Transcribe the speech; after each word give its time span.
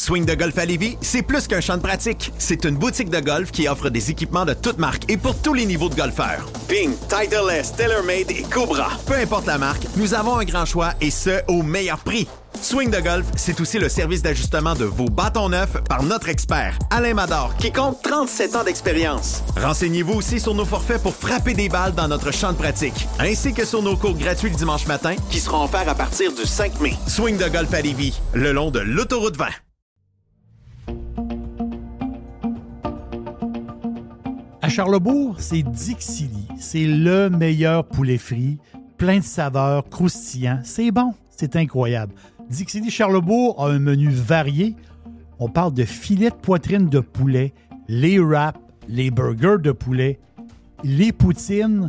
Swing 0.00 0.24
de 0.24 0.34
golf 0.34 0.56
à 0.56 0.64
Lévis, 0.64 0.96
c'est 1.02 1.20
plus 1.20 1.46
qu'un 1.46 1.60
champ 1.60 1.76
de 1.76 1.82
pratique. 1.82 2.32
C'est 2.38 2.64
une 2.64 2.76
boutique 2.76 3.10
de 3.10 3.20
golf 3.20 3.50
qui 3.50 3.68
offre 3.68 3.90
des 3.90 4.10
équipements 4.10 4.46
de 4.46 4.54
toutes 4.54 4.78
marques 4.78 5.04
et 5.10 5.18
pour 5.18 5.36
tous 5.42 5.52
les 5.52 5.66
niveaux 5.66 5.90
de 5.90 5.94
golfeurs. 5.94 6.46
Ping, 6.68 6.94
Titleist, 7.06 7.76
TaylorMade 7.76 8.30
et 8.30 8.42
Cobra. 8.50 8.92
Peu 9.06 9.16
importe 9.16 9.44
la 9.44 9.58
marque, 9.58 9.82
nous 9.96 10.14
avons 10.14 10.38
un 10.38 10.44
grand 10.44 10.64
choix 10.64 10.94
et 11.02 11.10
ce, 11.10 11.42
au 11.48 11.62
meilleur 11.62 11.98
prix. 11.98 12.26
Swing 12.62 12.90
de 12.90 12.98
golf, 12.98 13.26
c'est 13.36 13.60
aussi 13.60 13.78
le 13.78 13.90
service 13.90 14.22
d'ajustement 14.22 14.74
de 14.74 14.86
vos 14.86 15.04
bâtons 15.04 15.50
neufs 15.50 15.76
par 15.86 16.02
notre 16.02 16.30
expert, 16.30 16.78
Alain 16.88 17.12
Mador, 17.12 17.54
qui 17.58 17.70
compte 17.70 18.00
37 18.02 18.56
ans 18.56 18.64
d'expérience. 18.64 19.42
Renseignez-vous 19.58 20.14
aussi 20.14 20.40
sur 20.40 20.54
nos 20.54 20.64
forfaits 20.64 21.02
pour 21.02 21.14
frapper 21.14 21.52
des 21.52 21.68
balles 21.68 21.94
dans 21.94 22.08
notre 22.08 22.32
champ 22.32 22.52
de 22.52 22.56
pratique, 22.56 23.06
ainsi 23.18 23.52
que 23.52 23.66
sur 23.66 23.82
nos 23.82 23.98
cours 23.98 24.16
gratuits 24.16 24.48
le 24.48 24.56
dimanche 24.56 24.86
matin, 24.86 25.14
qui 25.30 25.40
seront 25.40 25.64
offerts 25.64 25.90
à 25.90 25.94
partir 25.94 26.32
du 26.32 26.46
5 26.46 26.80
mai. 26.80 26.94
Swing 27.06 27.36
de 27.36 27.48
golf 27.48 27.72
à 27.74 27.82
Lévis, 27.82 28.18
le 28.32 28.52
long 28.52 28.70
de 28.70 28.80
l'autoroute 28.80 29.36
20. 29.36 29.46
À 34.62 34.68
Charlebourg, 34.68 35.36
c'est 35.38 35.62
Dixili. 35.62 36.46
C'est 36.58 36.84
le 36.84 37.30
meilleur 37.30 37.86
poulet 37.86 38.18
frit, 38.18 38.58
plein 38.98 39.18
de 39.18 39.24
saveurs, 39.24 39.88
croustillant. 39.88 40.60
C'est 40.64 40.90
bon, 40.90 41.14
c'est 41.30 41.56
incroyable. 41.56 42.12
Dixili 42.50 42.90
Charlebourg 42.90 43.56
a 43.58 43.70
un 43.70 43.78
menu 43.78 44.10
varié. 44.10 44.76
On 45.38 45.48
parle 45.48 45.72
de 45.72 45.84
filets 45.84 46.28
de 46.28 46.34
poitrine 46.34 46.90
de 46.90 47.00
poulet, 47.00 47.54
les 47.88 48.18
wraps, 48.18 48.60
les 48.86 49.10
burgers 49.10 49.62
de 49.62 49.72
poulet, 49.72 50.20
les 50.84 51.12
poutines 51.12 51.88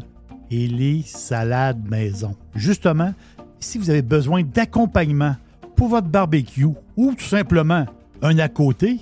et 0.49 0.67
les 0.67 1.01
salades 1.01 1.85
maison. 1.89 2.37
Justement, 2.55 3.13
si 3.59 3.79
vous 3.79 3.89
avez 3.89 4.01
besoin 4.01 4.43
d'accompagnement 4.43 5.35
pour 5.75 5.89
votre 5.89 6.07
barbecue 6.07 6.67
ou 6.95 7.13
tout 7.15 7.25
simplement 7.25 7.85
un 8.21 8.39
à 8.39 8.47
côté, 8.47 8.99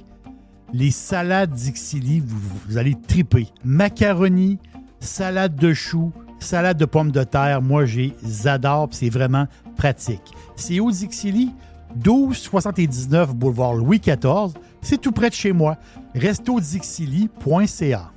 les 0.73 0.91
salades 0.91 1.51
Dixili, 1.51 2.21
vous, 2.25 2.77
allez 2.77 2.95
triper. 3.07 3.47
Macaroni, 3.63 4.59
salade 4.99 5.55
de 5.55 5.73
choux, 5.73 6.11
salade 6.39 6.77
de 6.77 6.85
pommes 6.85 7.11
de 7.11 7.23
terre, 7.23 7.61
moi 7.61 7.85
j'adore, 7.85 8.89
c'est 8.91 9.09
vraiment 9.09 9.47
pratique. 9.75 10.33
C'est 10.55 10.79
au 10.79 10.91
Dixili, 10.91 11.51
1279 11.95 13.33
boulevard 13.35 13.73
Louis 13.73 13.99
XIV, 13.99 14.53
c'est 14.81 15.01
tout 15.01 15.11
près 15.11 15.29
de 15.29 15.35
chez 15.35 15.51
moi. 15.51 15.77
restodixili.ca. 16.15 18.11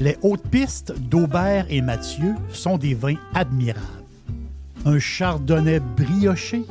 Les 0.00 0.16
hautes 0.22 0.46
pistes 0.48 0.96
d'Aubert 0.96 1.66
et 1.70 1.80
Mathieu 1.80 2.36
sont 2.52 2.78
des 2.78 2.94
vins 2.94 3.16
admirables. 3.34 3.97
Un 4.84 4.98
chardonnay 4.98 5.80
brioché 5.80 6.64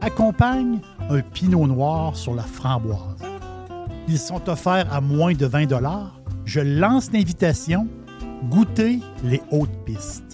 accompagne 0.00 0.80
un 1.10 1.20
pinot 1.20 1.66
noir 1.66 2.14
sur 2.14 2.34
la 2.34 2.42
framboise. 2.42 3.22
Ils 4.06 4.18
sont 4.18 4.48
offerts 4.48 4.92
à 4.92 5.00
moins 5.00 5.32
de 5.32 5.46
20 5.46 5.68
Je 6.44 6.60
lance 6.60 7.10
l'invitation. 7.12 7.88
Goûtez 8.50 9.00
les 9.24 9.40
hautes 9.50 9.84
pistes. 9.84 10.33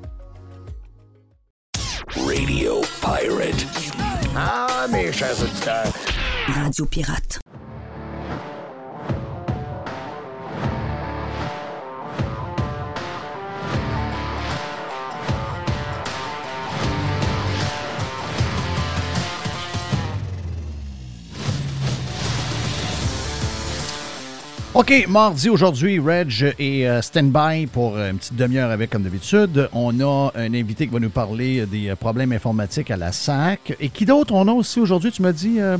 Radio 2.15 2.81
Pirate. 3.01 3.65
Ah, 4.35 4.85
mes 4.89 5.11
chers 5.11 5.41
auditeurs. 5.41 5.93
Radio 6.47 6.85
Pirate. 6.85 7.39
OK, 24.73 25.05
mardi 25.09 25.49
aujourd'hui, 25.49 25.99
Reg 25.99 26.31
est 26.57 26.87
euh, 26.87 27.01
stand-by 27.01 27.67
pour 27.67 27.97
une 27.97 28.17
petite 28.17 28.35
demi-heure 28.37 28.71
avec, 28.71 28.89
comme 28.89 29.03
d'habitude. 29.03 29.67
On 29.73 29.99
a 29.99 30.31
un 30.33 30.53
invité 30.53 30.87
qui 30.87 30.93
va 30.93 30.99
nous 30.99 31.09
parler 31.09 31.65
des 31.65 31.89
euh, 31.89 31.95
problèmes 31.97 32.31
informatiques 32.31 32.89
à 32.89 32.95
la 32.95 33.11
SAC. 33.11 33.75
Et 33.81 33.89
qui 33.89 34.05
d'autre? 34.05 34.33
On 34.33 34.47
a 34.47 34.53
aussi 34.53 34.79
aujourd'hui, 34.79 35.11
tu 35.11 35.21
m'as 35.23 35.33
dit, 35.33 35.59
euh, 35.59 35.77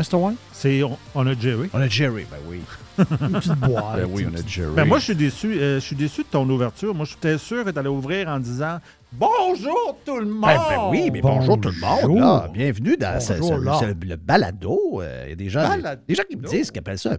Mr. 0.00 0.16
White? 0.16 0.38
C'est, 0.52 0.82
on, 0.82 0.98
on 1.14 1.24
a 1.28 1.34
Jerry. 1.38 1.68
On 1.72 1.80
a 1.80 1.86
Jerry, 1.88 2.26
ben 2.28 2.38
oui. 2.48 2.60
Une 2.98 3.30
petite 3.32 3.54
boîte. 3.54 3.96
Ben 3.96 4.08
oui, 4.12 4.26
on 4.28 4.34
a 4.36 4.44
Jerry. 4.44 4.72
Ben 4.74 4.84
moi, 4.86 4.98
je 4.98 5.04
suis 5.04 5.14
déçu. 5.14 5.46
euh, 5.60 5.76
je 5.78 5.84
suis 5.84 5.96
déçu 5.96 6.22
de 6.22 6.26
ton 6.28 6.48
ouverture. 6.50 6.92
Moi, 6.96 7.06
j'étais 7.08 7.38
sûr 7.38 7.64
que 7.64 7.70
tu 7.70 7.78
allais 7.78 7.88
ouvrir 7.88 8.26
en 8.28 8.40
disant 8.40 8.78
Bonjour 9.12 9.98
tout 10.04 10.18
le 10.18 10.26
monde. 10.26 10.40
Ben, 10.42 10.60
ben 10.68 10.88
oui, 10.90 11.10
mais 11.12 11.20
bonjour, 11.20 11.60
tout 11.60 11.70
le 11.70 11.80
monde. 11.80 12.18
Là. 12.18 12.48
Bienvenue 12.52 12.96
dans 12.96 13.20
ce- 13.20 13.34
Bonjour, 13.34 13.58
ce- 13.60 13.64
là. 13.64 13.78
ce- 14.00 14.06
le 14.08 14.16
balado. 14.16 15.00
Euh, 15.00 15.22
Il 15.26 15.30
y 15.30 15.32
a 15.32 15.36
des 15.36 15.48
gens, 15.48 15.68
Balado? 15.68 16.02
des 16.08 16.14
gens 16.16 16.24
qui 16.28 16.36
me 16.36 16.42
disent 16.48 16.72
qu'ils 16.72 16.80
appellent 16.80 16.98
ça 16.98 17.12
un 17.12 17.18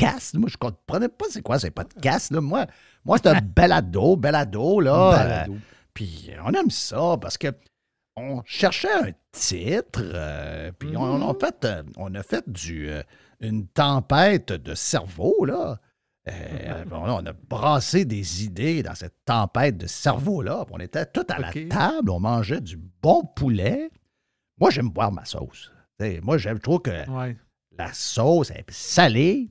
podcast. 0.00 0.34
Moi, 0.34 0.48
je 0.48 0.54
ne 0.54 0.58
comprenais 0.70 1.08
pas 1.08 1.26
c'est 1.30 1.42
quoi 1.42 1.58
ces 1.58 1.70
podcasts. 1.70 2.32
Là. 2.32 2.40
Moi, 2.40 2.66
moi 3.04 3.18
c'est 3.18 3.28
un 3.28 3.40
balado, 3.56 4.16
balado. 4.16 4.80
Là, 4.80 5.10
Balado. 5.12 5.52
Euh, 5.52 5.56
puis 5.94 6.30
on 6.44 6.52
aime 6.52 6.70
ça 6.70 7.16
parce 7.20 7.36
que 7.38 7.48
on 8.16 8.42
cherchait 8.44 8.92
un 8.92 9.10
titre, 9.32 10.02
euh, 10.02 10.72
puis 10.78 10.96
on, 10.96 11.02
on 11.02 11.30
a 11.30 11.34
fait, 11.38 11.64
euh, 11.64 11.82
on 11.96 12.14
a 12.14 12.22
fait 12.22 12.44
du, 12.48 12.90
euh, 12.90 13.02
une 13.40 13.66
tempête 13.68 14.52
de 14.52 14.74
cerveau, 14.74 15.44
là. 15.44 15.78
Euh, 16.28 16.84
on 16.92 17.24
a 17.24 17.32
brassé 17.48 18.04
des 18.04 18.44
idées 18.44 18.82
dans 18.82 18.94
cette 18.94 19.14
tempête 19.24 19.78
de 19.78 19.86
cerveau-là. 19.86 20.66
On 20.70 20.78
était 20.80 21.06
tout 21.06 21.24
à 21.30 21.38
la 21.38 21.50
table, 21.68 22.10
on 22.10 22.20
mangeait 22.20 22.60
du 22.60 22.76
bon 23.02 23.24
poulet. 23.24 23.90
Moi, 24.58 24.70
j'aime 24.70 24.90
boire 24.90 25.12
ma 25.12 25.24
sauce. 25.24 25.72
T'sais, 25.98 26.20
moi, 26.22 26.36
j'aime 26.36 26.58
trop 26.58 26.78
que 26.78 27.08
Ouais. 27.10 27.36
la 27.78 27.92
sauce 27.94 28.50
est 28.50 28.70
salée, 28.70 29.48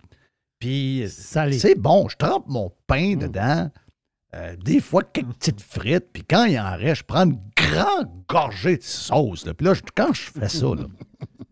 puis 0.60 1.06
c'est 1.10 1.76
bon. 1.76 2.08
Je 2.10 2.18
trempe 2.18 2.46
mon 2.48 2.72
pain 2.88 3.16
dedans. 3.16 3.70
Euh, 4.36 4.56
des 4.58 4.80
fois, 4.80 5.04
quelques 5.04 5.34
petites 5.34 5.62
frites. 5.62 6.12
Puis 6.14 6.24
quand 6.24 6.46
il 6.46 6.60
en 6.60 6.76
reste, 6.78 7.00
je 7.02 7.04
prends 7.06 7.24
une 7.26 7.40
grande 7.58 8.10
gorgée 8.28 8.78
de 8.78 8.84
sauce. 8.84 9.46
là. 9.46 9.54
Puis 9.56 9.66
là, 9.66 9.74
je- 9.74 9.82
quand 9.96 10.14
je 10.14 10.22
fais 10.32 10.50
ça, 10.50 10.68
là, 10.68 10.86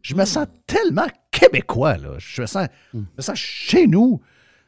je 0.04 0.14
me 0.16 0.26
sens 0.26 0.46
tellement 0.68 1.08
québécois. 1.32 1.98
Là. 1.98 2.16
Je, 2.20 2.42
me 2.42 2.46
sens, 2.48 2.68
je 2.94 3.00
me 3.00 3.22
sens 3.22 3.38
chez 3.38 3.88
nous. 3.88 4.22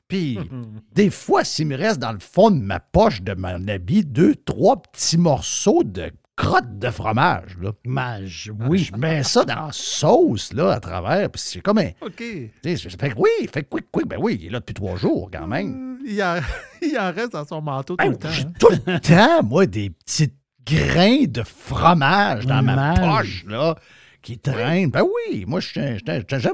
Puis 0.08 0.40
des 0.94 1.12
fois, 1.12 1.44
s'il 1.44 1.68
me 1.68 1.78
reste 1.78 2.00
dans 2.00 2.12
le 2.14 2.20
fond 2.20 2.50
de 2.50 2.60
ma 2.60 2.80
poche 2.80 3.22
de 3.22 3.36
mon 3.36 3.68
habit 3.68 4.04
deux, 4.06 4.34
trois 4.36 4.82
petits 4.82 5.18
morceaux 5.20 5.84
de 5.84 6.12
crotte 6.40 6.80
de 6.80 6.90
fromage, 6.90 7.58
là. 7.62 7.72
Mage, 7.86 8.50
Oui, 8.62 8.80
je 8.80 8.96
mets 8.96 9.24
ça 9.24 9.44
dans 9.44 9.66
la 9.68 9.72
sauce, 9.74 10.54
là, 10.54 10.72
à 10.72 10.80
travers. 10.80 11.30
Puis 11.30 11.42
c'est 11.46 11.60
comme 11.60 11.80
un. 11.80 11.90
OK. 12.02 12.24
Fait 12.64 13.10
que 13.10 13.16
oui, 13.18 13.30
fait 13.54 13.64
quick, 13.64 13.92
quick. 13.92 14.08
Ben 14.08 14.18
oui, 14.22 14.38
il 14.40 14.48
est 14.48 14.50
là 14.50 14.60
depuis 14.60 14.74
trois 14.74 14.96
jours, 14.96 15.30
quand 15.32 15.48
même. 15.48 15.98
Euh, 16.00 16.08
Il 16.08 16.24
en, 16.24 16.38
il 16.82 16.98
en 16.98 17.12
reste 17.12 17.34
dans 17.34 17.46
son 17.46 17.62
manteau 17.62 17.98
tout 17.98 18.06
Ben, 18.06 18.12
le 18.12 18.18
temps. 18.18 18.30
j'ai 18.32 18.44
hein. 18.44 18.54
tout 18.58 18.70
le 18.70 19.00
temps, 19.02 19.44
moi, 19.44 19.66
des 19.66 19.90
petits 19.90 20.34
grains 20.66 21.26
de 21.28 21.44
fromage 21.44 22.46
dans 22.46 22.64
ma 22.64 22.94
poche, 22.94 23.44
là, 23.46 23.76
qui 24.22 24.40
traînent. 24.40 24.92
Ben 24.92 25.04
oui, 25.04 25.44
moi, 25.46 25.60
j'aime 25.60 26.00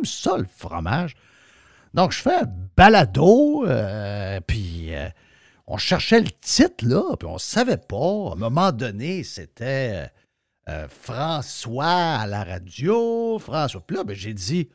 ça, 0.06 0.38
le 0.38 0.48
fromage. 0.58 1.14
Donc, 1.94 2.12
je 2.12 2.22
fais 2.22 2.36
un 2.36 2.50
balado, 2.76 3.66
euh, 3.68 4.40
puis 4.48 4.96
euh, 4.96 5.08
on 5.68 5.78
cherchait 5.78 6.22
le 6.22 6.30
titre, 6.42 6.86
là, 6.86 7.16
puis 7.18 7.28
on 7.28 7.38
savait 7.38 7.78
pas. 7.78 8.30
À 8.30 8.34
un 8.34 8.36
moment 8.36 8.72
donné, 8.72 9.24
c'était 9.24 9.92
euh, 9.94 10.08
euh, 10.70 10.88
François 10.88 12.20
à 12.20 12.28
la 12.28 12.44
radio, 12.44 13.40
François. 13.40 13.82
Puis 13.82 13.98
là, 13.98 14.04
ben, 14.04 14.16
j'ai 14.16 14.34
dit, 14.34 14.70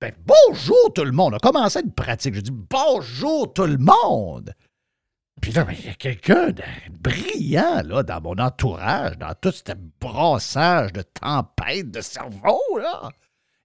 ben, 0.00 0.12
bonjour 0.24 0.92
tout 0.94 1.04
le 1.04 1.12
monde. 1.12 1.34
On 1.34 1.36
a 1.36 1.40
commencé 1.40 1.80
une 1.80 1.92
pratique. 1.92 2.34
J'ai 2.34 2.42
dit, 2.42 2.50
bonjour 2.52 3.52
tout 3.52 3.66
le 3.66 3.78
monde. 3.78 4.54
Puis 5.40 5.52
là, 5.52 5.64
ben, 5.64 5.74
il 5.78 5.86
y 5.86 5.88
a 5.90 5.94
quelqu'un 5.94 6.52
de 6.52 6.62
brillant 7.00 7.82
là, 7.84 8.02
dans 8.02 8.20
mon 8.22 8.38
entourage, 8.38 9.18
dans 9.18 9.34
tout 9.34 9.52
ce 9.52 9.72
brassage 10.00 10.92
de 10.92 11.02
tempête 11.02 11.90
de 11.90 12.00
cerveau. 12.00 12.62
Là. 12.78 13.10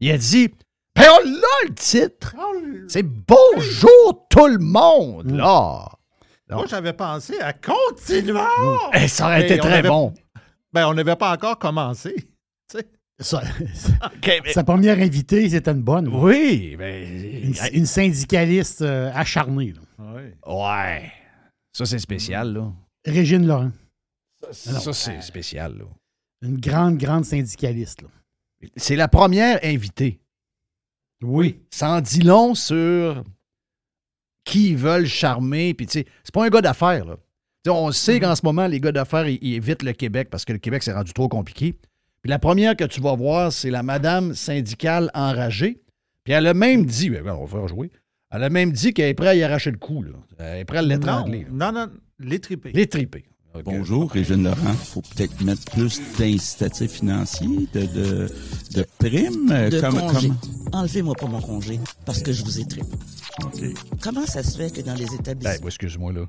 Il 0.02 0.12
a 0.12 0.18
dit 0.18 0.50
Ben, 0.96 1.06
on 1.10 1.26
l'a 1.26 1.68
le 1.68 1.76
titre. 1.76 2.36
C'est 2.90 3.04
Bonjour 3.04 4.28
tout 4.30 4.48
le 4.48 4.60
monde, 4.60 5.32
là. 5.32 5.88
Moi, 6.50 6.66
j'avais 6.68 6.94
pensé 6.94 7.40
à 7.40 7.54
continuer. 7.54 8.40
Eh, 8.94 9.07
ça 9.07 9.25
aurait 9.28 9.46
été 9.46 9.57
très 9.57 9.74
avait- 9.80 9.88
bon. 9.90 10.13
Ben, 10.74 10.88
on 10.88 10.94
n'avait 10.94 11.16
pas 11.16 11.34
encore 11.34 11.57
commencé. 11.60 12.16
Ça- 13.22 13.42
mais- 14.25 14.54
sa 14.54 14.63
première 14.63 14.98
invitée, 15.00 15.50
c'était 15.50 15.72
une 15.72 15.81
bonne. 15.81 16.07
Oui, 16.07 16.75
mais. 16.78 17.42
Une, 17.42 17.54
une 17.74 17.86
syndicaliste 17.86 18.81
euh, 18.81 19.12
acharnée. 19.13 19.74
là. 19.74 20.13
Ouais. 20.13 20.38
Ouais. 20.48 21.12
Ça, 21.74 21.86
c'est 21.86 22.00
spécial, 22.00 22.54
là. 22.54 22.72
Régine 23.06 23.46
Laurent. 23.46 23.72
Ça, 24.51 24.94
c'est 24.94 25.22
spécial, 25.22 25.78
là. 25.80 25.86
Une 26.42 26.57
grande, 26.60 26.98
grande 26.98 27.25
syndicaliste. 27.25 28.01
là. 28.04 28.07
C'est 28.78 28.96
la 28.96 29.07
première 29.10 29.60
invitée. 29.63 30.19
Oui. 31.22 31.60
Ça 31.69 31.92
en 31.92 32.01
dit 32.01 32.22
long 32.22 32.56
sur 32.56 33.22
qui 34.50 34.75
veulent 34.75 35.06
charmer. 35.06 35.74
Puis, 35.74 35.86
tu 35.86 36.00
sais, 36.00 36.06
c'est 36.24 36.34
pas 36.34 36.46
un 36.46 36.50
gars 36.50 36.62
d'affaires, 36.62 37.06
là. 37.06 37.16
Tu 37.63 37.69
sais, 37.69 37.78
on 37.78 37.92
sait 37.92 38.19
qu'en 38.19 38.36
ce 38.36 38.42
moment, 38.44 38.68
les 38.68 38.80
gars 38.80 38.92
d'affaires, 38.92 39.28
ils, 39.28 39.38
ils 39.42 39.56
évitent 39.56 39.84
le 39.84 39.94
Québec 39.94 40.30
parce 40.31 40.46
que 40.46 40.54
le 40.54 40.60
Québec 40.60 40.81
s'est 40.81 40.94
rendu 40.94 41.13
trop 41.13 41.28
compliqué. 41.28 41.74
Puis 42.22 42.30
la 42.30 42.40
première 42.40 42.75
que 42.75 42.86
tu 42.86 43.00
vas 43.01 43.16
voir, 43.16 43.51
c'est 43.51 43.69
la 43.69 43.84
madame 43.84 44.34
syndicale 44.34 45.12
enragée. 45.13 45.81
Puis 46.24 46.34
elle 46.34 46.48
a 46.48 46.54
même 46.54 46.86
dit, 46.86 47.10
ben, 47.10 47.25
on 47.28 47.46
va 47.46 47.60
faire 47.60 47.68
jouer, 47.68 47.92
elle 48.31 48.44
a 48.44 48.50
même 48.50 48.72
dit 48.72 48.94
qu'elle 48.94 49.10
est 49.10 49.13
prête 49.13 49.30
à 49.30 49.36
y 49.36 49.44
arracher 49.44 49.72
le 49.72 49.78
cou, 49.78 50.04
là. 50.04 50.12
Elle 50.38 50.60
est 50.60 50.66
prête 50.66 50.80
à 50.80 50.84
l'étrangler. 50.84 51.46
non, 51.51 51.72
non, 51.72 51.88
les 52.19 52.88
tripés. 52.88 53.25
Les. 53.56 53.63
Bonjour, 53.63 54.12
Régine 54.12 54.44
Laurent. 54.44 54.74
faut 54.74 55.01
peut-être 55.01 55.42
mettre 55.42 55.63
plus 55.72 56.00
d'incitatifs 56.18 56.92
financiers, 56.92 57.68
de, 57.74 57.81
de, 57.81 58.30
de 58.75 58.86
primes. 59.00 59.51
euh, 59.51 59.69
de 59.69 59.81
comme- 59.81 60.00
congé. 60.00 60.28
comme- 60.30 60.38
Enlevez-moi 60.74 61.16
pas 61.16 61.25
mon 61.25 61.42
congé 61.42 61.80
parce 62.06 62.22
que 62.22 62.31
je 62.31 62.44
vous 62.44 62.60
ai 62.60 62.66
trippé. 62.68 62.88
Comment 64.01 64.25
ça 64.25 64.44
se 64.44 64.56
fait 64.57 64.72
que 64.74 64.81
dans 64.81 64.94
les 64.94 65.06
Ben, 65.06 65.13
établissements... 65.19 65.54
moi, 65.62 65.68
excuse-moi, 65.69 66.13
là. 66.13 66.25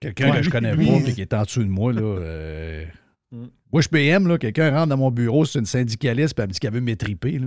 Quelqu'un 0.00 0.30
Ouais, 0.30 0.36
que 0.38 0.42
je 0.42 0.50
connais 0.50 0.74
lui, 0.76 0.86
pas 0.86 1.08
et 1.08 1.12
qui 1.14 1.20
est 1.22 1.34
en 1.34 1.42
dessous 1.42 1.62
de 1.64 1.68
moi, 1.68 1.92
là. 1.92 2.00
euh, 2.02 2.84
Mm. 3.34 3.46
Moi, 3.72 3.80
je 3.80 3.88
PM, 3.88 4.28
là. 4.28 4.36
Quelqu'un 4.36 4.70
rentre 4.70 4.88
dans 4.88 4.98
mon 4.98 5.10
bureau, 5.10 5.46
c'est 5.46 5.58
une 5.58 5.64
syndicaliste, 5.64 6.34
puis 6.34 6.42
elle 6.42 6.48
me 6.48 6.52
dit 6.52 6.60
qu'elle 6.60 6.74
veut 6.74 6.80
m'étriper, 6.82 7.38
là. 7.38 7.46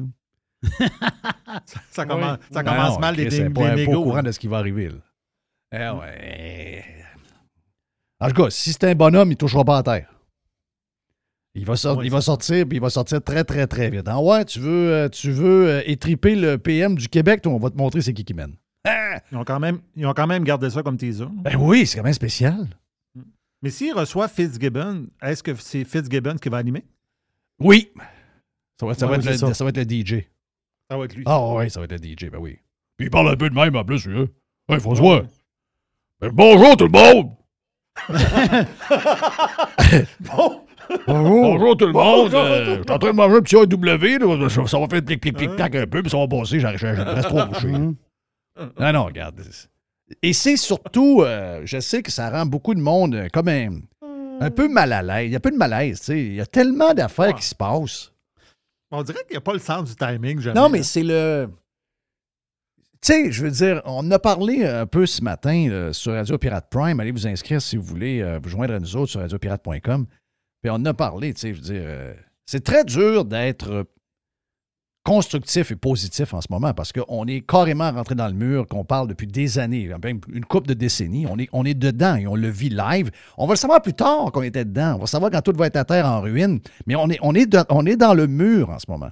Ça 1.92 2.06
commence, 2.08 2.40
ça 2.52 2.64
Ben 2.64 2.72
commence 2.72 2.94
non, 2.96 3.00
mal 3.00 3.16
pas, 3.16 3.22
elle 3.22 3.80
est 3.80 3.86
pas 3.86 3.92
au 3.98 4.04
courant 4.04 4.24
de 4.24 4.32
ce 4.32 4.40
qui 4.40 4.48
va 4.48 4.58
arriver, 4.58 4.90
là. 4.90 4.96
Eh 5.72 6.00
ouais. 6.00 6.45
En 8.20 8.30
tout 8.30 8.44
cas, 8.44 8.50
si 8.50 8.72
c'est 8.74 8.84
un 8.86 8.96
bonhomme, 8.96 9.32
il 9.32 9.38
touchera 9.38 9.64
pas 9.66 9.78
à 9.78 9.84
terre. 9.84 10.12
Il 11.54 11.66
va, 11.66 11.76
sor- 11.78 11.98
Oui, 11.98 12.06
il 12.06 12.12
va 12.12 12.20
sortir, 12.22 12.66
puis 12.68 12.78
il 12.78 12.82
va 12.82 12.90
sortir 12.90 13.22
très, 13.24 13.44
très, 13.46 13.66
très 13.68 13.90
vite. 13.90 14.08
Ah 14.08 14.20
ouais, 14.22 14.44
tu 14.46 14.60
veux, 14.60 14.92
euh, 14.94 15.10
tu 15.10 15.32
veux 15.32 15.70
euh, 15.70 15.82
étriper 15.86 16.36
le 16.36 16.58
PM 16.58 16.96
du 16.96 17.08
Québec, 17.08 17.42
toi, 17.42 17.54
on 17.54 17.60
va 17.60 17.70
te 17.70 17.78
montrer 17.78 18.02
c'est 18.02 18.14
qui 18.14 18.26
qui 18.26 18.34
mène. 18.34 18.56
Ah! 18.84 19.22
Ils 19.32 19.38
ont, 19.38 19.46
quand 19.46 19.60
même, 19.60 19.80
ils 19.96 20.06
ont 20.06 20.14
quand 20.14 20.28
même 20.28 20.44
gardé 20.44 20.70
ça 20.70 20.84
comme 20.84 20.98
teaser. 20.98 21.28
Ben 21.32 21.56
oui, 21.58 21.86
c'est 21.88 21.98
quand 21.98 22.04
même 22.04 22.14
spécial. 22.14 22.68
Mais 23.62 23.70
s'il 23.70 23.94
reçoit 23.94 24.28
Fitzgibbon, 24.28 25.08
est-ce 25.22 25.42
que 25.42 25.56
c'est 25.56 25.86
Fitzgibbon 25.86 26.36
qui 26.36 26.50
va 26.50 26.58
animer? 26.58 26.84
Oui. 27.60 27.90
Ça 28.80 28.86
va, 28.86 28.94
ça 28.94 29.08
Ouais, 29.08 29.18
le, 29.18 29.24
ça 29.54 29.64
va 29.64 29.70
être 29.70 29.78
le 29.78 29.84
DJ. 29.90 30.26
Ça 30.92 30.98
va 30.98 31.06
être 31.06 31.16
lui. 31.16 31.24
Ah 31.26 31.54
oui, 31.56 31.70
ça 31.72 31.80
va 31.80 31.86
être 31.86 31.94
le 31.94 31.98
DJ, 31.98 32.30
ben 32.30 32.38
oui. 32.40 32.60
Puis 32.98 33.08
il 33.08 33.10
parle 33.10 33.30
un 33.30 33.38
peu 33.38 33.50
de 33.50 33.56
même 33.56 33.76
en 33.78 33.86
plus, 33.86 34.06
lui. 34.06 34.20
hein. 34.20 34.28
Hey, 34.68 34.80
François. 34.82 35.24
Ben, 36.20 36.30
bonjour 36.34 36.76
tout 36.76 36.86
le 36.86 36.92
monde! 36.92 37.32
Bonjour 41.08 41.78
tout 41.78 41.88
le 41.88 41.94
monde! 41.94 42.34
Euh, 42.34 42.66
je 42.78 42.82
suis 42.84 42.92
en 42.92 43.00
train 43.00 43.12
de 43.12 43.16
manger 43.16 43.38
un 43.38 43.42
petit 43.42 43.56
AW, 43.56 44.38
là. 44.38 44.50
Ça 44.68 44.80
va 44.80 44.88
faire 44.88 45.04
plic, 45.04 45.22
plic, 45.22 45.36
plic, 45.38 45.56
plac 45.56 45.76
un 45.76 45.88
peu, 45.88 46.02
puis 46.02 46.12
ça 46.12 46.18
va 46.18 46.28
passer, 46.28 46.60
j'ai 46.60 46.68
presque 46.74 47.28
trop 47.28 47.46
couché. 47.48 47.68
Mhm. 47.68 47.96
Non, 48.80 48.94
non, 48.94 49.06
regarde. 49.06 49.42
Et 50.22 50.34
c'est 50.34 50.58
surtout, 50.58 51.22
euh, 51.24 51.62
je 51.66 51.80
sais 51.80 52.02
que 52.04 52.12
ça 52.12 52.30
rend 52.30 52.46
beaucoup 52.46 52.74
de 52.76 52.80
monde 52.80 53.16
euh, 53.16 53.28
comme 53.34 53.48
un, 53.50 53.70
un 54.40 54.52
peu 54.52 54.70
mal 54.70 54.94
à 54.94 55.02
l'aise. 55.02 55.26
Il 55.30 55.34
y 55.34 55.36
a 55.36 55.40
peu 55.40 55.52
de 55.52 55.58
malaise, 55.58 56.00
tu 56.00 56.06
sais. 56.06 56.20
Il 56.20 56.36
y 56.36 56.42
a 56.42 56.46
tellement 56.46 56.94
d'affaires 56.94 57.28
Ouais. 57.30 57.34
qui 57.34 57.46
se 57.46 57.56
passent. 57.56 58.12
On 58.92 59.02
dirait 59.04 59.20
qu'il 59.24 59.32
n'y 59.34 59.38
a 59.38 59.42
pas 59.42 59.54
le 59.54 59.60
sens 59.60 59.90
du 59.90 59.96
timing. 59.96 60.40
Jamais, 60.40 60.60
Non, 60.60 60.70
mais 60.70 60.84
c'est 60.84 61.04
le. 61.04 61.50
Tu 63.06 63.12
sais, 63.12 63.32
je 63.32 63.44
veux 63.44 63.52
dire, 63.52 63.84
on 63.86 64.10
a 64.10 64.18
parlé 64.18 64.66
un 64.66 64.88
peu 64.88 65.06
ce 65.06 65.22
matin 65.22 65.92
sur 65.94 66.14
Radio 66.14 66.40
Pirate 66.40 66.66
Prime. 66.72 67.00
Allez 67.00 67.12
vous 67.12 67.28
inscrire 67.28 67.62
si 67.62 67.78
vous 67.78 67.84
voulez, 67.84 68.22
euh, 68.22 68.40
vous 68.42 68.50
joindre 68.50 68.74
à 68.74 68.80
nous 68.80 68.96
autres 68.96 69.12
sur 69.12 69.20
radiopirate.com. 69.20 70.08
Puis 70.64 70.72
on 70.74 70.84
a 70.86 70.94
parlé, 70.96 71.32
tu 71.36 71.42
sais, 71.42 71.54
je 71.54 71.62
veux 71.62 71.66
dire, 71.66 71.84
euh, 71.86 72.16
c'est 72.48 72.64
très 72.64 72.84
dur 72.84 73.24
d'être 73.24 73.86
constructif 75.04 75.70
et 75.70 75.76
positif 75.76 76.34
en 76.34 76.42
ce 76.42 76.48
moment 76.50 76.74
parce 76.74 76.92
qu'on 76.92 77.28
est 77.28 77.42
carrément 77.42 77.92
rentré 77.92 78.16
dans 78.16 78.28
le 78.28 78.34
mur 78.34 78.66
qu'on 78.68 78.86
parle 78.86 79.08
depuis 79.08 79.28
des 79.28 79.60
années, 79.60 79.88
même 80.04 80.20
une 80.34 80.46
couple 80.46 80.70
de 80.70 80.74
décennies. 80.74 81.28
On 81.30 81.38
est, 81.38 81.48
on 81.54 81.64
est 81.64 81.76
dedans 81.76 82.16
et 82.16 82.26
on 82.26 82.34
le 82.34 82.50
vit 82.50 82.70
live. 82.70 83.12
On 83.38 83.46
va 83.46 83.54
le 83.54 83.60
savoir 83.60 83.84
plus 83.84 83.94
tard 83.94 84.32
qu'on 84.32 84.42
était 84.42 84.66
dedans. 84.66 84.96
On 84.96 85.02
va 85.02 85.06
savoir 85.06 85.30
quand 85.30 85.44
tout 85.44 85.54
va 85.56 85.68
être 85.68 85.76
à 85.76 85.86
terre 85.86 86.08
en 86.08 86.22
ruine. 86.22 86.60
Mais 86.88 86.96
on 86.96 87.08
est, 87.12 87.20
on 87.22 87.36
est, 87.36 87.56
on 87.70 87.86
est 87.86 87.98
dans 87.98 88.16
le 88.16 88.26
mur 88.26 88.72
en 88.72 88.80
ce 88.80 88.90
moment. 88.90 89.12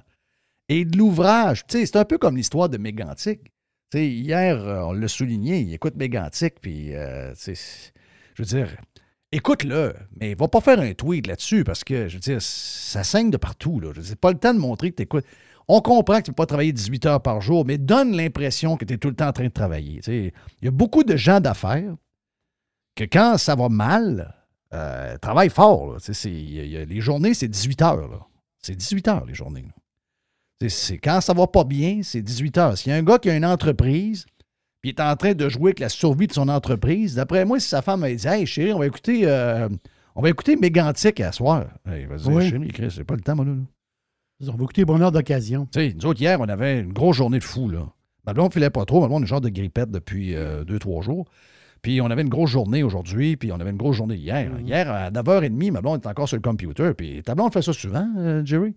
Et 0.68 0.84
de 0.84 0.98
l'ouvrage, 0.98 1.64
tu 1.68 1.78
sais, 1.78 1.86
c'est 1.86 1.96
un 1.96 2.04
peu 2.04 2.18
comme 2.18 2.36
l'histoire 2.36 2.68
de 2.68 2.76
Mégantic. 2.76 3.53
Hier, 4.02 4.56
euh, 4.56 4.82
on 4.82 4.92
l'a 4.92 5.08
souligné, 5.08 5.60
il 5.60 5.72
écoute 5.72 5.96
Mégantic, 5.96 6.60
puis, 6.60 6.94
euh, 6.94 7.32
je 7.34 7.52
veux 8.42 8.44
dire, 8.44 8.76
écoute-le, 9.32 9.94
mais 10.20 10.34
va 10.34 10.48
pas 10.48 10.60
faire 10.60 10.80
un 10.80 10.92
tweet 10.94 11.26
là-dessus 11.26 11.64
parce 11.64 11.84
que, 11.84 12.08
je 12.08 12.14
veux 12.14 12.20
dire, 12.20 12.40
ça 12.40 13.04
saigne 13.04 13.30
de 13.30 13.36
partout. 13.36 13.80
Là. 13.80 13.90
Je 13.94 14.00
veux 14.00 14.16
pas 14.16 14.32
le 14.32 14.38
temps 14.38 14.54
de 14.54 14.58
montrer 14.58 14.90
que 14.90 14.96
tu 14.96 15.02
écoutes. 15.02 15.24
On 15.66 15.80
comprend 15.80 16.18
que 16.18 16.24
tu 16.24 16.30
ne 16.30 16.34
peux 16.34 16.42
pas 16.42 16.46
travailler 16.46 16.72
18 16.72 17.06
heures 17.06 17.22
par 17.22 17.40
jour, 17.40 17.64
mais 17.64 17.78
donne 17.78 18.14
l'impression 18.16 18.76
que 18.76 18.84
tu 18.84 18.94
es 18.94 18.98
tout 18.98 19.08
le 19.08 19.14
temps 19.16 19.28
en 19.28 19.32
train 19.32 19.44
de 19.44 19.48
travailler. 19.48 20.00
Il 20.06 20.32
y 20.62 20.68
a 20.68 20.70
beaucoup 20.70 21.04
de 21.04 21.16
gens 21.16 21.40
d'affaires 21.40 21.94
que 22.94 23.04
quand 23.04 23.38
ça 23.38 23.54
va 23.54 23.68
mal, 23.68 24.34
euh, 24.72 25.16
travaillent 25.18 25.50
fort. 25.50 25.96
y 26.24 26.76
a- 26.76 26.84
les 26.84 27.00
journées, 27.00 27.32
c'est 27.34 27.48
18 27.48 27.80
heures. 27.82 28.28
C'est 28.60 28.76
18 28.76 29.08
heures, 29.08 29.24
les 29.24 29.34
journées. 29.34 29.64
C'est- 30.66 30.98
quand 30.98 31.20
ça 31.20 31.34
va 31.34 31.46
pas 31.46 31.64
bien, 31.64 32.00
c'est 32.02 32.22
18 32.22 32.56
heures. 32.58 32.78
S'il 32.78 32.90
y 32.90 32.94
a 32.94 32.98
un 32.98 33.02
gars 33.02 33.18
qui 33.18 33.28
a 33.30 33.36
une 33.36 33.44
entreprise, 33.44 34.24
puis 34.80 34.90
il 34.90 34.94
est 34.94 35.00
en 35.00 35.14
train 35.16 35.34
de 35.34 35.48
jouer 35.48 35.70
avec 35.70 35.80
la 35.80 35.88
survie 35.88 36.26
de 36.26 36.32
son 36.32 36.48
entreprise, 36.48 37.14
d'après 37.16 37.44
moi, 37.44 37.60
si 37.60 37.68
sa 37.68 37.82
femme 37.82 38.04
elle 38.04 38.16
dit 38.16 38.26
Hey 38.26 38.46
chérie, 38.46 38.72
on 38.72 38.78
va 38.78 38.86
écouter 38.86 39.22
euh, 39.24 39.68
on 40.14 40.22
va 40.22 40.30
écouter 40.30 40.56
Mégantic 40.56 41.20
à 41.20 41.32
soir. 41.32 41.66
Hey, 41.86 42.06
vas-y, 42.06 42.28
Oui. 42.32 42.48
chérie, 42.50 42.68
Chris, 42.68 42.90
j'ai 42.90 43.04
pas 43.04 43.14
le 43.14 43.20
temps, 43.20 43.34
moi, 43.36 43.44
là. 43.44 43.52
On 44.46 44.56
va 44.56 44.62
écouter 44.64 44.84
Bonheur 44.84 45.10
d'occasion. 45.12 45.66
Tu 45.72 45.80
sais, 45.80 45.94
nous 45.96 46.06
autres, 46.06 46.20
hier, 46.20 46.40
on 46.40 46.44
avait 46.48 46.80
une 46.80 46.92
grosse 46.92 47.16
journée 47.16 47.38
de 47.38 47.44
fou, 47.44 47.68
là. 47.68 47.88
Ma 48.26 48.32
blonde 48.32 48.52
filait 48.52 48.70
pas 48.70 48.84
trop. 48.84 49.00
Ma 49.00 49.08
blonde, 49.08 49.22
on 49.22 49.24
est 49.24 49.28
genre 49.28 49.40
de 49.40 49.48
grippette 49.48 49.90
depuis 49.90 50.34
euh, 50.34 50.64
deux, 50.64 50.78
trois 50.78 51.02
jours. 51.02 51.26
Puis 51.82 52.00
on 52.00 52.06
avait 52.06 52.22
une 52.22 52.28
grosse 52.30 52.50
journée 52.50 52.82
aujourd'hui, 52.82 53.36
puis 53.36 53.52
on 53.52 53.56
avait 53.60 53.70
une 53.70 53.76
grosse 53.76 53.96
journée 53.96 54.14
hier. 54.16 54.50
Hier, 54.64 54.90
à 54.90 55.10
9h30, 55.10 55.70
ma 55.72 55.82
blonde 55.82 56.02
est 56.02 56.08
encore 56.08 56.26
sur 56.28 56.36
le 56.36 56.42
computer. 56.42 56.92
Puis 56.96 57.22
ta 57.22 57.34
blonde 57.34 57.52
fait 57.52 57.60
ça 57.62 57.72
souvent, 57.74 58.08
euh, 58.16 58.42
Jerry? 58.44 58.74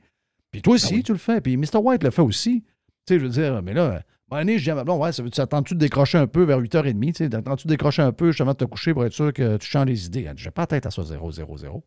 Puis 0.51 0.61
toi 0.61 0.75
aussi, 0.75 1.03
tu 1.03 1.11
le 1.11 1.17
fais. 1.17 1.41
Puis 1.41 1.57
Mr. 1.57 1.77
White 1.77 2.03
le 2.03 2.11
fait 2.11 2.21
aussi. 2.21 2.63
Tu 3.05 3.13
sais, 3.13 3.19
je 3.19 3.25
veux 3.25 3.29
dire, 3.31 3.61
mais 3.61 3.73
là, 3.73 4.01
moment 4.29 4.41
donné, 4.41 4.57
je 4.57 4.63
dis 4.63 4.71
à 4.71 4.75
ma 4.75 4.83
blonde, 4.83 5.01
ouais, 5.01 5.11
ça 5.11 5.23
veut 5.23 5.29
t'attends-tu 5.29 5.73
de 5.75 5.79
décrocher 5.79 6.17
un 6.17 6.27
peu 6.27 6.43
vers 6.43 6.59
8h30? 6.59 6.99
Tu 7.07 7.13
sais, 7.13 7.29
t'attends-tu 7.29 7.67
de 7.67 7.73
décrocher 7.73 8.01
un 8.01 8.11
peu 8.11 8.31
justement 8.31 8.51
de 8.51 8.57
te 8.57 8.65
coucher 8.65 8.93
pour 8.93 9.05
être 9.05 9.13
sûr 9.13 9.31
que 9.33 9.57
tu 9.57 9.67
changes 9.67 9.85
les 9.87 10.05
idées? 10.07 10.23
Elle 10.27 10.35
dit, 10.35 10.43
j'ai 10.43 10.51
pas 10.51 10.63
la 10.63 10.67
tête 10.67 10.85
à 10.85 10.91
ça, 10.91 11.03
0, 11.03 11.31
0, 11.31 11.57
0. 11.57 11.83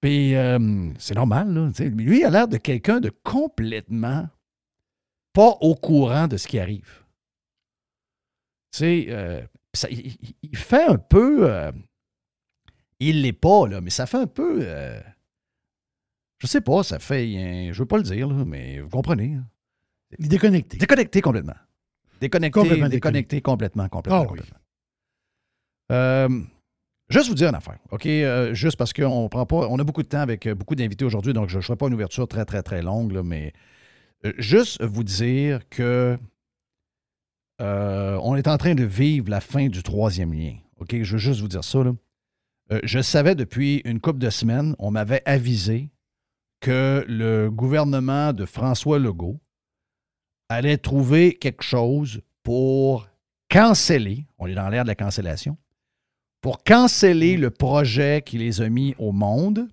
Puis 0.00 0.34
euh, 0.34 0.90
c'est 0.98 1.14
normal, 1.14 1.52
là. 1.54 1.68
tu 1.68 1.74
sais. 1.84 1.90
Mais 1.90 2.02
lui, 2.02 2.20
il 2.20 2.24
a 2.24 2.30
l'air 2.30 2.48
de 2.48 2.56
quelqu'un 2.56 2.98
de 2.98 3.10
complètement 3.22 4.28
pas 5.32 5.56
au 5.60 5.74
courant 5.76 6.26
de 6.26 6.36
ce 6.36 6.48
qui 6.48 6.58
arrive. 6.58 7.04
Tu 8.72 8.78
sais, 8.78 9.06
euh, 9.10 9.42
ça- 9.74 9.88
il, 9.90 10.06
il- 10.06 10.34
il 10.42 10.56
fait 10.56 10.84
un 10.86 10.96
peu. 10.98 11.48
euh, 11.50 11.70
il 12.98 13.22
l'est 13.22 13.32
pas, 13.32 13.66
là, 13.68 13.80
mais 13.80 13.90
ça 13.90 14.06
fait 14.06 14.18
un 14.18 14.26
peu. 14.26 14.60
euh, 14.62 15.00
je 16.42 16.48
sais 16.48 16.60
pas, 16.60 16.82
ça 16.82 16.98
fait. 16.98 17.24
euh, 17.36 17.72
je 17.72 17.78
veux 17.78 17.86
pas 17.86 17.98
le 17.98 18.02
dire, 18.02 18.26
là, 18.28 18.44
mais 18.44 18.80
vous 18.80 18.88
comprenez. 18.88 19.34
hein. 19.34 19.44
Déconnecté. 20.18 20.76
Déconnecté 20.76 21.20
complètement. 21.20 21.54
Déconnecté, 22.20 22.60
Complètement 22.60 22.88
déconnecté 22.88 23.40
complètement, 23.40 23.88
complètement. 23.88 24.24
Ah 24.28 24.32
oui. 24.32 24.40
Euh, 25.92 26.40
juste 27.08 27.28
vous 27.28 27.34
dire 27.36 27.48
une 27.48 27.54
affaire, 27.54 27.78
OK? 27.92 28.06
Euh, 28.06 28.52
juste 28.54 28.76
parce 28.76 28.92
qu'on 28.92 29.28
prend 29.28 29.46
pas. 29.46 29.68
On 29.68 29.78
a 29.78 29.84
beaucoup 29.84 30.02
de 30.02 30.08
temps 30.08 30.20
avec 30.20 30.46
euh, 30.46 30.54
beaucoup 30.56 30.74
d'invités 30.74 31.04
aujourd'hui, 31.04 31.32
donc 31.32 31.48
je 31.48 31.58
ne 31.58 31.62
ferai 31.62 31.76
pas 31.76 31.86
une 31.86 31.94
ouverture 31.94 32.26
très, 32.26 32.44
très, 32.44 32.62
très 32.64 32.82
longue, 32.82 33.12
là, 33.12 33.22
mais 33.22 33.52
euh, 34.24 34.32
juste 34.38 34.82
vous 34.82 35.04
dire 35.04 35.68
que 35.68 36.18
on 37.60 38.34
est 38.34 38.48
en 38.48 38.58
train 38.58 38.74
de 38.74 38.82
vivre 38.82 39.30
la 39.30 39.40
fin 39.40 39.68
du 39.68 39.84
troisième 39.84 40.32
lien. 40.32 40.56
OK? 40.80 41.00
Je 41.02 41.12
veux 41.12 41.18
juste 41.18 41.40
vous 41.40 41.46
dire 41.48 41.62
ça. 41.62 41.84
Là. 41.84 41.92
Je 42.82 43.00
savais 43.00 43.36
depuis 43.36 43.82
une 43.84 44.00
couple 44.00 44.18
de 44.18 44.30
semaines, 44.30 44.74
on 44.80 44.90
m'avait 44.90 45.22
avisé 45.26 45.88
que 46.62 47.04
le 47.08 47.50
gouvernement 47.50 48.32
de 48.32 48.46
François 48.46 49.00
Legault 49.00 49.40
allait 50.48 50.78
trouver 50.78 51.34
quelque 51.34 51.64
chose 51.64 52.22
pour 52.44 53.08
canceller, 53.50 54.26
on 54.38 54.46
est 54.46 54.54
dans 54.54 54.68
l'ère 54.68 54.84
de 54.84 54.88
la 54.88 54.94
cancellation, 54.94 55.56
pour 56.40 56.62
canceller 56.62 57.36
le 57.36 57.50
projet 57.50 58.22
qui 58.24 58.38
les 58.38 58.62
a 58.62 58.68
mis 58.68 58.94
au 58.98 59.10
monde. 59.12 59.68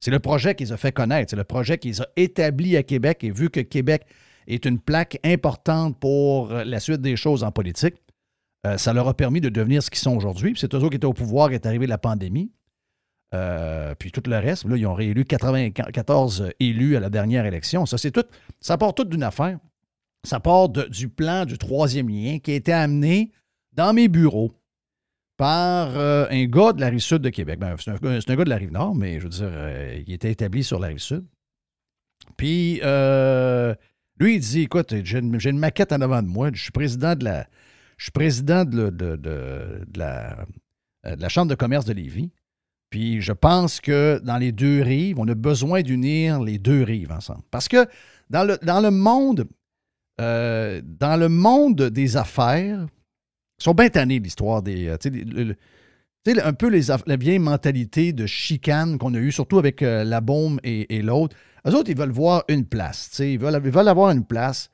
C'est 0.00 0.10
le 0.10 0.20
projet 0.20 0.54
qui 0.54 0.64
les 0.64 0.72
a 0.72 0.76
fait 0.76 0.90
connaître, 0.90 1.30
c'est 1.30 1.36
le 1.36 1.44
projet 1.44 1.76
qui 1.76 1.88
les 1.88 2.00
a 2.00 2.08
établis 2.16 2.76
à 2.76 2.82
Québec 2.82 3.22
et 3.22 3.30
vu 3.30 3.50
que 3.50 3.60
Québec 3.60 4.06
est 4.46 4.64
une 4.64 4.80
plaque 4.80 5.20
importante 5.24 5.98
pour 6.00 6.48
la 6.48 6.80
suite 6.80 7.02
des 7.02 7.16
choses 7.16 7.44
en 7.44 7.52
politique, 7.52 7.94
Euh, 8.64 8.78
ça 8.78 8.92
leur 8.92 9.08
a 9.08 9.14
permis 9.14 9.40
de 9.40 9.48
devenir 9.48 9.82
ce 9.82 9.90
qu'ils 9.90 9.98
sont 9.98 10.16
aujourd'hui. 10.16 10.54
C'est 10.56 10.72
eux 10.72 10.88
qui 10.88 10.94
étaient 10.94 11.04
au 11.04 11.12
pouvoir 11.12 11.50
est 11.50 11.66
arrivé 11.66 11.88
la 11.88 11.98
pandémie. 11.98 12.52
Euh, 13.34 13.94
puis 13.94 14.12
tout 14.12 14.22
le 14.26 14.38
reste, 14.38 14.64
là, 14.64 14.76
ils 14.76 14.86
ont 14.86 14.94
réélu 14.94 15.24
94 15.24 16.52
élus 16.60 16.96
à 16.96 17.00
la 17.00 17.08
dernière 17.08 17.46
élection. 17.46 17.86
Ça, 17.86 17.96
c'est 17.96 18.10
tout. 18.10 18.24
Ça 18.60 18.76
part 18.76 18.94
tout 18.94 19.04
d'une 19.04 19.22
affaire. 19.22 19.58
Ça 20.24 20.38
part 20.38 20.68
du 20.68 21.08
plan 21.08 21.44
du 21.46 21.58
troisième 21.58 22.08
lien 22.08 22.38
qui 22.38 22.52
a 22.52 22.54
été 22.54 22.72
amené 22.72 23.32
dans 23.72 23.92
mes 23.92 24.08
bureaux 24.08 24.52
par 25.36 25.96
euh, 25.96 26.26
un 26.30 26.44
gars 26.44 26.72
de 26.72 26.80
la 26.80 26.88
rive 26.88 27.00
sud 27.00 27.18
de 27.22 27.30
Québec. 27.30 27.58
Ben, 27.58 27.74
c'est, 27.78 27.90
un, 27.90 27.96
gars- 27.96 28.44
de 28.44 28.50
la 28.50 28.56
rive 28.56 28.70
nord, 28.70 28.94
mais 28.94 29.18
je 29.18 29.24
veux 29.24 29.30
dire, 29.30 29.50
euh, 29.50 30.02
il 30.06 30.12
était 30.12 30.30
établi 30.30 30.62
sur 30.62 30.78
la 30.78 30.88
rive 30.88 30.98
sud. 30.98 31.24
Puis, 32.36 32.74
lui, 34.18 34.34
il 34.34 34.40
dit 34.40 34.60
Écoute, 34.60 34.94
j'ai 35.02 35.18
une, 35.18 35.58
maquette 35.58 35.92
en 35.92 36.00
avant 36.02 36.22
de 36.22 36.28
moi. 36.28 36.50
Je 36.52 36.62
suis 36.62 36.70
président 36.70 37.16
de 37.16 37.24
la, 37.24 37.48
je 37.96 38.04
suis 38.04 38.12
président 38.12 38.64
de 38.64 39.18
la 41.02 41.28
Chambre 41.28 41.48
de 41.50 41.56
commerce 41.56 41.86
de 41.86 41.94
Lévis. 41.94 42.30
Puis, 42.92 43.22
je 43.22 43.32
pense 43.32 43.80
que 43.80 44.20
dans 44.22 44.36
les 44.36 44.52
deux 44.52 44.82
rives, 44.82 45.18
on 45.18 45.26
a 45.26 45.34
besoin 45.34 45.80
d'unir 45.80 46.42
les 46.42 46.58
deux 46.58 46.82
rives 46.82 47.10
ensemble. 47.10 47.40
Parce 47.50 47.66
que 47.66 47.86
dans 48.28 48.44
le, 48.44 48.58
dans 48.62 48.80
le 48.80 48.90
monde, 48.90 49.48
euh, 50.20 50.82
des 51.90 52.16
affaires, 52.18 52.86
ils 53.58 53.64
sont 53.64 53.72
bien 53.72 53.88
tannés 53.88 54.18
l'histoire 54.18 54.62
des. 54.62 54.88
euh, 54.88 54.98
tu 54.98 55.10
sais, 56.26 56.42
un 56.42 56.52
peu 56.52 56.68
les, 56.68 56.88
la 57.06 57.16
vieille 57.16 57.38
mentalité 57.38 58.12
de 58.12 58.26
chicane 58.26 58.98
qu'on 58.98 59.14
a 59.14 59.18
eue, 59.18 59.32
surtout 59.32 59.58
avec 59.58 59.80
euh, 59.80 60.04
la 60.04 60.20
bombe 60.20 60.60
et, 60.62 61.00
l'autre. 61.00 61.34
Eux 61.66 61.74
autres, 61.74 61.88
ils 61.88 61.96
veulent 61.96 62.10
voir 62.10 62.44
une 62.48 62.66
place. 62.66 63.18
Ils 63.20 63.38
veulent, 63.38 63.58
ils 63.64 63.70
veulent 63.70 63.88
avoir 63.88 64.10
une 64.10 64.26
place. 64.26 64.68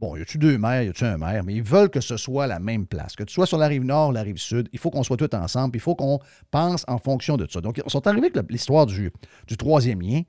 Bon, 0.00 0.16
y 0.16 0.22
a-tu 0.22 0.38
deux 0.38 0.58
maires, 0.58 0.82
y 0.82 0.88
a-tu 0.88 1.04
un 1.04 1.16
maire, 1.16 1.44
mais 1.44 1.54
ils 1.54 1.62
veulent 1.62 1.88
que 1.88 2.00
ce 2.00 2.16
soit 2.16 2.46
la 2.46 2.58
même 2.58 2.86
place. 2.86 3.14
Que 3.14 3.22
tu 3.22 3.32
sois 3.32 3.46
sur 3.46 3.58
la 3.58 3.68
rive 3.68 3.84
nord, 3.84 4.12
la 4.12 4.22
rive 4.22 4.38
sud, 4.38 4.68
il 4.72 4.78
faut 4.78 4.90
qu'on 4.90 5.04
soit 5.04 5.16
tous 5.16 5.34
ensemble, 5.36 5.76
il 5.76 5.80
faut 5.80 5.94
qu'on 5.94 6.18
pense 6.50 6.84
en 6.88 6.98
fonction 6.98 7.36
de 7.36 7.46
ça. 7.48 7.60
Donc, 7.60 7.80
ils 7.84 7.90
sont 7.90 8.06
arrivés 8.06 8.30
avec 8.34 8.50
l'histoire 8.50 8.86
du, 8.86 9.12
du 9.46 9.56
troisième 9.56 10.02
lien. 10.02 10.22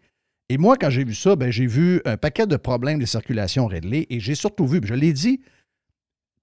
Et 0.49 0.57
moi, 0.59 0.77
quand 0.77 0.91
j'ai 0.91 1.03
vu 1.03 1.15
ça, 1.15 1.35
ben, 1.35 1.49
j'ai 1.49 1.65
vu 1.65 2.01
un 2.05 2.17
paquet 2.17 2.45
de 2.45 2.55
problèmes 2.57 2.99
de 2.99 3.05
circulation 3.05 3.65
réglés 3.65 4.05
et 4.11 4.19
j'ai 4.19 4.35
surtout 4.35 4.67
vu, 4.67 4.79
je 4.83 4.93
l'ai 4.93 5.11
dit 5.11 5.41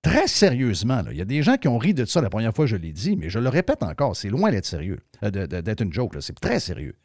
très 0.03 0.27
sérieusement, 0.27 1.03
il 1.13 1.17
y 1.17 1.21
a 1.21 1.25
des 1.25 1.43
gens 1.45 1.57
qui 1.57 1.69
ont 1.69 1.79
ri 1.79 1.95
de 1.95 2.05
ça 2.05 2.21
la 2.21 2.29
première 2.29 2.53
fois 2.53 2.65
que 2.65 2.71
je 2.71 2.77
l'ai 2.77 2.93
dit, 2.93 3.17
mais 3.17 3.31
je 3.31 3.39
le 3.39 3.49
répète 3.49 3.85
encore, 3.85 4.17
c'est 4.17 4.29
loin 4.29 4.51
d'être 4.51 4.67
sérieux, 4.67 4.99
euh, 5.23 5.31
d'être 5.31 5.81
une 5.81 5.93
joke, 5.93 6.17
c'est 6.21 6.39
très 6.41 6.59
sérieux. 6.59 6.97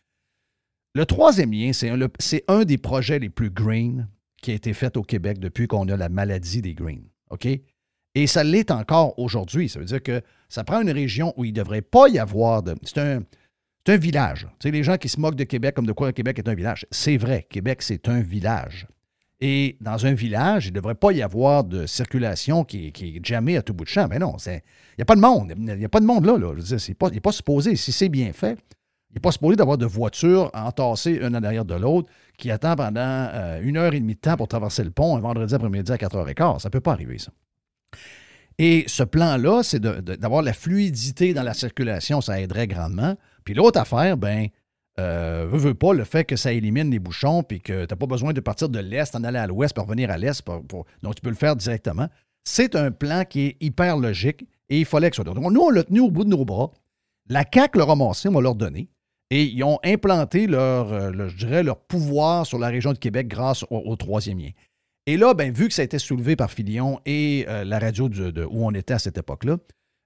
Le 0.95 1.05
troisième 1.05 1.51
lien, 1.51 1.73
c'est 1.73 1.91
un, 1.91 1.99
un 2.47 2.65
des 2.65 2.79
projets 2.79 3.19
les 3.19 3.29
plus 3.29 3.51
green 3.51 4.07
qui 4.41 4.51
a 4.51 4.53
été 4.53 4.73
fait 4.73 4.97
au 4.97 5.03
Québec 5.03 5.39
depuis 5.39 5.67
qu'on 5.67 5.87
a 5.89 5.97
la 5.97 6.09
maladie 6.09 6.61
des 6.61 6.73
greens. 6.73 7.03
OK? 7.29 7.47
Et 8.15 8.27
ça 8.27 8.43
l'est 8.43 8.71
encore 8.71 9.17
aujourd'hui. 9.19 9.69
Ça 9.69 9.79
veut 9.79 9.85
dire 9.85 10.01
que 10.01 10.21
ça 10.49 10.63
prend 10.63 10.81
une 10.81 10.89
région 10.91 11.33
où 11.37 11.45
il 11.45 11.51
ne 11.51 11.57
devrait 11.57 11.81
pas 11.81 12.07
y 12.09 12.17
avoir 12.19 12.63
de. 12.63 12.75
C'est 12.83 12.97
un, 12.99 13.21
un 13.87 13.97
village. 13.97 14.47
Tu 14.59 14.67
sais, 14.67 14.71
les 14.71 14.83
gens 14.83 14.97
qui 14.97 15.09
se 15.09 15.19
moquent 15.19 15.35
de 15.35 15.43
Québec 15.43 15.75
comme 15.75 15.85
de 15.85 15.91
quoi 15.91 16.11
Québec 16.13 16.39
est 16.39 16.49
un 16.49 16.55
village. 16.55 16.85
C'est 16.91 17.17
vrai, 17.17 17.45
Québec, 17.49 17.81
c'est 17.81 18.07
un 18.09 18.21
village. 18.21 18.87
Et 19.39 19.77
dans 19.81 20.03
un 20.07 20.13
village, 20.13 20.65
il 20.65 20.69
ne 20.71 20.75
devrait 20.75 20.95
pas 20.95 21.11
y 21.11 21.21
avoir 21.21 21.63
de 21.63 21.85
circulation 21.85 22.63
qui, 22.63 22.87
est- 22.87 23.25
jammée 23.25 23.55
à 23.55 23.61
tout 23.61 23.73
bout 23.73 23.83
de 23.83 23.89
champ. 23.89 24.07
Mais 24.09 24.17
non, 24.17 24.35
il 24.47 24.61
n'y 24.97 25.01
a 25.01 25.05
pas 25.05 25.15
de 25.15 25.21
monde. 25.21 25.53
Il 25.55 25.63
n'y 25.77 25.85
a 25.85 25.89
pas 25.89 25.99
de 25.99 26.05
monde 26.05 26.25
là. 26.25 26.37
là. 26.37 26.53
Je 26.57 26.61
veux 26.61 26.77
dire, 26.77 26.95
pas, 26.95 27.09
il 27.09 27.13
n'est 27.13 27.19
pas 27.19 27.31
supposé. 27.31 27.75
Si 27.75 27.91
c'est 27.91 28.09
bien 28.09 28.33
fait, 28.33 28.57
il 29.11 29.13
n'est 29.15 29.21
pas 29.21 29.31
supposé 29.31 29.55
d'avoir 29.55 29.77
de 29.77 29.85
voitures 29.85 30.49
entassées 30.55 31.19
une 31.21 31.35
en 31.35 31.43
arrière 31.43 31.65
de 31.65 31.75
l'autre 31.75 32.09
qui 32.37 32.51
attend 32.51 32.75
pendant 32.75 33.01
euh, 33.33 33.59
une 33.61 33.77
heure 33.77 33.93
et 33.93 33.99
demie 33.99 34.15
de 34.15 34.19
temps 34.19 34.37
pour 34.37 34.47
traverser 34.47 34.83
le 34.83 34.91
pont 34.91 35.17
un 35.17 35.19
vendredi 35.19 35.53
après-midi 35.53 35.91
à 35.91 35.97
4h15. 35.97 36.59
Ça 36.59 36.69
ne 36.69 36.71
peut 36.71 36.79
pas 36.79 36.93
arriver, 36.93 37.17
ça. 37.17 37.31
Et 38.59 38.85
ce 38.87 39.03
plan-là, 39.03 39.61
c'est 39.63 39.79
d'avoir 39.79 40.41
la 40.41 40.53
fluidité 40.53 41.33
dans 41.33 41.43
la 41.43 41.53
circulation, 41.53 42.21
ça 42.21 42.39
aiderait 42.39 42.67
grandement. 42.67 43.15
Puis 43.43 43.53
l'autre 43.53 43.79
affaire, 43.79 44.17
ben, 44.17 44.47
euh, 44.99 45.47
veux 45.51 45.75
pas, 45.75 45.93
le 45.93 46.03
fait 46.03 46.23
que 46.23 46.35
ça 46.35 46.51
élimine 46.51 46.89
les 46.89 46.97
bouchons, 46.97 47.43
puis 47.43 47.61
que 47.61 47.85
tu 47.85 47.93
n'as 47.93 47.97
pas 47.97 48.07
besoin 48.07 48.33
de 48.33 48.39
partir 48.39 48.69
de 48.69 48.79
l'Est, 48.79 49.15
en 49.15 49.23
aller 49.23 49.37
à 49.37 49.45
l'Ouest, 49.45 49.75
pour 49.75 49.85
revenir 49.85 50.09
à 50.09 50.17
l'Est, 50.17 50.43
donc 51.03 51.15
tu 51.15 51.21
peux 51.21 51.29
le 51.29 51.35
faire 51.35 51.55
directement. 51.55 52.07
C'est 52.43 52.75
un 52.75 52.91
plan 52.91 53.25
qui 53.25 53.41
est 53.41 53.57
hyper 53.59 53.97
logique 53.97 54.47
et 54.69 54.79
il 54.79 54.85
fallait 54.85 55.09
que 55.09 55.15
ce 55.15 55.23
soit. 55.23 55.33
Donc, 55.33 55.51
nous, 55.51 55.61
on 55.61 55.69
l'a 55.69 55.83
tenu 55.83 55.99
au 55.99 56.09
bout 56.09 56.23
de 56.23 56.29
nos 56.29 56.45
bras. 56.45 56.71
La 57.29 57.43
CAQ 57.51 57.77
l'a 57.77 57.85
ramassé, 57.85 58.29
on 58.29 58.31
va 58.31 58.41
leur 58.41 58.55
donner. 58.55 58.89
Et 59.29 59.43
ils 59.43 59.63
ont 59.63 59.79
implanté 59.83 60.47
leur, 60.47 60.91
euh, 60.93 61.11
je 61.27 61.35
dirais, 61.35 61.63
leur 61.63 61.77
pouvoir 61.77 62.45
sur 62.45 62.59
la 62.59 62.67
région 62.67 62.93
de 62.93 62.97
Québec 62.97 63.27
grâce 63.27 63.63
au, 63.69 63.77
au 63.85 63.95
troisième 63.95 64.39
lien. 64.39 64.49
Et 65.05 65.17
là, 65.17 65.33
ben, 65.33 65.51
vu 65.53 65.67
que 65.67 65.73
ça 65.73 65.81
a 65.81 65.85
été 65.85 65.99
soulevé 65.99 66.35
par 66.35 66.51
Filion 66.51 66.99
et 67.05 67.45
euh, 67.47 67.63
la 67.63 67.79
radio 67.79 68.07
de, 68.09 68.31
de- 68.31 68.43
où 68.45 68.65
on 68.65 68.71
était 68.71 68.93
à 68.93 68.99
cette 68.99 69.17
époque-là, 69.17 69.57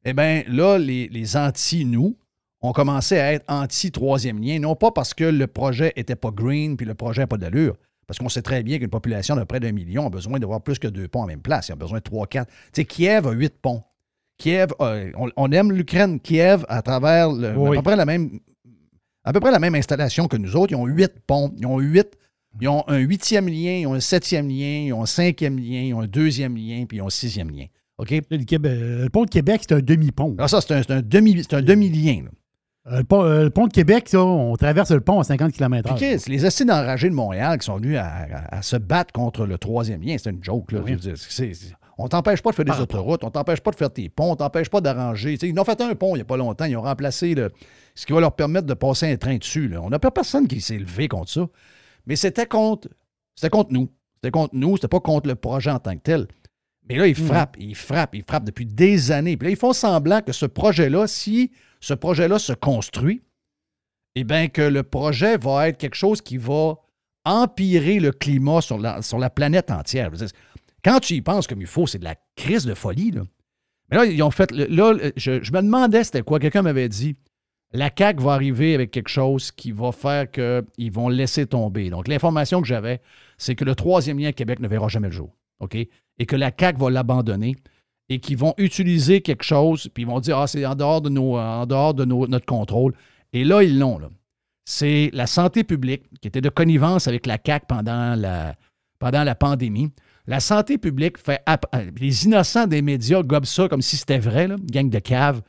eh 0.06 0.13
bien, 0.13 0.44
là, 0.48 0.78
les, 0.80 1.08
les 1.10 1.38
anti-nous 1.38 2.16
ont 2.62 2.72
commencé 2.72 3.18
à 3.20 3.34
être 3.34 3.46
anti-troisième 3.48 4.40
lien, 4.42 4.60
non 4.60 4.75
pas 4.75 4.92
parce 4.92 5.13
que 5.13 5.24
le 5.24 5.48
projet 5.48 5.94
n'était 5.98 6.16
pas 6.16 6.30
green 6.32 6.78
puis 6.78 6.86
le 6.86 6.94
projet 6.96 7.22
n'a 7.22 7.28
pas 7.28 7.38
d'allure, 7.38 7.75
parce 8.08 8.20
qu'on 8.20 8.30
sait 8.30 8.42
très 8.44 8.62
bien 8.63 8.78
qu'une 8.78 8.90
population 8.90 9.36
de 9.36 9.44
près 9.44 9.60
d'un 9.60 9.72
million 9.72 10.06
a 10.06 10.10
besoin 10.10 10.38
d'avoir 10.40 10.62
plus 10.62 10.78
que 10.80 10.88
deux 10.88 11.08
ponts 11.08 11.24
en 11.24 11.28
même 11.28 11.42
place. 11.42 11.70
Il 11.70 11.72
a 11.72 11.75
besoin 11.75 11.98
de 12.00 12.04
trois, 12.04 12.28
quatre. 12.28 12.50
Tu 12.74 12.82
sais, 12.82 12.86
Kiev 12.86 13.28
a 13.28 13.32
huit 13.32 13.54
ponts. 13.62 13.84
Kiev, 14.38 14.70
euh, 14.82 15.12
on, 15.18 15.30
on 15.38 15.51
aime 15.51 15.72
l'Ukraine. 15.72 16.20
Kiev, 16.20 16.66
à 16.68 16.82
travers 16.82 17.32
le- 17.32 17.56
Oui. 17.56 17.78
à 17.78 17.82
peu 17.82 17.84
près 17.84 17.96
la 17.96 18.06
même 18.06 18.40
à 19.24 19.34
peu 19.34 19.40
près 19.40 19.51
la 19.51 19.60
même 19.60 19.75
installation 19.75 20.28
que 20.28 20.38
nous 20.38 20.56
autres. 20.56 20.72
Ils 20.72 20.75
ont 20.75 20.86
huit 20.88 21.12
ponts. 21.28 21.54
Ils 21.58 21.66
ont 21.66 21.80
huit. 21.80 22.08
Ils 22.60 22.68
ont 22.68 22.84
un 22.88 22.98
huitième 22.98 23.48
lien, 23.48 23.78
ils 23.80 23.88
ont 23.88 23.94
un 23.94 24.00
septième 24.01 24.50
lien, 24.50 24.84
ils 24.88 24.92
ont 24.94 25.04
un 25.04 25.06
cinquième 25.06 25.58
lien, 25.58 25.82
ils 25.84 25.94
ont 25.94 26.01
un 26.01 26.08
deuxième 26.08 26.58
lien, 26.58 26.84
puis 26.86 26.98
ils 26.98 27.01
ont 27.01 27.08
un 27.08 27.10
sixième 27.10 27.50
lien. 27.50 27.66
OK? 27.98 28.12
Le, 28.30 28.44
Québec- 28.44 28.78
le 28.78 29.08
pont 29.10 29.24
de 29.24 29.30
Québec, 29.30 29.62
c'est 29.68 29.74
un 29.75 29.80
demi-pont. 29.80 30.36
Alors 30.38 30.50
ça, 30.50 30.60
c'est 30.60 30.74
un, 30.74 30.98
un 30.98 31.01
demi, 31.01 31.38
c'est 31.44 31.54
un 31.56 31.62
demi-lien. 31.62 32.24
là. 32.25 32.30
Euh, 32.94 32.98
le, 32.98 33.04
pont, 33.06 33.24
euh, 33.24 33.44
le 33.44 33.50
pont 33.51 33.68
de 33.68 33.72
Québec, 33.72 34.10
ça, 34.10 34.22
on 34.22 34.56
traverse 34.58 34.92
le 34.92 35.00
pont 35.01 35.20
à 35.20 35.24
50 35.24 35.54
km/h. 35.54 35.96
Chris, 35.96 36.24
les 36.28 36.44
acides 36.44 36.72
enragés 36.72 37.10
de 37.10 37.13
Montréal 37.13 37.58
qui 37.60 37.66
sont 37.68 37.78
venus 37.78 37.96
à, 37.98 38.06
à- 38.08 38.58
à 38.58 38.62
se 38.63 38.75
battre 38.75 39.13
contre 39.13 39.46
le 39.46 39.58
troisième 39.58 40.01
lien, 40.01 40.18
c'est 40.18 40.32
une 40.32 40.44
joke. 40.44 40.72
Là, 40.74 40.80
Oui. 40.84 40.92
Je 41.01 41.10
veux 41.10 41.16
dire, 41.16 41.18
on 42.03 42.08
t'empêche 42.08 42.41
pas 42.41 42.51
de 42.51 42.55
faire 42.55 42.65
des 42.65 42.72
Par 42.72 42.81
autoroutes, 42.81 43.24
on 43.24 43.29
t'empêche 43.31 43.62
pas 43.62 43.72
de 43.72 43.75
faire 43.75 43.91
tes 43.91 44.10
ponts, 44.10 44.31
on 44.31 44.36
t'empêche 44.36 44.70
pas 44.70 44.81
d'arranger. 44.81 45.38
Ils 45.41 45.60
ont 45.60 45.63
fait 45.63 45.79
un 45.81 45.96
pont 45.96 46.12
il 46.15 46.20
n'y 46.20 46.22
a 46.22 46.25
pas 46.25 46.38
longtemps, 46.38 46.65
ils 46.65 46.75
ont 46.77 46.81
remplacé 46.81 47.36
le- 47.36 47.51
ce 47.96 48.05
qui 48.05 48.13
va 48.13 48.20
leur 48.22 48.36
permettre 48.36 48.67
de 48.67 48.74
passer 48.74 49.12
un 49.12 49.17
train 49.17 49.38
dessus. 49.38 49.67
là. 49.67 49.81
On 49.81 49.89
n'a 49.89 50.00
pas 50.00 50.12
personne 50.12 50.48
qui 50.48 50.62
s'est 50.62 50.77
levé 50.77 51.08
contre 51.08 51.29
ça. 51.31 51.48
Mais 52.05 52.15
c'était 52.15 52.46
contre, 52.46 52.88
c'était 53.36 53.50
contre 53.50 53.72
nous. 53.74 53.89
C'était 54.15 54.31
contre 54.31 54.55
nous, 54.55 54.75
c'était 54.77 54.88
pas 54.88 55.00
contre 55.00 55.27
le 55.27 55.36
projet 55.36 55.72
en 55.72 55.79
tant 55.79 55.93
que 55.96 56.01
tel. 56.01 56.27
Mais 56.89 56.96
là, 56.96 57.08
ils 57.08 57.15
frappent, 57.15 57.58
ils 57.60 57.75
frappent, 57.75 58.15
ils 58.15 58.24
frappent 58.24 58.43
depuis 58.43 58.65
des 58.65 59.12
années. 59.12 59.38
Puis 59.38 59.48
là, 59.48 59.51
ils 59.51 59.58
font 59.58 59.74
semblant 59.74 60.22
que 60.22 60.31
ce 60.31 60.46
projet-là, 60.46 61.08
si 61.08 61.51
ce 61.79 61.93
projet-là 61.93 62.38
se 62.39 62.53
construit, 62.53 63.22
eh 64.15 64.24
bien, 64.24 64.48
que 64.48 64.62
le 64.62 64.84
projet 64.84 65.38
va 65.38 65.70
être 65.70 65.77
quelque 65.77 65.96
chose 65.96 66.22
qui 66.22 66.38
va 66.38 66.75
empirer 67.24 68.00
le 68.00 68.12
climat 68.12 68.62
sur 68.62 68.77
la, 68.79 69.01
sur 69.01 69.20
la 69.20 69.29
planète 69.29 69.70
entière. 69.72 70.10
Quand 70.84 71.00
tu 71.00 71.14
y 71.16 71.22
penses 71.22 71.48
comme 71.48 71.62
il 71.62 71.68
faut, 71.68 71.88
c'est 71.88 72.00
de 72.00 72.04
la 72.04 72.16
crise 72.36 72.66
de 72.66 72.74
folie. 72.74 73.12
Là. 73.12 73.22
Mais 73.90 73.98
là, 73.98 74.06
ils 74.06 74.22
ont 74.24 74.32
fait. 74.32 74.52
Là, 74.52 74.96
je, 75.16 75.32
me 75.32 75.62
demandais 75.62 76.04
c'était 76.04 76.22
quoi. 76.22 76.40
Quelqu'un 76.40 76.62
m'avait 76.62 76.90
dit 76.90 77.16
la 77.74 77.90
CAQ 77.96 78.22
va 78.22 78.34
arriver 78.34 78.74
avec 78.76 78.92
quelque 78.92 79.10
chose 79.10 79.52
qui 79.52 79.72
va 79.72 79.92
faire 79.92 80.30
qu'ils 80.30 80.92
vont 80.92 81.08
laisser 81.10 81.46
tomber. 81.46 81.90
Donc, 81.90 82.08
l'information 82.08 82.62
que 82.62 82.68
j'avais, 82.68 83.00
c'est 83.38 83.56
que 83.56 83.64
le 83.64 83.76
troisième 83.76 84.20
lien 84.20 84.32
Québec 84.34 84.60
ne 84.60 84.68
verra 84.68 84.88
jamais 84.90 85.08
le 85.08 85.14
jour. 85.14 85.38
OK? 85.60 85.76
Et 85.76 86.26
que 86.26 86.36
la 86.36 86.52
CAQ 86.58 86.80
va 86.80 86.90
l'abandonner 86.90 87.56
et 88.10 88.20
qu'ils 88.20 88.38
vont 88.38 88.54
utiliser 88.58 89.22
quelque 89.22 89.44
chose, 89.44 89.88
puis 89.94 90.04
ils 90.04 90.08
vont 90.08 90.20
dire 90.20 90.38
Ah, 90.38 90.48
c'est 90.48 90.66
en 90.66 90.76
dehors 90.76 91.02
de, 91.02 91.10
nos, 91.10 91.38
en 91.38 91.66
dehors 91.66 91.94
de 91.94 92.04
nos- 92.06 92.28
notre 92.28 92.46
contrôle. 92.46 92.94
Et 93.34 93.44
là, 93.44 93.64
ils 93.64 93.80
l'ont. 93.80 94.00
C'est 94.66 95.10
la 95.14 95.28
santé 95.28 95.64
publique 95.64 96.04
qui 96.22 96.28
était 96.28 96.42
de 96.42 96.50
connivence 96.50 97.08
avec 97.08 97.26
la 97.26 97.38
CAQ 97.44 97.66
pendant 97.68 98.16
la, 98.16 98.56
pendant 99.00 99.24
la 99.24 99.36
pandémie. 99.36 99.92
La 100.32 100.40
santé 100.40 100.78
publique 100.78 101.18
fait. 101.18 101.42
euh, 101.50 101.92
Les 102.00 102.24
innocents 102.26 102.66
des 102.66 102.82
médias 102.82 103.22
gobent 103.22 103.46
ça 103.46 103.68
comme 103.68 103.82
si 103.82 103.98
c'était 103.98 104.18
vrai, 104.18 104.48
là, 104.48 104.56
gang 104.72 104.90
de 104.90 105.00
caves. 105.00 105.42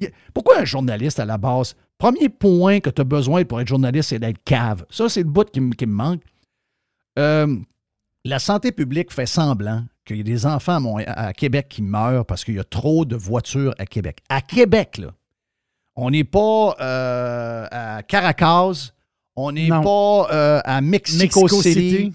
Y- 0.00 0.08
Pourquoi 0.32 0.60
un 0.60 0.64
journaliste 0.64 1.20
à 1.20 1.26
la 1.26 1.36
base? 1.36 1.76
Premier 1.98 2.30
point 2.30 2.80
que 2.80 2.88
tu 2.88 3.02
as 3.02 3.04
besoin 3.04 3.44
pour 3.44 3.60
être 3.60 3.68
journaliste, 3.68 4.08
c'est 4.08 4.18
d'être 4.18 4.42
cave? 4.42 4.86
Ça, 4.88 5.10
c'est 5.10 5.22
le 5.22 5.28
bout 5.28 5.48
qui, 5.50 5.60
me- 5.60 5.74
qui 5.74 5.84
me 5.84 5.92
manque. 5.92 6.22
Euh, 7.18 7.54
la 8.24 8.38
santé 8.38 8.72
publique 8.72 9.12
fait 9.12 9.26
semblant 9.26 9.84
qu'il 10.06 10.16
y 10.16 10.20
a 10.20 10.22
des 10.22 10.46
enfants 10.46 10.96
à, 11.06 11.34
Québec 11.34 11.66
qui 11.68 11.82
meurent 11.82 12.24
parce 12.24 12.42
qu'il 12.44 12.54
y 12.54 12.58
a 12.58 12.64
trop 12.64 13.04
de 13.04 13.16
voitures 13.16 13.74
à 13.78 13.84
Québec. 13.84 14.20
À 14.30 14.40
Québec, 14.40 14.96
là. 14.98 15.08
On 15.96 16.10
n'est 16.10 16.24
pas 16.24 16.76
euh, 16.80 17.66
à 17.70 18.02
Caracas. 18.04 18.92
On 19.36 19.52
n'est 19.52 19.68
pas 19.68 20.28
euh, 20.32 20.60
à 20.64 20.80
Mexico, 20.80 21.42
Mexico 21.42 21.62
City. 21.62 21.90
City. 21.90 22.12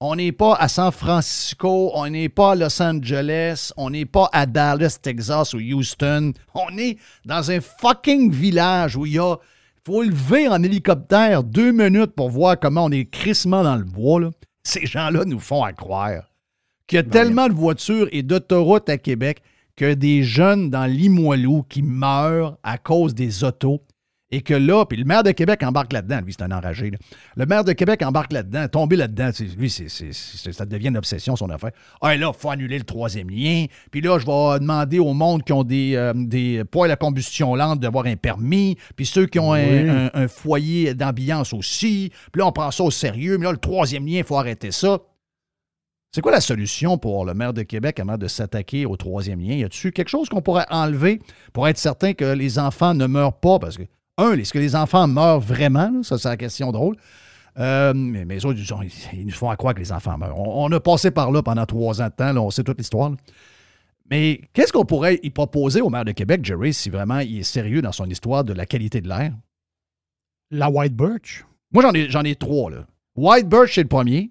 On 0.00 0.16
n'est 0.16 0.32
pas 0.32 0.54
à 0.56 0.68
San 0.68 0.92
Francisco, 0.92 1.90
on 1.94 2.06
n'est 2.10 2.28
pas 2.28 2.52
à 2.52 2.54
Los 2.54 2.82
Angeles, 2.82 3.72
on 3.78 3.88
n'est 3.88 4.04
pas 4.04 4.28
à 4.30 4.44
Dallas, 4.44 4.98
Texas 5.00 5.54
ou 5.54 5.58
Houston. 5.58 6.34
On 6.52 6.76
est 6.76 6.98
dans 7.24 7.50
un 7.50 7.62
fucking 7.62 8.30
village 8.30 8.94
où 8.94 9.06
il 9.06 9.14
y 9.14 9.18
a. 9.18 9.36
faut 9.86 10.02
lever 10.02 10.48
en 10.48 10.62
hélicoptère 10.62 11.42
deux 11.42 11.72
minutes 11.72 12.14
pour 12.14 12.28
voir 12.28 12.60
comment 12.60 12.84
on 12.84 12.90
est 12.90 13.10
crissement 13.10 13.62
dans 13.62 13.76
le 13.76 13.84
bois. 13.84 14.20
là. 14.20 14.30
Ces 14.64 14.84
gens-là 14.84 15.24
nous 15.24 15.40
font 15.40 15.64
à 15.64 15.72
croire 15.72 16.24
qu'il 16.86 16.96
y 16.96 17.00
a 17.00 17.02
tellement 17.02 17.48
de 17.48 17.54
voitures 17.54 18.08
et 18.12 18.22
d'autoroutes 18.22 18.90
à 18.90 18.98
Québec 18.98 19.42
que 19.76 19.94
des 19.94 20.22
jeunes 20.22 20.68
dans 20.68 20.84
Limoilou 20.84 21.62
qui 21.62 21.80
meurent 21.80 22.58
à 22.62 22.76
cause 22.76 23.14
des 23.14 23.44
autos 23.44 23.80
et 24.32 24.40
que 24.42 24.54
là, 24.54 24.84
puis 24.86 24.98
le 24.98 25.04
maire 25.04 25.22
de 25.22 25.30
Québec 25.30 25.62
embarque 25.62 25.92
là-dedans. 25.92 26.20
Lui, 26.24 26.32
c'est 26.36 26.42
un 26.42 26.50
enragé. 26.50 26.90
là. 26.90 26.98
Le 27.36 27.46
maire 27.46 27.62
de 27.62 27.72
Québec 27.72 28.02
embarque 28.02 28.32
là-dedans, 28.32 28.66
tombé 28.66 28.96
là-dedans. 28.96 29.30
Lui, 29.56 29.70
c'est, 29.70 29.88
c'est- 29.88 30.12
c'est- 30.12 30.52
ça 30.52 30.66
devient 30.66 30.88
une 30.88 30.96
obsession, 30.96 31.36
son 31.36 31.48
affaire. 31.50 31.70
Ah, 32.00 32.16
là, 32.16 32.32
il 32.34 32.40
faut 32.40 32.50
annuler 32.50 32.78
le 32.78 32.84
troisième 32.84 33.30
lien. 33.30 33.66
Puis 33.92 34.00
là, 34.00 34.18
je 34.18 34.26
vais 34.26 34.58
demander 34.58 34.98
au 34.98 35.12
monde 35.14 35.44
qui 35.44 35.52
ont 35.52 35.62
des, 35.62 35.94
euh, 35.94 36.12
des 36.16 36.64
poêles 36.64 36.90
à 36.90 36.96
combustion 36.96 37.54
lente 37.54 37.78
d'avoir 37.78 38.06
un 38.06 38.16
permis. 38.16 38.76
Puis 38.96 39.06
ceux 39.06 39.26
qui 39.26 39.38
ont 39.38 39.52
un- 39.52 39.64
Oui. 39.84 39.88
un, 39.90 40.10
un 40.12 40.28
foyer 40.28 40.94
d'ambiance 40.94 41.52
aussi. 41.52 42.10
Puis 42.32 42.40
là, 42.40 42.46
on 42.46 42.52
prend 42.52 42.70
ça 42.72 42.82
au 42.82 42.90
sérieux. 42.90 43.38
Mais 43.38 43.44
là, 43.46 43.52
le 43.52 43.58
troisième 43.58 44.06
lien, 44.06 44.18
il 44.18 44.24
faut 44.24 44.36
arrêter 44.38 44.72
ça. 44.72 44.98
C'est 46.12 46.20
quoi 46.22 46.32
la 46.32 46.40
solution 46.40 46.98
pour 46.98 47.26
le 47.26 47.34
maire 47.34 47.52
de 47.52 47.62
Québec 47.62 48.00
avant 48.00 48.16
de 48.16 48.26
s'attaquer 48.26 48.86
au 48.86 48.96
troisième 48.96 49.38
lien? 49.38 49.54
Y 49.54 49.64
a-t-il 49.64 49.92
quelque 49.92 50.08
chose 50.08 50.28
qu'on 50.28 50.40
pourrait 50.40 50.64
enlever 50.70 51.20
pour 51.52 51.68
être 51.68 51.76
certain 51.78 52.14
que 52.14 52.24
les 52.24 52.58
enfants 52.58 52.94
ne 52.94 53.06
meurent 53.06 53.38
pas? 53.38 53.58
Parce 53.58 53.76
que, 53.76 53.82
un, 54.18 54.32
est-ce 54.38 54.52
que 54.52 54.58
les 54.58 54.76
enfants 54.76 55.06
meurent 55.08 55.40
vraiment? 55.40 55.90
là? 55.90 56.02
Ça, 56.02 56.18
c'est 56.18 56.28
la 56.28 56.36
question 56.36 56.72
drôle. 56.72 56.96
Euh, 57.58 57.92
mais, 57.94 58.24
mais 58.24 58.34
les 58.34 58.46
autres, 58.46 58.58
ils, 59.12 59.26
nous 59.26 59.32
font 59.32 59.50
à 59.50 59.56
croire 59.56 59.74
que 59.74 59.80
les 59.80 59.92
enfants 59.92 60.18
meurent. 60.18 60.38
On, 60.38 60.66
on 60.66 60.72
a 60.72 60.80
passé 60.80 61.10
par 61.10 61.30
là 61.30 61.42
pendant 61.42 61.64
trois 61.66 62.02
ans 62.02 62.06
de 62.08 62.12
temps, 62.12 62.32
là, 62.32 62.40
on 62.42 62.50
sait 62.50 62.64
toute 62.64 62.78
l'histoire. 62.78 63.12
Mais 64.10 64.40
qu'est-ce 64.52 64.72
qu'on 64.72 64.84
pourrait 64.84 65.18
y 65.22 65.30
proposer 65.30 65.80
au 65.80 65.90
maire 65.90 66.04
de 66.04 66.12
Québec, 66.12 66.44
Jerry, 66.44 66.72
si 66.72 66.90
vraiment 66.90 67.18
il 67.18 67.38
est 67.38 67.42
sérieux 67.42 67.82
dans 67.82 67.92
son 67.92 68.08
histoire 68.08 68.44
de 68.44 68.52
la 68.52 68.66
qualité 68.66 69.00
de 69.00 69.08
l'air? 69.08 69.32
La 70.50 70.70
White 70.70 70.94
Birch? 70.94 71.44
Moi, 71.72 71.82
j'en 71.82 71.92
ai, 71.92 72.08
j'en 72.08 72.22
ai 72.22 72.36
trois. 72.36 72.70
Là. 72.70 72.86
White 73.16 73.48
Birch, 73.48 73.74
c'est 73.74 73.82
le 73.82 73.88
premier. 73.88 74.30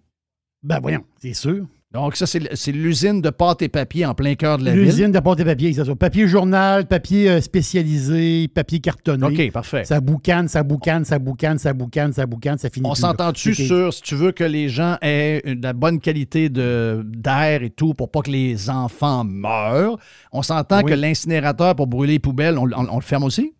Ben 0.63 0.79
voyons, 0.79 1.03
c'est 1.17 1.33
sûr. 1.33 1.67
Donc, 1.95 2.17
ça, 2.17 2.25
c'est 2.27 2.71
l'usine 2.73 3.21
de 3.21 3.29
pâte 3.29 3.61
et 3.61 3.69
papier 3.69 4.05
en 4.05 4.13
plein 4.13 4.35
cœur 4.35 4.57
de 4.57 4.65
la 4.65 4.73
ville. 4.73 4.83
L'usine 4.83 5.13
de 5.13 5.19
pâte 5.21 5.39
et 5.39 5.45
papier, 5.45 5.71
c'est 5.73 5.85
ça. 5.85 5.95
Papier 5.95 6.27
journal, 6.27 6.85
papier 6.87 7.29
euh, 7.29 7.39
spécialisé, 7.39 8.49
papier 8.49 8.79
cartonné. 8.81 9.25
OK, 9.25 9.51
parfait. 9.53 9.85
Ça 9.85 10.01
boucane, 10.01 10.49
ça 10.49 10.61
boucane, 10.63 11.05
ça 11.05 11.19
boucane, 11.19 11.57
ça 11.57 11.71
boucane, 11.73 12.11
ça 12.11 12.25
boucane, 12.25 12.57
ça 12.57 12.69
finit 12.69 12.85
On 12.85 12.95
s'entend-tu 12.95 13.55
sur, 13.55 13.93
si 13.93 14.01
tu 14.01 14.15
veux 14.15 14.33
que 14.33 14.43
les 14.43 14.67
gens 14.67 14.97
aient 15.01 15.41
de 15.45 15.63
la 15.63 15.71
bonne 15.71 16.01
qualité 16.01 16.49
d'air 16.49 17.63
et 17.63 17.69
tout 17.69 17.93
pour 17.93 18.11
pas 18.11 18.19
que 18.21 18.31
les 18.31 18.69
enfants 18.69 19.23
meurent, 19.23 19.97
on 20.33 20.41
s'entend 20.41 20.81
Oui. 20.83 20.91
que 20.91 20.95
l'incinérateur 20.95 21.75
pour 21.77 21.87
brûler 21.87 22.13
les 22.13 22.19
poubelles, 22.19 22.57
on, 22.57 22.65
on- 22.75 22.87
on 22.91 22.95
le 22.97 23.01
ferme 23.03 23.23
aussi? 23.23 23.53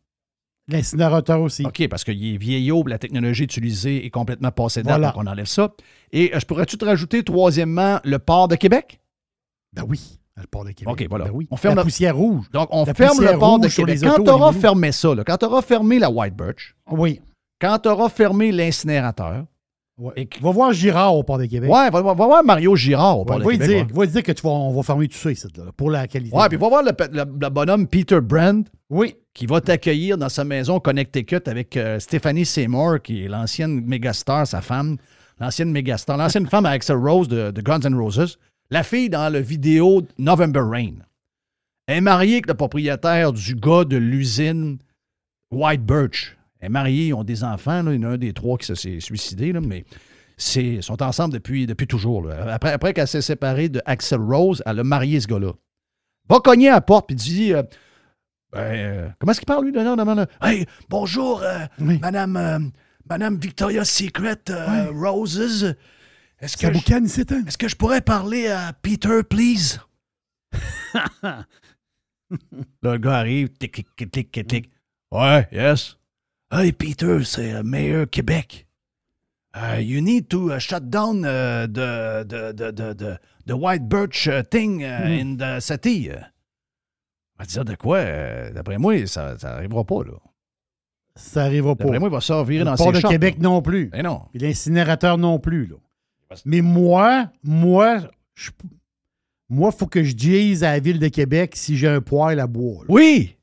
L'incinérateur 0.68 1.42
aussi. 1.42 1.64
OK, 1.66 1.88
parce 1.90 2.04
qu'il 2.04 2.34
est 2.34 2.38
vieillot, 2.38 2.84
la 2.88 2.98
technologie 2.98 3.44
utilisée 3.44 4.06
est 4.06 4.10
complètement 4.10 4.52
passée 4.52 4.82
date, 4.82 4.98
Voilà. 4.98 5.12
donc 5.12 5.24
on 5.24 5.28
enlève 5.28 5.46
ça. 5.46 5.72
Et 6.12 6.32
euh, 6.34 6.40
je 6.40 6.46
pourrais-tu 6.46 6.78
te 6.78 6.86
rajouter, 6.86 7.24
troisièmement, 7.24 8.00
le 8.04 8.18
port 8.20 8.48
de 8.48 8.56
Québec? 8.56 9.00
Ben 9.74 9.84
oui, 9.88 10.20
le 10.38 10.48
port 10.48 10.66
de 10.66 10.72
Québec. 10.72 10.92
OK, 10.92 11.06
voilà. 11.08 11.26
Ben 11.26 11.32
oui. 11.34 11.48
On 11.52 11.58
ferme 11.58 11.76
la 11.76 11.84
poussière 11.84 12.16
rouge. 12.18 12.46
Donc, 12.52 12.70
on 12.72 12.84
La 12.86 12.94
ferme 12.96 13.22
le 13.22 13.38
port 13.38 13.60
de 13.60 13.68
Québec. 13.68 14.00
Quand 14.02 14.24
tu 14.24 14.30
auras 14.32 14.54
fermé 14.54 14.92
ça, 14.92 15.14
là, 15.14 15.24
quand 15.24 15.38
tu 15.38 15.46
auras 15.46 15.62
fermé 15.62 16.00
la 16.00 16.10
White 16.10 16.36
Birch, 16.36 16.76
Oui. 16.90 17.22
quand 17.62 17.78
tu 17.80 17.90
auras 17.90 18.10
fermé 18.10 18.52
l'incinérateur, 18.52 19.46
Ouais. 19.98 20.28
Va 20.42 20.52
voir 20.52 20.74
Girard 20.74 21.16
au 21.16 21.24
port 21.24 21.38
de 21.38 21.46
Québec. 21.46 21.70
ouais, 21.72 21.90
va, 21.90 22.02
voir 22.02 22.44
Mario 22.44 22.76
Girard 22.76 23.20
au 23.20 23.24
port 23.26 23.38
Ouais, 23.38 23.44
de 23.44 23.46
va, 23.46 23.52
Québec. 23.54 23.88
dire, 23.88 23.98
ouais. 23.98 24.06
va 24.06 24.12
dire 24.12 24.24
que 24.24 24.32
tu 24.34 24.42
vas, 24.42 24.50
on 24.50 24.74
va 24.74 24.84
fermer 24.84 25.08
tout 25.08 25.16
ça 25.18 25.32
ici, 25.32 25.48
là, 25.56 25.64
pour 25.78 25.90
la 25.90 26.06
qualité. 26.08 26.36
Ouais, 26.36 26.50
puis 26.50 26.58
va 26.58 26.68
voir 26.68 26.84
le, 26.84 26.92
pe- 26.92 27.08
le- 27.14 27.24
le 27.40 27.50
bonhomme 27.50 27.88
Peter 27.88 28.20
Brand 28.20 28.68
Oui. 28.90 29.16
qui 29.34 29.46
va 29.46 29.62
t'accueillir 29.62 30.18
dans 30.18 30.28
sa 30.28 30.44
maison 30.44 30.82
Connecticut 30.82 31.48
avec 31.48 31.78
euh, 31.78 31.98
Stephanie 32.00 32.46
Seymour, 32.46 33.02
qui 33.02 33.24
est 33.24 33.28
l'ancienne 33.30 33.86
mégastar, 33.86 34.46
sa 34.46 34.60
femme, 34.62 34.98
l'ancienne 35.40 35.72
mégastar, 35.72 36.18
l'ancienne 36.18 36.48
femme 36.50 36.66
à 36.66 36.72
Axel 36.72 36.98
Rose 36.98 37.30
de, 37.30 37.52
de 37.52 37.62
Guns 37.62 37.80
N' 37.80 37.96
Roses, 37.96 38.38
la 38.72 38.84
fille 38.84 39.10
dans 39.10 39.32
le 39.32 39.40
vidéo 39.40 40.02
November 40.18 40.60
Rain. 40.62 40.96
Elle 41.88 41.98
est 41.98 42.02
mariée 42.02 42.34
avec 42.34 42.48
le 42.48 42.56
propriétaire 42.56 43.32
du 43.32 43.56
gars 43.56 43.86
de 43.86 43.96
l'usine 43.96 44.78
White 45.52 45.84
Birch. 45.86 46.36
Est 46.66 46.70
mariée, 46.70 47.08
ils 47.08 47.14
ont 47.14 47.24
des 47.24 47.44
enfants, 47.44 47.82
là. 47.84 47.94
il 47.94 48.02
y 48.02 48.06
en 48.06 48.10
a 48.10 48.14
un 48.14 48.18
des 48.18 48.34
trois 48.34 48.58
qui 48.58 48.66
se- 48.66 48.76
s'est 48.76 49.00
suicidé, 49.00 49.54
là, 49.54 49.62
mais 49.62 49.86
ils 50.56 50.84
sont 50.84 51.02
ensemble 51.02 51.34
depuis, 51.34 51.66
depuis 51.68 51.88
toujours. 51.88 52.24
là. 52.24 52.54
Après, 52.54 52.72
après 52.74 52.94
qu'elle 52.94 53.08
s'est 53.08 53.22
séparée 53.22 53.70
de 53.70 53.82
Axel 53.86 54.20
Rose, 54.20 54.62
elle 54.66 54.80
a 54.80 54.84
marié 54.84 55.20
ce 55.22 55.28
gars-là. 55.28 55.54
Va 56.30 56.40
cogner 56.40 56.70
à 56.70 56.74
la 56.76 56.82
porte 56.82 57.08
puis 57.08 57.16
dit 57.16 57.54
euh, 57.54 57.64
ben, 58.52 58.60
euh, 58.60 59.10
comment 59.20 59.32
est-ce 59.32 59.40
qu'il 59.40 59.46
parle, 59.48 59.66
lui? 59.66 59.72
Non, 59.72 59.96
non, 59.96 60.04
non, 60.04 60.16
non. 60.16 60.26
Hey, 60.42 60.66
bonjour, 60.90 61.42
euh, 61.44 61.66
Oui. 61.80 62.00
Madame, 62.02 62.72
Madame 63.10 63.38
Victoria's 63.38 63.90
Secret 63.90 64.40
Roses. 64.94 65.76
Est-ce 66.42 66.58
que, 66.58 66.68
je, 66.74 66.80
est-ce 67.48 67.58
que 67.58 67.68
je 67.68 67.76
pourrais 67.76 68.02
parler 68.02 68.48
à 68.48 68.74
Peter, 68.74 69.22
please? 69.24 69.80
Là, 71.24 71.46
le 72.82 72.98
gars 72.98 73.18
arrive, 73.20 73.50
tic, 73.50 73.74
tic, 73.96 74.12
tic, 74.12 74.32
tic, 74.32 74.48
tic. 74.48 74.72
Ouais, 75.12 75.48
yes. 75.52 75.98
Hey, 76.52 76.72
Peter, 76.72 77.24
c'est 77.24 77.54
euh, 77.54 77.64
Mayor 77.64 78.08
Québec. 78.10 78.68
Uh, 79.56 79.80
you 79.80 80.02
need 80.02 80.28
to 80.30 80.52
uh, 80.52 80.60
shut 80.60 80.90
down 80.90 81.24
uh, 81.26 81.66
the, 81.66 82.26
the, 82.28 82.54
the, 82.54 82.72
the, 82.94 83.20
the, 83.46 83.56
white 83.58 83.88
birch 83.88 84.28
uh, 84.28 84.44
thing 84.44 84.84
uh, 84.84 85.08
in 85.08 85.38
the 85.38 85.60
city. 85.62 86.10
Va 87.40 87.46
dire 87.46 87.66
de 87.66 87.76
quoi? 87.76 87.98
euh, 87.98 88.52
D'après 88.52 88.78
moi, 88.78 89.08
ça 89.08 89.36
n'arrivera 89.42 89.84
pas, 89.86 90.04
là. 90.04 90.14
Ça 91.16 91.44
arrivera 91.46 91.76
pas. 91.76 91.86
D'après 91.86 92.00
moi, 92.00 92.10
il 92.10 92.12
va 92.12 92.22
se 92.22 92.34
revirer 92.34 92.60
le 92.60 92.66
dans 92.66 92.76
port 92.76 92.88
ses 92.88 92.92
de 92.94 93.00
shorts, 93.00 93.12
Québec 93.12 93.36
là. 93.38 93.44
non 93.44 93.62
plus. 93.62 93.90
Eh 93.94 94.04
non. 94.04 94.24
Puis 94.32 94.40
l'incinérateur 94.40 95.18
non 95.18 95.40
plus. 95.40 95.66
Là. 95.68 95.76
Mais 96.44 96.62
moi, 96.62 97.30
moi, 97.42 98.00
je, 98.36 98.52
moi, 99.50 99.72
faut 99.72 99.88
que 99.88 100.04
je 100.04 100.14
dise 100.14 100.64
à 100.66 100.72
la 100.74 100.80
ville 100.80 101.00
de 101.00 101.08
Québec 101.08 101.56
si 101.56 101.78
j'ai 101.78 101.88
un 101.88 102.02
poêle 102.02 102.40
à 102.42 102.48
bois. 102.48 102.84
là. 102.84 102.88
Oui! 102.90 103.38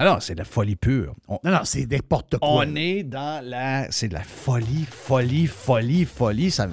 Alors, 0.00 0.22
c'est 0.22 0.32
de 0.32 0.38
la 0.38 0.46
folie 0.46 0.76
pure. 0.76 1.14
On, 1.28 1.38
Non, 1.44 1.50
non, 1.50 1.60
c'est 1.64 1.84
n'importe 1.84 2.38
quoi. 2.38 2.48
on 2.50 2.74
est 2.74 3.02
dans 3.02 3.44
la... 3.44 3.86
C'est 3.92 4.08
de 4.08 4.14
la 4.14 4.22
folie, 4.22 4.86
folie, 4.90 5.46
folie, 5.46 6.06
folie. 6.06 6.50
Ça... 6.50 6.66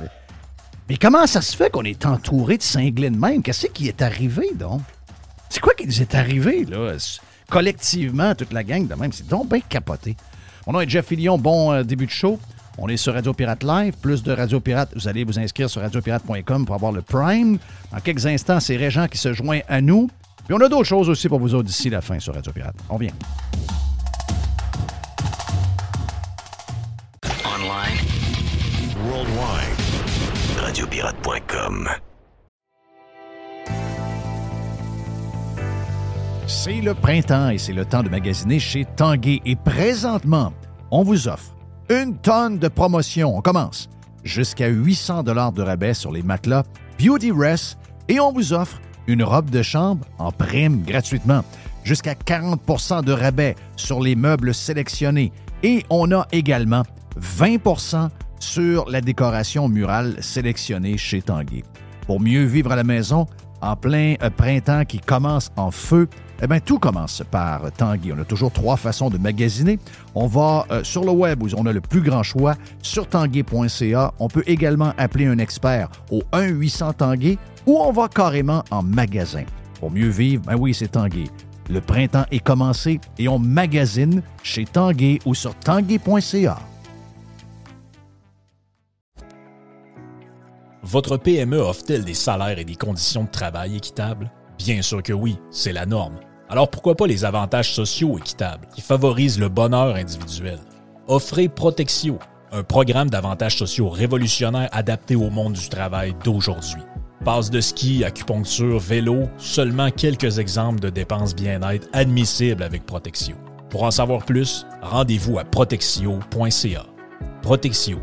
Mais 0.87 0.95
comment 0.95 1.27
ça 1.27 1.41
se 1.41 1.53
fait 1.53 1.69
qu'on 1.69 1.83
est 1.83 2.05
entouré 2.05 2.57
de 2.57 2.63
cinglés 2.63 3.09
de 3.09 3.17
même? 3.17 3.43
Qu'est-ce 3.43 3.67
qui 3.67 3.89
est 3.89 4.01
arrivé, 4.01 4.51
donc? 4.55 4.79
C'est 5.49 5.59
quoi 5.59 5.73
qui 5.73 5.85
nous 5.85 6.01
est 6.01 6.15
arrivé, 6.15 6.63
là? 6.63 6.93
Collectivement, 7.49 8.33
toute 8.33 8.53
la 8.53 8.63
gang 8.63 8.87
de 8.87 8.95
même. 8.95 9.11
C'est 9.11 9.27
donc 9.27 9.49
bien 9.49 9.59
capoté. 9.59 10.15
Mon 10.65 10.71
nom 10.71 10.79
est 10.79 10.89
Jeff 10.89 11.07
Fillion. 11.07 11.37
Bon 11.37 11.73
euh, 11.73 11.83
début 11.83 12.05
de 12.05 12.11
show. 12.11 12.39
On 12.77 12.87
est 12.87 12.95
sur 12.95 13.13
Radio 13.13 13.33
Pirate 13.33 13.63
Live. 13.65 13.93
Plus 14.01 14.23
de 14.23 14.31
Radio 14.31 14.61
Pirate, 14.61 14.91
vous 14.95 15.05
allez 15.09 15.25
vous 15.25 15.37
inscrire 15.37 15.69
sur 15.69 15.81
radiopirate.com 15.81 16.65
pour 16.65 16.75
avoir 16.75 16.93
le 16.93 17.01
Prime. 17.01 17.57
Dans 17.91 17.99
quelques 17.99 18.25
instants, 18.25 18.61
c'est 18.61 18.77
Régent 18.77 19.09
qui 19.09 19.17
se 19.17 19.33
joint 19.33 19.59
à 19.67 19.81
nous. 19.81 20.09
Puis 20.47 20.55
on 20.55 20.61
a 20.61 20.69
d'autres 20.69 20.85
choses 20.85 21.09
aussi 21.09 21.27
pour 21.27 21.39
vous 21.39 21.53
autres 21.53 21.65
d'ici 21.65 21.89
la 21.89 21.99
fin 21.99 22.19
sur 22.19 22.33
Radio 22.33 22.53
Pirate. 22.53 22.75
On 22.89 22.95
vient. 22.95 23.11
Online. 27.43 27.97
Worldwide. 29.09 29.77
Radiopirate.com. 30.57 31.89
C'est 36.47 36.79
le 36.79 36.93
printemps 36.93 37.49
et 37.49 37.57
c'est 37.57 37.73
le 37.73 37.83
temps 37.83 38.03
de 38.03 38.09
magasiner 38.09 38.59
chez 38.59 38.85
Tanguay. 38.85 39.41
Et 39.43 39.57
présentement, 39.57 40.53
on 40.91 41.03
vous 41.03 41.27
offre 41.27 41.53
une 41.89 42.17
tonne 42.19 42.57
de 42.57 42.69
promotions. 42.69 43.35
On 43.35 43.41
commence. 43.41 43.89
Jusqu'à 44.23 44.67
800 44.67 45.23
dollars 45.23 45.51
de 45.51 45.61
rabais 45.61 45.93
sur 45.93 46.13
les 46.13 46.23
matelas 46.23 46.63
Beauty 46.97 47.33
Rest 47.33 47.77
et 48.07 48.21
on 48.21 48.31
vous 48.31 48.53
offre 48.53 48.79
une 49.07 49.23
robe 49.23 49.49
de 49.49 49.61
chambre 49.61 50.05
en 50.19 50.31
prime 50.31 50.83
gratuitement. 50.83 51.43
Jusqu'à 51.83 52.13
40% 52.13 53.03
de 53.03 53.11
rabais 53.13 53.55
sur 53.75 54.01
les 54.01 54.15
meubles 54.15 54.53
sélectionnés. 54.53 55.31
Et 55.63 55.83
on 55.89 56.11
a 56.11 56.27
également 56.31 56.83
20% 57.19 58.09
sur 58.39 58.89
la 58.89 59.01
décoration 59.01 59.67
murale 59.69 60.17
sélectionnée 60.21 60.97
chez 60.97 61.21
Tanguay. 61.21 61.63
Pour 62.05 62.19
mieux 62.19 62.43
vivre 62.43 62.71
à 62.71 62.75
la 62.75 62.83
maison, 62.83 63.25
en 63.61 63.75
plein 63.75 64.15
euh, 64.21 64.29
printemps 64.29 64.85
qui 64.85 64.99
commence 64.99 65.51
en 65.55 65.71
feu, 65.71 66.07
eh 66.41 66.47
bien, 66.47 66.59
tout 66.59 66.77
commence 66.77 67.23
par 67.31 67.71
Tanguy. 67.71 68.13
On 68.13 68.19
a 68.19 68.25
toujours 68.25 68.51
trois 68.51 68.77
façons 68.77 69.09
de 69.09 69.17
magasiner. 69.17 69.79
On 70.13 70.27
va 70.27 70.65
euh, 70.69 70.83
sur 70.83 71.03
le 71.03 71.11
web 71.11 71.41
où 71.41 71.47
on 71.57 71.65
a 71.65 71.73
le 71.73 71.81
plus 71.81 72.01
grand 72.01 72.21
choix, 72.21 72.55
sur 72.83 73.07
tanguay.ca. 73.07 74.13
On 74.19 74.27
peut 74.27 74.43
également 74.45 74.93
appeler 74.97 75.25
un 75.25 75.39
expert 75.39 75.89
au 76.11 76.21
1-800 76.33 76.93
Tanguay 76.95 77.37
ou 77.67 77.77
on 77.77 77.91
va 77.91 78.07
carrément 78.07 78.63
en 78.71 78.81
magasin. 78.81 79.43
Pour 79.79 79.91
mieux 79.91 80.09
vivre, 80.09 80.43
ben 80.47 80.55
oui, 80.55 80.73
c'est 80.73 80.87
Tanguay. 80.87 81.25
Le 81.69 81.81
printemps 81.81 82.25
est 82.31 82.39
commencé 82.39 82.99
et 83.19 83.27
on 83.27 83.37
magasine 83.37 84.23
chez 84.41 84.65
Tanguay 84.65 85.19
ou 85.25 85.35
sur 85.35 85.53
tanguay.ca. 85.53 86.57
Votre 90.81 91.17
PME 91.17 91.57
offre-t-elle 91.57 92.05
des 92.05 92.13
salaires 92.13 92.57
et 92.57 92.63
des 92.63 92.77
conditions 92.77 93.25
de 93.25 93.29
travail 93.29 93.75
équitables? 93.75 94.31
Bien 94.57 94.81
sûr 94.81 95.03
que 95.03 95.11
oui, 95.11 95.37
c'est 95.51 95.73
la 95.73 95.85
norme. 95.85 96.15
Alors 96.49 96.69
pourquoi 96.69 96.95
pas 96.95 97.07
les 97.07 97.25
avantages 97.25 97.73
sociaux 97.73 98.17
équitables 98.17 98.69
qui 98.73 98.79
favorisent 98.79 99.37
le 99.37 99.49
bonheur 99.49 99.95
individuel? 99.95 100.59
Offrez 101.07 101.49
Protexio, 101.49 102.19
un 102.53 102.63
programme 102.63 103.09
d'avantages 103.09 103.57
sociaux 103.57 103.89
révolutionnaire 103.89 104.69
adapté 104.71 105.17
au 105.17 105.29
monde 105.29 105.53
du 105.53 105.67
travail 105.67 106.15
d'aujourd'hui. 106.23 106.81
Passe 107.25 107.49
de 107.49 107.59
ski, 107.59 108.03
acupuncture, 108.03 108.79
vélo, 108.79 109.27
seulement 109.37 109.91
quelques 109.91 110.39
exemples 110.39 110.79
de 110.79 110.89
dépenses 110.89 111.35
bien-être 111.35 111.87
admissibles 111.93 112.63
avec 112.63 112.85
Protexio. 112.85 113.35
Pour 113.69 113.83
en 113.83 113.91
savoir 113.91 114.23
plus, 114.23 114.65
rendez-vous 114.81 115.39
à 115.39 115.43
protexio.ca. 115.43 116.85
Protexio. 117.41 117.99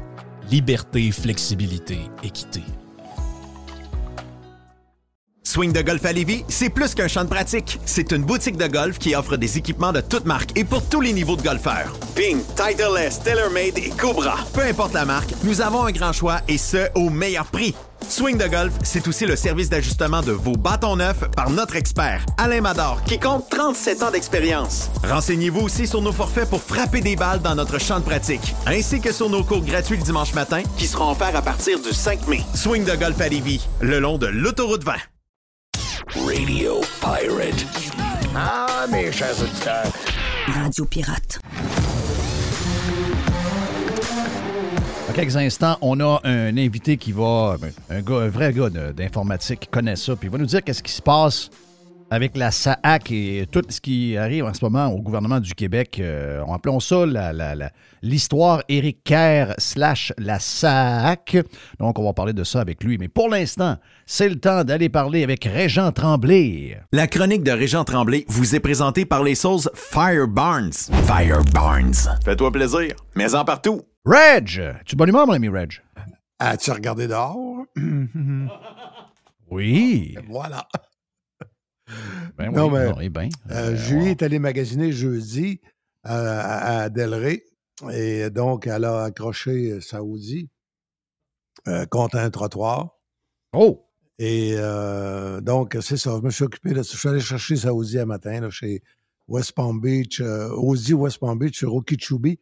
Liberté, 0.50 1.10
flexibilité, 1.10 1.98
équité. 2.22 2.62
Swing 5.54 5.72
de 5.72 5.82
golf 5.82 6.04
à 6.04 6.12
Lévis, 6.12 6.44
c'est 6.48 6.68
plus 6.68 6.94
qu'un 6.94 7.06
champ 7.06 7.22
de 7.22 7.28
pratique. 7.28 7.78
C'est 7.86 8.10
une 8.10 8.24
boutique 8.24 8.56
de 8.56 8.66
golf 8.66 8.98
qui 8.98 9.14
offre 9.14 9.36
des 9.36 9.56
équipements 9.56 9.92
de 9.92 10.00
toutes 10.00 10.24
marques 10.24 10.50
et 10.58 10.64
pour 10.64 10.84
tous 10.88 11.00
les 11.00 11.12
niveaux 11.12 11.36
de 11.36 11.42
golfeurs. 11.42 11.96
Ping, 12.16 12.38
Titleist, 12.56 13.22
TaylorMade 13.22 13.78
et 13.78 13.90
Cobra. 13.90 14.38
Peu 14.52 14.62
importe 14.62 14.94
la 14.94 15.04
marque, 15.04 15.32
nous 15.44 15.60
avons 15.60 15.84
un 15.84 15.92
grand 15.92 16.12
choix 16.12 16.40
et 16.48 16.58
ce, 16.58 16.88
au 16.96 17.08
meilleur 17.08 17.46
prix. 17.46 17.74
Swing 18.08 18.38
de 18.38 18.46
golf, 18.46 18.72
c'est 18.82 19.06
aussi 19.08 19.26
le 19.26 19.36
service 19.36 19.68
d'ajustement 19.68 20.22
de 20.22 20.32
vos 20.32 20.52
bâtons 20.52 20.96
neufs 20.96 21.28
par 21.34 21.50
notre 21.50 21.76
expert, 21.76 22.24
Alain 22.38 22.60
Mador, 22.60 23.02
qui 23.04 23.18
compte 23.18 23.48
37 23.50 24.02
ans 24.02 24.10
d'expérience. 24.10 24.90
Renseignez-vous 25.08 25.60
aussi 25.60 25.86
sur 25.86 26.00
nos 26.00 26.12
forfaits 26.12 26.48
pour 26.48 26.62
frapper 26.62 27.00
des 27.00 27.16
balles 27.16 27.40
dans 27.40 27.54
notre 27.54 27.78
champ 27.78 27.98
de 27.98 28.04
pratique, 28.04 28.54
ainsi 28.66 29.00
que 29.00 29.12
sur 29.12 29.28
nos 29.28 29.42
cours 29.42 29.64
gratuits 29.64 29.96
le 29.96 30.02
dimanche 30.02 30.34
matin 30.34 30.62
qui 30.76 30.86
seront 30.86 31.10
offerts 31.12 31.36
à 31.36 31.42
partir 31.42 31.80
du 31.80 31.92
5 31.92 32.26
mai. 32.28 32.40
Swing 32.54 32.84
de 32.84 32.94
golf 32.96 33.20
à 33.20 33.28
Lévis, 33.28 33.66
le 33.80 33.98
long 34.00 34.18
de 34.18 34.26
l'autoroute 34.26 34.84
20. 34.84 34.94
Radio 36.14 36.80
Pirate. 37.00 37.66
Ah, 38.34 38.86
mes 38.90 39.10
chers 39.12 39.40
auditeurs. 39.40 39.92
Radio 40.46 40.84
Pirate. 40.84 41.40
Quelques 45.14 45.36
instants, 45.36 45.76
on 45.80 46.00
a 46.00 46.20
un 46.24 46.56
invité 46.56 46.96
qui 46.96 47.12
va, 47.12 47.56
ben, 47.60 47.70
un, 47.90 48.00
gars, 48.02 48.16
un 48.22 48.28
vrai 48.28 48.52
gars 48.52 48.68
d'informatique 48.70 49.60
qui 49.60 49.68
connaît 49.68 49.96
ça, 49.96 50.16
puis 50.16 50.28
il 50.28 50.32
va 50.32 50.38
nous 50.38 50.46
dire 50.46 50.62
qu'est-ce 50.62 50.82
qui 50.82 50.92
se 50.92 51.02
passe 51.02 51.50
avec 52.10 52.36
la 52.36 52.50
SAAC 52.50 53.10
et 53.12 53.46
tout 53.50 53.62
ce 53.68 53.80
qui 53.80 54.16
arrive 54.16 54.44
en 54.44 54.52
ce 54.54 54.64
moment 54.64 54.86
au 54.88 55.00
gouvernement 55.00 55.40
du 55.40 55.54
Québec. 55.54 55.98
Euh, 56.00 56.42
on 56.46 56.54
appelons 56.54 56.78
ça 56.78 57.06
la- 57.06 57.32
la- 57.32 57.54
la- 57.54 57.70
l'histoire 58.02 58.62
Éric 58.68 59.02
Kerr 59.04 59.54
slash 59.58 60.12
la 60.18 60.38
SAAC. 60.38 61.38
Donc, 61.80 61.98
on 61.98 62.04
va 62.04 62.12
parler 62.12 62.32
de 62.32 62.44
ça 62.44 62.60
avec 62.60 62.84
lui. 62.84 62.98
Mais 62.98 63.08
pour 63.08 63.28
l'instant, 63.30 63.78
c'est 64.06 64.28
le 64.28 64.36
temps 64.38 64.64
d'aller 64.64 64.88
parler 64.90 65.24
avec 65.24 65.44
Régent 65.44 65.90
Tremblay. 65.92 66.78
La 66.92 67.06
chronique 67.06 67.42
de 67.42 67.52
Régent 67.52 67.84
Tremblay 67.84 68.24
vous 68.28 68.54
est 68.54 68.60
présentée 68.60 69.06
par 69.06 69.22
les 69.22 69.34
sauces 69.34 69.68
Fire 69.74 70.28
Barnes. 70.28 70.72
Fire 71.06 71.42
Barnes. 71.52 71.94
Fais-toi 72.24 72.52
plaisir, 72.52 72.94
mais 73.16 73.34
en 73.34 73.44
partout. 73.44 73.80
Reg! 74.06 74.60
Tu 74.84 74.96
bonne 74.96 75.08
humeur, 75.08 75.26
mon 75.26 75.32
ami 75.32 75.48
Reg? 75.48 75.82
As-tu 76.38 76.70
regardé 76.70 77.08
dehors? 77.08 77.64
Oui. 79.50 80.16
voilà. 80.26 80.66
Ben 82.36 82.48
oui, 82.48 82.54
non, 82.54 82.70
mais 82.70 82.88
non, 82.88 83.00
eh 83.00 83.08
ben, 83.08 83.28
euh, 83.50 83.72
euh, 83.72 83.76
Julie 83.76 84.08
est 84.08 84.22
allée 84.22 84.40
magasiner 84.40 84.90
jeudi 84.90 85.60
euh, 86.06 86.40
à, 86.42 86.88
Delray. 86.88 87.44
Et 87.92 88.30
donc, 88.30 88.66
elle 88.66 88.84
a 88.84 89.04
accroché 89.04 89.80
Saoudi 89.80 90.48
euh, 91.68 91.86
contre 91.86 92.16
un 92.16 92.30
trottoir. 92.30 92.98
Oh! 93.52 93.86
Et 94.18 94.56
donc, 95.42 95.76
c'est 95.80 95.98
ça. 95.98 96.16
Je 96.16 96.24
me 96.24 96.30
suis 96.30 96.44
occupé 96.44 96.72
de 96.72 96.82
ça. 96.82 96.92
Je 96.94 96.98
suis 96.98 97.08
allé 97.08 97.20
chercher 97.20 97.56
Saoudi 97.56 97.98
un 97.98 98.06
matin 98.06 98.40
là, 98.40 98.50
chez 98.50 98.82
West 99.28 99.52
Palm 99.52 99.80
Beach, 99.80 100.20
Ozzy 100.20 100.94
West 100.94 101.18
Palm 101.18 101.38
Beach, 101.38 101.58
sur 101.58 101.74
Okeechobee. 101.74 102.38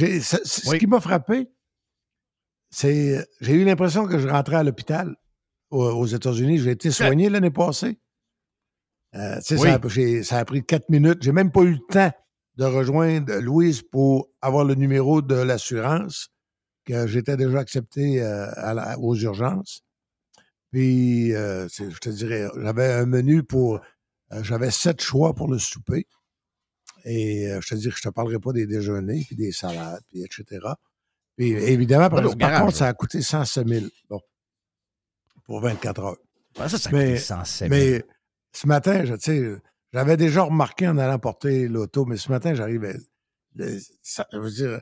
J'ai- 0.00 0.20
ce- 0.20 0.76
qui 0.78 0.86
m'a 0.86 1.00
frappé, 1.00 1.48
c'est 2.70 3.26
j'ai 3.40 3.52
eu 3.54 3.64
l'impression 3.64 4.06
que 4.06 4.18
je 4.18 4.28
rentrais 4.28 4.56
à 4.56 4.62
l'hôpital 4.62 5.14
aux, 5.70 5.84
aux 5.84 6.06
États-Unis. 6.06 6.58
J'ai 6.58 6.70
été 6.72 6.90
soigné 6.90 7.28
l'année 7.28 7.50
passée. 7.50 7.98
Euh, 9.14 9.40
Oui. 9.50 9.58
ça, 9.58 9.74
a, 9.74 9.88
j'ai- 9.88 10.22
ça 10.22 10.38
a 10.38 10.44
pris 10.44 10.64
quatre 10.64 10.88
minutes. 10.88 11.22
J'ai 11.22 11.32
même 11.32 11.50
pas 11.50 11.62
eu 11.62 11.72
le 11.72 11.80
temps 11.90 12.12
de 12.56 12.64
rejoindre 12.64 13.34
Louise 13.40 13.82
pour 13.82 14.28
avoir 14.40 14.64
le 14.64 14.74
numéro 14.74 15.20
de 15.22 15.34
l'assurance 15.34 16.28
que 16.84 17.06
j'étais 17.06 17.36
déjà 17.36 17.58
accepté 17.58 18.22
euh, 18.22 18.46
à 18.54 18.74
la- 18.74 18.98
aux 18.98 19.16
urgences. 19.16 19.82
Puis, 20.72 21.34
euh, 21.34 21.66
je 21.68 21.98
te 21.98 22.08
dirais, 22.10 22.46
j'avais 22.62 22.92
un 22.92 23.06
menu 23.06 23.42
pour. 23.42 23.80
j'avais 24.42 24.70
sept 24.70 25.00
choix 25.02 25.34
pour 25.34 25.48
le 25.50 25.58
souper. 25.58 26.06
Et 27.04 27.50
euh, 27.50 27.60
je 27.60 27.68
te 27.68 27.74
dis 27.74 27.88
que 27.88 27.96
je 27.96 28.02
te 28.02 28.08
parlerai 28.08 28.38
pas 28.38 28.52
des 28.52 28.66
déjeuners, 28.66 29.24
puis 29.26 29.36
des 29.36 29.52
salades, 29.52 30.02
puis 30.08 30.22
etc. 30.22 30.44
Puis 31.36 31.50
évidemment, 31.52 32.08
par, 32.10 32.22
contre, 32.62 32.76
ça 32.76 32.86
a 32.88 32.92
coûté 32.94 33.22
107 33.22 33.66
000 33.68 33.86
bon, 34.08 34.20
pour 35.46 35.60
24 35.60 36.00
heures. 36.04 36.16
Ça, 36.56 36.68
ça 36.78 36.88
a 36.88 36.92
mais, 36.92 37.06
coûté 37.12 37.18
107 37.18 37.70
000. 37.72 37.80
mais 37.80 38.04
ce 38.52 38.66
matin, 38.66 39.04
je- 39.04 39.14
tu 39.14 39.20
sais, 39.20 39.56
j'avais 39.92 40.16
déjà 40.16 40.42
remarqué 40.42 40.86
en 40.88 40.98
allant 40.98 41.18
porter 41.18 41.68
l'auto, 41.68 42.04
mais 42.04 42.16
ce 42.16 42.30
matin, 42.30 42.54
j'arrivais. 42.54 42.96
ça- 44.02 44.26
Je 44.32 44.38
veux 44.38 44.50
dire, 44.50 44.80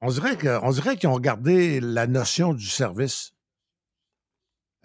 on 0.00 0.10
dirait 0.10 0.36
qu'ils 0.96 1.08
ont 1.08 1.18
gardé 1.18 1.80
la 1.80 2.06
notion 2.06 2.54
du 2.54 2.66
service. 2.66 3.32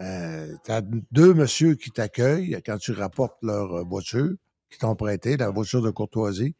Euh, 0.01 0.55
t'as 0.63 0.81
deux 1.11 1.33
messieurs 1.35 1.75
qui 1.75 1.91
t'accueillent 1.91 2.59
quand 2.65 2.77
tu 2.79 2.91
rapportes 2.93 3.37
leur 3.43 3.85
voiture, 3.85 4.31
qui 4.73 4.79
t'ont 4.79 4.95
prêté, 4.95 5.37
la 5.37 5.49
voiture 5.49 5.81
de 5.81 5.91
courtoisie. 5.91 6.55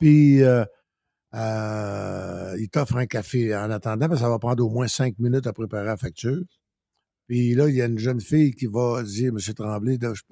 Puis, 0.00 0.42
euh, 0.42 0.64
euh, 1.34 2.56
ils 2.58 2.68
t'offrent 2.68 2.96
un 2.96 3.06
café 3.06 3.54
en 3.56 3.70
attendant, 3.70 4.08
mais 4.08 4.16
ça 4.16 4.28
va 4.28 4.38
prendre 4.38 4.64
au 4.64 4.70
moins 4.70 4.88
cinq 4.88 5.18
minutes 5.18 5.46
à 5.46 5.52
préparer 5.52 5.86
la 5.86 5.96
facture. 5.96 6.42
Puis 7.26 7.54
là, 7.54 7.68
il 7.68 7.74
y 7.74 7.82
a 7.82 7.86
une 7.86 7.98
jeune 7.98 8.20
fille 8.20 8.52
qui 8.52 8.66
va 8.66 9.02
dire, 9.02 9.32
M. 9.32 9.54
Tremblay, 9.54 9.98
je 10.00 10.22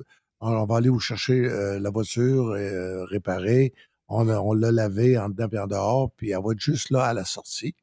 on 0.45 0.65
va 0.65 0.77
aller 0.77 0.89
vous 0.89 0.99
chercher 0.99 1.45
euh, 1.45 1.79
la 1.79 1.91
voiture 1.91 2.51
euh, 2.51 3.05
réparée. 3.05 3.73
On, 4.09 4.25
l'a 4.25 4.73
lavée 4.73 5.17
en 5.17 5.29
dedans 5.31 5.49
et 5.53 5.59
en 5.59 5.67
dehors, 5.67 6.11
puis 6.17 6.31
elle 6.31 6.43
va 6.45 6.53
être 6.53 6.61
juste 6.61 6.91
là 6.91 7.05
à 7.05 7.15
la 7.15 7.25
sortie. 7.25 7.75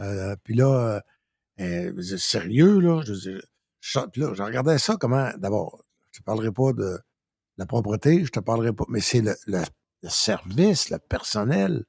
Euh, 0.00 0.34
puis 0.42 0.54
là, 0.54 1.00
je 1.58 2.16
sérieux, 2.16 2.80
là? 2.80 3.02
Je, 3.04 3.12
je, 3.80 4.00
puis 4.10 4.22
là, 4.22 4.32
je 4.34 4.42
regardais 4.42 4.78
ça 4.78 4.96
comment. 4.96 5.30
D'abord, 5.38 5.84
je 6.10 6.20
te 6.20 6.24
parlerai 6.24 6.50
pas 6.50 6.72
de 6.72 6.98
la 7.58 7.66
propreté, 7.66 8.24
je 8.24 8.30
te 8.30 8.40
parlerai 8.40 8.72
pas, 8.72 8.84
mais 8.88 9.00
c'est 9.00 9.20
le, 9.20 9.34
le- 9.46 9.64
le 10.02 10.08
service, 10.08 10.90
le 10.90 10.98
personnel. 10.98 11.84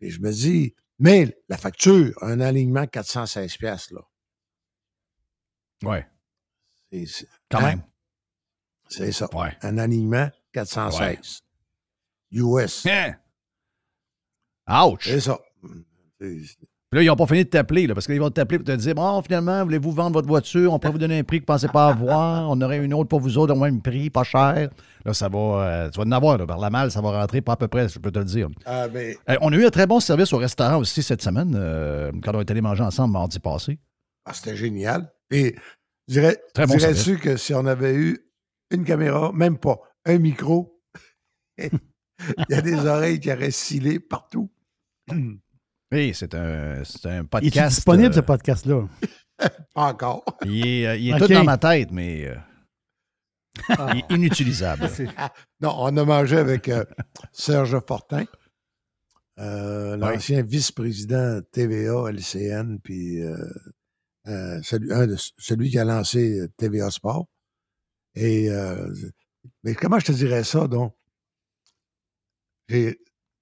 Et 0.00 0.10
je 0.10 0.20
me 0.20 0.30
dis, 0.32 0.74
mais 0.98 1.38
la 1.48 1.56
facture, 1.56 2.12
un 2.22 2.40
alignement 2.40 2.86
416 2.86 3.56
pièces 3.56 3.90
là. 3.90 4.00
Ouais. 5.82 6.06
Quand 7.50 7.58
hein? 7.58 7.62
même. 7.62 7.82
C'est 8.88 9.12
ça. 9.12 9.28
Ouais. 9.34 9.56
Un 9.62 9.78
alignement 9.78 10.30
416. 10.52 11.40
US. 12.32 12.86
Hein? 12.86 13.14
Ouch! 14.68 15.04
C'est 15.04 15.20
ça. 15.20 15.40
Puis 16.92 16.98
là, 16.98 17.04
ils 17.04 17.06
n'ont 17.06 17.16
pas 17.16 17.26
fini 17.26 17.42
de 17.42 17.48
t'appeler, 17.48 17.88
parce 17.88 18.04
qu'ils 18.04 18.20
vont 18.20 18.28
t'appeler 18.28 18.58
pour 18.58 18.66
te 18.66 18.72
dire 18.72 18.94
Bon, 18.94 19.22
finalement, 19.22 19.64
voulez-vous 19.64 19.92
vendre 19.92 20.12
votre 20.12 20.28
voiture? 20.28 20.74
On 20.74 20.78
pourrait 20.78 20.92
vous 20.92 20.98
donner 20.98 21.20
un 21.20 21.24
prix 21.24 21.38
que 21.40 21.44
vous 21.46 21.50
ne 21.54 21.56
pensez 21.56 21.68
pas 21.68 21.88
avoir. 21.88 22.50
On 22.50 22.60
aurait 22.60 22.84
une 22.84 22.92
autre 22.92 23.08
pour 23.08 23.20
vous 23.20 23.38
autres 23.38 23.54
au 23.54 23.58
même 23.58 23.80
prix, 23.80 24.10
pas 24.10 24.24
cher. 24.24 24.68
Là, 25.02 25.14
ça 25.14 25.30
va. 25.30 25.38
euh, 25.38 25.88
tu 25.88 25.98
vas 25.98 26.04
en 26.04 26.12
avoir, 26.12 26.36
là, 26.36 26.46
par 26.46 26.58
la 26.58 26.68
malle, 26.68 26.90
ça 26.90 27.00
va 27.00 27.18
rentrer 27.18 27.40
pas 27.40 27.52
à 27.52 27.56
peu 27.56 27.66
près, 27.66 27.88
je 27.88 27.98
peux 27.98 28.10
te 28.10 28.18
le 28.18 28.26
dire. 28.26 28.48
Ah, 28.66 28.88
mais 28.92 29.16
Euh, 29.30 29.36
on 29.40 29.50
a 29.54 29.56
eu 29.56 29.64
un 29.64 29.70
très 29.70 29.86
bon 29.86 30.00
service 30.00 30.34
au 30.34 30.36
restaurant 30.36 30.76
aussi 30.76 31.02
cette 31.02 31.22
semaine, 31.22 31.54
euh, 31.56 32.12
quand 32.22 32.34
on 32.34 32.40
est 32.40 32.50
allé 32.50 32.60
manger 32.60 32.82
ensemble 32.82 33.14
mardi 33.14 33.38
passé. 33.38 33.78
ah, 34.26 34.34
c'était 34.34 34.54
génial. 34.54 35.10
Et 35.30 35.56
dirais, 36.06 36.42
Très 36.52 36.66
bon 36.66 36.76
dirais-tu 36.76 37.16
que 37.16 37.38
si 37.38 37.54
on 37.54 37.64
avait 37.64 37.94
eu 37.94 38.18
une 38.70 38.84
caméra, 38.84 39.32
même 39.32 39.56
pas, 39.56 39.78
un 40.04 40.18
micro, 40.18 40.78
il 41.56 41.70
y 42.50 42.54
a 42.54 42.60
des 42.60 42.84
oreilles 42.84 43.18
qui 43.18 43.32
auraient 43.32 43.50
scillé 43.50 43.98
partout. 43.98 44.50
Oui, 45.92 46.12
c'est 46.14 46.34
un, 46.34 46.82
c'est 46.84 47.06
un 47.06 47.16
Il 47.16 47.18
est 47.20 47.24
podcast. 47.24 47.74
disponible, 47.76 48.08
euh, 48.08 48.16
ce 48.16 48.20
podcast-là? 48.20 48.88
Pas 49.38 49.50
encore. 49.74 50.24
il 50.44 50.66
est, 50.66 50.86
euh, 50.86 50.96
il 50.96 51.10
est 51.10 51.14
Ok. 51.14 51.20
tout 51.26 51.34
dans 51.34 51.44
ma 51.44 51.58
tête, 51.58 51.90
mais 51.92 52.26
euh, 52.28 52.36
il 53.92 53.98
est 53.98 54.14
inutilisable. 54.14 54.88
Non, 55.60 55.74
on 55.78 55.96
a 55.96 56.04
mangé 56.04 56.38
avec 56.38 56.68
euh, 56.68 56.84
Serge 57.32 57.78
Fortin, 57.86 58.24
euh, 59.38 59.96
l'ancien 59.96 60.42
vice-président 60.42 61.40
TVA, 61.52 62.10
LCN, 62.10 62.78
puis 62.82 63.22
euh, 63.22 63.36
euh, 64.28 64.60
celui, 64.62 64.92
un 64.92 65.06
de- 65.06 65.16
celui 65.38 65.70
qui 65.70 65.78
a 65.78 65.84
lancé 65.84 66.38
euh, 66.40 66.48
TVA 66.56 66.90
Sport. 66.90 67.26
Et 68.14 68.50
euh, 68.50 68.92
mais 69.62 69.74
comment 69.74 69.98
je 69.98 70.06
te 70.06 70.12
dirais 70.12 70.42
ça, 70.44 70.66
donc? 70.68 70.94
J'ai- 72.68 72.98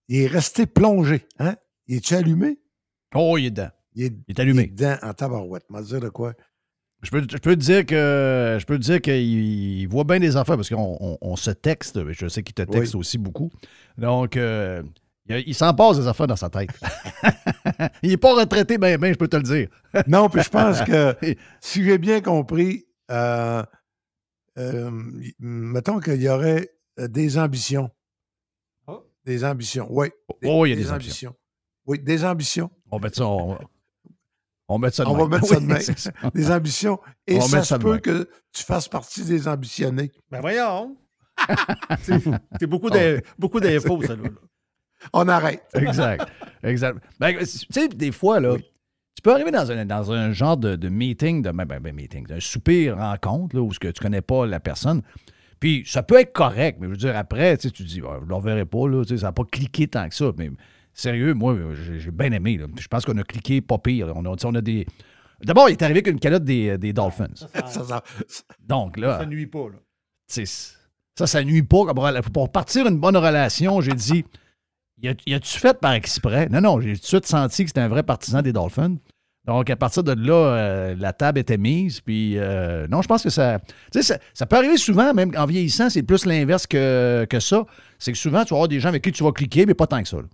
il 0.09 0.23
est 0.23 0.27
resté 0.27 0.67
plongé, 0.67 1.27
hein? 1.39 1.57
Il 1.91 1.97
est-tu 1.97 2.15
allumé? 2.15 2.57
Oh, 3.17 3.37
il 3.37 3.47
est 3.47 3.51
dedans. 3.51 3.71
Il 3.97 4.05
est, 4.05 4.13
Il 4.29 4.37
est 4.37 4.39
allumé. 4.41 4.63
il 4.63 4.67
est 4.67 4.71
dedans 4.75 4.97
en 5.03 5.13
tabarouette. 5.13 5.69
M'a 5.71 5.83
dire 5.83 5.99
de 6.01 6.09
quoi? 6.09 6.35
Je 7.03 7.11
peux, 7.11 7.21
je 7.29 7.37
peux 7.39 7.57
te 7.57 7.61
dire 7.61 7.85
que 7.85 8.59
je 8.61 8.65
peux 8.65 8.79
te 8.79 8.83
dire 8.85 9.01
qu'il 9.01 9.15
il 9.17 9.87
voit 9.89 10.05
bien 10.05 10.21
des 10.21 10.37
affaires 10.37 10.55
parce 10.55 10.69
qu'on 10.69 10.97
on- 11.01 11.19
on 11.21 11.35
se 11.35 11.51
texte. 11.51 11.97
mais 11.97 12.13
Je 12.15 12.29
sais 12.29 12.45
qu'il 12.45 12.55
te 12.55 12.63
texte 12.63 12.95
aussi 12.95 13.19
beaucoup. 13.19 13.51
Donc, 13.99 14.37
euh, 14.37 14.85
il, 15.27 15.43
il 15.49 15.55
s'en 15.55 15.75
passe 15.75 15.99
des 15.99 16.07
affaires 16.07 16.29
dans 16.29 16.37
sa 16.37 16.49
tête. 16.49 16.71
il 18.05 18.11
n'est 18.11 18.17
pas 18.17 18.35
retraité, 18.37 18.79
ben, 18.79 18.97
ben, 19.01 19.13
je 19.13 19.19
peux 19.19 19.27
te 19.29 19.37
le 19.37 19.43
dire. 19.43 19.69
Non, 20.07 20.29
puis 20.29 20.43
je 20.43 20.49
pense 20.51 20.83
que 20.83 21.17
si 21.61 21.83
j'ai 21.83 21.99
bien 21.99 22.21
compris, 22.21 22.87
euh, 23.11 23.65
euh, 24.59 24.91
mettons 25.41 25.99
qu'il 25.99 26.23
y 26.23 26.29
aurait 26.29 26.71
des 26.97 27.37
ambitions. 27.37 27.91
Des 29.25 29.45
ambitions, 29.45 29.87
oui. 29.91 30.09
Oh, 30.45 30.65
il 30.65 30.71
y 30.71 30.73
a 30.73 30.77
des 30.77 30.91
ambitions. 30.93 31.35
Oui, 31.87 31.99
des 31.99 32.25
ambitions. 32.25 32.71
On 32.91 32.99
va 32.99 33.05
mettre 33.05 33.17
ça, 33.17 33.27
on 33.27 33.59
on 34.73 34.79
mettre 34.79 34.97
ça 34.97 35.05
de 35.05 35.09
On 35.09 35.17
va 35.17 35.27
mettre 35.27 35.47
ça 35.47 35.57
de 35.57 35.63
Oui, 35.63 35.67
même. 35.67 35.81
ça. 35.81 36.13
Des 36.33 36.51
ambitions. 36.51 37.01
On 37.03 37.33
Et 37.33 37.39
va 37.39 37.47
ça 37.47 37.65
se 37.65 37.75
peut 37.75 37.99
que 37.99 38.29
tu 38.53 38.63
fasses 38.63 38.87
partie 38.89 39.25
des 39.25 39.49
ambitionnés. 39.49 40.13
Ben 40.31 40.41
voyons. 40.41 40.97
c'est 42.03 42.67
beaucoup 42.67 42.89
d'infos, 42.89 44.03
ça. 44.03 44.15
Là. 44.15 44.29
On 45.13 45.27
arrête. 45.27 45.65
Exact. 45.75 46.25
exact. 46.63 47.03
Ben, 47.19 47.37
tu 47.39 47.47
sais, 47.47 47.89
des 47.89 48.13
fois, 48.13 48.39
là, 48.39 48.57
tu 48.59 49.23
peux 49.23 49.33
arriver 49.33 49.51
dans 49.51 49.73
un, 49.73 49.85
dans 49.85 50.13
un 50.13 50.33
genre 50.33 50.57
de, 50.57 50.77
de 50.77 50.89
meeting, 50.89 51.43
de 51.43 51.51
ben, 51.51 51.65
ben, 51.65 51.81
ben, 51.81 51.95
meeting, 51.95 52.27
d'un 52.27 52.39
souper 52.39 52.93
rencontre, 52.93 53.57
là, 53.57 53.63
où 53.63 53.73
ce 53.73 53.81
que 53.81 53.89
tu 53.89 54.01
connais 54.01 54.23
pas 54.23 54.47
la 54.47 54.61
personne. 54.61 55.03
Puis 55.59 55.83
ça 55.87 56.03
peut 56.03 56.21
être 56.21 56.33
correct, 56.33 56.79
mais 56.81 56.87
je 56.87 56.91
veux 56.93 56.97
dire, 56.97 57.17
après, 57.17 57.57
tu 57.57 57.69
sais, 57.69 57.71
tu 57.73 57.83
te 57.83 57.89
dis, 57.89 58.03
Ah, 58.07 58.19
je 58.21 58.25
ne 58.25 58.29
le 58.29 58.35
reverrai 58.35 58.67
pas, 58.67 58.87
là, 58.89 59.03
tu 59.03 59.09
sais, 59.15 59.19
ça 59.19 59.27
n'a 59.27 59.33
pas 59.33 59.45
cliqué 59.45 59.89
tant 59.89 60.09
que 60.09 60.15
ça. 60.15 60.31
Mais 60.39 60.51
sérieux, 60.93 61.35
moi, 61.35 61.57
j'ai 61.99 62.11
bien 62.11 62.33
aimé. 62.33 62.57
là. 62.59 62.67
Je 62.79 62.89
pense 62.89 63.05
qu'on 63.05 63.17
a 63.19 63.23
cliqué 63.23 63.61
pas 63.61 63.79
pire. 63.79 64.07
là. 64.09 64.13
On 64.17 64.25
a, 64.25 64.37
tu 64.37 64.43
sais, 64.43 64.47
on 64.47 64.55
a 64.55 64.61
des. 64.61 64.87
D'abord, 65.43 65.69
il 65.69 65.73
est 65.73 65.83
arrivé 65.83 66.01
avec 66.01 66.13
une 66.13 66.21
calotte 66.21 66.45
des, 66.45 66.77
des 66.77 66.93
Dolphins. 66.93 67.29
Ça, 67.35 67.85
ça- 67.85 68.03
Donc 68.67 68.97
là. 68.97 69.19
Ça 69.21 69.27
nuit 69.27 69.47
pas. 69.47 69.69
Là. 69.69 69.79
Ça, 71.17 71.27
ça 71.27 71.43
nuit 71.45 71.63
pas. 71.63 71.93
Pour 72.33 72.51
partir 72.53 72.87
une 72.87 72.99
bonne 72.99 73.17
relation, 73.17 73.81
j'ai 73.81 73.95
dit, 73.95 74.25
y 75.03 75.09
a-tu 75.35 75.59
fait 75.59 75.79
par 75.81 75.93
exprès? 75.93 76.49
Non, 76.51 76.61
non, 76.61 76.81
j'ai 76.81 76.95
tout 76.95 77.01
de 77.01 77.07
suite 77.07 77.27
senti 77.27 77.65
que 77.65 77.71
c'était 77.71 77.81
un 77.81 77.89
vrai 77.89 78.03
partisan 78.03 78.43
des 78.43 78.53
Dolphins. 78.53 78.97
Donc, 79.47 79.71
à 79.71 79.77
partir 79.77 80.05
de 80.05 80.13
là, 80.13 80.35
euh, 80.35 80.95
la 80.99 81.15
table 81.15 81.39
était 81.39 81.57
mise. 81.57 82.01
Puis, 82.03 82.37
euh, 82.37 82.87
non, 82.89 83.01
je 83.01 83.09
pense 83.09 83.23
que 83.23 83.31
ça, 83.31 83.59
tu 83.59 83.75
sais, 83.93 84.03
ça. 84.03 84.19
ça 84.35 84.45
peut 84.47 84.57
arriver 84.57 84.77
souvent, 84.77 85.15
même 85.15 85.33
en 85.37 85.47
vieillissant, 85.47 85.89
c'est 85.89 86.03
plus 86.03 86.27
l'inverse 86.27 86.67
que, 86.67 87.27
que 87.29 87.41
ça. 87.41 87.65
C'est 87.99 88.13
que 88.13 88.19
souvent, 88.19 88.45
tu 88.45 88.51
vas 88.51 88.57
avoir 88.59 88.69
des 88.69 88.79
gens 88.81 88.91
avec 88.91 89.03
qui 89.03 89.11
tu 89.13 89.25
vas 89.25 89.33
cliquer, 89.33 89.65
mais 89.65 89.73
pas 89.75 89.87
tant 89.87 90.03
que 90.03 90.09
ça. 90.09 90.19
là. 90.19 90.25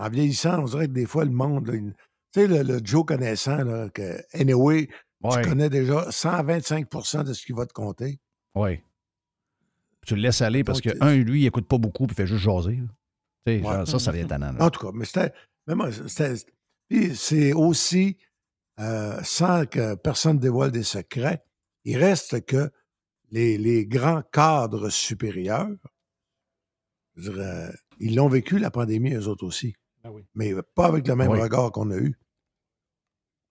En 0.00 0.08
vieillissant, 0.08 0.60
on 0.62 0.64
dirait 0.64 0.86
que 0.88 0.92
des 0.92 1.06
fois, 1.06 1.24
le 1.24 1.30
monde, 1.30 1.66
là, 1.68 1.74
il- 1.74 1.94
tu 2.32 2.40
sais, 2.40 2.46
le, 2.46 2.62
le 2.62 2.80
Joe 2.84 3.04
connaissant, 3.04 3.62
là, 3.64 3.88
que, 3.90 4.22
anyway, 4.32 4.88
Ouais. 5.22 5.42
tu 5.42 5.48
connais 5.48 5.68
déjà 5.68 6.10
125% 6.10 7.24
de 7.24 7.32
ce 7.34 7.44
qu'il 7.44 7.54
va 7.54 7.66
te 7.66 7.72
compter. 7.72 8.18
Oui. 8.54 8.80
Tu 10.06 10.14
le 10.14 10.22
laisses 10.22 10.40
aller 10.40 10.64
parce 10.64 10.80
que, 10.80 10.88
Donc, 10.90 10.98
un, 11.02 11.14
lui, 11.16 11.42
il 11.42 11.46
écoute 11.46 11.68
pas 11.68 11.76
beaucoup 11.78 12.06
puis 12.06 12.14
il 12.14 12.16
fait 12.16 12.26
juste 12.26 12.42
jaser. 12.44 12.76
là. 12.76 12.86
Tu 13.46 13.52
sais, 13.52 13.58
Ouais. 13.58 13.74
genre, 13.74 13.86
ça, 13.88 13.98
ça 13.98 14.12
vient 14.12 14.26
tannant. 14.26 14.58
En 14.58 14.70
tout 14.70 14.80
cas, 14.86 14.92
mais 14.94 15.04
c'était. 15.04 15.32
mais 15.66 15.74
moi, 15.74 15.90
puis 16.88 17.14
c'est 17.14 17.52
aussi, 17.52 18.16
euh, 18.80 19.20
sans 19.22 19.66
que 19.66 19.94
personne 19.96 20.38
dévoile 20.38 20.70
des 20.72 20.82
secrets, 20.82 21.44
il 21.84 21.98
reste 21.98 22.44
que 22.46 22.70
les, 23.30 23.58
les 23.58 23.86
grands 23.86 24.22
cadres 24.32 24.88
supérieurs, 24.88 25.68
je 27.16 27.70
ils 27.98 28.14
l'ont 28.16 28.28
vécu, 28.28 28.58
la 28.58 28.70
pandémie, 28.70 29.12
eux 29.14 29.28
autres 29.28 29.44
aussi. 29.44 29.74
Ah 30.04 30.10
oui. 30.12 30.22
Mais 30.34 30.52
pas 30.74 30.86
avec 30.86 31.06
le 31.06 31.14
même 31.16 31.30
Oui. 31.30 31.40
regard 31.40 31.72
qu'on 31.72 31.90
a 31.90 31.96
eu. 31.96 32.14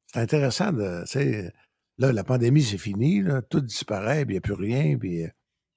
C'est 0.08 0.20
intéressant 0.22 0.72
de. 0.72 1.04
Là, 1.98 2.14
la 2.14 2.24
pandémie, 2.24 2.64
c'est 2.64 2.78
fini, 2.78 3.22
là, 3.22 3.42
tout 3.42 3.60
disparaît, 3.60 4.26
puis 4.26 4.36
il 4.36 4.36
n'y 4.36 4.38
a 4.38 4.42
plus 4.42 4.54
rien. 4.54 4.98
Puis, 4.98 5.26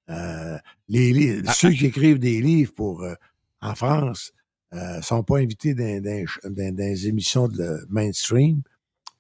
euh, 0.08 0.58
les, 0.88 1.12
li- 1.12 1.42
Ah, 1.46 1.52
ceux 1.52 1.70
qui 1.72 1.87
écrivent 1.87 2.20
des 2.20 2.40
livres 2.40 2.72
pour, 2.74 3.02
euh, 3.02 3.14
en 3.61 3.74
France 3.74 4.32
ne 4.72 5.00
sont 5.02 5.24
pas 5.24 5.38
invités 5.38 5.74
dans, 5.74 6.00
dans- 6.02 6.24
dans- 6.44 6.74
dans 6.76 6.85
les 6.85 7.08
émissions 7.08 7.48
de 7.48 7.85
mainstream. 7.88 8.62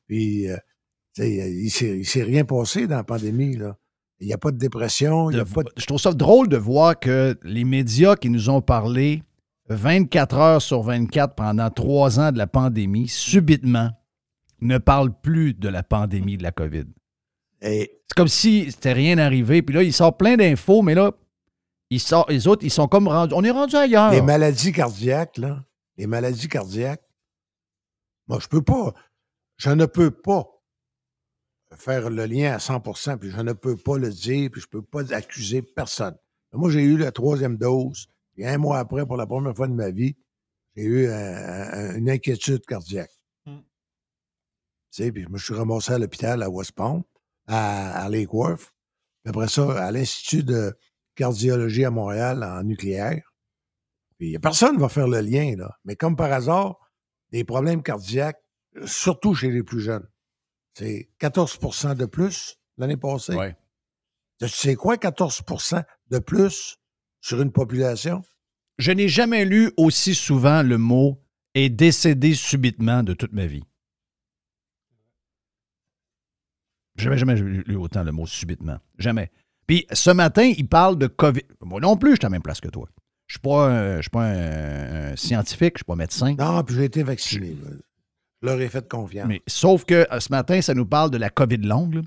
Puis, 0.06 0.48
euh, 0.48 0.56
il 1.18 1.64
ne 1.64 2.02
s'est 2.04 2.22
rien 2.22 2.44
passé 2.44 2.86
dans 2.86 2.96
la 2.96 3.04
pandémie. 3.04 3.56
là. 3.56 3.76
Il 4.20 4.28
n'y 4.28 4.32
a 4.32 4.38
pas 4.38 4.52
de 4.52 4.58
dépression, 4.58 5.30
il 5.30 5.34
n'y 5.34 5.40
a 5.40 5.44
de- 5.44 5.50
pas 5.52 5.64
de 5.64 5.72
Je 5.76 5.84
trouve 5.86 5.98
ça 6.00 6.12
drôle 6.12 6.48
de 6.48 6.56
voir 6.56 6.98
que 6.98 7.36
les 7.42 7.64
médias 7.64 8.14
qui 8.14 8.30
nous 8.30 8.48
ont 8.48 8.62
parlé 8.62 9.24
24 9.74 10.36
heures 10.36 10.62
sur 10.62 10.82
24 10.82 11.34
pendant 11.34 11.70
trois 11.70 12.20
ans 12.20 12.32
de 12.32 12.38
la 12.38 12.46
pandémie, 12.46 13.08
subitement, 13.08 13.90
ne 14.60 14.78
parlent 14.78 15.12
plus 15.20 15.54
de 15.54 15.68
la 15.68 15.82
pandémie 15.82 16.36
de 16.36 16.42
la 16.42 16.52
COVID. 16.52 16.84
Et 17.62 18.02
C'est 18.08 18.16
comme 18.16 18.28
si 18.28 18.70
c'était 18.70 18.92
rien 18.92 19.18
arrivé. 19.18 19.62
Puis 19.62 19.74
là, 19.74 19.82
il 19.82 19.92
sort 19.92 20.16
plein 20.16 20.36
d'infos, 20.36 20.82
mais 20.82 20.94
là, 20.94 21.12
ils 21.90 22.00
sortent, 22.00 22.30
les 22.30 22.48
autres, 22.48 22.64
ils 22.64 22.70
sont 22.70 22.88
comme 22.88 23.08
rendus. 23.08 23.34
On 23.34 23.44
est 23.44 23.50
rendu 23.50 23.76
ailleurs. 23.76 24.10
Les 24.10 24.22
maladies 24.22 24.72
cardiaques, 24.72 25.36
là, 25.38 25.64
les 25.96 26.06
maladies 26.06 26.48
cardiaques, 26.48 27.02
moi, 28.28 28.38
je 28.40 28.48
peux 28.48 28.62
pas, 28.62 28.94
je 29.56 29.70
ne 29.70 29.86
peux 29.86 30.10
pas 30.10 30.46
faire 31.76 32.10
le 32.10 32.26
lien 32.26 32.52
à 32.52 32.58
100% 32.58 33.18
puis 33.18 33.30
je 33.30 33.40
ne 33.40 33.52
peux 33.52 33.76
pas 33.76 33.98
le 33.98 34.10
dire, 34.10 34.50
puis 34.50 34.60
je 34.60 34.66
ne 34.66 34.80
peux 34.80 34.82
pas 34.82 35.14
accuser 35.14 35.62
personne. 35.62 36.16
Moi, 36.52 36.70
j'ai 36.70 36.82
eu 36.82 36.96
la 36.98 37.12
troisième 37.12 37.56
dose, 37.56 38.08
puis 38.34 38.46
un 38.46 38.58
mois 38.58 38.78
après, 38.78 39.04
pour 39.06 39.16
la 39.16 39.26
première 39.26 39.54
fois 39.54 39.68
de 39.68 39.74
ma 39.74 39.90
vie, 39.90 40.16
j'ai 40.76 40.84
eu 40.84 41.06
un- 41.08 41.12
un- 41.12 41.96
une 41.96 42.08
inquiétude 42.10 42.64
cardiaque. 42.66 43.10
Hmm. 43.46 43.58
Tu 43.60 43.66
sais, 44.90 45.12
puis 45.12 45.22
je 45.24 45.28
me 45.28 45.38
suis 45.38 45.54
ramassé 45.54 45.92
à 45.92 45.98
l'hôpital 45.98 46.42
à 46.42 46.48
West 46.50 46.72
Palm, 46.72 47.02
à, 47.46 48.02
à 48.04 48.08
Lake 48.08 48.32
Worth. 48.32 48.72
Puis 49.22 49.30
après 49.30 49.48
ça, 49.48 49.84
à 49.84 49.90
l'Institut 49.92 50.44
de 50.44 50.74
cardiologie 51.14 51.84
à 51.84 51.90
Montréal 51.90 52.42
en 52.42 52.62
nucléaire. 52.62 53.22
Puis 54.18 54.38
personne 54.38 54.76
ne 54.76 54.80
va 54.80 54.88
faire 54.88 55.08
le 55.08 55.20
lien, 55.20 55.56
là. 55.56 55.76
Mais 55.84 55.96
comme 55.96 56.16
par 56.16 56.32
hasard, 56.32 56.78
des 57.30 57.44
problèmes 57.44 57.82
cardiaques, 57.82 58.42
surtout 58.86 59.34
chez 59.34 59.50
les 59.50 59.62
plus 59.62 59.80
jeunes, 59.80 60.08
c'est 60.74 61.10
14% 61.18 61.94
de 61.94 62.06
plus 62.06 62.56
l'année 62.78 62.96
passée. 62.96 63.34
Ouais. 63.34 63.56
Tu 64.38 64.48
sais 64.48 64.74
quoi, 64.74 64.96
14% 64.96 65.82
de 66.08 66.18
plus 66.18 66.78
sur 67.22 67.40
une 67.40 67.52
population? 67.52 68.22
Je 68.78 68.92
n'ai 68.92 69.08
jamais 69.08 69.46
lu 69.46 69.72
aussi 69.78 70.14
souvent 70.14 70.62
le 70.62 70.76
mot 70.76 71.18
est 71.54 71.70
décédé 71.70 72.34
subitement 72.34 73.02
de 73.02 73.14
toute 73.14 73.32
ma 73.32 73.46
vie. 73.46 73.62
Jamais, 76.96 77.16
jamais 77.16 77.34
lu 77.36 77.76
autant 77.76 78.04
le 78.04 78.12
mot 78.12 78.26
subitement. 78.26 78.78
Jamais. 78.98 79.30
Puis 79.66 79.86
ce 79.92 80.10
matin, 80.10 80.52
il 80.56 80.68
parle 80.68 80.98
de 80.98 81.06
COVID. 81.06 81.42
Moi 81.62 81.80
non 81.80 81.96
plus, 81.96 82.12
je 82.12 82.16
suis 82.16 82.26
à 82.26 82.28
la 82.28 82.32
même 82.32 82.42
place 82.42 82.60
que 82.60 82.68
toi. 82.68 82.86
Je 83.26 83.38
ne 83.38 83.38
suis 83.38 83.40
pas, 83.40 83.68
un, 83.70 83.96
je 83.96 84.02
suis 84.02 84.10
pas 84.10 84.24
un, 84.24 85.12
un 85.12 85.16
scientifique, 85.16 85.60
je 85.60 85.74
ne 85.74 85.78
suis 85.78 85.84
pas 85.84 85.96
médecin. 85.96 86.34
Non, 86.34 86.62
puis 86.62 86.74
j'ai 86.74 86.84
été 86.84 87.02
vacciné. 87.02 87.56
Je 88.42 88.46
leur 88.46 88.60
ai 88.60 88.68
fait 88.68 88.86
confiance. 88.86 89.26
Mais 89.28 89.40
sauf 89.46 89.84
que 89.84 90.06
euh, 90.12 90.20
ce 90.20 90.30
matin, 90.30 90.60
ça 90.60 90.74
nous 90.74 90.84
parle 90.84 91.10
de 91.10 91.16
la 91.16 91.30
COVID 91.30 91.58
longue. 91.58 91.94
là. 91.94 92.02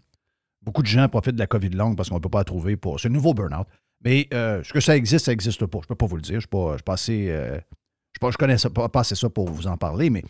Beaucoup 0.61 0.81
de 0.81 0.87
gens 0.87 1.07
profitent 1.07 1.35
de 1.35 1.39
la 1.39 1.47
COVID 1.47 1.69
longue 1.69 1.95
parce 1.95 2.09
qu'on 2.09 2.15
ne 2.15 2.19
peut 2.19 2.29
pas 2.29 2.39
la 2.39 2.43
trouver 2.43 2.75
pour. 2.75 2.99
C'est 2.99 3.07
un 3.07 3.11
nouveau 3.11 3.33
burn-out. 3.33 3.67
Mais 4.05 4.27
euh, 4.33 4.61
ce 4.63 4.71
que 4.71 4.79
ça 4.79 4.95
existe, 4.95 5.25
ça 5.25 5.31
n'existe 5.31 5.65
pas. 5.65 5.79
Je 5.79 5.85
ne 5.85 5.87
peux 5.89 5.95
pas 5.95 6.05
vous 6.05 6.15
le 6.15 6.21
dire. 6.21 6.33
Je 6.33 6.35
ne 6.35 6.41
suis 6.41 6.47
pas, 6.47 6.77
je 6.77 6.83
pas 6.83 6.93
assez, 6.93 7.27
euh, 7.29 7.57
je 8.13 8.19
pas- 8.19 8.29
je 8.31 8.37
connais 8.37 8.55
pas, 8.73 8.87
pas 8.87 8.99
assez 8.99 9.15
ça 9.15 9.29
pour 9.29 9.49
vous 9.49 9.67
en 9.67 9.77
parler, 9.77 10.09
mais 10.11 10.23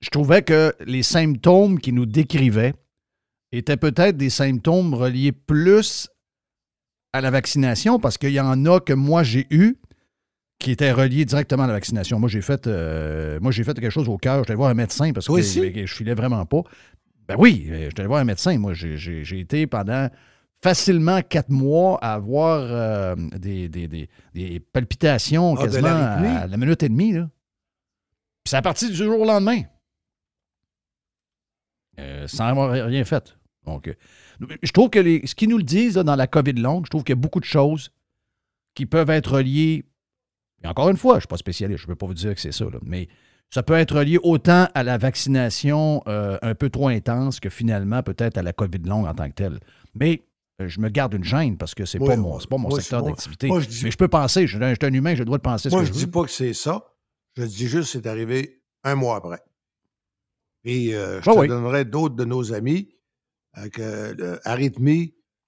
je 0.00 0.08
trouvais 0.08 0.42
que 0.42 0.74
les 0.86 1.02
symptômes 1.02 1.78
qu'ils 1.78 1.94
nous 1.94 2.06
décrivaient 2.06 2.72
étaient 3.52 3.76
peut-être 3.76 4.16
des 4.16 4.30
symptômes 4.30 4.94
reliés 4.94 5.32
plus 5.32 6.08
à 7.12 7.20
la 7.20 7.30
vaccination 7.30 7.98
parce 7.98 8.16
qu'il 8.16 8.30
y 8.32 8.40
en 8.40 8.64
a 8.66 8.80
que 8.80 8.92
moi 8.92 9.22
j'ai 9.22 9.46
eu 9.50 9.76
qui 10.60 10.70
étaient 10.70 10.92
reliés 10.92 11.24
directement 11.24 11.64
à 11.64 11.66
la 11.66 11.72
vaccination. 11.72 12.20
Moi, 12.20 12.28
j'ai 12.28 12.42
fait, 12.42 12.66
euh, 12.66 13.38
moi, 13.40 13.50
j'ai 13.50 13.64
fait 13.64 13.72
quelque 13.74 13.88
chose 13.90 14.08
au 14.10 14.18
cœur. 14.18 14.44
Allé 14.46 14.54
voir 14.54 14.68
un 14.68 14.74
médecin 14.74 15.10
parce 15.12 15.26
que 15.26 15.32
je 15.86 15.94
filais 15.94 16.14
vraiment 16.14 16.44
pas. 16.44 16.62
Ben 17.26 17.34
oui, 17.38 17.66
j'étais 17.70 18.00
allé 18.00 18.08
voir 18.08 18.20
un 18.20 18.24
médecin. 18.24 18.58
Moi, 18.58 18.74
j'ai 18.74 19.38
été 19.40 19.66
pendant 19.66 20.08
facilement 20.62 21.22
quatre 21.22 21.48
mois 21.50 21.98
à 22.02 22.14
avoir 22.14 22.60
euh, 22.60 23.16
des, 23.38 23.68
des- 23.68 23.88
des- 23.88 24.08
des 24.34 24.60
palpitations 24.60 25.54
Ah, 25.56 25.62
quasiment 25.62 25.88
à 25.88 26.46
la 26.46 26.56
minute 26.56 26.82
et 26.82 26.88
demie. 26.88 27.12
Là. 27.12 27.30
Puis 28.44 28.50
c'est 28.50 28.56
à 28.56 28.62
partir 28.62 28.88
du 28.90 28.94
jour 28.94 29.18
au 29.20 29.24
lendemain. 29.24 29.62
Euh, 31.98 32.26
sans 32.26 32.44
avoir 32.46 32.70
rien 32.70 33.04
fait. 33.04 33.36
Donc, 33.66 33.88
euh, 33.88 33.94
je 34.62 34.72
trouve 34.72 34.88
que 34.90 34.98
les, 34.98 35.26
ce 35.26 35.34
qu'ils 35.34 35.50
nous 35.50 35.58
le 35.58 35.62
disent 35.64 35.96
là, 35.96 36.02
dans 36.02 36.16
la 36.16 36.26
COVID 36.26 36.52
longue, 36.54 36.86
je 36.86 36.90
trouve 36.90 37.04
qu'il 37.04 37.12
y 37.14 37.18
a 37.18 37.20
beaucoup 37.20 37.40
de 37.40 37.44
choses 37.44 37.90
qui 38.74 38.86
peuvent 38.86 39.10
être 39.10 39.34
reliées. 39.36 39.84
Et 40.62 40.66
encore 40.66 40.88
une 40.88 40.96
fois, 40.96 41.14
je 41.14 41.16
ne 41.16 41.20
suis 41.22 41.28
pas 41.28 41.36
spécialiste, 41.36 41.80
je 41.80 41.84
ne 41.86 41.88
peux 41.92 41.96
pas 41.96 42.06
vous 42.06 42.14
dire 42.14 42.34
que 42.34 42.40
c'est 42.40 42.52
ça, 42.52 42.64
là, 42.66 42.78
mais 42.82 43.08
ça 43.50 43.62
peut 43.62 43.74
être 43.74 43.96
relié 43.96 44.18
autant 44.22 44.68
à 44.74 44.82
la 44.82 44.96
vaccination 44.96 46.02
euh, 46.06 46.38
un 46.42 46.54
peu 46.54 46.70
trop 46.70 46.88
intense 46.88 47.40
que 47.40 47.48
finalement 47.50 48.02
peut-être 48.02 48.38
à 48.38 48.42
la 48.42 48.52
COVID 48.52 48.78
longue 48.84 49.06
en 49.06 49.14
tant 49.14 49.28
que 49.28 49.34
telle. 49.34 49.58
Mais 49.94 50.22
je 50.68 50.80
me 50.80 50.88
garde 50.88 51.14
une 51.14 51.24
gêne 51.24 51.56
parce 51.56 51.74
que 51.74 51.84
c'est 51.84 51.98
Oui, 52.00 52.08
pas 52.08 52.16
mon, 52.16 52.38
pas 52.38 52.56
mon 52.58 52.68
Moi, 52.68 52.80
secteur 52.80 53.02
d'activité. 53.02 53.48
Mais 53.50 53.90
je 53.90 53.96
peux 53.96 54.08
penser, 54.08 54.46
je 54.46 54.56
suis 54.56 54.64
un, 54.64 54.70
je 54.70 54.76
suis 54.80 54.86
un 54.90 54.92
humain, 54.94 55.12
j'ai 55.14 55.20
le 55.20 55.24
droit 55.26 55.38
de 55.38 55.42
penser 55.42 55.70
ce 55.70 55.74
Moi, 55.74 55.82
que 55.82 55.88
je 55.88 55.92
je 55.92 55.98
dis 55.98 56.04
veux. 56.04 56.10
pas 56.10 56.24
que 56.24 56.30
c'est 56.30 56.52
ça. 56.54 56.84
Je 57.36 57.44
dis 57.44 57.66
juste 57.68 57.92
que 57.92 57.98
c'est 58.00 58.06
arrivé 58.06 58.62
un 58.84 58.94
mois 58.94 59.16
après. 59.16 59.40
Puis, 60.62 60.94
euh, 60.94 61.20
je 61.22 61.30
Ah 61.30 61.34
te 61.34 61.38
oui. 61.38 61.48
donnerai 61.48 61.84
d'autres 61.84 62.14
de 62.16 62.24
nos 62.24 62.52
amis 62.52 62.94
euh, 63.58 63.68
que 63.68 64.14
le 64.16 64.40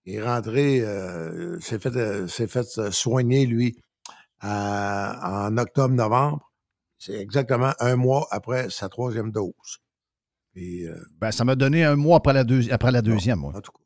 est 0.05 0.21
rentré, 0.23 0.81
euh, 0.81 1.61
s'est 1.61 1.79
fait, 1.79 1.95
euh, 1.97 2.27
fait 2.27 2.67
euh, 2.79 2.91
soigner, 2.91 3.47
lui, 3.47 3.79
en 4.43 5.57
octobre-novembre. 5.59 6.51
C'est 6.99 7.15
exactement 7.21 7.73
un 7.81 7.97
mois 7.97 8.27
après 8.31 8.71
sa 8.71 8.89
troisième 8.89 9.31
dose. 9.33 9.53
Puis, 10.55 10.87
euh, 10.87 10.95
Ben, 11.21 11.31
ça 11.33 11.45
m'a 11.45 11.55
donné 11.57 11.85
un 11.85 11.97
mois 11.97 12.19
après 12.19 12.33
la, 12.33 12.45
deuxi- 12.45 12.71
après 12.71 12.93
la 12.93 13.03
deuxième. 13.03 13.39
moi. 13.41 13.53
en 13.57 13.61
tout 13.61 13.73
cas. 13.73 13.79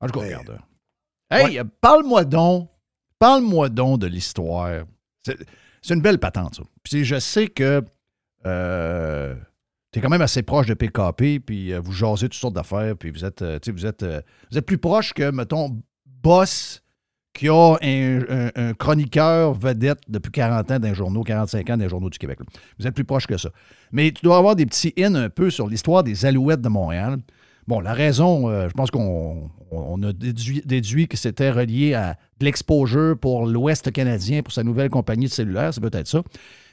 En 0.00 0.06
tout 0.06 0.18
cas, 0.18 0.24
regarde. 0.26 0.58
Hey, 1.30 1.58
euh, 1.58 1.64
parle-moi 1.80 2.24
donc, 2.24 2.68
parle-moi 3.18 3.68
donc 3.68 4.00
de 4.00 4.06
l'histoire. 4.06 4.84
C'est 5.24 5.94
une 5.94 6.02
belle 6.02 6.18
patente, 6.18 6.56
ça. 6.56 6.62
Puis 6.82 7.04
je 7.04 7.18
sais 7.18 7.46
que 7.48 7.82
euh, 8.46 9.34
tu 9.92 9.98
es 9.98 10.02
quand 10.02 10.08
même 10.08 10.22
assez 10.22 10.42
proche 10.42 10.66
de 10.66 10.74
PKP, 10.74 11.40
puis 11.44 11.72
euh, 11.72 11.80
vous 11.80 11.92
jasez 11.92 12.28
toutes 12.28 12.34
sortes 12.40 12.54
d'affaires, 12.54 12.96
puis 12.96 13.10
vous 13.10 13.24
êtes, 13.24 13.42
euh, 13.42 13.58
vous 13.72 13.86
êtes, 13.86 14.02
euh, 14.02 14.20
vous 14.50 14.58
êtes 14.58 14.66
plus 14.66 14.78
proche 14.78 15.12
que, 15.12 15.30
mettons, 15.30 15.80
Boss, 16.06 16.82
qui 17.32 17.48
a 17.48 17.76
un, 17.80 18.20
un- 18.28 18.50
un 18.56 18.74
chroniqueur 18.74 19.54
vedette 19.54 20.00
depuis 20.08 20.32
40 20.32 20.70
ans 20.72 20.78
d'un 20.78 20.94
journaux, 20.94 21.22
45 21.22 21.70
ans 21.70 21.76
d'un 21.76 21.88
journaux 21.88 22.10
du 22.10 22.18
Québec. 22.18 22.40
là. 22.40 22.46
Vous 22.78 22.86
êtes 22.86 22.94
plus 22.94 23.04
proche 23.04 23.26
que 23.26 23.36
ça. 23.38 23.50
Mais 23.92 24.10
tu 24.12 24.22
dois 24.24 24.36
avoir 24.36 24.56
des 24.56 24.66
petits 24.66 24.92
in 24.98 25.14
un 25.14 25.30
peu 25.30 25.48
sur 25.50 25.66
l'histoire 25.68 26.02
des 26.02 26.26
Alouettes 26.26 26.60
de 26.60 26.68
Montréal. 26.68 27.18
Bon, 27.70 27.78
la 27.78 27.92
raison, 27.92 28.50
euh, 28.50 28.68
je 28.68 28.72
pense 28.74 28.90
qu'on 28.90 29.48
on 29.70 30.02
a 30.02 30.12
déduit, 30.12 31.06
que 31.06 31.16
c'était 31.16 31.52
relié 31.52 31.94
à 31.94 32.16
de 32.40 32.44
l'exposure 32.44 33.16
pour 33.16 33.46
l'Ouest 33.46 33.92
canadien, 33.92 34.42
pour 34.42 34.52
sa 34.52 34.64
nouvelle 34.64 34.90
compagnie 34.90 35.26
de 35.26 35.30
cellulaire, 35.30 35.72
c'est 35.72 35.80
peut-être 35.80 36.08
ça. 36.08 36.20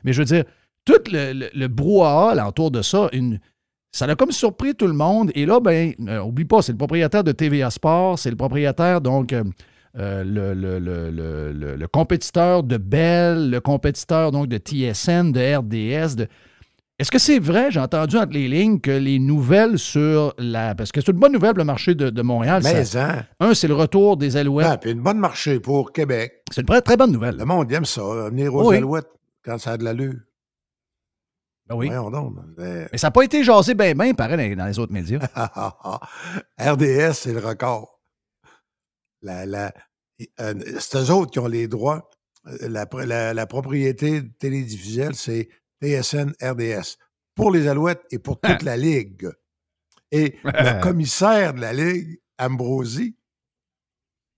Mais 0.04 0.12
je 0.12 0.18
veux 0.22 0.26
dire, 0.26 0.44
tout 0.86 0.96
le, 1.12 1.34
le, 1.34 1.50
le 1.54 1.68
brouhaha 1.68 2.32
alentour 2.32 2.72
de 2.72 2.82
ça, 2.82 3.12
ça 3.92 4.06
a 4.06 4.16
comme 4.16 4.32
surpris 4.32 4.74
tout 4.74 4.88
le 4.88 4.94
monde. 4.94 5.30
Et 5.36 5.46
là, 5.46 5.60
ben, 5.60 5.94
euh, 6.08 6.20
oublie 6.24 6.46
pas, 6.46 6.64
c'est 6.64 6.72
le 6.72 6.80
propriétaire 6.80 7.24
de 7.24 7.32
TVA 7.32 7.70
Sport, 7.70 8.18
c'est 8.18 8.32
le 8.32 8.36
propriétaire, 8.36 9.00
donc, 9.00 9.34
euh, 9.34 9.44
euh, 10.00 10.24
le- 10.24 10.56
le- 10.56 10.80
le- 10.80 11.76
le 11.76 11.88
compétiteur 11.88 12.64
de 12.64 12.78
Bell, 12.78 13.52
le 13.52 13.60
compétiteur, 13.60 14.32
donc, 14.32 14.48
de 14.48 14.58
TSN, 14.58 15.32
de 15.32 15.58
RDS, 15.58 16.16
de... 16.16 16.28
Est-ce 17.00 17.12
que 17.12 17.20
c'est 17.20 17.38
vrai, 17.38 17.70
j'ai 17.70 17.80
entendu 17.80 18.18
entre 18.18 18.34
les 18.34 18.48
lignes, 18.48 18.80
que 18.80 18.90
les 18.90 19.20
nouvelles 19.20 19.78
sur 19.78 20.34
la... 20.40 20.74
Parce 20.74 20.92
que 20.92 21.00
c'est 21.00 21.12
une 21.12 21.20
bonne 21.20 21.32
nouvelle 21.34 21.52
pour 21.52 21.60
le 21.60 21.64
marché 21.66 21.94
de, 21.94 22.10
de 22.10 22.22
Montréal. 22.24 22.62
Mais, 22.64 22.86
ça- 22.86 23.12
hein. 23.20 23.26
Un, 23.40 23.54
c'est 23.54 23.68
le 23.68 23.76
retour 23.76 24.18
des 24.18 24.36
Alouettes. 24.36 24.68
Ah, 24.68 24.78
puis 24.80 24.92
une 24.92 25.02
bonne 25.04 25.20
marché 25.20 25.60
pour 25.60 25.92
Québec. 25.92 26.42
C'est 26.52 26.62
une 26.68 26.82
très, 26.82 26.98
bonne 26.98 27.12
nouvelle. 27.12 27.38
Le 27.38 27.46
monde 27.46 27.72
aime 27.72 27.86
ça, 27.86 28.02
venir 28.30 28.54
aux 28.56 28.70
Oui. 28.70 28.78
Alouettes 28.78 29.10
quand 29.44 29.60
ça 29.60 29.74
a 29.74 29.78
de 29.78 29.84
l'allure. 29.84 30.16
Ben 31.70 31.76
oui. 31.76 31.90
Donc. 31.90 32.34
Mais- 32.58 32.88
Mais 32.92 32.98
ça 32.98 33.08
n'a 33.08 33.12
pas 33.12 33.22
été 33.24 33.44
jasé 33.44 33.76
bien, 33.76 33.94
bien, 33.94 34.14
pareil, 34.16 34.56
dans, 34.56 34.66
les 34.66 34.80
autres 34.80 34.94
médias. 34.94 35.20
RDS, 36.60 37.14
c'est 37.14 37.34
le 37.34 37.40
record. 37.46 38.00
La, 39.22 39.46
la, 39.46 39.72
euh, 40.40 40.54
c'est 40.80 40.98
eux 40.98 41.12
autres 41.12 41.30
qui 41.32 41.38
ont 41.40 41.48
les 41.48 41.68
droits. 41.68 42.10
Euh, 42.48 42.70
La, 42.70 42.88
la- 43.06 43.34
la 43.36 43.46
propriété 43.46 44.24
télédiffusionnelle, 44.40 45.14
c'est 45.16 45.50
TSN 45.82 46.34
RDS. 46.42 46.98
Pour 47.36 47.52
les 47.52 47.68
Alouettes 47.68 48.04
et 48.12 48.20
pour 48.20 48.40
toute 48.40 48.64
la 48.64 48.78
Ligue. 48.78 49.30
Et 50.12 50.38
le 50.44 50.82
commissaire 50.82 51.54
de 51.54 51.62
la 51.62 51.74
Ligue, 51.74 52.20
Ambrosi, 52.40 53.16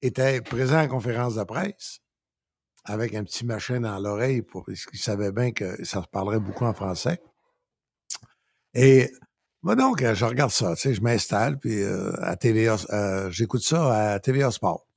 était 0.02 0.41
présent 0.41 0.82
en 0.82 0.88
conférence 0.88 1.36
de 1.36 1.43
presse 1.43 1.99
avec 2.86 3.13
un 3.13 3.23
petit 3.23 3.45
machin 3.45 3.82
dans 3.82 3.99
l'oreille 3.99 4.41
pour 4.41 4.65
parce 4.65 4.86
qu'il 4.86 4.99
savait 4.99 5.32
bien 5.32 5.52
que 5.52 5.84
ça 5.86 6.02
se 6.02 6.08
parlerait 6.08 6.39
beaucoup 6.39 6.65
en 6.65 6.73
français. 6.73 7.21
Et 8.73 9.12
moi 9.62 9.75
donc, 9.75 10.02
euh, 10.02 10.15
je 10.15 10.25
regarde 10.25 10.52
ça, 10.52 10.75
tu 10.75 10.82
sais, 10.82 10.93
je 10.93 11.02
m'installe, 11.02 11.60
puis 11.60 11.82
euh, 11.82 12.12
à 12.21 12.36
TVA, 12.36 12.78
euh, 12.91 13.30
j'écoute 13.30 13.62
ça 13.62 14.13
à 14.13 14.19
TVA 14.19 14.52
Sport. 14.52 14.88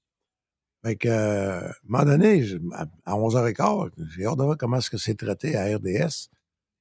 Fait 0.85 0.97
que, 0.97 1.09
euh, 1.09 1.61
à 1.61 1.71
un 1.71 1.73
moment 1.85 2.05
donné, 2.05 2.43
je- 2.45 2.59
à, 2.73 2.87
à 3.07 3.15
11h15, 3.17 3.91
j'ai 4.17 4.27
hâte 4.27 4.37
de 4.39 4.43
voir 4.43 4.57
comment 4.59 4.79
est-ce 4.79 4.91
que 4.91 4.99
c'est 4.99 5.15
traité 5.15 5.57
à 5.57 5.65
RDS. 5.77 6.29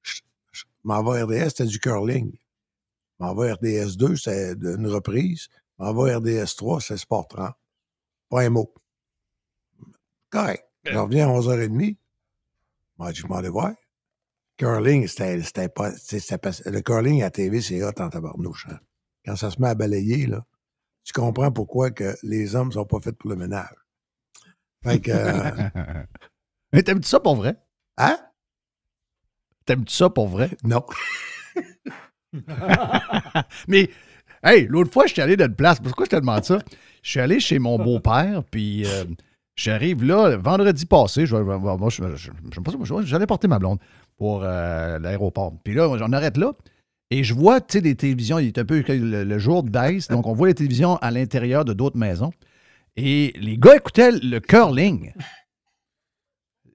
Je, 0.02 0.20
je 0.50 0.64
m'en 0.82 1.02
vais 1.04 1.20
à 1.20 1.24
RDS, 1.24 1.50
c'était 1.50 1.66
du 1.66 1.78
curling. 1.78 2.32
Je 2.32 3.24
m'en 3.24 3.34
vais 3.34 3.50
à 3.50 3.54
RDS 3.54 3.96
2, 3.96 4.16
c'était 4.16 4.52
une 4.54 4.88
reprise. 4.88 5.48
Je 5.78 5.84
m'en 5.84 5.94
vais 5.94 6.12
à 6.12 6.18
RDS 6.18 6.56
3, 6.56 6.80
c'est 6.80 6.96
Sport 6.96 7.28
30. 7.28 7.54
Pas 8.28 8.42
un 8.42 8.50
mot. 8.50 8.72
Correct. 10.30 10.64
Je 10.84 10.96
reviens 10.98 11.28
à 11.28 11.32
11h30. 11.32 11.96
Moi, 12.98 13.12
je 13.12 13.26
m'en 13.26 13.40
vais 13.40 13.48
voir. 13.48 13.72
Curling, 14.56 15.06
c'était 15.06 15.40
c'était 15.42 15.68
pas. 15.68 15.92
c'était 15.96 16.70
Le 16.70 16.80
curling 16.80 17.22
à 17.22 17.30
TV, 17.30 17.60
c'est 17.62 17.82
hot 17.82 17.92
en 17.98 18.08
tabarnouche. 18.10 18.66
hein. 18.70 18.78
Quand 19.24 19.36
ça 19.36 19.50
se 19.50 19.60
met 19.60 19.68
à 19.68 19.74
balayer, 19.74 20.26
là, 20.26 20.44
tu 21.04 21.12
comprends 21.12 21.50
pourquoi 21.52 21.90
que 21.90 22.16
les 22.22 22.54
hommes 22.56 22.72
sont 22.72 22.84
pas 22.84 23.00
faits 23.00 23.16
pour 23.16 23.30
le 23.30 23.36
ménage. 23.36 23.74
Fait 24.84 25.00
que. 25.00 25.10
euh, 25.12 26.04
Mais 26.72 26.82
t'aimes-tu 26.82 27.08
ça 27.08 27.20
pour 27.20 27.36
vrai? 27.36 27.56
Hein? 27.98 28.16
T'aimes-tu 29.66 29.94
ça 29.94 30.10
pour 30.10 30.28
vrai? 30.28 30.50
Non. 30.64 30.84
Mais, 33.68 33.90
hey, 34.42 34.66
l'autre 34.68 34.90
fois, 34.92 35.06
je 35.06 35.12
suis 35.12 35.22
allé 35.22 35.36
dans 35.36 35.46
une 35.46 35.54
place. 35.54 35.80
Pourquoi 35.80 36.06
je 36.06 36.10
te 36.10 36.16
demande 36.16 36.44
ça? 36.44 36.58
Je 37.02 37.10
suis 37.10 37.20
allé 37.20 37.40
chez 37.40 37.58
mon 37.58 37.78
beau-père, 37.78 38.42
puis 38.50 38.84
euh, 38.86 39.04
j'arrive 39.56 40.04
là, 40.04 40.36
vendredi 40.36 40.86
passé, 40.86 41.26
je, 41.26 41.36
moi, 41.36 41.88
je- 41.90 43.02
j'allais 43.04 43.26
porter 43.26 43.48
ma 43.48 43.58
blonde 43.58 43.78
pour 44.16 44.42
euh, 44.44 44.98
l'aéroport. 44.98 45.52
Puis 45.64 45.74
là, 45.74 45.96
j'en 45.98 46.12
arrête 46.12 46.36
là, 46.36 46.52
et 47.10 47.24
je 47.24 47.34
vois, 47.34 47.60
tu 47.60 47.74
sais, 47.74 47.80
des 47.80 47.94
télévisions, 47.96 48.38
il 48.38 48.46
est 48.48 48.58
un 48.58 48.64
peu 48.64 48.82
le, 48.88 49.24
le 49.24 49.38
jour 49.38 49.62
de 49.64 49.70
baisse, 49.70 50.08
donc 50.08 50.26
on 50.26 50.32
voit 50.32 50.48
les 50.48 50.54
télévisions 50.54 50.96
à 50.96 51.10
l'intérieur 51.10 51.64
de 51.64 51.72
d'autres 51.72 51.98
maisons. 51.98 52.30
Et 52.96 53.32
les 53.36 53.56
gars 53.58 53.76
écoutaient 53.76 54.12
le 54.12 54.38
curling. 54.40 55.12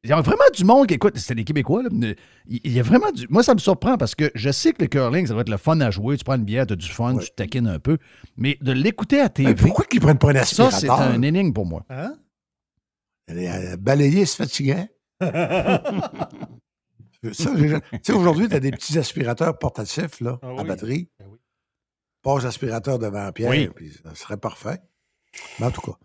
Il 0.04 0.10
y 0.12 0.14
a 0.14 0.22
vraiment 0.22 0.44
du 0.56 0.64
monde 0.64 0.88
qui 0.88 0.94
écoute. 0.94 1.18
C'était 1.18 1.36
des 1.36 1.44
Québécois, 1.44 1.84
là. 1.84 1.90
Il 1.92 2.62
il 2.64 2.72
y 2.72 2.80
a 2.80 2.84
vraiment 2.84 3.12
du. 3.12 3.28
Moi, 3.30 3.44
ça 3.44 3.54
me 3.54 3.60
surprend 3.60 3.98
parce 3.98 4.16
que 4.16 4.32
je 4.36 4.50
sais 4.52 4.72
que 4.72 4.82
le 4.82 4.88
curling, 4.88 5.28
ça 5.28 5.34
va 5.36 5.42
être 5.42 5.50
le 5.50 5.58
fun 5.58 5.80
à 5.82 5.92
jouer. 5.92 6.18
Tu 6.18 6.24
prends 6.24 6.36
une 6.36 6.46
bière, 6.46 6.66
tu 6.66 6.74
as 6.74 6.78
du 6.78 6.88
fun, 6.88 7.18
tu 7.18 7.30
te 7.30 7.36
taquines 7.36 7.68
un 7.68 7.80
peu. 7.80 7.98
Mais 8.38 8.58
de 8.62 8.72
l'écouter 8.72 9.20
à 9.20 9.28
TV. 9.30 9.50
Mais 9.50 9.56
pourquoi 9.56 9.86
qu'ils 9.86 10.00
prennent 10.00 10.18
pas 10.18 10.30
un 10.32 10.44
Ça, 10.44 10.68
aspirateur? 10.68 11.10
c'est 11.10 11.16
un 11.18 11.22
énigme 11.24 11.52
pour 11.54 11.66
moi. 11.66 11.86
Hein? 11.90 12.16
Balayer, 13.80 14.26
c'est 14.26 14.38
fatigant. 14.38 14.88
Ça, 15.20 15.82
tu 17.56 17.70
sais, 18.04 18.14
aujourd'hui, 18.14 18.48
tu 18.48 18.56
as 18.56 18.60
des 18.60 18.72
petits 18.72 18.98
aspirateurs 18.98 19.58
portatifs 19.58 20.22
là, 20.22 20.40
Ah 20.42 20.54
à 20.60 20.64
batterie. 20.64 21.10
Ben 21.20 21.26
oui. 21.30 21.38
Passe 22.22 22.46
aspirateur 22.46 23.00
devant 23.00 23.32
Pierre, 23.32 23.50
Oui. 23.50 23.70
puis 23.76 23.92
ça 24.04 24.14
serait 24.16 24.38
parfait. 24.38 24.80
Mais 25.60 25.66
en 25.68 25.72
tout 25.72 25.82
cas. 25.82 25.98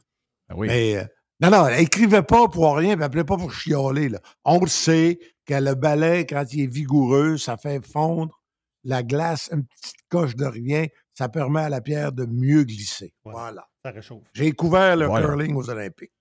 Oui. 0.54 0.66
Mais 0.68 0.96
euh, 0.96 1.04
non, 1.40 1.50
non, 1.50 1.68
écrivez 1.68 2.22
pas 2.22 2.48
pour 2.48 2.76
rien, 2.76 2.94
puis 2.96 3.04
appelez 3.04 3.24
pas 3.24 3.36
pour 3.36 3.52
chialer. 3.52 4.08
Là. 4.08 4.20
On 4.44 4.60
le 4.60 4.66
sait 4.68 5.18
que 5.46 5.54
le 5.54 5.74
balai, 5.74 6.26
quand 6.26 6.44
il 6.52 6.62
est 6.62 6.66
vigoureux, 6.72 7.36
ça 7.36 7.56
fait 7.56 7.84
fondre 7.84 8.40
la 8.84 9.02
glace, 9.02 9.48
une 9.52 9.64
petite 9.64 9.96
coche 10.08 10.34
de 10.36 10.44
rien, 10.44 10.86
ça 11.14 11.28
permet 11.28 11.60
à 11.62 11.68
la 11.68 11.80
pierre 11.80 12.12
de 12.12 12.26
mieux 12.26 12.64
glisser. 12.64 13.14
Ouais. 13.24 13.32
Voilà. 13.32 13.66
Ça 13.84 13.90
réchauffe. 13.92 14.24
J'ai 14.34 14.52
couvert 14.52 14.96
le 14.96 15.06
Voilà. 15.06 15.26
curling 15.26 15.54
aux 15.54 15.68
Olympiques. 15.70 16.12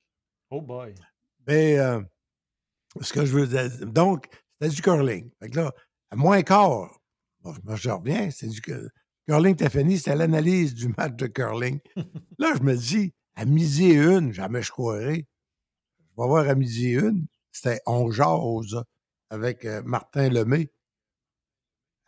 Oh 0.50 0.62
boy. 0.62 0.94
Mais 1.48 1.80
euh, 1.80 2.02
ce 3.02 3.14
que 3.14 3.26
je 3.26 3.34
veux 3.36 3.48
dire, 3.48 3.70
donc, 3.88 4.28
c'était 4.60 4.74
du 4.76 4.82
curling. 4.82 5.32
Fait 5.40 5.50
que 5.50 5.58
là, 5.58 5.72
à 6.12 6.16
moins 6.16 6.42
quart, 6.44 6.90
bon, 7.42 7.54
moi, 7.64 7.76
je 7.76 7.90
reviens, 7.90 8.30
c'est 8.32 8.48
du 8.48 8.62
cu- 8.62 8.90
curling 9.32 9.56
Tiffany, 9.56 9.98
c'était 9.98 10.18
l'analyse 10.18 10.74
du 10.74 10.90
match 10.90 11.16
de 11.16 11.28
curling. 11.28 11.80
là, 12.38 12.54
je 12.58 12.64
me 12.64 12.76
dis, 12.76 13.14
à 13.36 13.46
midi 13.46 13.92
et 13.92 13.96
une, 13.96 14.34
jamais 14.34 14.62
je 14.62 14.72
croirais. 14.72 15.26
Je 16.00 16.22
vais 16.22 16.28
voir 16.28 16.50
à 16.50 16.54
midi 16.54 16.90
et 16.90 16.94
une, 16.96 17.28
c'était 17.50 17.80
On 17.86 18.12
jase 18.12 18.84
avec 19.30 19.64
euh, 19.64 19.82
Martin 19.86 20.28
Lemay. 20.28 20.70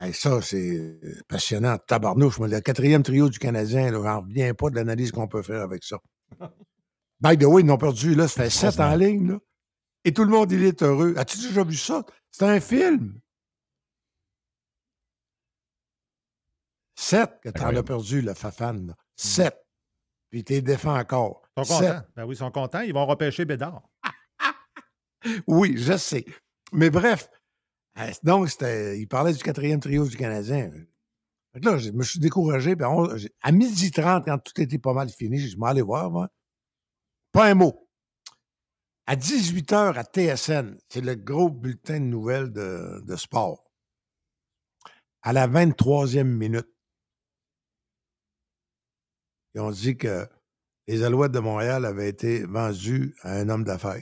Hey, 0.02 0.14
ça, 0.14 0.42
c'est 0.42 1.00
passionnant. 1.30 1.78
Tabarnouche, 1.78 2.40
le 2.40 2.60
quatrième 2.60 3.04
trio 3.04 3.30
du 3.30 3.40
Canadien, 3.40 3.90
là, 3.90 4.02
j'en 4.04 4.20
reviens 4.20 4.54
pas 4.54 4.70
de 4.70 4.76
l'analyse 4.76 5.14
qu'on 5.14 5.30
peut 5.30 5.44
faire 5.44 5.62
avec 5.62 5.82
ça. 5.86 6.00
By 7.22 7.38
the 7.38 7.46
way, 7.46 7.62
ils 7.62 7.66
n'ont 7.66 7.78
perdu, 7.78 8.16
là, 8.16 8.28
ça 8.28 8.44
fait 8.44 8.50
sept 8.50 8.82
en 8.82 8.96
ligne, 8.98 9.30
là. 9.30 9.40
Et 10.04 10.14
tout 10.14 10.26
le 10.26 10.30
monde, 10.30 10.52
il 10.52 10.66
est 10.66 10.84
heureux. 10.84 11.14
As-tu 11.16 11.38
déjà 11.38 11.64
vu 11.64 11.78
ça? 11.78 12.04
C'est 12.32 12.44
un 12.44 12.60
film. 12.60 13.18
Sept 16.96 17.40
que 17.42 17.50
t'en 17.50 17.56
as 17.56 17.64
Incroyable. 17.68 17.88
perdu, 17.88 18.22
le 18.22 18.34
Fafan. 18.34 18.88
là. 18.88 18.96
Sept. 19.16 19.58
Puis 20.30 20.44
t'es 20.44 20.62
défend 20.62 20.98
encore. 20.98 21.42
Ils 21.58 21.66
sont 21.66 21.80
Sept. 21.80 21.94
contents. 21.94 22.08
Ben 22.16 22.26
oui, 22.26 22.36
ils 22.36 22.38
sont 22.38 22.52
contents. 22.52 22.82
Ils 22.82 22.94
vont 22.94 23.06
repêcher 23.06 23.46
Bédard. 23.46 23.84
Oui, 25.48 25.76
je 25.78 25.96
sais. 25.98 26.26
Mais 26.74 26.90
bref, 26.90 27.30
donc, 28.24 28.50
c'était, 28.50 29.00
il 29.00 29.08
parlait 29.08 29.32
du 29.32 29.42
quatrième 29.42 29.80
trio 29.80 30.06
du 30.06 30.18
Canadien. 30.18 30.70
Là, 31.54 31.78
je 31.78 31.92
me 31.92 32.04
suis 32.04 32.20
découragé. 32.20 32.76
puis 32.76 32.86
on- 32.86 33.16
j'ai- 33.16 33.34
à 33.42 33.52
midi 33.54 33.92
30, 33.92 34.26
quand 34.26 34.38
tout 34.40 34.60
était 34.60 34.80
pas 34.80 34.92
mal 34.94 35.10
fini, 35.10 35.40
je 35.40 35.58
vais 35.58 35.66
aller 35.68 35.82
voir, 35.82 36.10
moi. 36.12 36.28
Pas 37.32 37.46
un 37.50 37.54
mot. 37.54 37.88
À 39.06 39.16
18h 39.16 39.98
à 39.98 40.04
TSN, 40.04 40.78
c'est 40.90 41.02
le 41.02 41.16
gros 41.16 41.50
bulletin 41.50 42.00
de 42.00 42.06
nouvelles 42.06 42.52
de, 42.52 43.02
de 43.06 43.16
sport. 43.16 43.64
À 45.22 45.32
la 45.32 45.48
23e 45.48 46.24
minute, 46.28 46.68
ils 49.56 49.62
ont 49.62 49.72
dit 49.72 49.98
que 49.98 50.28
les 50.88 51.04
Alouettes 51.04 51.32
de 51.32 51.40
Montréal 51.40 51.86
avaient 51.86 52.10
été 52.10 52.44
vendus 52.46 53.16
à 53.22 53.34
un 53.36 53.50
homme 53.50 53.64
d'affaires. 53.64 54.02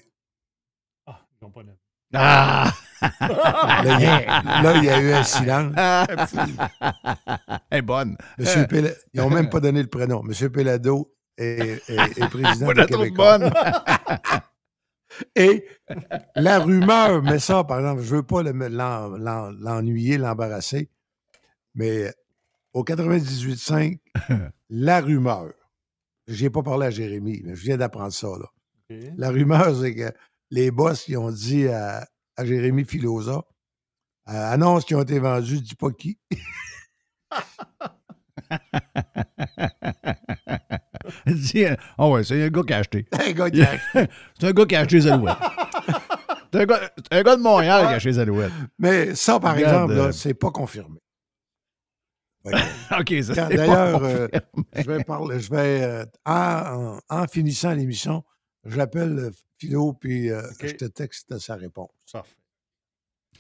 Ah, 1.05 1.19
ils 1.33 1.45
n'ont 1.45 1.51
pas 1.51 1.61
nommé. 1.63 1.77
Ah! 2.13 2.71
Là, 3.19 3.81
il 3.83 4.01
y 4.01 4.05
a, 4.05 4.61
là, 4.61 4.77
il 4.77 4.83
y 4.83 4.89
a 4.89 4.99
eu 5.01 5.11
un 5.13 5.23
silence. 5.23 5.73
Elle 7.71 7.77
est 7.79 7.81
bonne. 7.81 8.15
Monsieur 8.37 8.63
Péla- 8.65 8.93
Ils 9.13 9.21
n'ont 9.21 9.29
même 9.29 9.49
pas 9.49 9.59
donné 9.61 9.81
le 9.81 9.87
prénom. 9.89 10.21
Monsieur 10.23 10.49
Pelado 10.51 11.11
est, 11.37 11.81
est- 11.89 12.17
est 12.21 12.29
président 12.29 12.65
Moi, 12.65 12.73
de 12.75 12.79
la 12.81 13.09
bonne. 13.09 13.51
Et 15.35 15.65
la 16.35 16.59
rumeur, 16.59 17.21
mais 17.21 17.39
ça, 17.39 17.63
par 17.63 17.79
exemple, 17.79 18.01
je 18.01 18.15
veux 18.15 18.23
pas 18.23 18.43
le- 18.43 18.51
l'en- 18.69 19.09
l'en- 19.09 19.51
l'ennuyer, 19.51 20.17
l'embarrasser, 20.17 20.89
mais 21.75 22.13
au 22.73 22.83
98.5, 22.83 23.99
la 24.71 25.01
rumeur, 25.01 25.51
j'ai 26.27 26.49
pas 26.49 26.63
parlé 26.63 26.87
à 26.87 26.89
Jérémy, 26.89 27.41
mais 27.43 27.55
je 27.55 27.61
viens 27.61 27.77
d'apprendre 27.77 28.13
ça, 28.13 28.27
là. 28.27 28.47
La 29.17 29.29
rumeur, 29.29 29.75
c'est 29.79 29.93
que 29.95 30.11
les 30.49 30.71
boss, 30.71 31.07
ils 31.07 31.17
ont 31.17 31.31
dit 31.31 31.67
à, 31.67 32.07
à 32.35 32.45
Jérémy 32.45 32.83
Filosa, 32.85 33.43
euh, 34.29 34.51
annonce 34.53 34.85
qui 34.85 34.95
ont 34.95 35.01
été 35.01 35.19
vendus, 35.19 35.61
dis 35.61 35.75
pas 35.75 35.91
qui. 35.91 36.17
Euh, 41.27 41.75
Ah 41.97 42.09
ouais, 42.09 42.23
c'est 42.23 42.43
un 42.43 42.49
gars 42.49 42.61
qui 42.65 42.73
a 42.73 42.77
acheté. 42.77 43.05
Un 43.27 43.31
gars 43.31 43.49
qui 43.49 43.61
a 43.61 43.69
acheté. 43.71 44.07
c'est 44.39 44.47
un 44.47 44.51
gars 44.51 44.65
qui 44.65 44.75
a 44.75 44.79
acheté 44.81 44.95
les 44.97 45.07
Alouettes. 45.07 45.37
c'est 46.53 46.61
un 46.61 46.65
gars, 46.65 46.91
c'est 46.97 47.17
un 47.17 47.23
gars 47.23 47.35
de 47.35 47.41
Montréal 47.41 47.81
qui 47.87 47.93
a 47.93 47.95
acheté 47.95 48.09
les 48.09 48.19
Alouettes. 48.19 48.51
Mais 48.79 49.15
ça, 49.15 49.39
par 49.39 49.55
Regarde, 49.55 49.91
exemple, 49.91 50.09
euh, 50.09 50.11
c'est 50.11 50.33
pas 50.33 50.51
confirmé. 50.51 50.99
OK, 52.99 53.13
ça 53.23 53.47
D'ailleurs, 53.47 54.03
euh, 54.03 54.27
je 54.75 54.81
vais 54.83 55.03
parler, 55.03 55.39
je 55.39 55.49
vais, 55.51 55.83
euh, 55.83 56.05
en, 56.25 57.27
finissant 57.27 57.73
l'émission, 57.73 58.23
j'appelle 58.65 59.19
euh, 59.19 59.31
Philo, 59.57 59.93
puis 59.93 60.31
euh, 60.31 60.41
je 60.59 60.73
te 60.73 60.85
texte 60.85 61.37
sa 61.37 61.55
réponse. 61.55 61.89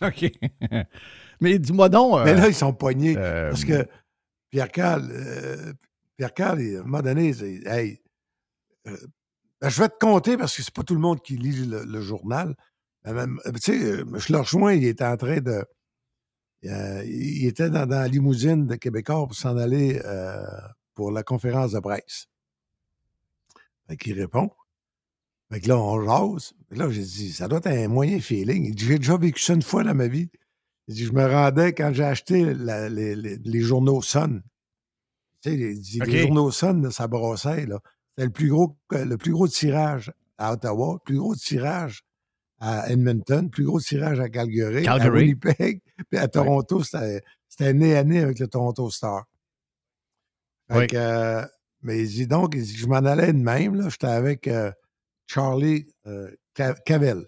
OK. 0.01 0.31
Mais 1.41 1.57
dis-moi 1.59 1.89
donc. 1.89 2.23
Mais 2.25 2.35
là, 2.35 2.47
ils 2.47 2.55
sont 2.55 2.73
poignés. 2.73 3.15
parce 3.15 3.65
que 3.65 3.87
Pierre 4.49 4.71
Carl, 4.71 5.11
Pierre 6.17 6.33
Carl, 6.33 6.59
à 6.59 6.79
un 6.79 6.83
moment 6.83 7.01
donné, 7.01 7.29
il 7.29 7.67
hey, 7.67 8.01
ben, 8.85 9.69
je 9.69 9.81
vais 9.81 9.89
te 9.89 9.97
compter 9.99 10.37
parce 10.37 10.55
que 10.55 10.63
c'est 10.63 10.73
pas 10.73 10.83
tout 10.83 10.95
le 10.95 10.99
monde 10.99 11.21
qui 11.21 11.37
lit 11.37 11.65
le, 11.65 11.83
le 11.83 12.01
journal. 12.01 12.55
Euh, 13.07 13.27
tu 13.55 13.79
sais, 13.79 13.79
je 13.79 14.33
le 14.33 14.39
rejoins, 14.39 14.73
il 14.73 14.85
était 14.85 15.05
en 15.05 15.17
train 15.17 15.39
de. 15.39 15.65
Euh, 16.65 17.03
il 17.05 17.45
était 17.47 17.69
dans, 17.69 17.85
dans 17.87 17.99
la 17.99 18.07
limousine 18.07 18.67
de 18.67 18.75
Québécois 18.75 19.25
pour 19.27 19.35
s'en 19.35 19.57
aller 19.57 19.99
euh, 20.05 20.43
pour 20.93 21.11
la 21.11 21.23
conférence 21.23 21.71
de 21.71 21.79
presse. 21.79 22.27
Fait 23.87 23.97
qu'il 23.97 24.19
répond. 24.19 24.49
Fait 25.51 25.59
que 25.59 25.67
là, 25.67 25.77
on 25.77 26.01
jase. 26.05 26.53
Fait 26.69 26.75
que 26.75 26.79
là, 26.79 26.89
j'ai 26.89 27.01
dit, 27.01 27.31
ça 27.33 27.47
doit 27.47 27.59
être 27.59 27.67
un 27.67 27.87
moyen 27.87 28.19
feeling. 28.19 28.65
Il 28.65 28.75
dit, 28.75 28.85
j'ai 28.85 28.97
déjà 28.99 29.17
vécu 29.17 29.41
ça 29.41 29.53
une 29.53 29.61
fois 29.61 29.83
dans 29.83 29.95
ma 29.95 30.07
vie. 30.07 30.29
Il 30.87 30.95
dit, 30.95 31.05
je 31.05 31.11
me 31.13 31.25
rendais 31.25 31.73
quand 31.73 31.91
j'ai 31.93 32.03
acheté 32.03 32.53
la- 32.53 32.89
les, 32.89 33.15
les- 33.15 33.37
les 33.37 33.59
journaux 33.61 34.01
Sun. 34.01 34.41
Tu 35.41 35.49
sais, 35.49 35.55
il 35.57 35.79
dit, 35.81 35.99
OK. 36.01 36.07
les 36.07 36.21
journaux 36.21 36.51
Sun, 36.51 36.81
là, 36.83 36.91
ça 36.91 37.07
brossait, 37.07 37.65
là. 37.65 37.79
C'était 38.09 38.25
le 38.27 38.31
plus 38.31 38.49
gros, 38.49 38.77
le 38.91 39.15
plus 39.17 39.31
gros 39.31 39.47
tirage 39.47 40.11
à 40.37 40.53
Ottawa, 40.53 40.93
le 40.93 40.99
plus 41.03 41.17
gros 41.17 41.35
tirage 41.35 42.03
à 42.61 42.89
Edmonton, 42.91 43.49
plus 43.49 43.65
gros 43.65 43.81
tirage 43.81 44.19
à 44.19 44.29
Calgary, 44.29 44.87
à. 44.87 45.09
Winnipeg, 45.09 45.81
puis 46.09 46.19
à 46.19 46.27
Toronto, 46.27 46.83
c'était 46.83 47.21
c'était 47.49 47.73
nez 47.73 47.97
à 47.97 48.03
nez 48.03 48.19
avec 48.21 48.39
le 48.39 48.47
Toronto 48.47 48.89
Star. 48.89 49.25
Fait 50.71 50.77
Oui. 50.77 50.87
que, 50.87 50.95
euh, 50.95 51.45
mais 51.81 51.99
il 52.03 52.07
dit 52.07 52.27
donc, 52.27 52.53
il 52.55 52.61
dit, 52.63 52.77
je 52.77 52.87
m'en 52.87 52.97
allais 52.97 53.33
de 53.33 53.39
même, 53.39 53.75
là. 53.75 53.89
J'étais 53.89 54.07
avec 54.07 54.47
euh, 54.47 54.71
Charlie 55.25 55.85
euh, 56.05 56.29
Ca- 56.55 56.75
Cavell, 56.85 57.25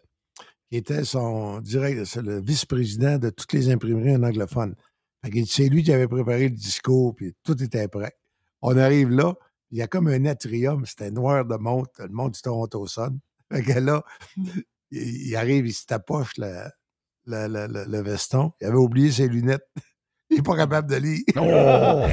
qui 0.69 0.77
était 0.77 1.03
son 1.03 1.59
direct, 1.61 2.05
c'est 2.05 2.21
le 2.21 2.39
vice-président 2.39 3.17
de 3.17 3.29
toutes 3.31 3.53
les 3.53 3.69
imprimeries 3.69 4.15
en 4.15 4.23
anglophone. 4.23 4.75
Fait 5.25 5.45
c'est 5.45 5.67
lui 5.69 5.84
qui 5.84 5.91
avait 5.91 6.07
préparé 6.07 6.49
le 6.49 6.55
discours, 6.55 7.15
puis 7.15 7.34
tout 7.43 7.61
était 7.63 7.88
prêt. 7.88 8.13
On 8.61 8.77
arrive 8.77 9.09
là, 9.09 9.34
il 9.71 9.79
y 9.79 9.81
a 9.81 9.88
comme 9.88 10.07
un 10.07 10.25
atrium, 10.25 10.86
c'était 10.86 11.11
noir 11.11 11.43
de 11.45 11.55
montre, 11.55 11.89
le 12.03 12.09
monde 12.09 12.34
du 12.34 12.41
Toronto 12.41 12.86
Sun. 12.86 13.19
Fait 13.51 13.63
que 13.63 13.79
là, 13.79 14.03
il, 14.93 15.27
il 15.29 15.35
arrive, 15.35 15.65
il 15.67 15.73
se 15.73 15.85
tapoche 15.85 16.31
le, 16.37 16.53
le, 17.25 17.47
le- 17.47 17.67
le- 17.67 17.85
le 17.87 18.01
veston. 18.01 18.51
Il 18.61 18.67
avait 18.67 18.77
oublié 18.77 19.11
ses 19.11 19.27
lunettes. 19.27 19.67
Il 20.29 20.37
n'est 20.37 20.43
pas 20.43 20.55
capable 20.57 20.89
de 20.89 20.95
lire. 20.95 21.23
Oh! 21.37 22.05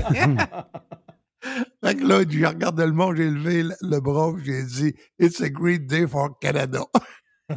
Fait 1.83 1.95
que 1.95 2.05
là, 2.05 2.23
je 2.29 2.45
regarde 2.45 2.79
le 2.79 2.93
monde, 2.93 3.17
j'ai 3.17 3.31
levé 3.31 3.63
le, 3.63 3.75
le 3.81 4.01
bras, 4.01 4.33
j'ai 4.45 4.63
dit 4.63 4.95
It's 5.19 5.41
a 5.41 5.49
great 5.49 5.87
day 5.87 6.07
for 6.07 6.39
Canada. 6.39 6.81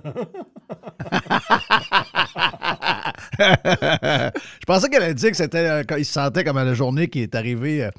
je 3.39 4.65
pensais 4.65 4.89
qu'elle 4.89 5.03
allait 5.03 5.13
dire 5.13 5.31
que 5.31 5.37
c'était 5.37 5.67
euh, 5.69 5.83
quand 5.87 5.97
il 5.97 6.05
se 6.05 6.13
sentait 6.13 6.43
comme 6.43 6.57
à 6.57 6.63
la 6.63 6.73
journée 6.73 7.09
qui 7.09 7.21
est 7.21 7.35
arrivé 7.35 7.83
euh, 7.85 7.89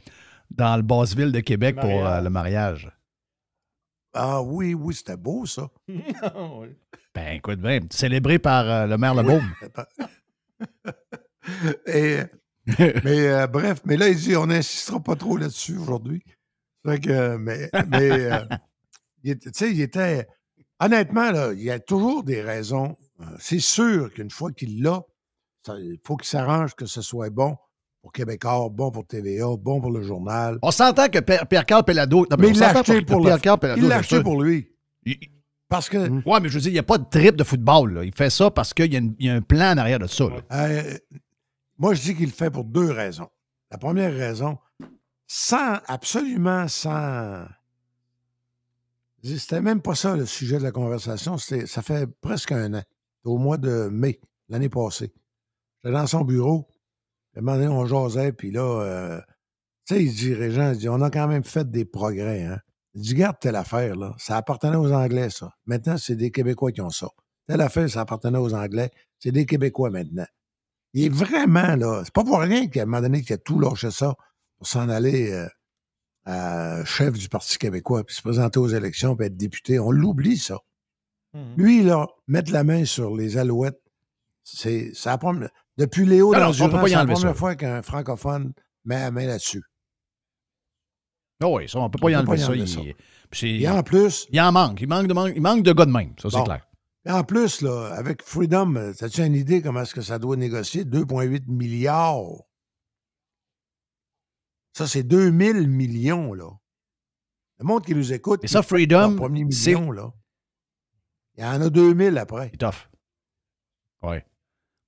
dans 0.50 0.76
le 0.76 0.82
basse-ville 0.82 1.32
de 1.32 1.40
Québec 1.40 1.76
pour 1.76 2.06
euh, 2.06 2.20
le 2.20 2.30
mariage. 2.30 2.90
Ah 4.14 4.42
oui, 4.42 4.74
oui, 4.74 4.94
c'était 4.94 5.16
beau, 5.16 5.44
ça. 5.46 5.68
Ben, 7.14 7.36
écoute 7.36 7.60
bien, 7.60 7.80
célébré 7.90 8.38
par 8.38 8.68
euh, 8.68 8.86
le 8.86 8.98
maire 8.98 9.14
Lebaume. 9.14 9.48
Et, 11.86 12.18
mais 13.04 13.28
euh, 13.28 13.46
bref, 13.46 13.80
mais 13.84 13.96
là, 13.96 14.08
il 14.08 14.16
dit 14.16 14.36
on 14.36 14.46
n'insistera 14.46 15.00
pas 15.00 15.16
trop 15.16 15.36
là-dessus 15.36 15.76
aujourd'hui. 15.76 16.22
Que, 16.84 17.36
mais, 17.36 17.70
mais 17.88 18.10
euh, 18.10 18.40
tu 19.24 19.38
sais, 19.52 19.70
il 19.70 19.80
était. 19.80 20.26
Honnêtement, 20.80 21.30
là, 21.30 21.52
il 21.52 21.62
y 21.62 21.70
a 21.70 21.78
toujours 21.78 22.24
des 22.24 22.42
raisons. 22.42 22.96
C'est 23.38 23.60
sûr 23.60 24.12
qu'une 24.12 24.30
fois 24.30 24.50
qu'il 24.52 24.82
l'a, 24.82 25.02
il 25.78 25.98
faut 26.04 26.16
qu'il 26.16 26.28
s'arrange 26.28 26.74
que 26.74 26.84
ce 26.86 27.00
soit 27.00 27.30
bon 27.30 27.56
pour 28.02 28.12
Québécois, 28.12 28.68
bon 28.70 28.90
pour 28.90 29.06
TVA, 29.06 29.46
bon 29.58 29.80
pour 29.80 29.92
le 29.92 30.02
journal. 30.02 30.58
On 30.62 30.70
s'entend 30.70 31.08
que 31.08 31.20
Pierre- 31.20 31.46
Pierre-Carl 31.46 31.84
Pellado... 31.84 32.26
non, 32.30 32.36
Mais 32.38 32.48
on 32.48 32.50
il 32.50 32.58
l'a 32.58 32.70
acheté 32.70 33.00
pour 33.02 33.22
Pellado, 33.22 33.76
il 33.76 33.88
l'a 33.88 33.96
acheté 33.96 34.22
pour 34.22 34.42
lui. 34.42 34.68
Il- 35.06 35.16
Parce 35.74 35.88
que 35.88 35.98
Ouais, 36.24 36.38
mais 36.40 36.48
je 36.48 36.54
veux 36.54 36.60
dire, 36.60 36.70
il 36.70 36.74
n'y 36.74 36.78
a 36.78 36.84
pas 36.84 36.98
de 36.98 37.06
trip 37.10 37.34
de 37.34 37.42
football. 37.42 37.94
là. 37.94 38.04
Il 38.04 38.14
fait 38.14 38.30
ça 38.30 38.48
parce 38.48 38.72
qu'il 38.72 38.92
y, 38.92 38.96
a 38.96 39.00
y 39.18 39.28
un 39.28 39.42
plan 39.42 39.72
en 39.72 39.76
arrière 39.76 39.98
de 39.98 40.06
ça. 40.06 40.26
Euh, 40.52 40.96
moi, 41.78 41.94
je 41.94 42.02
dis 42.02 42.14
qu'il 42.14 42.26
le 42.26 42.30
fait 42.30 42.48
pour 42.48 42.62
deux 42.62 42.92
raisons. 42.92 43.28
La 43.72 43.78
première 43.78 44.12
raison, 44.12 44.58
sans, 45.26 45.80
absolument 45.86 46.68
sans. 46.68 47.44
C'était 49.24 49.60
même 49.60 49.82
pas 49.82 49.96
ça 49.96 50.16
le 50.16 50.26
sujet 50.26 50.58
de 50.58 50.62
la 50.62 50.70
conversation. 50.70 51.38
Ça 51.38 51.82
fait 51.82 52.06
presque 52.20 52.52
un 52.52 52.74
an. 52.74 52.82
C'était 53.16 53.28
au 53.30 53.38
mois 53.38 53.56
de 53.56 53.88
mai, 53.90 54.20
l'année 54.48 54.68
passée. 54.68 55.12
J'étais 55.82 55.92
dans 55.92 56.06
son 56.06 56.22
bureau. 56.22 56.68
À 57.34 57.40
un 57.40 57.42
moment 57.42 57.56
donné, 57.56 57.68
on 57.68 57.84
jasait, 57.84 58.32
puis 58.32 58.52
là, 58.52 58.62
euh, 58.62 59.20
tu 59.88 59.96
sais, 59.96 60.04
il 60.04 60.14
dit, 60.14 60.34
Régent, 60.34 60.70
il 60.70 60.78
dit, 60.78 60.88
on 60.88 61.00
a 61.00 61.10
quand 61.10 61.26
même 61.26 61.42
fait 61.42 61.68
des 61.68 61.84
progrès, 61.84 62.44
hein. 62.44 62.60
Il 62.94 63.02
dit, 63.02 63.14
garde 63.14 63.36
telle 63.40 63.56
affaire, 63.56 63.96
là. 63.96 64.14
Ça 64.18 64.36
appartenait 64.36 64.76
aux 64.76 64.92
Anglais, 64.92 65.30
ça. 65.30 65.50
Maintenant, 65.66 65.96
c'est 65.98 66.14
des 66.16 66.30
Québécois 66.30 66.72
qui 66.72 66.80
ont 66.80 66.90
ça. 66.90 67.08
Telle 67.46 67.60
affaire, 67.60 67.88
ça 67.90 68.02
appartenait 68.02 68.38
aux 68.38 68.54
Anglais. 68.54 68.90
C'est 69.18 69.32
des 69.32 69.46
Québécois 69.46 69.90
maintenant. 69.90 70.26
Il 70.92 71.04
est 71.06 71.08
vraiment, 71.08 71.74
là, 71.74 72.02
c'est 72.04 72.14
pas 72.14 72.22
pour 72.22 72.38
rien 72.38 72.68
qu'à 72.68 72.82
un 72.82 72.84
moment 72.84 73.02
donné, 73.02 73.22
qu'il 73.22 73.34
a 73.34 73.38
tout 73.38 73.58
lâché 73.58 73.90
ça 73.90 74.14
pour 74.56 74.68
s'en 74.68 74.88
aller 74.88 75.32
euh, 75.32 75.48
à 76.24 76.84
chef 76.84 77.14
du 77.14 77.28
Parti 77.28 77.58
québécois, 77.58 78.04
puis 78.04 78.14
se 78.14 78.22
présenter 78.22 78.60
aux 78.60 78.68
élections, 78.68 79.16
puis 79.16 79.26
être 79.26 79.36
député. 79.36 79.80
On 79.80 79.90
l'oublie, 79.90 80.38
ça. 80.38 80.58
Lui, 81.56 81.82
là, 81.82 82.06
mettre 82.28 82.52
la 82.52 82.62
main 82.62 82.84
sur 82.84 83.16
les 83.16 83.36
alouettes, 83.36 83.80
c'est 84.44 84.92
première. 85.18 85.50
Depuis 85.76 86.06
Léo 86.06 86.32
non, 86.32 86.52
on 86.60 86.68
peut 86.68 86.80
pas 86.80 86.88
y 86.88 86.92
la 86.92 87.04
première 87.04 87.18
ça. 87.18 87.34
fois 87.34 87.56
qu'un 87.56 87.82
francophone 87.82 88.52
met 88.84 89.00
la 89.00 89.10
main 89.10 89.26
là-dessus. 89.26 89.64
Ah 91.42 91.48
oui, 91.48 91.68
ça, 91.68 91.78
on 91.78 91.84
ne 91.84 91.88
peut 91.88 91.98
pas 91.98 92.06
On 92.06 92.10
y 92.10 92.16
enlever 92.16 92.26
pas 92.28 92.36
y 92.36 92.38
ça. 92.40 92.46
enlever 92.48 92.60
Il, 92.62 92.68
ça. 92.68 93.46
Et 93.46 93.68
en 93.68 93.82
plus, 93.82 94.26
il 94.30 94.40
en 94.40 94.52
manque. 94.52 94.80
Il 94.80 94.88
manque 94.88 95.06
de, 95.08 95.34
il 95.34 95.42
manque 95.42 95.62
de 95.62 95.72
gars 95.72 95.86
de 95.86 95.90
même. 95.90 96.14
Ça, 96.20 96.30
c'est 96.30 96.42
clair. 96.44 96.66
Et 97.06 97.10
en 97.10 97.22
plus, 97.24 97.60
là, 97.60 97.88
avec 97.94 98.22
Freedom, 98.22 98.76
euh, 98.76 98.92
as-tu 99.00 99.20
une 99.22 99.34
idée 99.34 99.60
comment 99.60 99.82
est-ce 99.82 99.94
que 99.94 100.00
ça 100.00 100.18
doit 100.18 100.36
négocier? 100.36 100.84
2,8 100.84 101.42
milliards. 101.48 102.22
Ça, 104.72 104.86
c'est 104.86 105.02
2000 105.02 105.68
millions, 105.68 106.32
là. 106.34 106.50
Le 107.58 107.64
monde 107.64 107.84
qui 107.84 107.94
nous 107.94 108.12
écoute. 108.12 108.42
Et 108.42 108.48
ça, 108.48 108.62
Freedom, 108.62 109.16
premier 109.16 109.44
million, 109.44 109.90
là. 109.92 110.12
Il 111.36 111.42
y 111.44 111.46
en 111.46 111.60
a 111.60 111.68
2000 111.70 112.16
après. 112.18 112.48
C'est 112.52 112.58
tough. 112.58 112.88
Oui. 114.02 114.16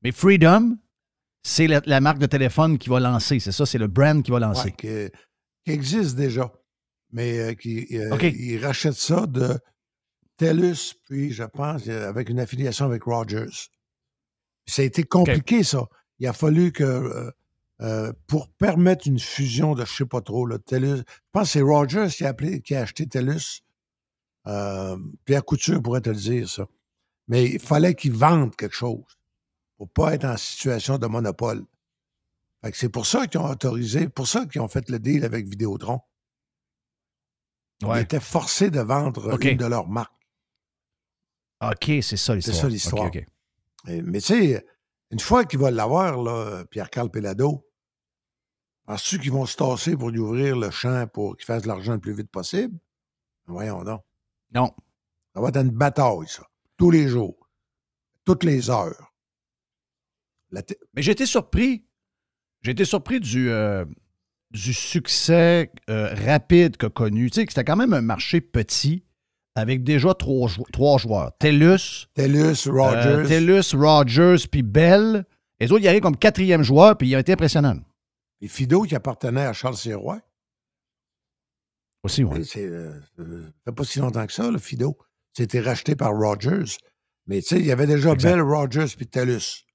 Mais 0.03 0.13
Freedom, 0.13 0.77
c'est 1.43 1.67
la, 1.67 1.81
la 1.87 2.01
marque 2.01 2.19
de 2.19 2.27
téléphone 2.27 2.79
qui 2.79 2.89
va 2.89 2.99
lancer. 3.01 3.39
C'est 3.41 3.53
ça, 3.53 3.67
c'est 3.67 3.79
le 3.79 3.87
brand 3.89 4.23
qui 4.23 4.31
va 4.31 4.39
lancer. 4.41 4.67
Ouais, 4.69 4.73
que- 4.73 5.11
qui 5.67 5.73
existe 5.73 6.17
déjà. 6.17 6.53
Mais 7.13 7.39
euh, 7.39 7.55
qui, 7.55 7.87
euh, 7.99 8.15
OK. 8.15 8.23
ils 8.23 8.65
rachètent 8.65 8.95
ça 8.95 9.27
de 9.27 9.59
TELUS, 10.37 10.95
puis 11.05 11.33
je 11.33 11.45
pense, 11.45 11.89
avec 11.89 12.29
une 12.29 12.41
affiliation 12.41 12.87
avec 12.87 13.05
Rogers. 13.05 13.71
Puis 14.65 14.75
ça 14.75 14.83
a 14.83 14.85
été 14.85 15.03
compliqué, 15.03 15.63
ça. 15.63 15.87
Il 16.19 16.27
a 16.27 16.33
fallu 16.33 16.73
que, 16.73 16.85
euh, 16.85 17.31
euh, 17.83 18.13
pour 18.27 18.49
permettre 18.49 19.07
une 19.07 19.19
fusion 19.19 19.75
de 19.75 19.85
je 19.85 19.93
sais 19.93 20.07
pas 20.07 20.21
trop, 20.21 20.47
là, 20.47 20.59
TELUS, 20.59 20.99
je 20.99 21.03
pense 21.33 21.45
que 21.45 21.49
c'est 21.53 21.61
Rogers 21.63 22.09
qui 22.09 22.25
a, 22.25 22.29
appelé, 22.29 22.61
qui 22.63 22.75
a 22.75 22.83
acheté 22.83 23.07
TELUS. 23.07 23.63
Euh, 24.47 24.97
Pierre 25.25 25.45
Couture 25.45 25.83
pourrait 25.83 26.01
te 26.01 26.11
le 26.11 26.17
dire, 26.17 26.49
ça. 26.49 26.67
Mais 27.29 27.45
il 27.45 27.59
fallait 27.59 27.95
qu'ils 27.95 28.13
vendent 28.13 28.55
quelque 28.55 28.77
chose 28.77 29.19
pour 29.77 29.89
pas 29.91 30.15
être 30.15 30.25
en 30.25 30.37
situation 30.37 30.97
de 30.97 31.07
monopole. 31.07 31.65
C'est 32.75 32.89
pour 32.89 33.07
ça 33.07 33.27
qu'ils 33.27 33.41
ont 33.41 33.51
autorisé, 33.51 34.09
pour 34.09 34.27
ça 34.27 34.47
qu'ils 34.47 34.61
ont 34.61 34.69
fait 34.69 34.89
le 34.89 34.99
deal 34.99 35.25
avec 35.25 35.47
Vidéotron. 35.47 36.01
Ouais. 37.83 38.01
Ils 38.01 38.03
étaient 38.03 38.21
forcés 38.21 38.71
de 38.71 38.81
vendre 38.81 39.39
une 39.41 39.57
de 39.57 39.67
leurs 39.67 39.89
marques. 39.89 40.13
OK, 41.63 41.85
c'est 42.03 42.17
ça 42.17 42.35
l'histoire. 42.35 42.57
C'est 42.57 42.63
ça 42.63 42.69
l'histoire. 42.69 43.11
Mais 43.85 44.21
tu 44.21 44.27
sais, 44.27 44.67
une 45.11 45.21
fois 45.21 45.45
qu'il 45.45 45.59
va 45.59 45.71
l'avoir, 45.71 46.67
Pierre-Carl 46.69 47.11
Pelado, 47.11 47.69
penses-tu 48.85 49.19
qu'ils 49.19 49.33
vont 49.33 49.47
se 49.47 49.57
tasser 49.57 49.97
pour 49.97 50.11
lui 50.11 50.19
ouvrir 50.19 50.57
le 50.57 50.71
champ 50.71 51.07
pour 51.07 51.37
qu'il 51.37 51.47
fasse 51.47 51.63
de 51.63 51.69
l'argent 51.69 51.93
le 51.93 52.01
plus 52.01 52.15
vite 52.15 52.31
possible? 52.31 52.79
Voyons 53.47 53.85
donc. 53.85 54.03
Non. 54.55 54.75
Ça 55.35 55.41
va 55.41 55.49
être 55.49 55.59
une 55.59 55.71
bataille, 55.71 56.29
ça. 56.29 56.49
Tous 56.77 56.91
les 56.91 57.09
jours. 57.09 57.49
Toutes 58.25 58.43
les 58.43 58.71
heures. 58.71 59.13
Mais 60.51 61.07
été 61.07 61.27
surpris. 61.27 61.86
J'ai 62.63 62.73
été 62.73 62.85
surpris 62.85 63.21
du, 63.21 63.51
euh, 63.51 63.85
du 64.51 64.73
succès 64.73 65.71
euh, 65.91 66.13
rapide 66.15 66.77
qu'a 66.77 66.89
connu. 66.91 67.31
Tu 67.31 67.41
sais, 67.41 67.47
c'était 67.49 67.65
quand 67.65 67.77
même 67.77 67.93
un 67.93 68.01
marché 68.01 68.41
petit 68.41 69.05
avec 69.55 69.85
déjà 69.85 70.13
trois, 70.15 70.49
jou- 70.49 70.65
trois 70.73 70.99
joueurs. 70.99 71.33
TELUS, 71.39 72.07
TELUS, 72.15 72.69
Rogers. 72.69 73.07
euh, 73.07 73.27
TELUS, 73.27 73.75
Rogers, 73.75 74.47
puis 74.51 74.63
Bell. 74.63 75.25
Les 75.61 75.73
autres, 75.73 75.83
ils 75.83 75.89
arrivent 75.89 76.03
comme 76.03 76.17
quatrième 76.17 76.63
joueur, 76.63 76.99
puis 76.99 77.09
ils 77.09 77.17
ont 77.17 77.21
été 77.21 77.33
impressionnants. 77.33 77.79
Et 78.43 78.49
Fido, 78.49 78.83
qui 78.83 78.95
appartenait 78.95 79.47
à 79.47 79.53
Charles 79.55 79.77
Sirois. 79.77 80.21
Aussi, 82.03 82.23
oui. 82.23 82.45
C'est, 82.45 82.71
pas 83.75 83.85
si 83.85 83.99
longtemps 83.99 84.27
que 84.27 84.33
ça, 84.33 84.51
le 84.51 84.59
Fido. 84.59 84.97
C'était 85.33 85.61
racheté 85.61 85.97
par 85.97 86.13
Rogers. 86.13 86.77
Mais 87.27 87.41
tu 87.41 87.49
sais, 87.49 87.59
il 87.59 87.67
y 87.67 87.73
avait 87.73 87.87
déjà 87.87 88.13
Exact. 88.13 88.31
Bell, 88.31 88.41
Rogers 88.43 88.95
puis 88.97 89.07
TELUS. 89.07 89.66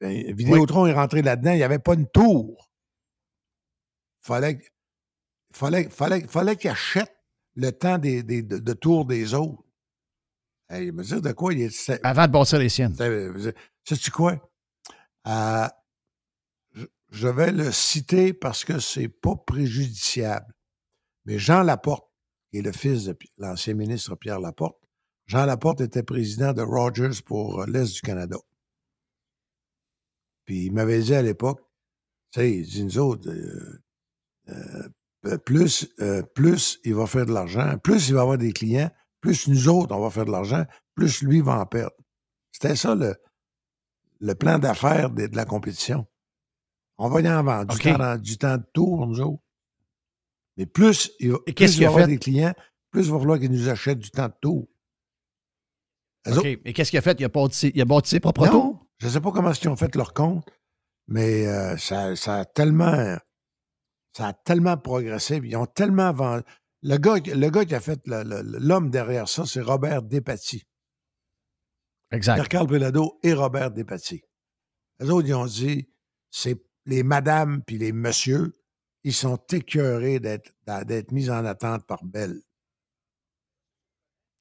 Ben, 0.00 0.34
Vidéotron 0.34 0.86
est 0.86 0.92
rentré 0.94 1.22
là-dedans, 1.22 1.52
il 1.52 1.56
n'y 1.56 1.62
avait 1.62 1.78
pas 1.78 1.94
une 1.94 2.08
tour. 2.08 2.70
Fallait, 4.22 4.58
fallait, 5.52 5.88
fallait, 5.90 6.26
fallait 6.26 6.56
qu'il 6.56 6.70
achète 6.70 7.14
le 7.54 7.70
temps 7.72 7.98
des, 7.98 8.22
des- 8.22 8.42
de, 8.42 8.58
de 8.58 8.72
tour 8.72 9.04
des 9.04 9.34
autres. 9.34 9.62
Hey, 10.68 10.92
me 10.92 11.02
dire 11.02 11.20
de 11.20 11.32
quoi 11.32 11.52
il 11.52 11.62
est. 11.62 12.00
Avant 12.04 12.26
de 12.26 12.32
bâtir 12.32 12.58
les 12.58 12.68
siennes. 12.68 12.94
c'est- 12.94 13.54
Sais-tu 13.84 14.10
quoi? 14.10 14.38
Euh, 15.26 15.66
je, 17.10 17.28
vais 17.28 17.50
le 17.50 17.72
citer 17.72 18.32
parce 18.32 18.64
que 18.64 18.78
c'est 18.78 19.08
pas 19.08 19.34
préjudiciable. 19.36 20.46
Mais 21.24 21.38
Jean 21.38 21.62
Laporte, 21.62 22.08
qui 22.50 22.58
est 22.58 22.62
le 22.62 22.72
fils 22.72 23.04
de 23.04 23.16
l'ancien 23.38 23.74
ministre 23.74 24.14
Pierre 24.14 24.38
Laporte, 24.40 24.78
Jean 25.26 25.44
Laporte 25.46 25.80
était 25.80 26.02
président 26.02 26.52
de 26.52 26.62
Rogers 26.62 27.20
pour 27.24 27.62
euh, 27.62 27.66
l'Est 27.66 27.92
du 27.94 28.00
Canada. 28.00 28.36
Puis 30.44 30.66
il 30.66 30.72
m'avait 30.72 31.00
dit 31.00 31.14
à 31.14 31.22
l'époque, 31.22 31.60
tu 32.32 32.40
sais, 32.40 32.52
il 32.58 32.66
dit, 32.66 32.84
nous 32.84 32.98
autres, 32.98 33.28
euh, 33.28 33.78
euh, 35.26 35.38
plus, 35.38 35.88
euh, 36.00 36.22
plus 36.22 36.78
il 36.84 36.94
va 36.94 37.06
faire 37.06 37.26
de 37.26 37.32
l'argent, 37.32 37.76
plus 37.78 38.08
il 38.08 38.14
va 38.14 38.22
avoir 38.22 38.38
des 38.38 38.52
clients, 38.52 38.90
plus 39.20 39.48
nous 39.48 39.68
autres, 39.68 39.94
on 39.94 40.00
va 40.00 40.10
faire 40.10 40.24
de 40.24 40.30
l'argent, 40.32 40.64
plus 40.94 41.22
lui 41.22 41.40
va 41.40 41.60
en 41.60 41.66
perdre. 41.66 41.94
C'était 42.52 42.76
ça 42.76 42.94
le, 42.94 43.14
le 44.20 44.34
plan 44.34 44.58
d'affaires 44.58 45.10
de, 45.10 45.26
de 45.26 45.36
la 45.36 45.44
compétition. 45.44 46.06
On 46.98 47.08
va 47.08 47.20
y 47.20 47.28
en 47.30 47.42
vendre 47.42 47.72
du, 47.74 47.78
temps, 47.92 47.98
dans- 47.98 48.20
du 48.20 48.38
temps 48.38 48.56
de 48.56 48.64
tour, 48.72 49.06
nous 49.06 49.20
autres. 49.20 49.42
Mais 50.56 50.66
plus 50.66 51.10
il 51.20 51.32
va, 51.32 51.38
Et 51.46 51.52
plus 51.52 51.76
il 51.76 51.80
va 51.82 51.86
avoir 51.88 52.06
des 52.08 52.18
clients, 52.18 52.54
plus 52.90 53.06
il 53.06 53.12
va 53.12 53.18
falloir 53.18 53.38
qu'ils 53.38 53.50
nous 53.52 53.68
achètent 53.68 53.98
du 54.00 54.10
temps 54.10 54.28
de 54.28 54.34
tour. 54.40 54.68
Eux 56.26 56.32
OK. 56.32 56.38
autres- 56.38 56.46
Et 56.64 56.72
qu'est-ce 56.72 56.90
qu'il 56.90 56.98
a 56.98 57.02
fait? 57.02 57.18
Il 57.20 57.24
a 57.24 57.28
bâti, 57.28 57.72
il 57.74 57.80
a 57.80 57.84
bâti 57.84 58.10
ses 58.10 58.20
propres 58.20 58.44
non, 58.46 58.50
tours? 58.52 58.79
Je 59.00 59.06
ne 59.06 59.10
sais 59.10 59.20
pas 59.20 59.32
comment 59.32 59.52
ils 59.52 59.68
ont 59.68 59.76
fait 59.76 59.94
leur 59.96 60.12
compte, 60.14 60.48
mais 61.08 61.46
euh, 61.46 61.76
ça, 61.76 62.14
ça 62.16 62.40
a 62.40 62.44
tellement 62.44 63.18
ça 64.12 64.28
a 64.28 64.32
tellement 64.32 64.76
progressé. 64.76 65.40
Ils 65.42 65.56
ont 65.56 65.66
tellement 65.66 66.12
vendu. 66.12 66.44
Le 66.82 66.96
gars, 66.96 67.16
le 67.16 67.50
gars 67.50 67.64
qui 67.64 67.74
a 67.74 67.80
fait 67.80 68.00
l'homme 68.06 68.90
derrière 68.90 69.28
ça, 69.28 69.44
c'est 69.46 69.60
Robert 69.60 70.02
Despatie. 70.02 70.64
Exact. 72.10 72.34
Pierre-Carl 72.34 72.66
Pelado 72.66 73.18
et 73.22 73.32
Robert 73.34 73.70
Despatie. 73.70 74.22
Les 74.98 75.10
autres, 75.10 75.28
ils 75.28 75.34
ont 75.34 75.46
dit, 75.46 75.88
c'est 76.30 76.60
les 76.86 77.02
madames 77.02 77.62
puis 77.66 77.78
les 77.78 77.92
messieurs, 77.92 78.58
ils 79.04 79.14
sont 79.14 79.36
écœurés 79.52 80.18
d'être 80.20 81.12
mis 81.12 81.30
en 81.30 81.44
attente 81.44 81.86
par 81.86 82.04
Belle. 82.04 82.40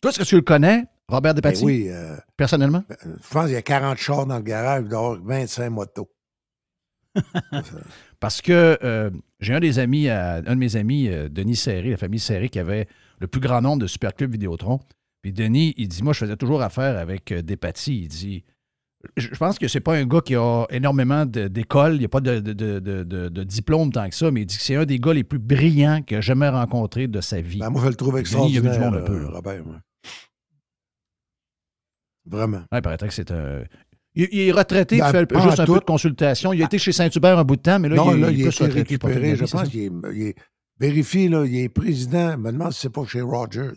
Toi, 0.01 0.11
est-ce 0.11 0.19
que 0.19 0.23
tu 0.23 0.35
le 0.35 0.41
connais, 0.41 0.85
Robert 1.09 1.33
Ben 1.33 1.41
Despatie? 1.41 1.65
oui, 1.65 1.85
euh, 1.89 2.15
Personnellement? 2.37 2.83
je 2.89 3.29
pense 3.31 3.45
qu'il 3.45 3.53
y 3.53 3.57
a 3.57 3.61
40 3.61 3.97
chars 3.97 4.25
dans 4.25 4.37
le 4.37 4.43
garage, 4.43 4.83
il 4.83 4.89
doit 4.89 4.99
y 4.99 5.03
avoir 5.03 5.19
25 5.21 5.69
motos. 5.69 6.09
Parce 8.19 8.41
que 8.41 8.77
euh, 8.83 9.09
j'ai 9.39 9.53
un 9.53 9.59
des 9.59 9.79
amis, 9.79 10.09
à- 10.09 10.35
un 10.35 10.41
de 10.55 10.59
mes 10.59 10.75
amis, 10.75 11.07
euh, 11.09 11.29
Denis 11.29 11.55
Serré, 11.55 11.91
la 11.91 11.97
famille 11.97 12.19
Serré, 12.19 12.49
qui 12.49 12.59
avait 12.59 12.87
le 13.19 13.27
plus 13.27 13.41
grand 13.41 13.61
nombre 13.61 13.81
de 13.81 13.87
superclubs 13.87 14.31
Vidéotron. 14.31 14.79
Puis 15.21 15.33
Denis, 15.33 15.73
il 15.77 15.87
dit 15.87 16.03
Moi, 16.03 16.13
je 16.13 16.19
faisais 16.19 16.37
toujours 16.37 16.61
affaire 16.61 16.97
avec 16.97 17.31
euh, 17.31 17.41
Despatie. 17.41 18.01
Il 18.03 18.07
dit 18.07 18.43
Je 19.17 19.29
pense 19.29 19.57
que 19.57 19.67
c'est 19.67 19.79
pas 19.79 19.95
un 19.95 20.05
gars 20.05 20.21
qui 20.21 20.35
a 20.35 20.65
énormément 20.69 21.25
d'école, 21.25 21.95
il 21.95 21.99
n'y 21.99 22.05
a 22.05 22.09
pas 22.09 22.21
de, 22.21 22.39
de, 22.39 22.53
de- 22.53 22.79
de- 22.79 23.03
de- 23.03 23.29
de 23.29 23.43
diplôme 23.43 23.91
tant 23.91 24.07
que 24.09 24.15
ça, 24.15 24.29
mais 24.31 24.41
il 24.41 24.45
dit 24.45 24.57
que 24.57 24.63
c'est 24.63 24.75
un 24.75 24.85
des 24.85 24.99
gars 24.99 25.13
les 25.13 25.23
plus 25.23 25.39
brillants 25.39 26.01
qu'il 26.03 26.17
a 26.17 26.21
jamais 26.21 26.49
rencontré 26.49 27.07
de 27.07 27.21
sa 27.21 27.41
vie. 27.41 27.59
Ben, 27.59 27.69
moi, 27.69 27.81
je 27.83 27.87
le 27.89 27.95
trouve 27.95 28.15
Denis, 28.15 28.27
il 28.29 28.35
a 28.57 28.61
vu 28.61 28.61
du 28.61 28.67
extraordinaire, 28.67 28.91
monde 28.91 29.01
un 29.01 29.05
peu. 29.05 29.13
euh, 29.15 29.23
là. 29.23 29.29
Robert. 29.31 29.65
moi. 29.65 29.75
Vraiment. 32.29 32.59
Ouais, 32.71 32.77
il 32.79 32.81
paraîtrait 32.81 33.07
que 33.07 33.13
c'est 33.13 33.31
un. 33.31 33.63
Il, 34.15 34.27
il 34.31 34.39
est 34.47 34.51
retraité, 34.51 34.95
il 34.97 35.01
Ben, 35.01 35.11
fait 35.11 35.25
pas 35.25 35.41
juste 35.41 35.59
un 35.59 35.65
peu 35.65 35.79
de 35.79 35.85
consultation. 35.85 36.51
Il 36.53 36.61
a 36.61 36.65
été 36.65 36.77
chez 36.77 36.91
Saint-Hubert 36.91 37.37
un 37.39 37.43
bout 37.43 37.55
de 37.55 37.61
temps, 37.61 37.79
mais 37.79 37.89
là, 37.89 37.95
non, 37.95 38.13
il, 38.15 38.21
là, 38.21 38.29
est 38.31 38.33
il 38.35 38.51
pas 38.51 38.65
récupéré. 38.65 39.35
fini, 39.35 39.35
Je 39.35 39.45
pense 39.45 39.69
qu'il 39.69 39.79
est, 39.81 39.91
il 40.13 40.21
est- 40.27 40.35
Vérifie, 40.79 41.27
là, 41.27 41.45
il 41.45 41.57
est 41.57 41.69
président. 41.69 42.31
Je 42.31 42.37
me 42.37 42.51
demande 42.51 42.71
si 42.71 42.79
c'est 42.81 42.89
pas 42.89 43.05
chez 43.05 43.21
Rogers. 43.21 43.73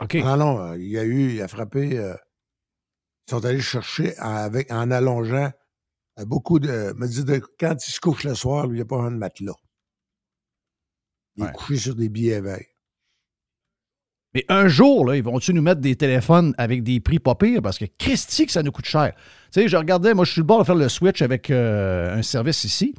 OK. 0.00 0.14
Non, 0.14 0.36
non, 0.36 0.58
euh, 0.60 0.78
il 0.78 0.96
a 0.98 1.04
eu, 1.04 1.34
il 1.34 1.42
a 1.42 1.48
frappé. 1.48 1.98
euh, 1.98 2.14
ils 3.26 3.30
sont 3.30 3.44
allés 3.44 3.60
chercher 3.60 4.14
en, 4.20 4.34
avec, 4.34 4.70
en 4.72 4.90
allongeant 4.90 5.50
euh, 6.18 6.24
beaucoup 6.24 6.58
de. 6.58 6.92
Me 6.96 7.06
dit 7.06 7.24
de, 7.24 7.40
quand 7.60 7.74
il 7.86 7.90
se 7.92 8.00
couche 8.00 8.24
le 8.24 8.34
soir, 8.34 8.66
lui, 8.66 8.74
il 8.74 8.80
n'y 8.80 8.82
a 8.82 8.86
pas 8.86 8.98
un 9.00 9.10
matelas. 9.10 9.52
Il 11.36 11.42
Ouais. 11.44 11.48
est 11.50 11.52
couché 11.52 11.76
sur 11.76 11.94
des 11.94 12.08
billets 12.08 12.40
verts. 12.40 12.64
Mais 14.34 14.44
un 14.48 14.66
jour, 14.68 15.06
là, 15.06 15.16
ils 15.16 15.22
vont-tu 15.22 15.54
nous 15.54 15.62
mettre 15.62 15.80
des 15.80 15.94
téléphones 15.96 16.54
avec 16.58 16.82
des 16.82 16.98
prix 17.00 17.18
pas 17.20 17.34
pires? 17.36 17.62
Parce 17.62 17.78
que 17.78 17.84
Christy, 17.98 18.46
que 18.46 18.52
ça 18.52 18.62
nous 18.62 18.72
coûte 18.72 18.86
cher. 18.86 19.12
Tu 19.52 19.60
sais, 19.62 19.68
je 19.68 19.76
regardais, 19.76 20.12
moi, 20.14 20.24
je 20.24 20.32
suis 20.32 20.40
le 20.40 20.46
bord 20.46 20.58
de 20.60 20.64
faire 20.64 20.74
le 20.74 20.88
switch 20.88 21.22
avec 21.22 21.50
euh, 21.50 22.16
un 22.16 22.22
service 22.22 22.64
ici. 22.64 22.94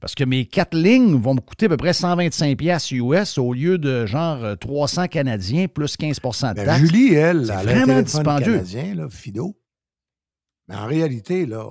Parce 0.00 0.16
que 0.16 0.24
mes 0.24 0.46
quatre 0.46 0.76
lignes 0.76 1.14
vont 1.14 1.34
me 1.34 1.40
coûter 1.40 1.66
à 1.66 1.68
peu 1.68 1.76
près 1.76 1.92
125$ 1.92 2.56
piastres 2.56 2.92
US 2.94 3.38
au 3.38 3.52
lieu 3.52 3.78
de 3.78 4.04
genre 4.06 4.42
euh, 4.42 4.56
300 4.56 5.06
Canadiens 5.06 5.68
plus 5.68 5.96
15% 5.96 6.50
de 6.50 6.54
Ben, 6.56 6.64
taxes. 6.66 6.80
Julie, 6.80 7.14
elle, 7.14 7.42
elle 7.44 7.50
a 7.52 7.58
un 7.60 7.62
vraiment 7.62 8.02
dispendieux. 8.02 8.52
canadien, 8.54 8.94
là, 8.96 9.08
Fido. 9.08 9.56
Mais 10.66 10.74
en 10.74 10.86
réalité, 10.86 11.46
là, 11.46 11.64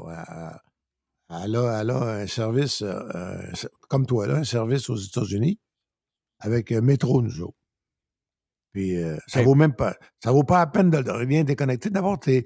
elle, 1.29 1.37
elle 1.43 1.55
a, 1.57 1.81
elle 1.81 1.89
a 1.89 2.01
un 2.21 2.27
service, 2.27 2.81
euh, 2.81 3.01
euh, 3.15 3.41
comme 3.89 4.05
toi, 4.05 4.27
là, 4.27 4.35
un 4.35 4.43
service 4.45 4.89
aux 4.89 4.95
États-Unis 4.95 5.59
avec 6.39 6.71
euh, 6.71 6.81
Métro, 6.81 7.21
nous 7.21 7.41
autres. 7.41 7.57
Puis 8.73 8.95
euh, 9.01 9.17
ça 9.27 9.39
Hey. 9.39 9.45
vaut 9.45 9.55
même 9.55 9.75
pas, 9.75 9.95
ça 10.23 10.31
vaut 10.31 10.43
pas 10.43 10.59
la 10.59 10.67
peine 10.67 10.89
de, 10.89 11.01
de 11.01 11.41
déconnecter. 11.43 11.89
D'abord, 11.89 12.19
t'es 12.19 12.45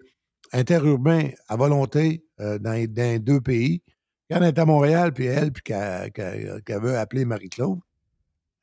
interurbain 0.54 1.30
à 1.48 1.56
volonté 1.56 2.26
euh, 2.40 2.58
dans, 2.60 2.72
les- 2.74 2.88
dans 2.88 3.04
les 3.04 3.20
deux 3.20 3.42
pays. 3.42 3.84
Quand 4.30 4.38
elle 4.38 4.46
est 4.46 4.60
à 4.60 4.66
Montréal, 4.66 5.14
puis 5.14 5.26
elle, 5.26 5.52
puis 5.52 5.62
qu'elle 5.64 6.12
qu'elle 6.12 6.82
veut 6.82 6.98
appeler 6.98 7.26
Marie-Claude, 7.26 7.80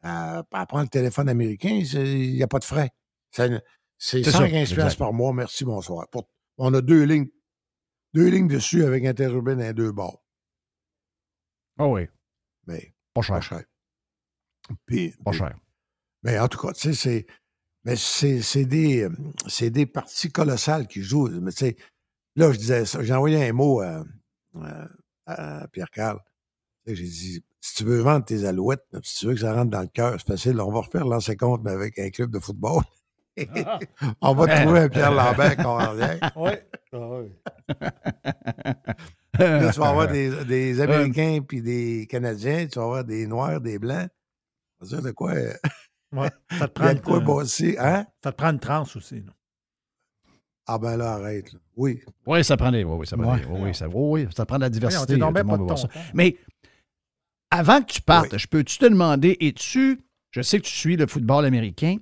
elle, 0.02 0.42
elle 0.52 0.66
prend 0.66 0.82
le 0.82 0.88
téléphone 0.88 1.28
américain, 1.28 1.70
il 1.70 2.32
n'y 2.34 2.42
a 2.42 2.48
pas 2.48 2.58
de 2.58 2.64
frais. 2.64 2.90
C'est 3.30 3.62
C'est 3.98 4.24
ça, 4.24 4.32
115 4.32 4.54
exact. 4.62 4.74
piastres 4.76 4.98
par 4.98 5.12
mois, 5.12 5.32
merci, 5.32 5.64
bonsoir. 5.64 6.08
Pour- 6.10 6.28
on 6.58 6.74
a 6.74 6.80
deux 6.80 7.04
lignes. 7.04 7.28
Deux 8.12 8.28
lignes 8.28 8.48
dessus 8.48 8.84
avec 8.84 9.04
interurbain 9.06 9.54
dans 9.54 9.62
les 9.62 9.72
deux 9.72 9.92
bords. 9.92 10.22
Ah 11.78 11.86
oui, 11.86 12.06
Mais 12.66 12.92
pas 13.14 13.22
cher. 13.22 13.36
pas 13.36 13.40
cher. 13.40 13.62
Puis, 14.86 15.14
Pas 15.24 15.30
puis- 15.30 15.38
cher. 15.38 15.56
Mais 16.24 16.38
en 16.38 16.48
tout 16.48 16.58
cas, 16.58 16.72
tu 16.72 16.80
sais, 16.80 16.94
c'est. 16.94 17.26
Mais 17.84 17.96
c'est 17.96 18.64
des, 18.64 19.08
des 19.60 19.86
parties 19.86 20.30
colossales 20.30 20.86
qui 20.86 21.02
jouent. 21.02 21.28
Mais 21.40 21.50
tu 21.52 21.58
sais, 21.66 21.76
là, 22.36 22.52
je 22.52 22.58
disais 22.58 22.84
ça. 22.86 23.02
J'ai 23.02 23.12
envoyé 23.14 23.48
un 23.48 23.52
mot 23.52 23.80
à, 23.80 24.04
à- 24.62 24.86
à 25.26 25.68
Pierre 25.68 25.90
Carl. 25.90 26.18
J'ai 26.86 26.94
dit 27.04 27.44
si 27.60 27.74
tu 27.76 27.84
veux 27.84 28.00
vendre 28.00 28.24
tes 28.24 28.44
alouettes, 28.44 28.84
si 29.04 29.20
tu 29.20 29.26
veux 29.26 29.34
que 29.34 29.40
ça 29.40 29.54
rentre 29.54 29.70
dans 29.70 29.82
le 29.82 29.86
cœur, 29.86 30.16
c'est 30.18 30.26
facile. 30.26 30.60
On 30.60 30.70
va 30.72 30.80
refaire 30.80 31.04
l'ancien 31.06 31.36
compte, 31.36 31.62
mais 31.64 31.70
avec 31.70 31.98
un 31.98 32.10
club 32.10 32.30
de 32.32 32.38
football. 32.40 32.82
On 34.20 34.34
va 34.34 34.46
trouver 34.62 34.80
un 34.80 34.88
Pierre 34.88 35.12
Lambert 35.12 35.56
qu'on 35.56 35.76
revient. 35.90 36.18
Oui. 36.36 36.50
Là, 39.38 39.72
tu 39.72 39.80
vas 39.80 39.88
avoir 39.88 40.08
des, 40.08 40.44
des 40.44 40.80
Américains 40.82 41.38
puis 41.46 41.62
des 41.62 42.06
Canadiens, 42.10 42.66
tu 42.66 42.78
vas 42.78 42.84
avoir 42.84 43.04
des 43.04 43.26
Noirs, 43.26 43.60
des 43.60 43.78
Blancs. 43.78 44.08
Ça 44.80 44.84
veut 44.84 44.88
dire 44.88 45.02
de 45.02 45.10
quoi? 45.12 45.32
Ouais. 46.12 46.28
Ça 46.58 46.68
te 46.68 46.72
prend 46.72 46.92
de 46.94 46.98
quoi 47.00 47.20
bosser, 47.20 47.76
hein? 47.78 48.06
Ça 48.22 48.32
te 48.32 48.36
prend 48.36 48.50
une 48.50 48.58
transe 48.60 48.94
aussi. 48.96 49.16
là. 49.16 49.32
Ah 50.66 50.78
ben 50.78 50.96
là, 50.96 51.14
arrête. 51.14 51.52
là. 51.52 51.58
Oui. 51.76 52.00
Oui, 52.26 52.44
ça 52.44 52.56
prend 52.56 52.70
des. 52.70 52.84
Oui, 52.84 52.96
oui, 53.00 53.06
ça 53.06 53.16
prend 53.16 53.32
Ouais. 53.32 53.40
des- 53.40 53.46
oui, 53.46 53.58
oui, 53.62 53.74
ça, 53.74 53.88
oui, 53.88 54.24
oui, 54.24 54.28
ça 54.34 54.46
prend 54.46 54.56
de 54.56 54.62
la 54.62 54.70
diversité. 54.70 55.16
là, 55.16 55.32
pas 55.32 55.42
de 55.42 55.76
ça. 55.76 55.88
temps. 55.88 56.00
Mais 56.14 56.36
avant 57.50 57.80
que 57.82 57.92
tu 57.92 58.00
partes, 58.02 58.32
Oui. 58.32 58.38
je 58.38 58.46
peux-tu 58.46 58.78
te 58.78 58.86
demander, 58.86 59.36
es-tu 59.40 60.00
je 60.30 60.40
sais 60.40 60.58
que 60.58 60.64
tu 60.64 60.72
suis 60.72 60.96
le 60.96 61.06
football 61.06 61.44
américain. 61.44 61.96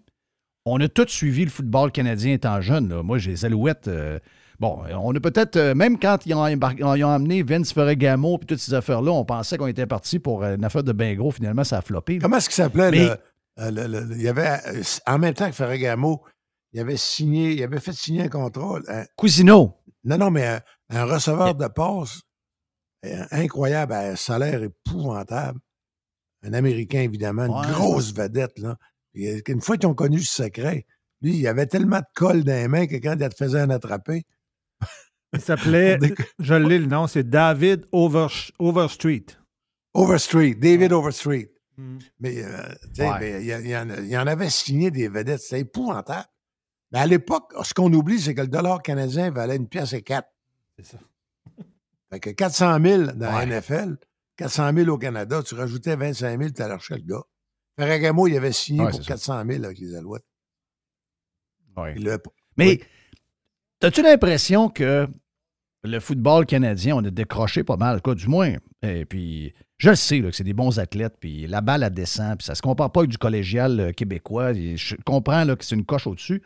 On 0.67 0.79
a 0.81 0.89
tous 0.89 1.09
suivi 1.09 1.45
le 1.45 1.51
football 1.51 1.91
canadien 1.91 2.35
étant 2.35 2.61
jeune. 2.61 2.89
là. 2.89 3.03
Moi, 3.03 3.19
j'ai 3.19 3.31
les 3.33 3.45
Alouettes. 3.45 3.89
euh, 3.89 4.21
bon, 4.61 4.85
on 5.03 5.13
a 5.17 5.19
peut-être, 5.21 5.57
euh, 5.57 5.75
même 5.75 5.99
quand 5.99 6.27
ils 6.27 6.35
ont, 6.35 6.47
ils 6.47 7.05
ont 7.05 7.09
amené 7.11 7.43
Vince 7.43 7.73
Ferragamo 7.73 8.39
et 8.41 8.45
toutes 8.47 8.59
ces 8.59 8.75
affaires-là, 8.75 9.11
on 9.11 9.25
pensait 9.25 9.57
qu'on 9.57 9.67
était 9.67 9.87
parti 9.87 10.19
pour 10.21 10.45
euh, 10.45 10.55
une 10.57 10.65
affaire 10.65 10.85
de 10.85 10.93
bien 10.93 11.15
gros. 11.15 11.31
Finalement, 11.33 11.65
ça 11.65 11.79
a 11.79 11.83
floppé. 11.83 12.15
là. 12.15 12.21
Comment 12.23 12.37
est-ce 12.37 12.49
qu'il 12.51 12.57
s'appelait? 12.57 12.91
Mais- 12.91 13.07
le- 13.09 13.17
euh, 13.59 13.71
le- 13.71 13.87
le- 13.87 14.01
le- 14.05 14.17
il 14.17 14.23
y 14.23 14.29
avait, 14.29 14.59
euh, 14.67 14.83
en 15.07 15.19
même 15.19 15.35
temps 15.35 15.47
que 15.49 15.55
Ferragamo, 15.55 16.25
il 16.73 16.81
avait 16.81 16.97
signé, 16.97 17.53
il 17.53 17.63
avait 17.63 17.81
fait 17.81 17.93
signer 17.93 18.23
un 18.23 18.29
contrat. 18.29 18.79
un- 18.89 19.05
Cousino. 19.17 19.77
non, 20.05 20.19
non, 20.19 20.31
mais 20.31 20.47
un, 20.47 20.61
un 20.91 21.05
receveur 21.05 21.55
de 21.55 21.67
passe 21.69 22.21
euh, 23.07 23.25
incroyable, 23.31 23.93
à 23.95 24.01
un 24.11 24.17
salaire 24.17 24.63
épouvantable. 24.63 25.59
Un 26.43 26.53
Américain, 26.55 27.01
évidemment, 27.01 27.45
une 27.47 27.53
Ouais. 27.67 27.73
grosse 27.75 28.15
vedette. 28.15 28.59
Là. 28.59 28.77
Euh, 29.17 29.41
une 29.49 29.61
fois 29.61 29.77
qu'ils 29.77 29.89
ont 29.89 29.95
connu 29.95 30.21
ce 30.21 30.45
secret, 30.45 30.87
lui, 31.23 31.37
il 31.39 31.47
avait 31.47 31.67
tellement 31.67 31.99
de 32.01 32.05
colle 32.15 32.45
dans 32.45 32.53
les 32.53 32.69
mains 32.69 32.87
que 32.87 32.97
quand 32.97 33.17
il 33.19 33.29
te 33.29 33.35
faisait 33.37 33.61
un 33.61 33.71
attrapé, 33.71 34.25
Il 35.33 35.41
s'appelait, 35.41 35.99
je 36.41 36.55
l'ai 36.55 36.79
le 36.79 36.87
nom, 36.87 37.07
c'est 37.07 37.29
David 37.29 37.87
Over, 37.93 38.27
Overstreet. 38.59 39.27
Overstreet, 39.95 40.55
David 40.57 40.93
Overstreet. 40.93 41.53
Mm. 41.81 41.99
Mais, 42.21 42.45
euh, 42.45 42.69
Ouais. 42.99 43.43
il 43.43 43.47
y, 43.69 43.77
en 43.77 43.89
y 43.89 44.15
avait 44.15 44.51
signé 44.51 44.91
des 44.91 45.09
vedettes. 45.09 45.41
C'était 45.41 45.61
épouvantable. 45.61 46.27
Mais 46.93 46.99
à 46.99 47.07
l'époque, 47.07 47.53
ce 47.63 47.73
qu'on 47.73 47.93
oublie, 47.93 48.21
c'est 48.21 48.35
que 48.35 48.41
le 48.43 48.49
dollar 48.49 48.83
canadien 48.83 49.31
valait 49.31 49.57
une 49.57 49.69
pièce 49.69 49.93
et 49.93 50.03
quatre. 50.03 50.29
C'est 50.77 50.85
ça. 50.87 50.99
Fait 52.11 52.19
que 52.21 52.31
400 52.31 52.79
000 52.83 53.03
dans 53.15 53.27
Ouais. 53.37 53.47
la 53.47 53.61
NFL, 53.61 53.97
400 54.37 54.73
000 54.75 54.89
au 54.91 54.99
Canada, 54.99 55.43
tu 55.43 55.55
rajoutais 55.55 55.95
25 55.97 56.39
000, 56.39 56.51
tu 56.51 56.63
allais 56.63 56.73
chercher 56.75 56.97
le 56.97 57.03
gars. 57.03 57.23
Ferragamo, 57.79 58.27
il 58.27 58.37
avait 58.37 58.51
signé 58.53 58.81
Ouais, 58.81 58.91
pour 58.91 58.97
c'est 58.97 59.03
ça. 59.05 59.09
400 59.15 59.45
000 59.49 59.65
avec 59.65 59.79
les 59.79 59.95
Alouettes. 59.95 60.25
Le- 61.77 62.19
Mais 62.57 62.67
Oui. 62.67 62.83
as-tu 63.81 64.03
l'impression 64.03 64.69
que 64.69 65.09
le 65.83 66.01
football 66.01 66.47
canadien, 66.47 66.97
on 66.97 67.05
a 67.05 67.11
décroché 67.11 67.65
pas 67.65 67.77
mal, 67.77 68.01
du 68.15 68.29
moins. 68.29 68.53
Et 68.83 69.05
puis, 69.05 69.53
je 69.79 69.91
le 69.91 69.97
sais 69.97 70.21
que 70.21 70.31
c'est 70.31 70.45
des 70.45 70.53
bons 70.53 70.79
athlètes, 70.79 71.15
puis 71.19 71.47
la 71.47 71.61
balle, 71.61 71.83
elle 71.83 71.95
descend, 71.95 72.39
puis 72.39 72.45
ça 72.45 72.55
se 72.55 72.63
compare 72.63 72.93
pas 72.93 73.01
avec 73.01 73.11
du 73.11 73.19
collégial 73.19 73.81
euh, 73.81 73.93
québécois. 73.93 74.53
Je 74.53 74.95
comprends 75.05 75.47
que 75.47 75.65
c'est 75.65 75.75
une 75.75 75.85
coche 75.85 76.07
au-dessus. 76.07 76.43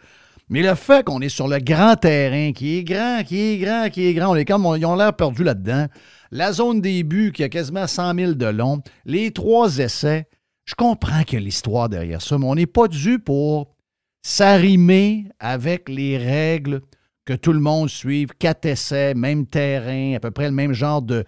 Mais 0.48 0.62
le 0.62 0.74
fait 0.74 1.04
qu'on 1.04 1.20
est 1.20 1.30
sur 1.30 1.48
le 1.48 1.58
grand 1.58 1.96
terrain, 1.96 2.52
qui 2.52 2.78
est 2.78 2.84
grand, 2.84 3.22
qui 3.24 3.40
est 3.40 3.58
grand, 3.58 3.88
qui 3.88 4.06
est 4.06 4.14
grand, 4.14 4.32
on 4.32 4.36
est 4.36 4.44
comme, 4.44 4.66
ils 4.76 4.84
ont 4.84 4.94
l'air 4.94 5.14
perdus 5.14 5.42
là-dedans. 5.42 5.86
La 6.30 6.52
zone 6.52 6.80
des 6.80 7.02
buts 7.02 7.32
qui 7.32 7.42
a 7.42 7.48
quasiment 7.48 7.86
100 7.86 8.14
000 8.14 8.32
de 8.34 8.46
long, 8.46 8.82
les 9.04 9.30
trois 9.30 9.78
essais, 9.78 10.26
je 10.66 10.74
comprends 10.74 11.22
qu'il 11.22 11.38
y 11.38 11.42
a 11.42 11.44
l'histoire 11.44 11.88
derrière 11.88 12.20
ça, 12.20 12.38
mais 12.38 12.46
on 12.46 12.54
n'est 12.54 12.66
pas 12.66 12.88
dû 12.88 13.18
pour 13.18 13.74
s'arrimer 14.22 15.26
avec 15.38 15.88
les 15.88 16.18
règles 16.18 16.82
que 17.24 17.32
tout 17.32 17.52
le 17.52 17.60
monde 17.60 17.88
suive, 17.88 18.28
quatre 18.38 18.66
essais, 18.66 19.14
même 19.14 19.46
terrain, 19.46 20.14
à 20.16 20.20
peu 20.20 20.30
près 20.30 20.44
le 20.46 20.54
même 20.54 20.72
genre 20.72 21.02
de 21.02 21.24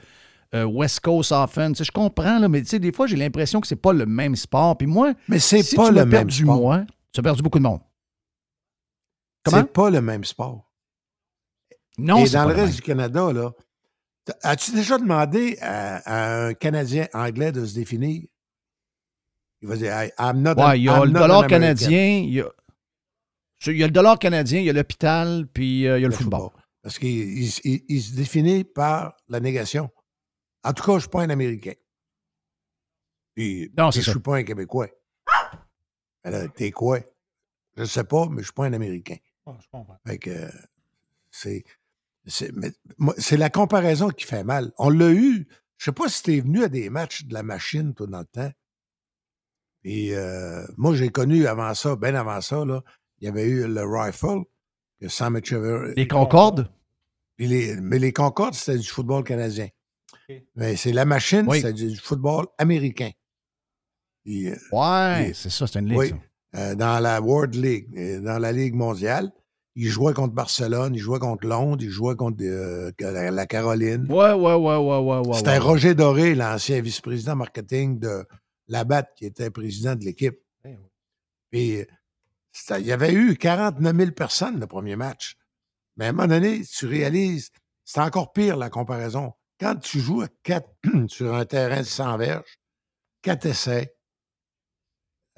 euh, 0.55 0.65
West 0.65 1.01
Coast 1.01 1.33
offense. 1.33 1.83
Je 1.83 1.91
comprends, 1.91 2.39
là, 2.39 2.49
mais 2.49 2.61
des 2.63 2.93
fois, 2.93 3.07
j'ai 3.07 3.17
l'impression 3.17 3.61
que 3.61 3.67
c'est 3.67 3.77
pas 3.77 3.93
le 3.93 4.07
même 4.07 4.37
sport. 4.37 4.77
Puis 4.77 4.87
moi, 4.87 5.15
Mais 5.29 5.39
c'est 5.39 5.63
si 5.63 5.75
pas 5.75 5.89
tu 5.89 5.95
le 5.95 6.05
même 6.05 6.11
perdu 6.11 6.43
sport. 6.43 6.57
moi, 6.61 6.85
tu 7.13 7.21
as 7.21 7.23
perdu 7.23 7.43
beaucoup 7.43 7.59
de 7.59 7.65
monde. 7.65 7.81
Comment? 9.45 9.59
C'est 9.59 9.73
pas 9.73 9.91
le 9.91 10.01
même 10.01 10.25
sport. 10.25 10.71
Non, 11.99 12.25
Et 12.25 12.29
dans 12.29 12.45
pas 12.45 12.49
le 12.51 12.55
reste 12.55 12.67
même. 12.67 12.75
du 12.77 12.83
Canada, 12.83 13.33
là, 13.33 13.53
as-tu 14.43 14.73
déjà 14.73 14.99
demandé 14.99 15.57
à, 15.63 15.97
à 16.05 16.47
un 16.49 16.55
Canadien 16.55 17.07
anglais 17.15 17.53
de 17.53 17.65
se 17.65 17.75
définir? 17.75 18.23
Il 19.63 19.69
va 19.69 19.77
dire, 19.77 19.93
I'm 20.19 20.43
not 20.43 20.55
Ouais, 20.55 20.79
il 20.79 20.85
y 20.85 20.89
a 20.91 20.99
I'm 20.99 21.05
le 21.05 21.19
dollar 21.19 21.47
canadien, 21.47 22.19
il 22.25 22.35
y 22.35 22.41
a, 22.41 22.47
il 23.67 23.77
y 23.79 23.83
a 23.83 23.87
le 23.87 23.93
dollar 23.93 24.19
canadien, 24.19 24.61
il 24.61 24.67
y 24.67 24.71
a 24.71 24.73
l'hôpital, 24.73 25.47
puis 25.53 25.87
euh, 25.87 25.99
il 25.99 26.03
y 26.03 26.05
a 26.05 26.09
le, 26.09 26.15
football. 26.15 26.51
Parce 26.83 26.99
qu'il 26.99 27.11
il- 27.11 27.61
il- 27.65 27.85
il 27.89 28.03
se 28.03 28.15
définit 28.15 28.65
par 28.65 29.17
la 29.29 29.41
négation. 29.41 29.91
En 30.63 30.73
tout 30.73 30.83
cas, 30.85 30.93
je 30.93 30.97
ne 30.97 31.01
suis 31.01 31.09
pas 31.11 31.23
un 31.23 31.31
Américain. 31.31 31.73
Puis, 33.35 33.71
Non, 33.77 33.91
puis 33.91 33.99
c'est 33.99 34.03
je 34.05 34.11
ne 34.11 34.15
suis 34.15 34.21
pas 34.23 34.37
un 34.37 34.43
Québécois. 34.45 34.89
Alors, 36.25 36.53
t'es 36.55 36.71
quoi? 36.71 37.01
Je 37.77 37.83
ne 37.83 37.87
sais 37.87 38.05
pas, 38.05 38.25
mais 38.27 38.37
je 38.37 38.39
ne 38.39 38.43
suis 38.45 38.53
pas 38.53 38.65
un 38.67 38.73
Américain. 38.73 39.17
je 39.47 39.53
comprends. 39.71 39.99
Fait 40.07 40.19
que 40.19 40.51
c'est. 41.31 41.65
C'est 42.29 42.51
mais 42.53 42.73
moi, 42.99 43.15
c'est 43.19 43.37
la 43.37 43.51
comparaison 43.51 44.09
qui 44.09 44.25
fait 44.25 44.43
mal. 44.43 44.73
On 44.79 44.89
l'a 44.91 45.13
eu. 45.13 45.47
Je 45.77 45.85
sais 45.85 45.93
pas 45.93 46.09
si 46.09 46.23
tu 46.25 46.37
es 46.37 46.41
venu 46.41 46.65
à 46.65 46.69
des 46.69 46.91
matchs 46.91 47.25
de 47.25 47.35
la 47.35 47.43
machine, 47.45 47.95
toi, 47.95 48.07
dans 48.09 48.19
le 48.21 48.25
temps. 48.25 48.51
Et 49.85 50.17
euh, 50.17 50.67
moi, 50.77 50.97
j'ai 50.97 51.11
connu 51.11 51.47
avant 51.47 51.73
ça, 51.75 51.95
bien 51.95 52.15
avant 52.17 52.41
ça, 52.41 52.65
là, 52.65 52.83
il 53.21 53.25
y 53.27 53.29
avait 53.29 53.45
eu 53.45 53.67
le 53.67 53.83
Rifle, 53.85 54.43
que 55.01 55.09
Sam 55.09 55.37
Echeverry- 55.37 55.95
Les 55.97 56.09
Concordes? 56.09 56.71
les- 57.39 57.77
mais 57.81 57.99
les 57.99 58.13
Concordes, 58.13 58.55
c'était 58.55 58.79
du 58.79 58.87
football 58.89 59.25
canadien. 59.25 59.69
Mais 60.57 60.77
c'est 60.77 60.93
la 60.93 61.05
machine, 61.05 61.45
Oui. 61.49 61.59
c'était 61.61 61.73
du 61.73 61.97
football 61.97 62.47
américain. 62.59 63.11
Puis, 64.25 64.49
euh, 64.49 64.57
Ouais, 64.73 65.33
c'est 65.35 65.51
ça, 65.51 65.67
c'est 65.67 65.79
une 65.79 65.89
ligue. 65.89 65.99
oui, 65.99 66.09
ça. 66.11 66.17
euh, 66.61 66.75
dans 66.75 66.99
la 67.01 67.21
World 67.21 67.55
League, 67.55 67.89
euh, 67.97 68.21
dans 68.21 68.39
la 68.39 68.53
Ligue 68.53 68.75
mondiale. 68.75 69.31
Il 69.79 69.89
jouait 69.89 70.15
contre 70.15 70.33
Barcelone, 70.33 70.95
il 70.95 70.99
jouait 71.01 71.19
contre 71.19 71.47
Londres, 71.47 71.83
il 71.85 71.91
jouait 71.91 72.17
contre 72.17 72.39
euh, 72.43 72.91
la, 72.99 73.31
la 73.31 73.47
Caroline. 73.47 74.11
Ouais, 74.11 74.33
ouais, 74.33 74.55
ouais, 74.55 74.77
ouais, 74.77 74.99
ouais, 74.99 75.29
ouais. 75.29 75.37
C'était 75.37 75.51
ouais. 75.51 75.59
Roger 75.59 75.95
Doré, 75.95 76.35
l'ancien 76.35 76.81
vice-président 76.81 77.37
marketing 77.37 77.99
de 77.99 78.25
Labatt, 78.69 79.13
qui 79.15 79.27
était 79.27 79.51
président 79.51 79.95
de 79.95 80.03
l'équipe. 80.05 80.39
Puis, 81.51 81.85
il 82.79 82.87
y 82.87 82.93
avait 82.93 83.13
eu 83.13 83.37
49 83.37 83.97
000 83.97 84.11
personnes 84.13 84.61
le 84.61 84.67
premier 84.67 84.97
match. 84.97 85.37
Mais 85.97 86.07
à 86.07 86.09
un 86.09 86.13
moment 86.13 86.29
donné, 86.29 86.63
tu 86.63 86.87
réalises, 86.87 87.51
c'est 87.85 88.01
encore 88.01 88.33
pire 88.33 88.57
la 88.57 88.71
comparaison. 88.71 89.33
Quand 89.59 89.77
tu 89.77 90.01
joues 90.01 90.23
à 90.23 90.29
quatre, 90.43 90.69
sur 91.09 91.35
un 91.35 91.45
terrain 91.45 91.81
de 91.81 91.87
100 91.87 92.19
verges, 92.19 92.59
quatre 93.23 93.47
essais, 93.47 93.95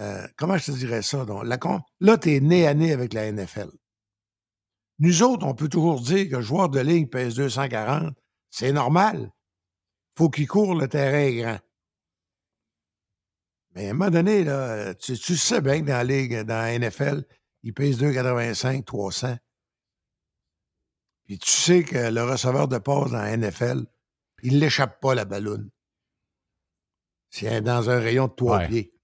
euh, 0.00 0.26
comment 0.36 0.56
je 0.56 0.66
te 0.66 0.70
dirais 0.72 1.02
ça? 1.02 1.24
Donc, 1.24 1.44
là, 2.00 2.18
tu 2.18 2.34
es 2.34 2.40
nez 2.40 2.66
à 2.66 2.74
nez 2.74 2.92
avec 2.92 3.12
la 3.12 3.30
NFL. 3.30 3.70
Nous 5.00 5.22
autres, 5.22 5.46
on 5.46 5.54
peut 5.54 5.68
toujours 5.68 6.00
dire 6.00 6.28
que 6.28 6.36
le 6.36 6.42
joueur 6.42 6.68
de 6.68 6.80
ligne 6.80 7.08
pèse 7.08 7.34
240. 7.34 8.14
C'est 8.50 8.72
normal. 8.72 9.30
faut 10.16 10.30
qu'il 10.30 10.48
court, 10.48 10.74
le 10.74 10.88
terrain 10.88 11.30
grand. 11.30 11.58
Mais 13.78 13.86
à 13.86 13.90
un 13.90 13.92
moment 13.94 14.10
donné, 14.10 14.42
là, 14.42 14.92
tu, 14.96 15.16
tu 15.16 15.36
sais 15.36 15.60
bien 15.60 15.80
que 15.82 15.86
dans 15.86 15.92
la 15.98 16.02
Ligue, 16.02 16.40
dans 16.40 16.54
la 16.62 16.76
NFL, 16.76 17.24
il 17.62 17.72
pèse 17.72 18.00
2,85, 18.02 18.84
300. 18.84 19.36
Puis 21.26 21.38
tu 21.38 21.48
sais 21.48 21.84
que 21.84 22.10
le 22.10 22.24
receveur 22.24 22.66
de 22.66 22.78
passe 22.78 23.12
dans 23.12 23.18
la 23.22 23.36
NFL, 23.36 23.84
il 24.42 24.54
ne 24.54 24.58
l'échappe 24.58 25.00
pas 25.00 25.14
la 25.14 25.24
ballonne. 25.24 25.70
C'est 27.30 27.60
dans 27.60 27.88
un 27.88 28.00
rayon 28.00 28.26
de 28.26 28.32
trois 28.32 28.58
Ouais. 28.58 28.68
pieds. 28.68 28.94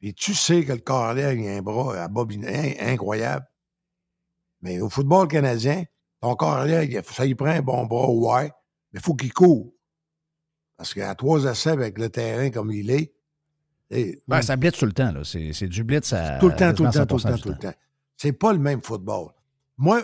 Puis 0.00 0.12
tu 0.12 0.34
sais 0.34 0.62
que 0.66 0.72
le 0.72 0.80
carrière, 0.80 1.32
il 1.32 1.48
a 1.48 1.56
un 1.56 1.62
bras 1.62 1.96
à 2.02 2.08
bobine- 2.08 2.44
in- 2.46 2.92
incroyable. 2.92 3.46
Mais 4.60 4.78
au 4.82 4.90
football 4.90 5.26
canadien, 5.26 5.84
ton 6.20 6.36
carrière, 6.36 7.02
ça 7.06 7.24
y 7.24 7.34
prend 7.34 7.46
un 7.46 7.62
bon 7.62 7.86
bras, 7.86 8.10
ouais, 8.10 8.52
mais 8.92 9.00
il 9.00 9.02
faut 9.02 9.14
qu'il 9.14 9.32
court. 9.32 9.72
Parce 10.76 10.92
qu'à 10.92 11.14
trois 11.14 11.44
essais 11.44 11.70
avec 11.70 11.96
le 11.96 12.10
terrain 12.10 12.50
comme 12.50 12.70
il 12.72 12.90
est, 12.90 13.14
et- 13.90 14.22
Ben, 14.28 14.42
ça 14.42 14.56
blitz 14.56 14.78
tout 14.78 14.86
le 14.86 14.92
temps, 14.92 15.12
là. 15.12 15.20
C'est 15.24 15.68
du 15.68 15.84
blitz 15.84 16.12
à. 16.12 16.38
tout 16.38 16.48
le 16.48 16.56
temps, 16.56 16.72
tout 16.74 16.84
le 16.84 16.90
temps, 16.90 17.06
tout 17.06 17.16
le 17.16 17.20
100% 17.22 17.28
temps, 17.30 17.38
tout 17.38 17.48
le 17.50 17.56
temps. 17.58 17.74
C'est 18.16 18.32
pas 18.32 18.52
le 18.52 18.58
même 18.58 18.80
football. 18.82 19.28
Moi, 19.76 20.02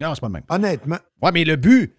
Non, 0.00 0.14
c'est 0.14 0.20
pas 0.20 0.26
le 0.28 0.32
même. 0.34 0.42
honnêtement, 0.48 0.98
Ouais, 1.22 1.30
mais 1.32 1.44
le 1.44 1.56
but, 1.56 1.94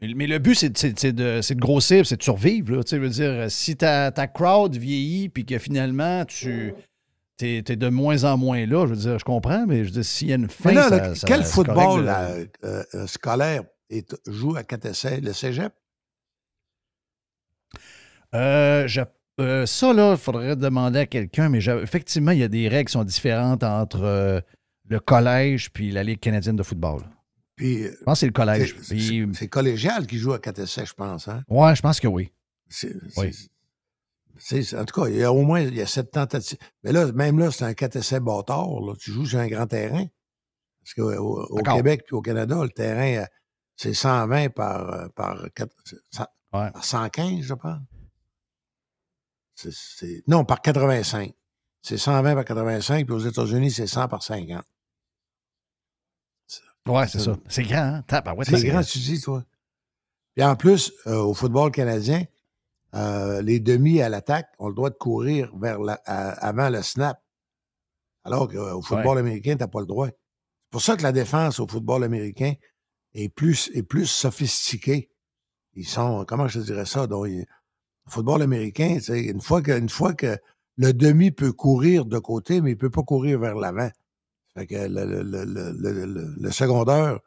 mais 0.00 0.26
le 0.26 0.38
but, 0.38 0.54
c'est 0.54 0.70
de, 1.12 1.40
de 1.54 1.60
grossir, 1.60 2.06
c'est 2.06 2.16
de 2.16 2.22
survivre. 2.22 2.76
Là. 2.76 2.84
Tu 2.84 2.90
sais, 2.90 2.96
je 2.96 3.02
veux 3.02 3.08
dire, 3.10 3.50
si 3.50 3.76
ta, 3.76 4.10
ta 4.12 4.26
crowd 4.28 4.76
vieillit 4.76 5.28
puis 5.28 5.44
que 5.44 5.58
finalement, 5.58 6.24
tu 6.24 6.72
es, 7.42 7.62
de 7.62 7.88
moins 7.88 8.24
en 8.24 8.36
moins 8.38 8.64
là, 8.66 8.86
je 8.86 8.90
veux 8.94 9.00
dire, 9.00 9.18
je 9.18 9.24
comprends, 9.24 9.66
mais 9.66 9.78
je 9.78 9.84
veux 9.84 9.90
dire, 9.90 10.04
s'il 10.04 10.28
y 10.28 10.32
a 10.32 10.36
une 10.36 10.48
fin, 10.48 10.72
là, 10.72 11.14
ça- 11.14 11.26
quel 11.26 11.42
football 11.44 11.74
correct, 11.76 12.04
là, 12.04 12.28
là. 12.28 12.44
euh, 12.64 12.84
euh, 12.94 13.06
scolaire 13.06 13.64
est- 13.90 14.14
joue 14.26 14.54
à 14.56 14.62
quatre 14.62 14.86
essais? 14.86 15.20
Le 15.20 15.32
cégep? 15.32 15.72
Euh, 18.34 18.86
je- 18.86 19.00
euh, 19.40 19.66
ça, 19.66 19.92
là, 19.92 20.12
il 20.12 20.18
faudrait 20.18 20.56
demander 20.56 21.00
à 21.00 21.06
quelqu'un, 21.06 21.48
mais 21.48 21.58
effectivement, 21.64 22.30
il 22.32 22.38
y 22.38 22.42
a 22.44 22.48
des 22.48 22.68
règles 22.68 22.86
qui 22.88 22.92
sont 22.92 23.04
différentes 23.04 23.62
entre 23.64 24.02
euh, 24.02 24.40
le 24.88 25.00
collège 25.00 25.70
puis 25.72 25.90
la 25.90 26.02
Ligue 26.02 26.20
canadienne 26.20 26.56
de 26.56 26.62
football. 26.62 27.02
Puis, 27.56 27.82
Je 27.84 28.04
pense 28.04 28.14
que 28.16 28.20
c'est 28.20 28.26
le 28.26 28.32
collège. 28.32 28.76
c'est- 28.82 28.94
Puis- 28.94 29.26
c'est 29.32 29.38
c'est 29.40 29.48
collégial 29.48 30.06
qui 30.06 30.18
joue 30.18 30.32
à 30.32 30.38
quatre 30.38 30.60
essais, 30.60 30.86
je 30.86 30.94
pense. 30.94 31.28
Hein? 31.28 31.42
ouais, 31.48 31.74
je 31.76 31.82
pense 31.82 32.00
que 32.00 32.08
oui. 32.08 32.32
C'est- 32.68 32.94
Oui. 33.16 33.30
en 34.78 34.84
tout 34.84 35.00
cas, 35.02 35.08
il 35.08 35.16
y 35.16 35.22
a 35.24 35.32
au 35.32 35.42
moins 35.42 35.60
il 35.60 35.74
y 35.74 35.82
a 35.82 35.86
sept 35.86 36.10
tentatives. 36.10 36.58
Mais 36.84 36.92
là, 36.92 37.10
même 37.12 37.38
là, 37.38 37.50
c'est 37.50 37.64
un 37.64 37.74
4 37.74 37.96
essais 37.96 38.20
bâtard. 38.20 38.80
Là. 38.80 38.94
Tu 38.98 39.10
joues 39.12 39.26
sur 39.26 39.38
un 39.38 39.48
grand 39.48 39.66
terrain. 39.66 40.06
Parce 40.82 40.94
qu'au 40.94 41.12
au-. 41.12 41.62
Québec 41.62 42.04
puis 42.06 42.16
au 42.16 42.22
Canada, 42.22 42.58
le 42.62 42.70
terrain, 42.70 43.22
euh, 43.22 43.26
c'est 43.76 43.92
120 43.92 44.48
par, 44.48 45.10
par, 45.14 45.42
Ouais. 45.42 46.70
par 46.72 46.84
115, 46.84 47.42
je 47.42 47.54
pense. 47.54 47.78
C'est- 49.70 50.22
non, 50.26 50.44
par 50.44 50.60
85. 50.62 51.34
c'est 51.82 51.96
120 51.98 52.34
par 52.34 52.44
85, 52.44 53.06
puis 53.06 53.14
aux 53.14 53.18
États-Unis, 53.20 53.70
c'est 53.70 53.86
100 53.86 54.08
par 54.08 54.22
50. 54.22 54.64
Ouais, 56.86 57.06
c'est 57.06 57.20
ça. 57.20 57.36
C'est 57.48 57.62
grand, 57.64 57.76
hein? 57.96 58.02
Tabarouette, 58.06 58.48
C'est 58.48 58.66
grand, 58.70 58.82
tu 58.82 58.98
dis, 58.98 59.20
toi. 59.20 59.44
Puis 60.34 60.44
en 60.44 60.56
plus, 60.56 60.92
euh, 61.06 61.16
au 61.18 61.34
football 61.34 61.70
canadien, 61.70 62.24
euh, 62.94 63.42
les 63.42 63.60
demi 63.60 64.00
à 64.00 64.08
l'attaque 64.08 64.48
ont 64.58 64.68
le 64.68 64.74
droit 64.74 64.90
de 64.90 64.94
courir 64.96 65.50
vers 65.56 65.78
la- 65.78 66.00
à- 66.06 66.30
avant 66.46 66.68
le 66.70 66.82
snap. 66.82 67.22
Alors 68.24 68.48
qu'au 68.48 68.82
football 68.82 69.18
américain, 69.18 69.52
tu 69.52 69.58
n'as 69.58 69.68
pas 69.68 69.80
le 69.80 69.86
droit. 69.86 70.08
C'est 70.08 70.70
pour 70.70 70.82
ça 70.82 70.96
que 70.96 71.02
la 71.02 71.12
défense 71.12 71.60
au 71.60 71.66
football 71.66 72.04
américain 72.04 72.54
est 73.14 73.28
plus, 73.28 73.70
est 73.74 73.82
plus 73.82 74.06
sophistiquée. 74.06 75.10
Ils 75.74 75.86
sont, 75.86 76.24
comment 76.26 76.48
je 76.48 76.60
te 76.60 76.64
dirais 76.64 76.86
ça? 76.86 77.06
Donc, 77.06 77.26
il- 77.28 77.46
le 78.06 78.10
football 78.10 78.42
américain, 78.42 78.98
sais, 79.00 79.20
une 79.24 79.40
fois, 79.40 79.62
que, 79.62 79.78
une 79.78 79.88
fois 79.88 80.14
que 80.14 80.36
le 80.76 80.92
demi 80.92 81.30
peut 81.30 81.52
courir 81.52 82.04
de 82.06 82.18
côté, 82.18 82.60
mais 82.60 82.70
il 82.70 82.74
ne 82.74 82.78
peut 82.78 82.90
pas 82.90 83.02
courir 83.02 83.38
vers 83.38 83.54
l'avant. 83.54 83.90
Fait 84.54 84.66
que 84.66 84.74
le, 84.74 85.04
le, 85.04 85.22
le, 85.44 86.34
le, 86.38 86.50
secondaire, 86.50 87.18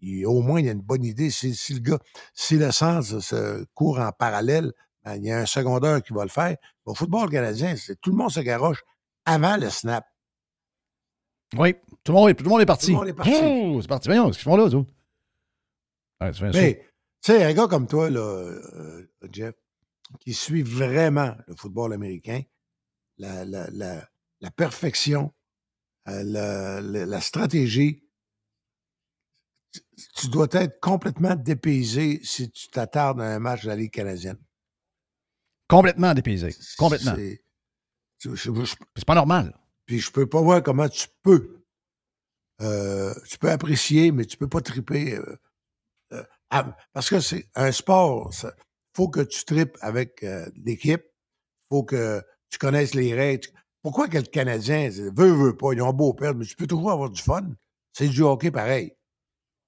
il- 0.00 0.26
au 0.26 0.40
moins, 0.42 0.60
il 0.60 0.66
y 0.66 0.68
a 0.68 0.72
une 0.72 0.80
bonne 0.80 1.04
idée. 1.04 1.30
Si, 1.30 1.54
si 1.54 1.74
le 1.74 1.80
gars, 1.80 1.98
si 2.34 2.56
le 2.58 2.72
sens 2.72 3.18
se 3.20 3.64
court 3.74 4.00
en 4.00 4.10
parallèle, 4.12 4.72
ben, 5.04 5.14
il 5.16 5.24
y 5.24 5.30
a 5.30 5.38
un 5.38 5.46
secondaire 5.46 6.02
qui 6.02 6.12
va 6.12 6.24
le 6.24 6.28
faire. 6.30 6.56
Au 6.84 6.94
football 6.94 7.30
canadien, 7.30 7.76
c'est 7.76 8.00
tout 8.00 8.10
le 8.10 8.16
monde 8.16 8.30
se 8.30 8.40
garoche 8.40 8.82
avant 9.24 9.56
le 9.56 9.70
snap. 9.70 10.04
Oui, 11.56 11.74
tout 12.02 12.12
le 12.12 12.18
monde 12.18 12.30
est, 12.30 12.34
tout 12.34 12.44
le 12.44 12.50
monde 12.50 12.60
est 12.62 12.66
parti. 12.66 12.86
Tout 12.86 12.92
le 12.92 12.98
monde 12.98 13.08
est 13.08 13.12
parti. 13.12 13.32
Oh, 13.34 13.78
c'est 13.80 13.88
parti. 13.88 14.08
Voyons, 14.08 14.26
qu'est-ce 14.26 14.38
qu'ils 14.38 14.44
font 14.44 14.56
là? 14.56 14.64
Ouais, 14.64 16.30
Mais, 16.54 16.80
tu 17.20 17.32
sais, 17.32 17.44
un 17.44 17.52
gars 17.52 17.66
comme 17.66 17.86
toi, 17.86 18.08
là, 18.10 18.20
euh, 18.20 19.06
Jeff, 19.30 19.54
qui 20.20 20.34
suit 20.34 20.62
vraiment 20.62 21.36
le 21.46 21.54
football 21.56 21.92
américain, 21.92 22.42
la, 23.18 23.44
la, 23.44 23.68
la, 23.70 24.08
la 24.40 24.50
perfection, 24.50 25.32
euh, 26.08 26.80
la, 26.80 27.20
stratégie, 27.20 28.04
tu, 30.16 30.28
dois 30.28 30.48
être 30.52 30.80
complètement 30.80 31.34
dépaysé 31.36 32.20
si 32.24 32.50
tu 32.50 32.68
t'attardes 32.68 33.20
à 33.20 33.24
un 33.34 33.38
match 33.38 33.62
de 33.62 33.68
la 33.68 33.76
Ligue 33.76 33.92
canadienne. 33.92 34.38
Complètement 35.68 36.12
dépaysé. 36.12 36.54
Complètement. 36.76 37.14
C'est 38.18 39.04
pas 39.06 39.14
normal. 39.14 39.58
puis 39.86 39.98
je 39.98 40.10
peux 40.10 40.28
pas 40.28 40.40
voir 40.40 40.62
comment 40.62 40.88
tu 40.88 41.08
peux. 41.22 41.64
euh, 42.60 43.14
tu 43.28 43.38
peux 43.38 43.50
apprécier, 43.50 44.12
mais 44.12 44.24
tu 44.24 44.36
peux 44.36 44.48
pas 44.48 44.60
triper. 44.60 45.14
euh, 45.14 45.36
euh, 46.12 46.24
ah, 46.50 46.76
parce 46.92 47.08
que 47.08 47.20
c'est 47.20 47.48
un 47.54 47.72
sport. 47.72 48.32
Faut 48.94 49.08
que 49.08 49.20
tu 49.20 49.44
tripes 49.44 49.76
avec 49.80 50.22
euh, 50.22 50.46
l'équipe. 50.64 51.02
faut 51.70 51.82
que 51.84 52.22
tu 52.50 52.58
connaisses 52.58 52.94
les 52.94 53.14
règles. 53.14 53.48
Pourquoi 53.82 54.06
que 54.08 54.18
le 54.18 54.24
Canadien 54.24 54.90
veut, 54.90 55.32
veut 55.32 55.56
pas, 55.56 55.72
ils 55.72 55.82
ont 55.82 55.92
beau 55.92 56.12
perdre, 56.14 56.38
mais 56.40 56.46
tu 56.46 56.54
peux 56.54 56.66
toujours 56.66 56.92
avoir 56.92 57.10
du 57.10 57.20
fun. 57.20 57.42
C'est 57.92 58.08
du 58.08 58.22
hockey 58.22 58.50
pareil. 58.50 58.92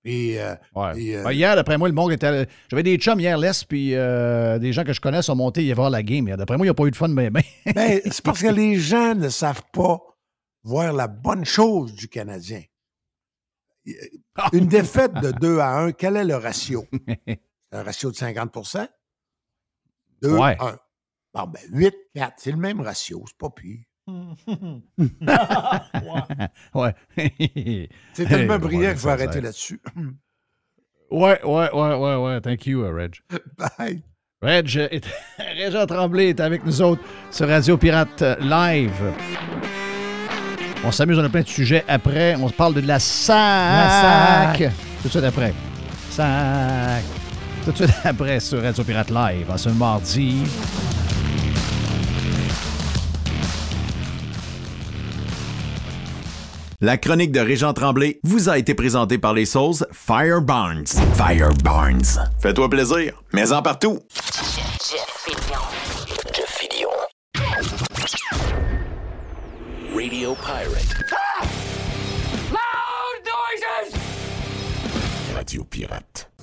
Puis, 0.03 0.37
euh, 0.39 0.55
Ouais. 0.75 0.93
puis, 0.93 1.17
euh, 1.17 1.25
Ben, 1.25 1.33
hier, 1.33 1.57
d'après 1.57 1.79
moi, 1.79 1.89
le 1.89 1.95
monde 1.95 2.13
était. 2.13 2.47
J'avais 2.71 2.83
des 2.83 2.97
chums 2.99 3.19
hier, 3.19 3.39
Les, 3.39 3.51
puis 3.67 3.95
euh, 3.95 4.59
des 4.59 4.73
gens 4.73 4.85
que 4.85 4.93
je 4.93 5.01
connais 5.01 5.23
sont 5.23 5.35
montés 5.35 5.65
y 5.65 5.73
voir 5.73 5.89
la 5.89 6.03
game. 6.03 6.27
D'après 6.37 6.59
moi, 6.59 6.67
il 6.67 6.69
n'y 6.69 6.71
a 6.71 6.75
pas 6.75 6.85
eu 6.85 6.91
de 6.91 6.97
fun, 6.97 7.09
mais 7.09 7.31
ben. 7.31 7.43
Ben, 7.75 8.01
c'est 8.11 8.23
parce 8.23 8.43
que 8.43 8.49
les 8.49 8.77
gens 8.77 9.15
ne 9.15 9.31
savent 9.31 9.63
pas 9.73 9.99
voir 10.63 10.93
la 10.93 11.09
bonne 11.09 11.47
chose 11.47 11.95
du 11.95 12.09
Canadien. 12.09 12.63
Une 14.53 14.67
défaite 14.67 15.15
de 15.15 15.33
2 15.33 15.59
à 15.59 15.79
1, 15.79 15.93
quel 15.93 16.17
est 16.17 16.25
le 16.25 16.37
ratio? 16.37 16.87
Un 17.73 17.83
ratio 17.83 18.11
de 18.11 18.17
50 18.17 18.53
2 20.23 20.39
Ouais. 20.39 20.57
1. 20.61 20.77
Bon, 21.35 21.47
ben, 21.47 21.61
8, 21.73 21.95
4, 22.15 22.35
c'est 22.37 22.51
le 22.53 22.57
même 22.57 22.81
ratio, 22.81 23.25
c'est 23.27 23.37
pas 23.39 23.51
pire. 23.51 23.81
ouais. 26.75 26.95
C'est 28.13 28.27
tellement 28.27 28.59
brillant 28.59 28.91
qu'il 28.91 28.99
faut 28.99 29.09
ça, 29.09 29.13
arrêter 29.15 29.33
ça. 29.35 29.41
là-dessus. 29.41 29.81
Ouais, 31.11 31.39
ouais, 31.45 31.71
ouais, 31.73 31.95
ouais, 31.95 32.17
ouais. 32.17 32.41
Thank 32.41 32.67
you, 32.67 32.85
uh, 32.85 32.91
Reg. 32.91 33.15
Bye. 33.57 34.03
Reg, 34.43 34.77
euh, 34.77 34.89
est... 34.91 35.05
Régent 35.39 35.87
Tremblay 35.87 36.31
est 36.31 36.41
avec 36.41 36.65
nous 36.65 36.83
autres 36.83 37.03
sur 37.31 37.47
Radio 37.47 37.77
Pirate 37.77 38.23
euh, 38.23 38.35
Live. 38.41 39.13
On 40.83 40.91
s'amuse, 40.91 41.19
on 41.19 41.25
a 41.25 41.29
plein 41.29 41.43
de 41.43 41.47
sujets 41.49 41.85
après. 41.87 42.35
On 42.37 42.49
se 42.49 42.55
parle 42.55 42.75
de 42.75 42.81
la 42.81 42.99
SAC. 42.99 43.37
La 43.37 44.55
SAC. 44.57 44.73
Tout 45.03 45.05
de 45.05 45.09
suite 45.11 45.25
après. 45.25 45.55
SAC. 46.11 47.05
Tout 47.65 47.73
de 47.73 47.77
suite 47.77 47.91
après 48.05 48.41
sur 48.41 48.61
Radio 48.63 48.85
Pirate 48.85 49.11
Live, 49.11 49.51
en 49.51 49.57
ce 49.57 49.71
mardi. 49.71 50.43
La 56.83 56.99
chronique 56.99 57.33
de 57.33 57.41
Régent 57.41 57.73
Tremblay 57.73 58.21
vous 58.23 58.51
a 58.51 58.59
été 58.59 58.75
présentée 58.75 59.17
par 59.17 59.33
les 59.33 59.47
sauces 59.47 59.87
Fire 59.93 60.43
Barnes. 60.43 60.87
Fire 61.15 61.55
Barnes. 61.65 62.03
Fais-toi 62.39 62.69
plaisir, 62.69 63.23
mais 63.33 63.51
en 63.53 63.63
partout. 63.63 64.01
Jeff 64.13 65.25
Fillion. 65.25 66.91
Radio 69.95 70.35
Pirate. 70.35 71.05
Loud 72.51 73.25
noises! 73.25 73.95
Radio 75.35 75.65
Pirate. 75.65 76.34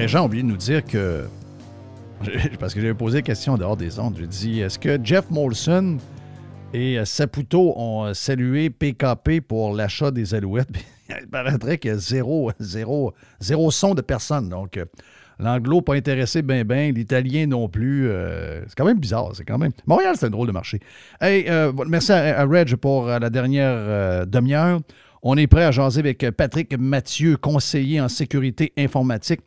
Régent 0.00 0.22
a 0.22 0.24
oublié 0.24 0.42
de 0.42 0.48
nous 0.48 0.56
dire 0.56 0.82
que. 0.82 1.26
Parce 2.58 2.72
que 2.72 2.80
j'avais 2.80 2.94
posé 2.94 3.18
la 3.18 3.22
question 3.22 3.58
dehors 3.58 3.76
des 3.76 3.98
ondes. 3.98 4.16
J'ai 4.18 4.26
dit 4.26 4.60
est-ce 4.60 4.78
que 4.78 4.98
Jeff 5.02 5.30
Molson 5.30 5.98
et 6.72 6.98
euh, 6.98 7.04
Saputo 7.04 7.74
ont 7.76 8.06
euh, 8.06 8.14
salué 8.14 8.70
PKP 8.70 9.42
pour 9.46 9.74
l'achat 9.74 10.10
des 10.10 10.34
Alouettes? 10.34 10.70
Il 11.20 11.28
paraîtrait 11.28 11.76
qu'il 11.76 11.90
y 11.90 11.94
a 11.94 11.98
zéro, 11.98 12.50
zéro, 12.58 13.12
zéro 13.40 13.70
son 13.70 13.94
de 13.94 14.00
personne. 14.00 14.48
Donc, 14.48 14.78
euh, 14.78 14.86
l'anglo 15.38 15.82
pas 15.82 15.96
intéressé 15.96 16.40
ben 16.40 16.64
ben, 16.64 16.94
l'italien 16.94 17.46
non 17.46 17.68
plus. 17.68 18.10
c'est 18.68 18.74
quand 18.74 18.86
même 18.86 19.00
bizarre. 19.00 19.32
C'est 19.34 19.44
quand 19.44 19.58
même. 19.58 19.72
Montréal, 19.84 20.14
c'est 20.18 20.26
un 20.26 20.30
drôle 20.30 20.46
de 20.46 20.52
marché. 20.52 20.80
Hey, 21.20 21.46
merci 21.86 22.12
à, 22.12 22.46
Reg 22.46 22.74
pour 22.76 23.06
la 23.06 23.28
dernière 23.28 24.26
demi-heure. 24.26 24.80
On 25.22 25.36
est 25.36 25.46
prêt 25.46 25.64
à 25.64 25.72
jaser 25.72 26.00
avec 26.00 26.30
Patrick 26.30 26.78
Mathieu, 26.78 27.36
conseiller 27.36 28.00
en 28.00 28.08
sécurité 28.08 28.72
informatique 28.78 29.40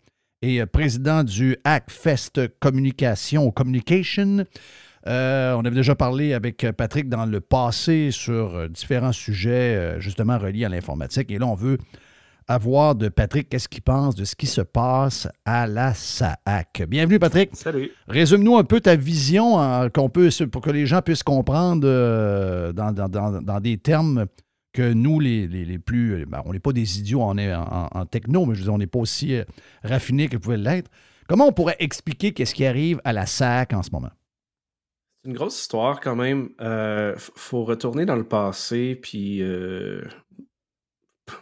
et 0.44 0.62
euh, 0.62 0.66
président 0.68 1.24
du 1.24 1.58
Hackfest 1.64 2.34
Communication 2.60 3.50
Communication. 3.50 4.46
Euh, 5.08 5.54
on 5.56 5.62
avait 5.62 5.76
déjà 5.76 5.96
parlé 5.96 6.34
avec 6.34 6.66
Patrick 6.78 7.10
dans 7.10 7.26
le 7.26 7.42
passé 7.42 8.10
sur 8.12 8.56
euh, 8.56 8.68
différents 8.68 9.12
sujets 9.12 9.96
justement 10.00 10.38
reliés 10.38 10.66
à 10.66 10.70
l'informatique. 10.70 11.32
Et 11.32 11.40
là, 11.40 11.48
on 11.48 11.56
veut 11.56 11.78
avoir 12.48 12.94
de 12.96 13.08
Patrick 13.08 13.48
qu'est-ce 13.48 13.70
qu'il 13.70 13.82
pense 13.84 14.16
de 14.16 14.26
ce 14.26 14.36
qui 14.36 14.48
se 14.48 14.60
passe 14.62 15.30
à 15.46 15.66
la 15.66 15.94
SAAC. 15.94 16.84
Bienvenue, 16.90 17.18
Patrick. 17.20 17.52
Salut. 17.54 17.90
Résume-nous 18.10 18.58
un 18.58 18.66
peu 18.66 18.82
ta 18.82 18.98
vision 18.98 19.60
hein, 19.62 19.90
qu'on 19.90 20.10
peut, 20.10 20.30
pour 20.52 20.62
que 20.62 20.70
les 20.72 20.86
gens 20.86 21.02
puissent 21.02 21.24
comprendre 21.24 21.84
euh, 21.88 22.74
dans, 22.74 22.92
dans- 22.92 23.08
dans- 23.08 23.42
dans 23.42 23.60
des 23.62 23.78
termes 23.78 24.26
que 24.74 24.92
nous, 24.94 25.20
les, 25.20 25.48
les- 25.48 25.66
les 25.66 25.80
plus. 25.80 26.26
ben, 26.26 26.42
on 26.46 26.54
n'est 26.54 26.60
pas 26.60 26.74
des 26.74 27.00
idiots 27.00 27.22
on 27.22 27.38
est 27.38 27.54
en, 27.54 27.88
techno, 28.06 28.46
mais 28.46 28.56
je 28.56 28.60
veux 28.60 28.66
dire, 28.66 28.74
on 28.74 28.78
n'est 28.80 28.88
pas 28.88 29.00
aussi 29.00 29.36
euh, 29.36 29.44
raffinés 29.84 30.28
que 30.28 30.38
pouvez 30.38 30.58
l'être. 30.58 30.90
Comment 31.28 31.48
on 31.48 31.54
pourrait 31.54 31.78
expliquer 31.80 32.34
qu'est-ce 32.34 32.54
qui 32.56 32.66
arrive 32.66 33.00
à 33.04 33.14
la 33.14 33.26
SAC 33.26 33.74
en 33.74 33.84
ce 33.84 33.92
moment? 33.92 34.12
C'est 35.24 35.30
une 35.30 35.36
grosse 35.36 35.62
histoire 35.62 36.02
quand 36.02 36.16
même. 36.18 36.50
Euh, 36.60 37.16
f- 37.16 37.30
faut 37.36 37.64
retourner 37.64 38.06
dans 38.06 38.18
le 38.18 38.28
passé, 38.28 38.96
puis 38.96 39.42
euh, 39.42 40.02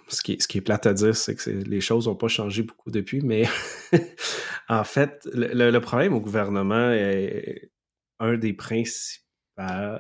ce, 0.08 0.22
qui 0.22 0.34
est, 0.34 0.42
ce 0.42 0.48
qui 0.48 0.58
est 0.60 0.62
plate 0.62 0.86
à 0.86 0.94
dire, 0.94 1.16
c'est 1.16 1.36
que 1.36 1.50
les 1.50 1.82
choses 1.82 2.08
n'ont 2.08 2.16
pas 2.16 2.28
changé 2.28 2.64
beaucoup 2.64 2.92
depuis, 2.92 3.22
mais 3.22 3.46
en 4.70 4.84
fait, 4.84 5.28
le- 5.34 5.72
le 5.72 5.82
problème 5.82 6.14
au 6.14 6.20
gouvernement 6.22 6.92
est 6.92 7.72
un 8.20 8.38
des 8.38 8.54
principaux. 8.54 9.26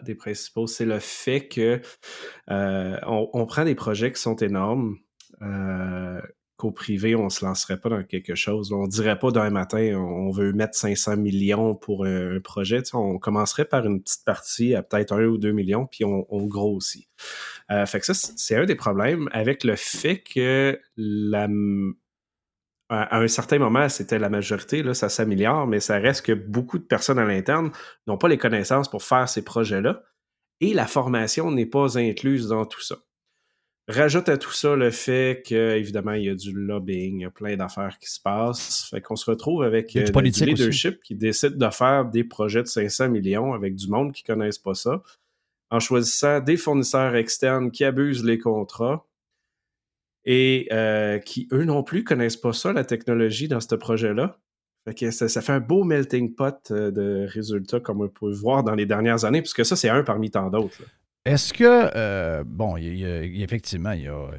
Des 0.03 0.15
principaux, 0.15 0.67
c'est 0.67 0.85
le 0.85 0.99
fait 0.99 1.47
que 1.47 1.81
euh, 2.49 2.97
on, 3.05 3.45
prend 3.45 3.65
des 3.65 3.75
projets 3.75 4.11
qui 4.11 4.21
sont 4.21 4.35
énormes, 4.37 4.97
euh, 5.41 6.21
qu'au 6.57 6.71
privé, 6.71 7.15
on 7.15 7.25
ne 7.25 7.29
se 7.29 7.43
lancerait 7.43 7.79
pas 7.79 7.89
dans 7.89 8.03
quelque 8.03 8.35
chose. 8.35 8.71
On 8.71 8.83
ne 8.83 8.89
dirait 8.89 9.17
pas 9.17 9.31
d'un 9.31 9.49
matin, 9.49 9.95
on 9.95 10.29
veut 10.29 10.53
mettre 10.53 10.75
500 10.75 11.17
millions 11.17 11.75
pour 11.75 12.05
un, 12.05 12.39
projet. 12.39 12.83
On 12.93 13.17
commencerait 13.17 13.65
par 13.65 13.85
une 13.85 14.01
petite 14.01 14.23
partie 14.25 14.75
à 14.75 14.83
peut-être 14.83 15.13
1 15.13 15.25
ou 15.25 15.37
2 15.37 15.51
millions, 15.51 15.87
puis 15.87 16.05
on, 16.05 16.25
on 16.29 16.45
grossit. 16.45 17.07
Euh, 17.71 17.85
fait 17.85 17.99
que 17.99 18.05
ça, 18.05 18.13
c'est 18.13 18.55
un 18.55 18.65
des 18.65 18.75
problèmes 18.75 19.27
avec 19.31 19.63
le 19.63 19.75
fait 19.75 20.19
que 20.19 20.79
la, 20.97 21.47
à 22.93 23.19
un 23.19 23.27
certain 23.27 23.57
moment, 23.57 23.87
c'était 23.87 24.19
la 24.19 24.29
majorité, 24.29 24.83
là, 24.83 24.93
ça 24.93 25.07
s'améliore, 25.07 25.65
mais 25.65 25.79
ça 25.79 25.97
reste 25.97 26.25
que 26.25 26.33
beaucoup 26.33 26.77
de 26.77 26.83
personnes 26.83 27.19
à 27.19 27.25
l'interne 27.25 27.71
n'ont 28.05 28.17
pas 28.17 28.27
les 28.27 28.37
connaissances 28.37 28.89
pour 28.89 29.01
faire 29.01 29.29
ces 29.29 29.43
projets-là 29.43 30.03
et 30.59 30.73
la 30.73 30.87
formation 30.87 31.51
n'est 31.51 31.65
pas 31.65 31.97
incluse 31.97 32.49
dans 32.49 32.65
tout 32.65 32.81
ça. 32.81 32.97
Rajoute 33.87 34.29
à 34.29 34.37
tout 34.37 34.51
ça 34.51 34.75
le 34.75 34.91
fait 34.91 35.41
qu'évidemment, 35.45 36.13
il 36.13 36.25
y 36.25 36.29
a 36.29 36.35
du 36.35 36.53
lobbying, 36.53 37.19
il 37.19 37.21
y 37.23 37.25
a 37.25 37.31
plein 37.31 37.55
d'affaires 37.55 37.97
qui 37.97 38.09
se 38.09 38.21
passent. 38.21 38.87
Fait 38.89 39.01
qu'on 39.01 39.15
se 39.15 39.29
retrouve 39.29 39.63
avec 39.63 39.91
du 39.91 39.99
euh, 39.99 40.21
aussi. 40.21 40.45
leadership 40.45 41.01
qui 41.01 41.15
décide 41.15 41.57
de 41.57 41.69
faire 41.69 42.05
des 42.05 42.23
projets 42.23 42.61
de 42.61 42.67
500 42.67 43.09
millions 43.09 43.53
avec 43.53 43.75
du 43.75 43.87
monde 43.87 44.13
qui 44.13 44.23
ne 44.23 44.35
connaissent 44.35 44.59
pas 44.59 44.75
ça, 44.75 45.01
en 45.71 45.79
choisissant 45.79 46.41
des 46.41 46.57
fournisseurs 46.57 47.15
externes 47.15 47.71
qui 47.71 47.83
abusent 47.83 48.23
les 48.23 48.37
contrats 48.37 49.05
et 50.25 50.67
euh, 50.71 51.19
qui, 51.19 51.47
eux 51.51 51.63
non 51.63 51.83
plus, 51.83 52.03
connaissent 52.03 52.37
pas 52.37 52.53
ça, 52.53 52.73
la 52.73 52.83
technologie 52.83 53.47
dans 53.47 53.59
ce 53.59 53.75
projet-là. 53.75 54.37
Ça, 55.11 55.29
ça 55.29 55.41
fait 55.41 55.51
un 55.51 55.59
beau 55.59 55.83
melting 55.83 56.33
pot 56.33 56.71
euh, 56.71 56.89
de 56.91 57.27
résultats 57.29 57.79
comme 57.79 58.01
on 58.01 58.07
peut 58.07 58.31
voir 58.31 58.63
dans 58.63 58.73
les 58.73 58.85
dernières 58.85 59.25
années, 59.25 59.41
puisque 59.41 59.65
ça, 59.65 59.75
c'est 59.75 59.89
un 59.89 60.03
parmi 60.03 60.31
tant 60.31 60.49
d'autres. 60.49 60.81
Est-ce 61.23 61.53
que, 61.53 61.91
euh, 61.95 62.43
bon, 62.43 62.77
effectivement, 62.77 63.91
il 63.91 64.03
y 64.03 64.07
a. 64.07 64.29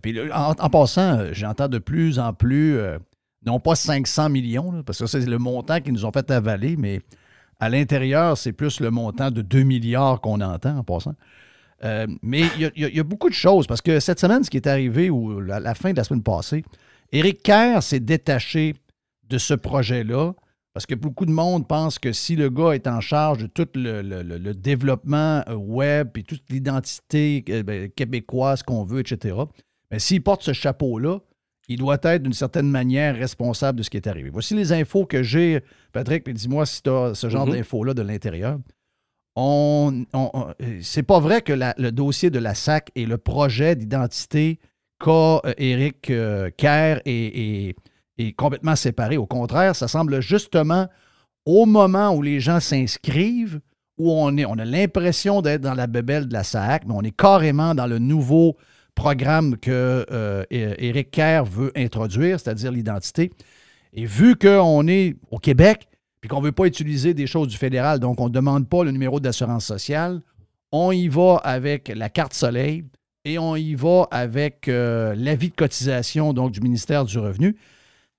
puis 0.00 0.16
en, 0.30 0.54
passant, 0.70 1.32
j'entends 1.32 1.68
de 1.68 1.78
plus 1.78 2.20
en 2.20 2.32
plus, 2.32 2.78
non 3.44 3.58
pas 3.58 3.74
500 3.74 4.28
millions, 4.28 4.84
parce 4.84 5.00
que 5.00 5.06
c'est 5.06 5.26
le 5.26 5.38
montant 5.38 5.80
qu'ils 5.80 5.94
nous 5.94 6.04
ont 6.04 6.12
fait 6.12 6.30
avaler, 6.30 6.76
mais 6.76 7.00
à 7.58 7.68
l'intérieur, 7.68 8.38
c'est 8.38 8.52
plus 8.52 8.78
le 8.78 8.92
montant 8.92 9.32
de 9.32 9.42
2 9.42 9.64
milliards 9.64 10.20
qu'on 10.20 10.40
entend 10.40 10.78
en 10.78 10.84
passant. 10.84 11.16
Euh, 11.84 12.06
mais 12.22 12.40
il 12.56 12.62
y, 12.62 12.64
a- 12.84 12.88
y 12.88 12.98
y 12.98 13.02
beaucoup 13.02 13.28
de 13.28 13.34
choses, 13.34 13.66
parce 13.66 13.80
que 13.82 14.00
cette 14.00 14.18
semaine, 14.20 14.42
ce 14.42 14.50
qui 14.50 14.56
est 14.56 14.66
arrivé, 14.66 15.10
ou 15.10 15.40
la, 15.40 15.60
la 15.60 15.74
fin 15.74 15.92
de 15.92 15.96
la 15.96 16.04
semaine 16.04 16.22
passée, 16.22 16.64
Éric 17.12 17.42
Kerr 17.42 17.82
s'est 17.82 18.00
détaché 18.00 18.74
de 19.28 19.38
ce 19.38 19.54
projet-là, 19.54 20.32
parce 20.74 20.86
que 20.86 20.94
beaucoup 20.94 21.24
de 21.26 21.30
monde 21.32 21.66
pense 21.68 21.98
que 21.98 22.12
si 22.12 22.36
le 22.36 22.50
gars 22.50 22.72
est 22.72 22.86
en 22.86 23.00
charge 23.00 23.38
de 23.38 23.46
tout 23.46 23.68
le, 23.74 24.02
le- 24.02 24.22
le- 24.22 24.38
le 24.38 24.54
développement 24.54 25.42
euh, 25.48 25.54
web 25.54 26.08
et 26.16 26.22
toute 26.22 26.42
l'identité 26.50 27.44
euh, 27.48 27.62
ben, 27.62 27.88
québécoise 27.90 28.62
qu'on 28.62 28.84
veut, 28.84 29.00
etc., 29.00 29.36
mais 29.90 29.98
s'il 29.98 30.22
porte 30.22 30.42
ce 30.42 30.52
chapeau-là, 30.52 31.20
il 31.68 31.78
doit 31.78 31.98
être 32.02 32.22
d'une 32.22 32.32
certaine 32.32 32.68
manière 32.70 33.14
responsable 33.16 33.78
de 33.78 33.82
ce 33.82 33.90
qui 33.90 33.96
est 33.98 34.06
arrivé. 34.06 34.30
Voici 34.30 34.54
les 34.54 34.72
infos 34.72 35.04
que 35.04 35.22
j'ai. 35.22 35.62
Patrick, 35.92 36.24
puis 36.24 36.32
dis-moi 36.34 36.64
si 36.66 36.82
tu 36.82 36.88
as 36.90 37.14
ce 37.14 37.28
genre 37.28 37.46
Mhm. 37.46 37.52
d'infos-là 37.54 37.92
de 37.94 38.02
l'intérieur. 38.02 38.58
C'est 40.82 41.02
pas 41.02 41.20
vrai 41.20 41.42
que 41.42 41.52
le 41.52 41.90
dossier 41.90 42.30
de 42.30 42.38
la 42.38 42.54
SAC 42.54 42.90
et 42.94 43.06
le 43.06 43.18
projet 43.18 43.76
d'identité 43.76 44.58
qu'a 44.98 45.40
euh, 45.44 45.54
Éric 45.58 46.10
euh, 46.10 46.50
Kerr 46.56 47.00
est, 47.04 47.74
complètement 48.36 48.74
séparé. 48.74 49.16
Au 49.16 49.26
contraire, 49.26 49.76
ça 49.76 49.86
semble 49.86 50.20
justement 50.20 50.88
au 51.46 51.66
moment 51.66 52.10
où 52.10 52.20
les 52.20 52.40
gens 52.40 52.58
s'inscrivent, 52.58 53.60
où 53.96 54.10
on, 54.10 54.36
a 54.36 54.64
l'impression 54.64 55.40
d'être 55.40 55.60
dans 55.60 55.74
la 55.74 55.86
bébelle 55.86 56.26
de 56.26 56.32
la 56.32 56.42
SAC, 56.42 56.84
mais 56.86 56.94
on 56.96 57.02
est 57.02 57.16
carrément 57.16 57.74
dans 57.74 57.86
le 57.86 57.98
nouveau 57.98 58.56
programme 58.94 59.56
que 59.56 60.04
euh, 60.10 60.44
Kerr 61.12 61.44
veut 61.44 61.70
introduire, 61.76 62.40
c'est-à-dire 62.40 62.72
l'identité. 62.72 63.30
Et 63.92 64.04
vu 64.04 64.36
qu'on 64.36 64.86
est 64.88 65.16
au 65.30 65.38
Québec, 65.38 65.88
puis 66.20 66.28
qu'on 66.28 66.40
ne 66.40 66.46
veut 66.46 66.52
pas 66.52 66.66
utiliser 66.66 67.14
des 67.14 67.26
choses 67.26 67.48
du 67.48 67.56
fédéral, 67.56 68.00
donc 68.00 68.20
on 68.20 68.28
ne 68.28 68.32
demande 68.32 68.68
pas 68.68 68.84
le 68.84 68.90
numéro 68.90 69.20
d'assurance 69.20 69.64
sociale, 69.64 70.20
on 70.72 70.92
y 70.92 71.08
va 71.08 71.36
avec 71.44 71.88
la 71.94 72.08
carte 72.08 72.34
soleil 72.34 72.84
et 73.24 73.38
on 73.38 73.56
y 73.56 73.74
va 73.74 74.08
avec 74.10 74.68
euh, 74.68 75.14
l'avis 75.16 75.50
de 75.50 75.54
cotisation 75.54 76.32
donc 76.32 76.52
du 76.52 76.60
ministère 76.60 77.04
du 77.04 77.18
Revenu. 77.18 77.56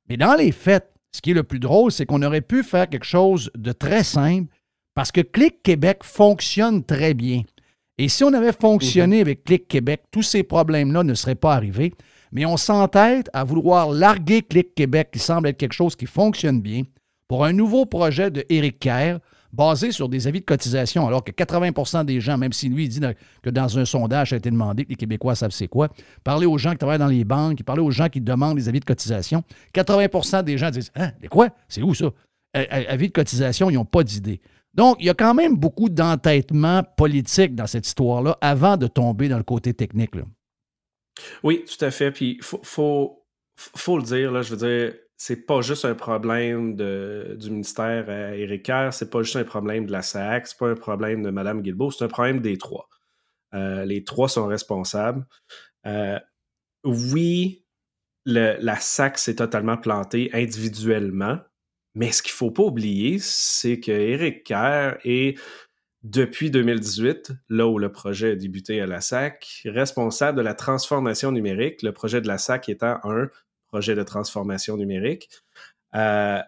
Mais 0.08 0.18
dans 0.18 0.36
les 0.36 0.52
faits, 0.52 0.92
ce 1.12 1.22
qui 1.22 1.32
est 1.32 1.36
le 1.36 1.44
plus 1.44 1.60
drôle, 1.60 1.92
c'est 1.92 2.06
qu'on 2.06 2.22
aurait 2.22 2.42
pu 2.42 2.64
faire 2.64 2.90
quelque 2.90 3.06
chose 3.06 3.52
de 3.56 3.72
très 3.72 4.04
simple 4.04 4.52
parce 4.94 5.12
que 5.12 5.22
Clic 5.22 5.62
Québec 5.64 6.04
fonctionne 6.04 6.84
très 6.84 7.14
bien. 7.14 7.44
Et 7.98 8.08
si 8.08 8.24
on 8.24 8.34
avait 8.34 8.54
fonctionné 8.54 9.20
avec 9.20 9.44
Clic 9.44 9.68
Québec, 9.68 10.04
tous 10.10 10.24
ces 10.24 10.44
problèmes-là 10.44 11.04
ne 11.04 11.14
seraient 11.14 11.36
pas 11.36 11.54
arrivés. 11.54 11.94
Mais 12.32 12.46
on 12.46 12.58
s'entête 12.58 13.30
à 13.34 13.44
vouloir 13.44 13.92
larguer 13.92 14.42
Clic 14.42 14.74
Québec, 14.76 15.10
qui 15.12 15.20
semble 15.20 15.50
être 15.50 15.58
quelque 15.58 15.74
chose 15.74 15.96
qui 15.96 16.06
fonctionne 16.06 16.62
bien, 16.62 16.84
pour 17.30 17.46
un 17.46 17.54
nouveau 17.54 17.86
projet 17.86 18.32
de 18.32 18.44
Éric 18.50 18.80
Kerr 18.80 19.20
basé 19.54 19.92
sur 19.92 20.10
des 20.10 20.28
avis 20.28 20.42
de 20.42 20.46
cotisation, 20.46 21.08
alors 21.08 21.24
que 21.24 21.32
80% 21.32 22.04
des 22.04 22.20
gens, 22.20 22.38
même 22.38 22.54
si 22.54 22.70
lui 22.70 22.86
il 22.86 22.90
dit 22.90 23.00
que 23.42 23.50
dans 23.50 23.80
un 23.80 23.86
sondage, 23.86 24.32
ça 24.32 24.36
a 24.36 24.38
été 24.38 24.52
demandé 24.52 24.84
que 24.84 24.90
les 24.90 24.96
Québécois 24.96 25.36
savent 25.36 25.52
c'est 25.52 25.68
quoi, 25.68 25.90
parler 26.24 26.46
aux 26.46 26.58
gens 26.58 26.72
qui 26.72 26.80
travaillent 26.80 27.00
dans 27.00 27.08
les 27.08 27.24
banques, 27.24 27.64
parler 27.64 27.82
aux 27.82 27.92
gens 27.92 28.10
qui 28.10 28.20
demandent 28.20 28.58
des 28.58 28.68
avis 28.68 28.80
de 28.80 28.86
cotisation, 28.86 29.44
80% 29.74 30.44
des 30.44 30.58
gens 30.58 30.70
disent 30.72 30.92
Hein, 30.96 31.12
des 31.22 31.28
quoi? 31.28 31.50
C'est 31.68 31.82
où 31.82 31.94
ça? 31.94 32.06
Euh, 32.06 32.12
euh, 32.58 32.84
Avis 32.90 33.08
de 33.08 33.14
cotisation, 33.14 33.70
ils 33.70 33.76
n'ont 33.76 33.86
pas 33.86 34.04
d'idée. 34.04 34.42
Donc, 34.74 34.98
il 35.00 35.06
y 35.06 35.10
a 35.10 35.14
quand 35.14 35.36
même 35.36 35.56
beaucoup 35.56 35.90
d'entêtement 35.90 36.84
politique 36.98 37.54
dans 37.54 37.68
cette 37.68 37.86
histoire-là 37.86 38.38
avant 38.42 38.76
de 38.76 38.88
tomber 38.88 39.30
dans 39.30 39.38
le 39.38 39.44
côté 39.44 39.74
technique. 39.74 40.12
Oui, 41.44 41.64
tout 41.66 41.86
à 41.86 41.92
fait. 41.92 42.12
Puis, 42.12 42.40
faut, 42.42 42.60
faut, 42.64 43.24
faut 43.56 43.98
le 43.98 44.04
dire, 44.04 44.32
là, 44.32 44.42
je 44.42 44.56
veux 44.56 44.58
dire, 44.58 44.94
c'est 45.22 45.46
pas 45.46 45.60
juste 45.60 45.84
un 45.84 45.96
problème 45.96 46.78
de, 46.78 47.36
du 47.38 47.52
ministère 47.52 48.10
à 48.10 48.38
Éric 48.38 48.64
Kerr, 48.64 48.94
c'est 48.94 49.10
pas 49.10 49.22
juste 49.22 49.36
un 49.36 49.44
problème 49.44 49.86
de 49.86 49.92
la 49.92 50.02
SAC, 50.02 50.48
c'est 50.48 50.58
pas 50.58 50.70
un 50.70 50.76
problème 50.76 51.24
de 51.24 51.30
Mme 51.30 51.62
Guilbeault, 51.62 51.92
c'est 51.92 52.06
un 52.06 52.08
problème 52.08 52.40
des 52.40 52.58
trois. 52.58 52.88
Euh, 53.54 53.84
les 53.84 54.06
trois 54.06 54.30
sont 54.30 54.48
responsables. 54.48 55.28
Euh, 55.86 56.18
oui, 56.86 57.66
la 58.26 58.80
SAC 58.80 59.18
s'est 59.18 59.36
totalement 59.36 59.76
plantée 59.76 60.30
individuellement, 60.32 61.38
mais 61.96 62.14
ce 62.14 62.24
qu'il 62.24 62.32
faut 62.32 62.52
pas 62.52 62.64
oublier, 62.64 63.18
c'est 63.20 63.82
que 63.82 63.92
Éric 63.92 64.46
Kerr 64.46 65.00
est 65.04 65.38
depuis 66.02 66.50
2018, 66.50 67.34
là 67.50 67.68
où 67.68 67.78
le 67.78 67.92
projet 67.92 68.32
a 68.32 68.36
débuté 68.36 68.80
à 68.80 68.86
la 68.86 69.02
SAC, 69.02 69.64
responsable 69.66 70.38
de 70.38 70.44
la 70.44 70.54
transformation 70.54 71.34
numérique, 71.34 71.82
le 71.82 71.92
projet 71.92 72.22
de 72.22 72.28
la 72.28 72.38
SAC 72.38 72.70
étant 72.70 73.00
un 73.04 73.28
projet 73.70 73.96
de 73.96 74.04
transformation 74.04 74.78
numérique. 74.78 75.30
Euh, 75.96 76.40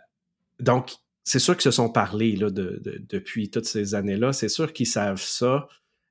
donc, 0.60 0.92
c'est 1.24 1.40
sûr 1.40 1.56
qu'ils 1.56 1.64
se 1.64 1.72
sont 1.72 1.90
parlé 1.90 2.36
là, 2.36 2.50
de- 2.50 2.80
de- 2.84 3.02
depuis 3.08 3.50
toutes 3.50 3.66
ces 3.66 3.96
années-là. 3.96 4.34
C'est 4.34 4.50
sûr 4.50 4.74
qu'ils 4.74 4.88
savent 4.88 5.22
ça. 5.22 5.68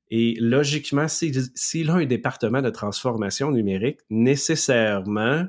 Et 0.09 0.35
logiquement, 0.41 1.07
s'il 1.09 1.91
a 1.91 1.95
un 1.95 2.05
département 2.05 2.63
de 2.63 2.71
transformation 2.71 3.51
numérique, 3.53 4.01
nécessairement, 4.11 5.45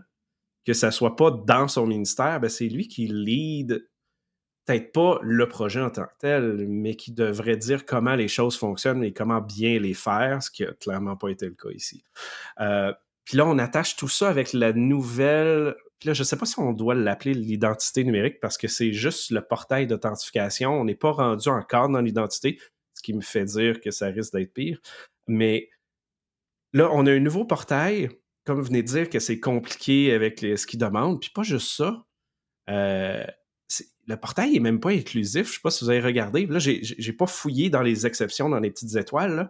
que 0.66 0.74
ça 0.74 0.92
soit 0.92 1.16
pas 1.16 1.32
dans 1.32 1.68
son 1.68 1.88
ministère, 1.88 2.40
ben, 2.40 2.50
c'est 2.50 2.68
lui 2.70 2.88
qui 2.88 3.08
lead 3.08 3.88
peut-être 4.66 4.92
pas 4.92 5.20
le 5.24 5.48
projet 5.50 5.82
en 5.82 5.90
tant 5.90 6.04
que 6.04 6.14
tel, 6.20 6.68
mais 6.68 6.96
qui 6.96 7.12
devrait 7.12 7.58
dire 7.58 7.84
comment 7.86 8.16
les 8.16 8.28
choses 8.28 8.56
fonctionnent 8.56 9.04
et 9.04 9.12
comment 9.12 9.42
bien 9.42 9.80
les 9.80 9.96
faire, 9.96 10.44
ce 10.44 10.52
qui 10.52 10.64
a 10.64 10.72
clairement 10.74 11.18
pas 11.18 11.30
été 11.30 11.48
le 11.48 11.56
cas 11.56 11.72
ici. 11.72 12.04
Euh, 12.60 12.94
puis 13.32 13.38
là, 13.38 13.48
on 13.48 13.60
attache 13.60 13.96
tout 13.96 14.10
ça 14.10 14.28
avec 14.28 14.52
la 14.52 14.74
nouvelle. 14.74 15.74
Puis 16.00 16.08
là, 16.08 16.14
je 16.14 16.22
sais 16.22 16.36
pas 16.36 16.46
si 16.46 16.60
on 16.60 16.74
doit 16.74 16.96
l'appeler 16.96 17.34
l'identité 17.34 18.04
numérique 18.04 18.42
parce 18.42 18.58
que 18.58 18.68
c'est 18.68 18.92
juste 18.92 19.32
le 19.32 19.42
portail 19.42 19.88
d'authentification. 19.88 20.74
On 20.74 20.84
n'est 20.84 20.96
pas 20.96 21.14
rendu 21.14 21.48
encore 21.48 21.88
dans 21.88 22.02
l'identité, 22.02 22.60
ce 22.94 23.02
qui 23.02 23.14
me 23.14 23.22
fait 23.22 23.46
dire 23.46 23.80
que 23.80 23.90
ça 23.90 24.08
risque 24.08 24.34
d'être 24.34 24.54
pire. 24.54 24.82
Mais 25.30 25.70
là, 26.74 26.90
on 26.92 27.06
a 27.06 27.12
un 27.14 27.22
nouveau 27.22 27.46
portail. 27.46 28.10
Comme 28.44 28.58
vous 28.58 28.66
venez 28.66 28.84
de 28.84 28.88
dire 28.88 29.10
que 29.10 29.20
c'est 29.20 29.40
compliqué 29.40 30.12
avec 30.12 30.42
ce 30.42 30.68
qu'ils 30.68 30.80
demandent. 30.80 31.22
Puis 31.22 31.30
pas 31.34 31.44
juste 31.44 31.74
ça. 31.74 32.04
Euh, 32.70 33.24
le 34.08 34.18
portail 34.18 34.58
est 34.58 34.60
même 34.60 34.82
pas 34.82 34.92
inclusif. 34.92 35.48
Je 35.48 35.54
sais 35.54 35.62
pas 35.64 35.72
si 35.72 35.86
vous 35.86 35.90
avez 35.90 36.02
regardé. 36.02 36.48
Là, 36.48 36.60
j'ai 36.60 37.14
pas 37.14 37.28
fouillé 37.28 37.70
dans 37.70 37.82
les 37.82 38.06
exceptions, 38.06 38.50
dans 38.50 38.60
les 38.60 38.72
petites 38.72 38.98
étoiles. 38.98 39.50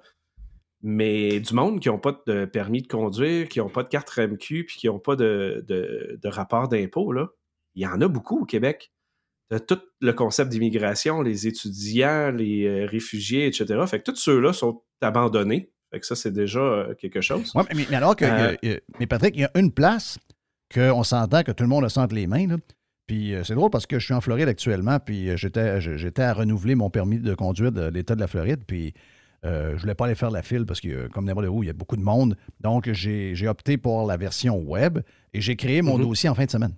Mais 0.84 1.40
du 1.40 1.54
monde 1.54 1.80
qui 1.80 1.90
n'ont 1.90 2.00
pas 2.00 2.20
de 2.28 2.46
permis 2.46 2.82
de 2.82 2.88
conduire, 2.88 3.48
qui 3.50 3.60
n'ont 3.60 3.70
pas 3.70 3.84
de 3.84 3.90
carte 3.90 4.10
RMQ, 4.10 4.66
puis 4.66 4.76
qui 4.78 4.88
n'ont 4.88 5.00
pas 5.00 5.16
de, 5.16 5.64
de- 5.68 6.20
de 6.22 6.28
rapport 6.30 6.68
d'impôt, 6.68 7.12
là, 7.12 7.30
il 7.76 7.84
y 7.84 7.88
en 7.88 8.02
a 8.02 8.08
beaucoup 8.08 8.42
au 8.42 8.46
Québec. 8.46 8.92
Tout 9.68 9.80
le 10.00 10.14
concept 10.14 10.50
d'immigration, 10.50 11.22
les 11.22 11.46
étudiants, 11.46 12.32
les 12.32 12.66
euh, 12.66 12.86
réfugiés, 12.86 13.48
etc. 13.48 13.66
Fait 13.86 14.00
que 14.00 14.10
tous 14.12 14.16
ceux-là 14.16 14.54
sont 14.54 14.82
abandonnés. 15.02 15.72
Fait 15.92 16.00
que 16.00 16.06
ça, 16.06 16.16
c'est 16.16 16.32
déjà 16.32 16.62
euh, 16.62 16.94
quelque 16.96 17.20
chose. 17.20 17.52
Ouais, 17.54 17.64
mais, 17.76 17.86
mais 17.90 17.98
alors 17.98 18.16
que. 18.16 18.24
Euh, 18.24 18.56
a- 18.64 18.80
mais 19.00 19.08
Patrick, 19.08 19.36
il 19.36 19.42
y 19.42 19.44
a 19.44 19.52
une 19.56 19.74
place 19.74 20.18
qu'on 20.74 21.04
s'entend 21.04 21.44
que 21.44 21.52
tout 21.52 21.64
le 21.64 21.70
monde 21.70 21.84
entre 21.84 22.16
les 22.16 22.28
mains. 22.28 22.48
là. 22.48 22.56
Puis 23.08 23.36
euh, 23.36 23.44
c'est 23.44 23.56
drôle 23.56 23.72
parce 23.72 23.86
que 23.86 24.00
je 24.00 24.06
suis 24.06 24.14
en 24.14 24.22
Floride 24.22 24.48
actuellement, 24.48 25.00
puis 25.00 25.36
j'étais 25.36 26.22
à 26.22 26.34
renouveler 26.34 26.76
mon 26.76 26.90
permis 26.90 27.20
de 27.20 27.34
conduire 27.34 27.74
de 27.74 27.88
l'État 27.90 28.16
de 28.16 28.22
la 28.22 28.28
Floride, 28.28 28.62
puis 28.66 28.94
euh, 29.46 29.74
je 29.76 29.82
voulais 29.82 29.96
pas 29.96 30.06
aller 30.06 30.16
faire 30.16 30.32
la 30.32 30.44
file 30.44 30.66
parce 30.66 30.80
que, 30.80 31.08
comme 31.08 31.26
n'importe 31.26 31.48
où, 31.48 31.64
il 31.64 31.68
y 31.68 31.70
a 31.70 31.74
beaucoup 31.74 31.98
de 31.98 32.04
monde. 32.04 32.38
Donc, 32.60 32.92
j'ai, 32.92 33.48
opté 33.48 33.78
pour 33.78 34.06
la 34.06 34.18
version 34.18 34.60
web 34.60 35.00
et 35.34 35.42
j'ai 35.42 35.56
créé 35.56 35.82
mon 35.82 35.98
Mhm. 35.98 36.06
dossier 36.06 36.30
en 36.30 36.36
fin 36.36 36.46
de 36.46 36.52
semaine. 36.52 36.76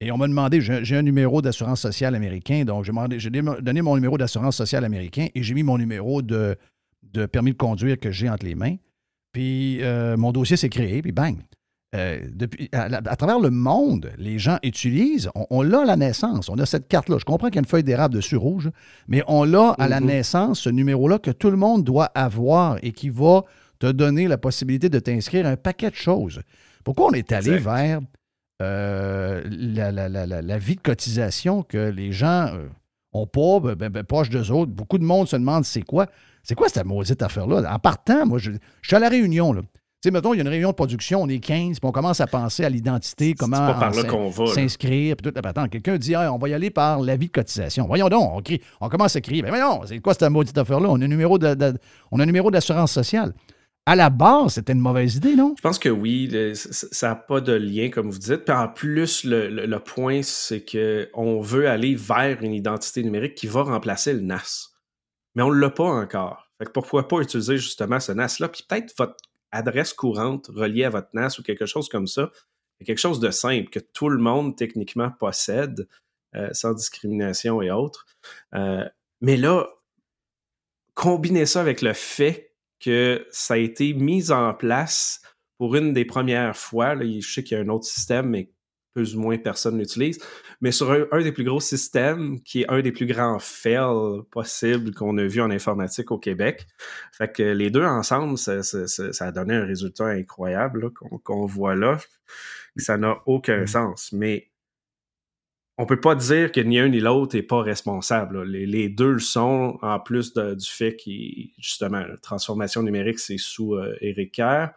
Et 0.00 0.10
on 0.10 0.18
m'a 0.18 0.26
demandé, 0.26 0.60
j'ai, 0.60 0.96
un 0.96 1.02
numéro 1.02 1.40
d'assurance 1.40 1.80
sociale 1.80 2.14
américain, 2.14 2.64
donc 2.64 2.84
j'ai, 2.84 3.30
donné 3.30 3.82
mon 3.82 3.94
numéro 3.94 4.18
d'assurance 4.18 4.56
sociale 4.56 4.84
américain 4.84 5.28
et 5.34 5.42
j'ai 5.42 5.54
mis 5.54 5.62
mon 5.62 5.78
numéro 5.78 6.22
de, 6.22 6.56
de 7.02 7.26
permis 7.26 7.52
de 7.52 7.56
conduire 7.56 7.98
que 7.98 8.10
j'ai 8.10 8.28
entre 8.28 8.44
les 8.44 8.56
mains. 8.56 8.76
Puis 9.32 9.82
euh, 9.82 10.16
mon 10.16 10.32
dossier 10.32 10.56
s'est 10.56 10.68
créé, 10.68 11.02
puis 11.02 11.12
bang. 11.12 11.36
Euh, 11.94 12.20
depuis, 12.32 12.70
à, 12.72 12.84
à 12.84 13.16
travers 13.16 13.38
le 13.38 13.50
monde, 13.50 14.12
les 14.16 14.38
gens 14.38 14.58
utilisent, 14.62 15.28
on, 15.34 15.46
on 15.50 15.60
l'a 15.62 15.82
à 15.82 15.84
la 15.84 15.96
naissance, 15.96 16.48
on 16.48 16.56
a 16.58 16.64
cette 16.64 16.88
carte-là. 16.88 17.18
Je 17.18 17.24
comprends 17.26 17.48
qu'il 17.48 17.56
y 17.56 17.58
a 17.58 17.60
une 17.60 17.66
feuille 17.68 17.84
d'érable 17.84 18.14
dessus 18.14 18.36
rouge, 18.36 18.70
mais 19.08 19.22
on 19.28 19.44
l'a 19.44 19.70
à 19.78 19.88
la 19.88 20.00
Mhm. 20.00 20.06
naissance, 20.06 20.60
ce 20.60 20.70
numéro-là 20.70 21.18
que 21.18 21.30
tout 21.30 21.50
le 21.50 21.58
monde 21.58 21.84
doit 21.84 22.06
avoir 22.14 22.78
et 22.82 22.92
qui 22.92 23.10
va 23.10 23.42
t'a 23.78 23.92
donné 23.92 24.26
la 24.26 24.38
possibilité 24.38 24.88
de 24.88 24.98
t'inscrire 25.00 25.46
à 25.46 25.50
un 25.50 25.56
paquet 25.56 25.90
de 25.90 25.94
choses. 25.96 26.40
Pourquoi 26.84 27.08
on 27.08 27.12
est 27.12 27.30
allé 27.32 27.50
Exact. 27.54 27.70
vers 27.70 28.00
euh, 28.62 29.42
la, 29.50 29.90
la- 29.92 30.08
la- 30.08 30.24
la- 30.26 30.40
la 30.42 30.58
vie 30.58 30.76
de 30.76 30.80
cotisation 30.80 31.62
que 31.62 31.90
les 31.90 32.12
gens 32.12 32.46
euh, 32.54 32.68
ont 33.12 33.26
pas, 33.26 33.58
ben, 33.60 33.74
ben, 33.74 33.88
ben, 33.90 34.04
proche 34.04 34.30
d'eux 34.30 34.50
autres? 34.52 34.70
Beaucoup 34.72 34.98
de 34.98 35.04
monde 35.04 35.26
se 35.28 35.36
demande 35.36 35.64
c'est 35.64 35.82
quoi? 35.82 36.06
C'est 36.44 36.54
quoi 36.54 36.68
cette 36.68 36.84
maudite 36.86 37.22
affaire-là? 37.22 37.70
En 37.72 37.78
partant, 37.78 38.24
moi, 38.24 38.38
je, 38.38 38.52
je 38.80 38.86
suis 38.88 38.96
à 38.96 39.00
la 39.00 39.08
réunion, 39.08 39.52
là. 39.52 39.62
Tu 40.02 40.08
sais, 40.08 40.10
mettons, 40.10 40.34
il 40.34 40.38
y 40.38 40.40
a 40.40 40.42
une 40.42 40.48
réunion 40.48 40.70
de 40.70 40.74
production, 40.74 41.22
on 41.22 41.28
est 41.28 41.38
15, 41.38 41.78
puis 41.78 41.88
on 41.88 41.92
commence 41.92 42.20
à 42.20 42.26
penser 42.26 42.64
à 42.64 42.68
l'identité, 42.68 43.34
comment 43.38 43.56
s'inscrire, 44.52 45.14
puis 45.16 45.22
tout. 45.22 45.32
Puis 45.32 45.48
Attends, 45.48 45.68
quelqu'un 45.68 45.96
dit, 45.96 46.16
Ah, 46.16 46.32
on 46.32 46.38
va 46.38 46.48
y 46.48 46.54
aller 46.54 46.70
par 46.70 47.00
l'avis 47.00 47.28
de 47.28 47.32
cotisation. 47.32 47.86
Voyons 47.86 48.08
donc, 48.08 48.30
on, 48.34 48.42
crie- 48.42 48.60
on 48.80 48.88
commence 48.88 49.14
à 49.14 49.20
crier. 49.20 49.42
Mais 49.42 49.50
voyons, 49.50 49.82
c'est 49.86 50.00
quoi 50.00 50.14
cette 50.14 50.28
maudite 50.28 50.58
affaire-là? 50.58 50.88
On 50.90 51.00
a 51.00 51.04
un 51.04 51.08
numéro 51.08 51.38
de- 51.38 51.54
de- 51.54 51.78
on 52.10 52.18
a 52.18 52.24
un 52.24 52.26
numéro 52.26 52.50
d'assurance 52.50 52.90
sociale. 52.90 53.32
À 53.86 53.94
la 53.94 54.10
base, 54.10 54.54
c'était 54.54 54.72
une 54.72 54.80
mauvaise 54.80 55.14
idée, 55.16 55.36
non? 55.36 55.54
Je 55.56 55.62
pense 55.62 55.78
que 55.78 55.88
oui, 55.88 56.28
le- 56.32 56.54
ça 56.54 57.08
n'a 57.10 57.14
pas 57.14 57.40
de 57.40 57.52
lien, 57.52 57.88
comme 57.90 58.10
vous 58.10 58.18
dites. 58.18 58.44
Puis 58.44 58.54
en 58.56 58.66
plus, 58.66 59.22
le, 59.22 59.48
le- 59.50 59.66
le 59.66 59.78
point, 59.78 60.22
c'est 60.22 60.64
qu'on 60.68 61.40
veut 61.40 61.68
aller 61.68 61.94
vers 61.94 62.42
une 62.42 62.54
identité 62.54 63.04
numérique 63.04 63.36
qui 63.36 63.46
va 63.46 63.62
remplacer 63.62 64.12
le 64.14 64.20
NAS. 64.22 64.70
Mais 65.36 65.44
on 65.44 65.50
ne 65.52 65.60
l'a 65.60 65.70
pas 65.70 65.84
encore. 65.84 66.48
Fait 66.58 66.64
que 66.66 66.70
pourquoi 66.72 67.06
pas 67.06 67.20
utiliser 67.20 67.56
justement 67.56 68.00
ce 68.00 68.10
NAS-là? 68.10 68.48
Puis 68.48 68.64
peut-être 68.68 68.92
votre 68.98 69.14
adresse 69.52 69.92
courante 69.92 70.48
reliée 70.48 70.84
à 70.84 70.90
votre 70.90 71.10
NAS 71.12 71.38
ou 71.38 71.42
quelque 71.42 71.66
chose 71.66 71.88
comme 71.88 72.06
ça. 72.06 72.30
Quelque 72.84 72.98
chose 72.98 73.20
de 73.20 73.30
simple 73.30 73.70
que 73.70 73.78
tout 73.78 74.08
le 74.08 74.18
monde 74.18 74.56
techniquement 74.56 75.10
possède, 75.10 75.86
euh, 76.34 76.48
sans 76.52 76.74
discrimination 76.74 77.62
et 77.62 77.70
autres. 77.70 78.06
Euh, 78.54 78.84
mais 79.20 79.36
là, 79.36 79.68
combiner 80.94 81.46
ça 81.46 81.60
avec 81.60 81.80
le 81.80 81.92
fait 81.92 82.54
que 82.80 83.24
ça 83.30 83.54
a 83.54 83.58
été 83.58 83.94
mis 83.94 84.32
en 84.32 84.52
place 84.52 85.22
pour 85.58 85.76
une 85.76 85.92
des 85.92 86.04
premières 86.04 86.56
fois. 86.56 86.96
là, 86.96 87.04
je 87.04 87.32
sais 87.32 87.44
qu'il 87.44 87.56
y 87.56 87.60
a 87.60 87.62
un 87.62 87.68
autre 87.68 87.86
système, 87.86 88.30
mais 88.30 88.50
plus 88.94 89.16
ou 89.16 89.20
moins 89.20 89.38
personne 89.38 89.78
l'utilise. 89.78 90.18
Mais 90.60 90.70
sur 90.72 90.90
un, 90.92 91.06
un 91.12 91.22
des 91.22 91.32
plus 91.32 91.44
gros 91.44 91.60
systèmes, 91.60 92.40
qui 92.42 92.62
est 92.62 92.70
un 92.70 92.80
des 92.82 92.92
plus 92.92 93.06
grands 93.06 93.38
fails 93.38 94.22
possibles 94.30 94.92
qu'on 94.94 95.16
a 95.18 95.24
vu 95.24 95.40
en 95.40 95.50
informatique 95.50 96.10
au 96.10 96.18
Québec. 96.18 96.66
Fait 97.12 97.32
que 97.32 97.42
les 97.42 97.70
deux 97.70 97.84
ensemble, 97.84 98.36
ça, 98.38 98.62
ça- 98.62 98.86
ça- 98.86 99.12
ça 99.12 99.26
a 99.26 99.32
donné 99.32 99.54
un 99.54 99.64
résultat 99.64 100.06
incroyable 100.06 100.90
qu'on 101.24 101.46
voit 101.46 101.74
là. 101.74 101.98
Ça 102.76 102.96
n'a 102.96 103.18
aucun 103.26 103.66
sens. 103.66 104.12
Mais 104.12 104.48
on 105.78 105.86
peut 105.86 106.00
pas 106.00 106.14
dire 106.14 106.52
que 106.52 106.60
ni 106.60 106.78
un 106.78 106.88
ni 106.88 107.00
l'autre 107.00 107.34
n'est 107.34 107.42
pas 107.42 107.62
responsable. 107.62 108.44
Les, 108.44 108.66
les 108.66 108.88
deux 108.90 109.12
le 109.12 109.18
sont, 109.18 109.78
en 109.82 109.98
plus 109.98 110.34
de- 110.34 110.54
du 110.54 110.68
fait 110.68 110.94
que, 110.96 111.10
justement, 111.58 112.00
la 112.00 112.16
transformation 112.18 112.82
numérique, 112.82 113.18
c'est 113.18 113.38
sous 113.38 113.74
euh, 113.74 113.96
Éric 114.00 114.32
Kerr. 114.34 114.68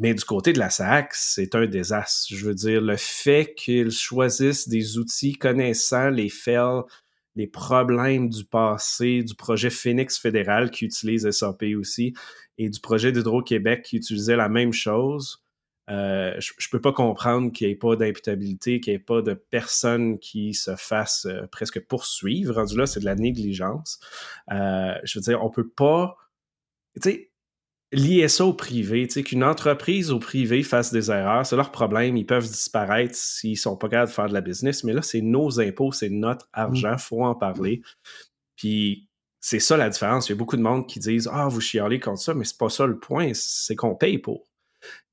Mais 0.00 0.14
du 0.14 0.24
côté 0.24 0.54
de 0.54 0.58
la 0.58 0.70
SAC, 0.70 1.14
c'est 1.14 1.54
un 1.54 1.66
désastre. 1.66 2.34
Je 2.34 2.46
veux 2.46 2.54
dire, 2.54 2.80
le 2.80 2.96
fait 2.96 3.54
qu'ils 3.54 3.90
choisissent 3.90 4.66
des 4.66 4.96
outils 4.96 5.34
connaissant 5.34 6.08
les 6.08 6.30
fails, 6.30 6.82
les 7.36 7.46
problèmes 7.46 8.30
du 8.30 8.44
passé, 8.46 9.22
du 9.22 9.34
projet 9.34 9.68
Phoenix 9.68 10.18
fédéral 10.18 10.70
qui 10.70 10.86
utilise 10.86 11.30
SAP 11.30 11.64
aussi, 11.78 12.14
et 12.56 12.70
du 12.70 12.80
projet 12.80 13.12
d'Hydro-Québec 13.12 13.82
qui 13.82 13.96
utilisait 13.98 14.36
la 14.36 14.48
même 14.48 14.72
chose, 14.72 15.44
euh, 15.90 16.34
je, 16.38 16.52
je 16.56 16.68
peux 16.70 16.80
pas 16.80 16.92
comprendre 16.92 17.52
qu'il 17.52 17.66
n'y 17.66 17.72
ait 17.74 17.76
pas 17.76 17.96
d'imputabilité, 17.96 18.80
qu'il 18.80 18.92
n'y 18.92 18.96
ait 18.96 19.00
pas 19.00 19.22
de 19.22 19.34
personne 19.34 20.18
qui 20.18 20.54
se 20.54 20.76
fasse 20.76 21.26
euh, 21.26 21.46
presque 21.50 21.80
poursuivre. 21.86 22.54
Rendu 22.54 22.76
là, 22.78 22.86
c'est 22.86 23.00
de 23.00 23.04
la 23.04 23.16
négligence. 23.16 23.98
Euh, 24.52 24.94
je 25.04 25.18
veux 25.18 25.22
dire, 25.22 25.44
on 25.44 25.50
peut 25.50 25.68
pas. 25.68 26.16
Tu 26.94 27.10
sais, 27.10 27.29
lier 27.92 28.28
ça 28.28 28.44
au 28.44 28.52
privé, 28.52 29.06
tu 29.06 29.14
sais, 29.14 29.22
qu'une 29.22 29.42
entreprise 29.42 30.10
au 30.10 30.18
privé 30.18 30.62
fasse 30.62 30.92
des 30.92 31.10
erreurs, 31.10 31.44
c'est 31.44 31.56
leur 31.56 31.72
problème, 31.72 32.16
ils 32.16 32.26
peuvent 32.26 32.46
disparaître 32.46 33.14
s'ils 33.14 33.58
sont 33.58 33.76
pas 33.76 33.88
capables 33.88 34.10
de 34.10 34.14
faire 34.14 34.28
de 34.28 34.34
la 34.34 34.40
business, 34.40 34.84
mais 34.84 34.92
là, 34.92 35.02
c'est 35.02 35.20
nos 35.20 35.60
impôts, 35.60 35.92
c'est 35.92 36.08
notre 36.08 36.48
argent, 36.52 36.96
faut 36.98 37.24
en 37.24 37.34
parler. 37.34 37.82
Puis 38.56 39.08
c'est 39.40 39.58
ça 39.58 39.76
la 39.76 39.88
différence. 39.88 40.28
Il 40.28 40.32
y 40.32 40.34
a 40.34 40.36
beaucoup 40.36 40.56
de 40.56 40.62
monde 40.62 40.86
qui 40.86 41.00
disent 41.00 41.28
Ah, 41.32 41.48
vous 41.48 41.60
chialez 41.60 41.98
contre 41.98 42.20
ça, 42.20 42.34
mais 42.34 42.44
c'est 42.44 42.58
pas 42.58 42.68
ça 42.68 42.86
le 42.86 42.98
point, 42.98 43.32
c'est 43.34 43.74
qu'on 43.74 43.96
paye 43.96 44.18
pour. 44.18 44.46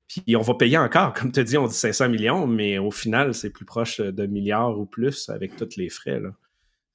Puis 0.06 0.36
on 0.36 0.40
va 0.40 0.54
payer 0.54 0.78
encore, 0.78 1.12
comme 1.14 1.32
tu 1.32 1.40
as 1.40 1.44
dit, 1.44 1.58
on 1.58 1.66
dit 1.66 1.74
500 1.74 2.08
millions, 2.08 2.46
mais 2.46 2.78
au 2.78 2.90
final, 2.90 3.34
c'est 3.34 3.50
plus 3.50 3.66
proche 3.66 4.00
de 4.00 4.26
milliards 4.26 4.78
ou 4.78 4.86
plus 4.86 5.28
avec 5.28 5.56
tous 5.56 5.76
les 5.76 5.90
frais. 5.90 6.20
Là. 6.20 6.30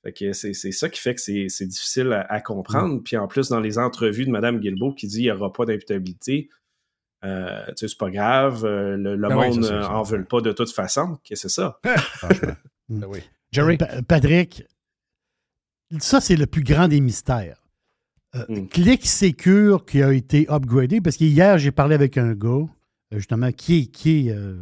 Fait 0.04 0.12
que 0.14 0.34
c'est 0.34 0.54
c'est 0.54 0.72
ça 0.74 0.89
qui 0.89 0.99
fait 0.99 1.16
que 1.16 1.22
c'est 1.22 1.47
c'est 1.49 1.66
difficile 1.66 2.12
à, 2.12 2.22
à 2.32 2.41
comprendre. 2.41 3.01
Puis 3.04 3.16
en 3.18 3.28
plus, 3.28 3.49
dans 3.49 3.60
les 3.62 3.78
entrevues 3.78 4.26
de 4.26 4.32
Mme 4.32 4.60
Guilbeault 4.60 4.93
qui 4.93 5.08
dit 5.08 5.16
qu'il 5.18 5.24
n'y 5.26 5.32
aura 5.32 5.51
pas 5.54 5.66
d'imputabilité, 5.66 6.49
euh, 7.24 7.66
tu 7.68 7.74
sais, 7.78 7.88
c'est 7.88 7.97
pas 7.97 8.10
grave, 8.10 8.66
euh, 8.66 8.97
le, 8.97 9.16
le 9.16 9.28
Ben 9.30 9.36
monde 9.36 9.64
c'est 9.64 9.70
ça, 9.70 9.74
euh, 9.76 9.82
ça. 9.84 9.93
en 9.95 10.04
veut 10.04 10.26
pas 10.26 10.41
de 10.41 10.51
toute 10.51 10.72
façon. 10.72 11.18
que 11.28 11.36
c'est 11.36 11.47
ça? 11.49 11.80
Franchement. 11.86 12.56
Ben 12.89 13.08
oui. 13.08 13.20
Jerry? 13.54 13.78
Pa- 13.78 14.01
Patrick, 14.01 14.64
ça, 15.99 16.20
c'est 16.20 16.36
le 16.36 16.47
plus 16.47 16.64
grand 16.64 16.88
des 16.88 16.99
mystères. 17.01 17.60
Euh, 18.36 18.45
Mm. 18.49 18.68
Click 18.68 19.06
Secure 19.06 19.86
qui 19.86 20.01
a 20.01 20.12
été 20.12 20.47
upgradé, 20.49 20.99
parce 21.01 21.18
qu'hier, 21.18 21.60
j'ai 21.60 21.72
parlé 21.72 21.93
avec 21.93 22.18
un 22.18 22.34
gars, 22.34 22.49
euh, 22.49 22.68
justement, 23.18 23.51
qui 23.51 23.82
est, 23.82 23.86
qui 23.86 24.28
est, 24.28 24.32
euh, 24.32 24.58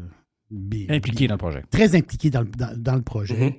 Impliqué 0.90 1.28
dans 1.28 1.36
le 1.36 1.38
projet. 1.40 1.64
très 1.72 1.96
impliqué 1.96 2.30
dans 2.30 2.42
le, 2.42 2.48
dans- 2.48 2.74
dans 2.78 2.96
le 2.96 3.02
projet. 3.02 3.38
Mhm. 3.38 3.54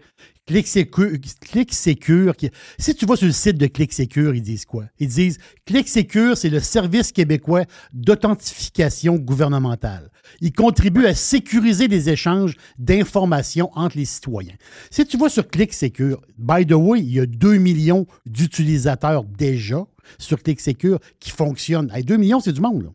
Click 0.45 0.67
Secure, 0.67 1.11
Click 1.41 1.73
Secure 1.73 2.37
qui- 2.37 2.51
si 2.79 2.95
tu 2.95 3.07
vas 3.07 3.15
sur 3.17 3.27
le 3.27 3.33
site 3.33 3.57
de 3.57 3.67
Click 3.69 3.93
Secure, 3.93 4.35
ils 4.35 4.43
disent 4.43 4.65
quoi? 4.65 4.85
Ils 4.99 5.09
disent 5.09 5.39
Click 5.65 5.89
Secure, 5.89 6.37
c'est 6.37 6.51
le 6.51 6.59
service 6.61 7.13
québécois 7.13 7.65
d'authentification 7.93 9.17
gouvernementale. 9.17 10.11
Il 10.41 10.53
contribue 10.53 11.07
à 11.07 11.15
sécuriser 11.15 11.89
les 11.89 12.09
échanges 12.11 12.57
d'informations 12.79 13.71
entre 13.75 13.97
les 13.97 14.05
citoyens. 14.05 14.55
Si 14.91 15.07
tu 15.07 15.17
vas 15.17 15.29
sur 15.29 15.49
Click 15.49 15.73
Secure, 15.73 16.21
by 16.39 16.67
the 16.67 16.73
way, 16.73 17.01
il 17.01 17.13
y 17.13 17.21
a 17.21 17.27
2 17.27 17.57
millions 17.59 18.07
d'utilisateurs 18.27 19.25
déjà 19.25 19.87
sur 20.19 20.43
Click 20.43 20.61
Secure 20.61 20.99
qui 21.21 21.31
fonctionnent. 21.31 21.91
Hey, 21.95 22.05
2 22.05 22.17
millions, 22.17 22.41
c'est 22.41 22.53
du 22.53 22.61
monde. 22.61 22.83
là. 22.83 22.91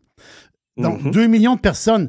Donc, 0.82 1.02
Mhm. 1.02 1.10
2 1.10 1.26
millions 1.26 1.56
de 1.56 1.60
personnes 1.60 2.08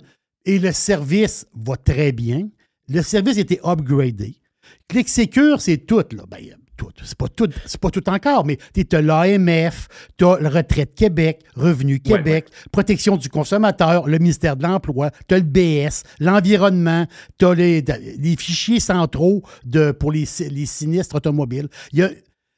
et 0.50 0.58
le 0.58 0.72
service 0.72 1.46
va 1.54 1.78
très 1.78 2.12
bien. 2.12 2.50
Le 2.88 3.04
service 3.04 3.38
a 3.38 3.42
été 3.42 3.60
upgradé. 3.64 4.42
Click 4.88 5.08
Secure, 5.08 5.62
c'est 5.62 5.78
tout. 5.78 6.04
Là. 6.12 6.24
Ben, 6.28 6.40
tout. 6.76 6.92
C'est 7.04 7.18
pas 7.18 7.28
tout, 7.28 7.50
c'est 7.68 7.80
pas 7.80 7.92
tout 7.92 8.10
encore, 8.10 8.46
mais 8.46 8.58
tu 8.74 8.96
as 8.96 9.02
l'AMF, 9.02 9.88
tu 10.18 10.26
as 10.26 10.40
le 10.40 10.48
Retraite 10.48 10.96
Québec, 10.96 11.44
Revenu 11.56 12.00
Québec, 12.00 12.48
Protection 12.72 13.16
du 13.16 13.30
consommateur, 13.30 14.08
le 14.08 14.18
ministère 14.18 14.58
de 14.58 14.64
l'Emploi, 14.64 15.12
tu 15.28 15.36
as 15.36 15.38
le 15.38 15.44
BS, 15.44 16.04
l'environnement, 16.20 17.06
tu 17.38 17.46
as 17.46 17.54
les, 17.54 17.82
les 18.18 18.36
fichiers 18.36 18.80
centraux 18.80 19.44
de, 19.66 19.92
pour 19.92 20.12
les, 20.12 20.26
les 20.50 20.66
sinistres 20.66 21.16
automobiles. 21.16 21.68
Il 21.92 22.00
y 22.00 22.04
a, 22.04 22.10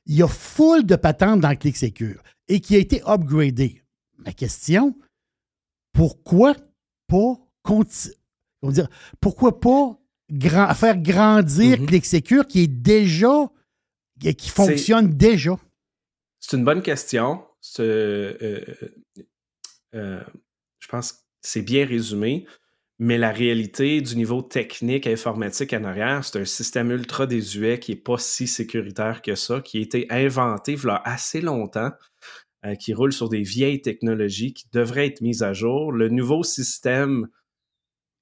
il 0.06 0.16
y 0.16 0.24
a 0.24 0.30
full 0.30 0.86
de 0.86 0.96
patentes 0.96 1.42
dans 1.42 1.56
Click 1.56 1.76
Secure 1.76 2.22
et 2.48 2.62
qui 2.62 2.76
a 2.76 2.80
été 2.80 3.02
upgradé. 3.06 3.82
Ma 4.20 4.32
question, 4.32 4.96
pourquoi 5.92 6.56
pas 7.08 7.36
conti- 7.64 8.14
on 8.62 8.68
va 8.68 8.74
dire, 8.74 8.90
pourquoi 9.20 9.60
pas 9.60 9.98
grand- 10.32 10.74
faire 10.74 10.98
grandir 10.98 11.78
Secure 12.04 12.48
qui 12.48 12.64
est 12.64 12.68
déjà 12.68 13.50
qui 14.38 14.50
fonctionne 14.50 15.10
déjà? 15.10 15.58
C'est 16.40 16.58
une 16.58 16.64
bonne 16.66 16.82
question. 16.82 17.44
Euh, 17.80 18.36
euh, 18.42 18.66
euh, 19.96 20.24
je 20.80 20.88
pense 20.88 21.14
que 21.14 21.18
c'est 21.42 21.62
bien 21.62 21.86
résumé, 21.86 22.46
mais 23.00 23.18
la 23.18 23.32
réalité 23.32 24.02
du 24.02 24.16
niveau 24.16 24.42
technique 24.42 25.08
informatique 25.08 25.74
en 25.74 25.84
arrière, 25.84 26.24
c'est 26.24 26.40
un 26.40 26.46
système 26.46 26.92
ultra 26.92 27.26
désuet 27.26 27.80
qui 27.80 27.92
n'est 27.92 27.98
pas 27.98 28.18
si 28.18 28.48
sécuritaire 28.48 29.22
que 29.22 29.36
ça, 29.36 29.62
qui 29.62 29.80
a 29.80 29.82
été 29.82 30.08
inventé 30.12 30.74
il 30.74 30.84
y 30.84 30.90
a 30.90 31.02
assez 31.04 31.42
longtemps, 31.42 31.92
euh, 32.66 32.76
qui 32.76 32.94
roule 32.94 33.14
sur 33.14 33.28
des 33.30 33.42
vieilles 33.42 33.82
technologies 33.82 34.54
qui 34.54 34.66
devraient 34.72 35.08
être 35.08 35.22
mises 35.22 35.42
à 35.42 35.54
jour. 35.54 35.92
Le 35.92 36.10
nouveau 36.10 36.44
système 36.44 37.28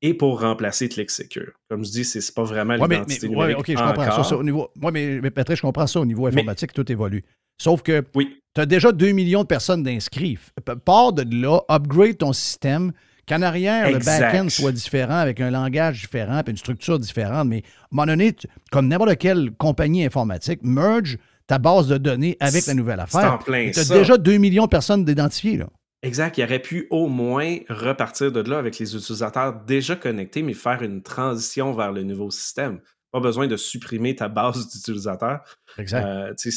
est 0.01 0.13
pour 0.13 0.41
remplacer 0.41 0.87
Click 0.89 1.09
Secure. 1.11 1.51
Comme 1.69 1.83
je 1.83 1.91
dis, 1.91 2.05
c'est 2.05 2.33
pas 2.33 2.43
vraiment 2.43 2.75
Ouais, 2.75 2.87
mais, 2.87 2.95
l'identité 2.95 3.27
mais- 3.27 3.35
ouais, 3.35 3.47
numérique 3.47 3.59
OK, 3.59 3.75
je 3.77 3.83
comprends 3.95 4.11
ça. 4.11 4.23
ça, 4.23 4.37
au 4.37 4.43
niveau, 4.43 4.69
mais, 4.91 5.19
mais 5.21 5.29
Patrick, 5.31 5.57
je 5.57 5.61
comprends 5.61 5.87
ça 5.87 5.99
au 5.99 6.05
niveau 6.05 6.27
informatique, 6.27 6.73
tout 6.73 6.89
évolue. 6.91 7.23
Sauf 7.61 7.81
que 7.81 8.03
Oui. 8.15 8.37
tu 8.55 8.61
as 8.61 8.65
déjà 8.65 8.91
2 8.93 9.11
millions 9.11 9.41
de 9.41 9.47
personnes 9.47 9.83
d'inscrits. 9.83 10.37
Pars 10.85 11.11
de 11.13 11.25
là, 11.41 11.59
upgrade 11.69 12.17
ton 12.17 12.31
système, 12.31 12.93
qu'en 13.27 13.41
arrière, 13.41 13.87
Exact. 13.87 14.19
le 14.19 14.25
back-end 14.25 14.49
soit 14.49 14.71
différent, 14.71 15.17
avec 15.17 15.41
un 15.41 15.51
langage 15.51 16.01
différent, 16.01 16.41
puis 16.43 16.51
une 16.51 16.57
structure 16.57 16.97
différente. 16.97 17.47
Mais 17.49 17.57
à 17.57 17.59
un 17.59 17.87
moment 17.91 18.05
donné, 18.07 18.33
tu- 18.33 18.47
comme 18.71 18.87
n'importe 18.87 19.17
quelle 19.17 19.51
compagnie 19.51 20.05
informatique, 20.05 20.61
merge 20.63 21.17
ta 21.45 21.57
base 21.59 21.87
de 21.87 21.97
données 21.97 22.37
avec 22.39 22.65
la 22.67 22.73
nouvelle 22.73 22.99
affaire. 23.01 23.39
Tu 23.45 23.53
as 23.79 23.89
déjà 23.89 24.17
2 24.17 24.37
millions 24.37 24.63
de 24.65 24.69
personnes 24.69 25.03
d'identifiées. 25.03 25.57
là. 25.57 25.67
Exact. 26.01 26.37
Il 26.37 26.43
aurait 26.43 26.61
pu 26.61 26.87
au 26.89 27.07
moins 27.07 27.57
repartir 27.69 28.31
de 28.31 28.39
là 28.39 28.57
avec 28.57 28.79
les 28.79 28.95
utilisateurs 28.95 29.53
déjà 29.65 29.95
connectés, 29.95 30.43
mais 30.43 30.53
faire 30.53 30.81
une 30.81 31.03
transition 31.03 31.73
vers 31.73 31.91
le 31.91 32.03
nouveau 32.03 32.31
système. 32.31 32.79
Pas 33.11 33.19
besoin 33.19 33.47
de 33.47 33.57
supprimer 33.57 34.15
ta 34.15 34.29
base 34.29 34.69
d'utilisateurs. 34.69 35.41
Exact. 35.77 36.05
Euh, 36.05 36.33
tu 36.35 36.51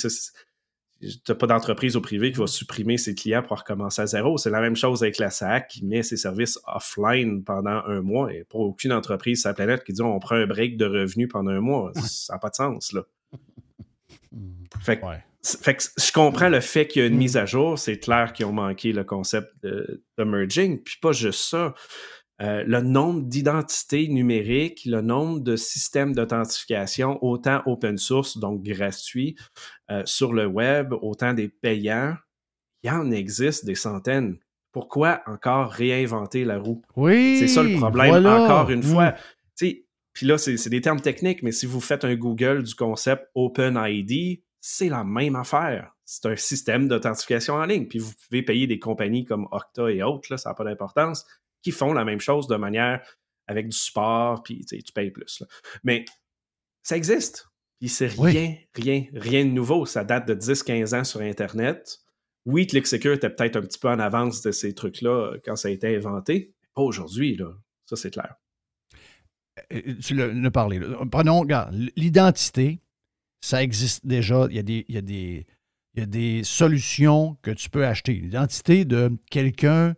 n'as 1.28 1.34
pas 1.34 1.46
d'entreprise 1.48 1.96
au 1.96 2.00
privé 2.00 2.30
qui 2.30 2.38
va 2.38 2.46
supprimer 2.46 2.96
ses 2.98 3.14
clients 3.14 3.42
pour 3.42 3.58
recommencer 3.58 4.02
à 4.02 4.06
zéro. 4.06 4.38
C'est 4.38 4.50
la 4.50 4.60
même 4.60 4.76
chose 4.76 5.02
avec 5.02 5.18
la 5.18 5.30
SAC 5.30 5.68
qui 5.68 5.84
met 5.84 6.04
ses 6.04 6.16
services 6.16 6.60
offline 6.66 7.42
pendant 7.42 7.82
un 7.86 8.02
mois. 8.02 8.32
Et 8.32 8.44
pas 8.44 8.58
aucune 8.58 8.92
entreprise 8.92 9.40
sur 9.40 9.50
la 9.50 9.54
planète 9.54 9.82
qui 9.82 9.92
dit 9.92 10.02
on 10.02 10.20
prend 10.20 10.36
un 10.36 10.46
break 10.46 10.76
de 10.76 10.84
revenus 10.84 11.28
pendant 11.28 11.50
un 11.50 11.60
mois. 11.60 11.92
Ça 11.96 12.34
n'a 12.34 12.38
pas 12.38 12.50
de 12.50 12.54
sens, 12.54 12.92
là. 12.92 13.02
Fait 14.80 14.98
que, 14.98 15.04
fait 15.44 15.74
que 15.74 15.82
je 15.96 16.12
comprends 16.12 16.48
le 16.48 16.60
fait 16.60 16.86
qu'il 16.86 17.02
y 17.02 17.04
a 17.04 17.08
une 17.08 17.16
mise 17.16 17.36
à 17.36 17.46
jour. 17.46 17.78
C'est 17.78 17.98
clair 17.98 18.32
qu'ils 18.32 18.46
ont 18.46 18.52
manqué 18.52 18.92
le 18.92 19.04
concept 19.04 19.48
de, 19.62 20.04
de 20.18 20.24
merging. 20.24 20.82
Puis 20.82 20.96
pas 21.00 21.12
juste 21.12 21.48
ça. 21.48 21.74
Euh, 22.40 22.64
le 22.66 22.80
nombre 22.80 23.22
d'identités 23.22 24.08
numériques, 24.08 24.82
le 24.84 25.00
nombre 25.00 25.40
de 25.40 25.54
systèmes 25.54 26.14
d'authentification, 26.14 27.22
autant 27.22 27.62
open 27.66 27.98
source, 27.98 28.38
donc 28.38 28.62
gratuits, 28.62 29.36
euh, 29.90 30.02
sur 30.06 30.32
le 30.32 30.46
web, 30.46 30.92
autant 31.02 31.34
des 31.34 31.48
payants, 31.48 32.16
il 32.82 32.88
y 32.88 32.90
en 32.90 33.10
existe 33.12 33.64
des 33.64 33.76
centaines. 33.76 34.38
Pourquoi 34.72 35.22
encore 35.26 35.70
réinventer 35.70 36.44
la 36.44 36.58
roue? 36.58 36.82
Oui. 36.96 37.36
C'est 37.38 37.48
ça 37.48 37.62
le 37.62 37.76
problème, 37.76 38.26
encore 38.26 38.70
une 38.70 38.82
fois. 38.82 39.14
Puis 39.56 40.26
là, 40.26 40.36
c'est 40.36 40.68
des 40.68 40.80
termes 40.80 41.00
techniques, 41.00 41.42
mais 41.42 41.52
si 41.52 41.64
vous 41.64 41.80
faites 41.80 42.04
un 42.04 42.14
Google 42.14 42.62
du 42.62 42.74
concept 42.74 43.24
OpenID, 43.34 44.42
c'est 44.64 44.88
la 44.88 45.02
même 45.02 45.34
affaire. 45.34 45.92
C'est 46.04 46.24
un 46.26 46.36
système 46.36 46.86
d'authentification 46.86 47.54
en 47.54 47.66
ligne. 47.66 47.88
Puis 47.88 47.98
vous 47.98 48.12
pouvez 48.12 48.42
payer 48.42 48.68
des 48.68 48.78
compagnies 48.78 49.24
comme 49.24 49.48
Okta 49.50 49.90
et 49.90 50.02
autres, 50.02 50.28
là, 50.30 50.38
ça 50.38 50.50
n'a 50.50 50.54
pas 50.54 50.64
d'importance 50.64 51.26
qui 51.62 51.72
font 51.72 51.92
la 51.92 52.04
même 52.04 52.20
chose 52.20 52.46
de 52.46 52.56
manière 52.56 53.04
avec 53.48 53.68
du 53.68 53.76
support, 53.76 54.42
puis 54.42 54.64
tu 54.64 54.92
payes 54.92 55.10
plus. 55.10 55.42
Mais 55.82 56.04
ça 56.82 56.96
existe. 56.96 57.48
Puis 57.80 57.88
c'est 57.88 58.06
rien, 58.06 58.56
rien, 58.74 59.06
rien 59.12 59.44
de 59.44 59.50
nouveau. 59.50 59.84
Ça 59.84 60.04
date 60.04 60.28
de 60.28 60.34
10-15 60.34 61.00
ans 61.00 61.04
sur 61.04 61.20
Internet. 61.20 61.98
Oui, 62.44 62.68
ClickSecure 62.68 63.14
était 63.14 63.30
peut-être 63.30 63.56
un 63.56 63.62
petit 63.62 63.78
peu 63.78 63.88
en 63.88 63.98
avance 63.98 64.42
de 64.42 64.52
ces 64.52 64.74
trucs-là 64.74 65.34
quand 65.44 65.56
ça 65.56 65.68
a 65.68 65.70
été 65.72 65.96
inventé. 65.96 66.54
Mais 66.62 66.68
pas 66.74 66.82
aujourd'hui, 66.82 67.36
là. 67.36 67.52
Ça, 67.84 67.96
c'est 67.96 68.10
clair. 68.12 68.36
Euh, 69.72 69.82
euh, 69.88 69.94
tu 70.00 70.14
l'as 70.14 70.50
parlé. 70.50 70.80
Prenons, 71.10 71.40
regarde, 71.40 71.74
l'identité, 71.96 72.80
ça 73.42 73.62
existe 73.62 74.06
déjà. 74.06 74.46
Il 74.48 74.56
y 74.56 74.58
a 74.58 74.62
des, 74.62 74.86
il 74.88 74.94
y 74.94 74.98
a 74.98 75.02
des, 75.02 75.46
il 75.94 76.00
y 76.00 76.02
a 76.02 76.06
des 76.06 76.44
solutions 76.44 77.36
que 77.42 77.50
tu 77.50 77.68
peux 77.68 77.84
acheter. 77.84 78.14
L'identité 78.14 78.86
de 78.86 79.12
quelqu'un 79.30 79.94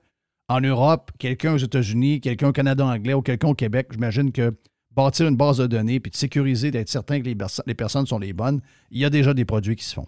en 0.49 0.61
Europe, 0.61 1.13
quelqu'un 1.19 1.55
aux 1.55 1.59
États-Unis, 1.59 2.21
quelqu'un 2.21 2.49
au 2.49 2.53
Canada 2.53 2.85
anglais 2.85 3.15
ou 3.15 3.23
quelqu'un 3.23 3.49
au 3.49 3.55
Québec, 3.55 3.89
j'imagine 3.93 4.33
que 4.33 4.55
bâtir 4.91 5.29
une 5.29 5.37
base 5.37 5.59
de 5.59 5.67
données 5.67 6.01
puis 6.01 6.11
de 6.11 6.17
sécuriser, 6.17 6.71
d'être 6.71 6.89
certain 6.89 7.21
que 7.21 7.27
les, 7.27 7.75
personnes 7.75 8.07
sont 8.07 8.19
les 8.19 8.33
bonnes, 8.33 8.61
il 8.91 9.01
y 9.01 9.05
a 9.05 9.11
déjà 9.11 9.35
des 9.35 9.45
produits 9.45 9.77
qui 9.77 9.85
se 9.85 9.95
font. 9.95 10.07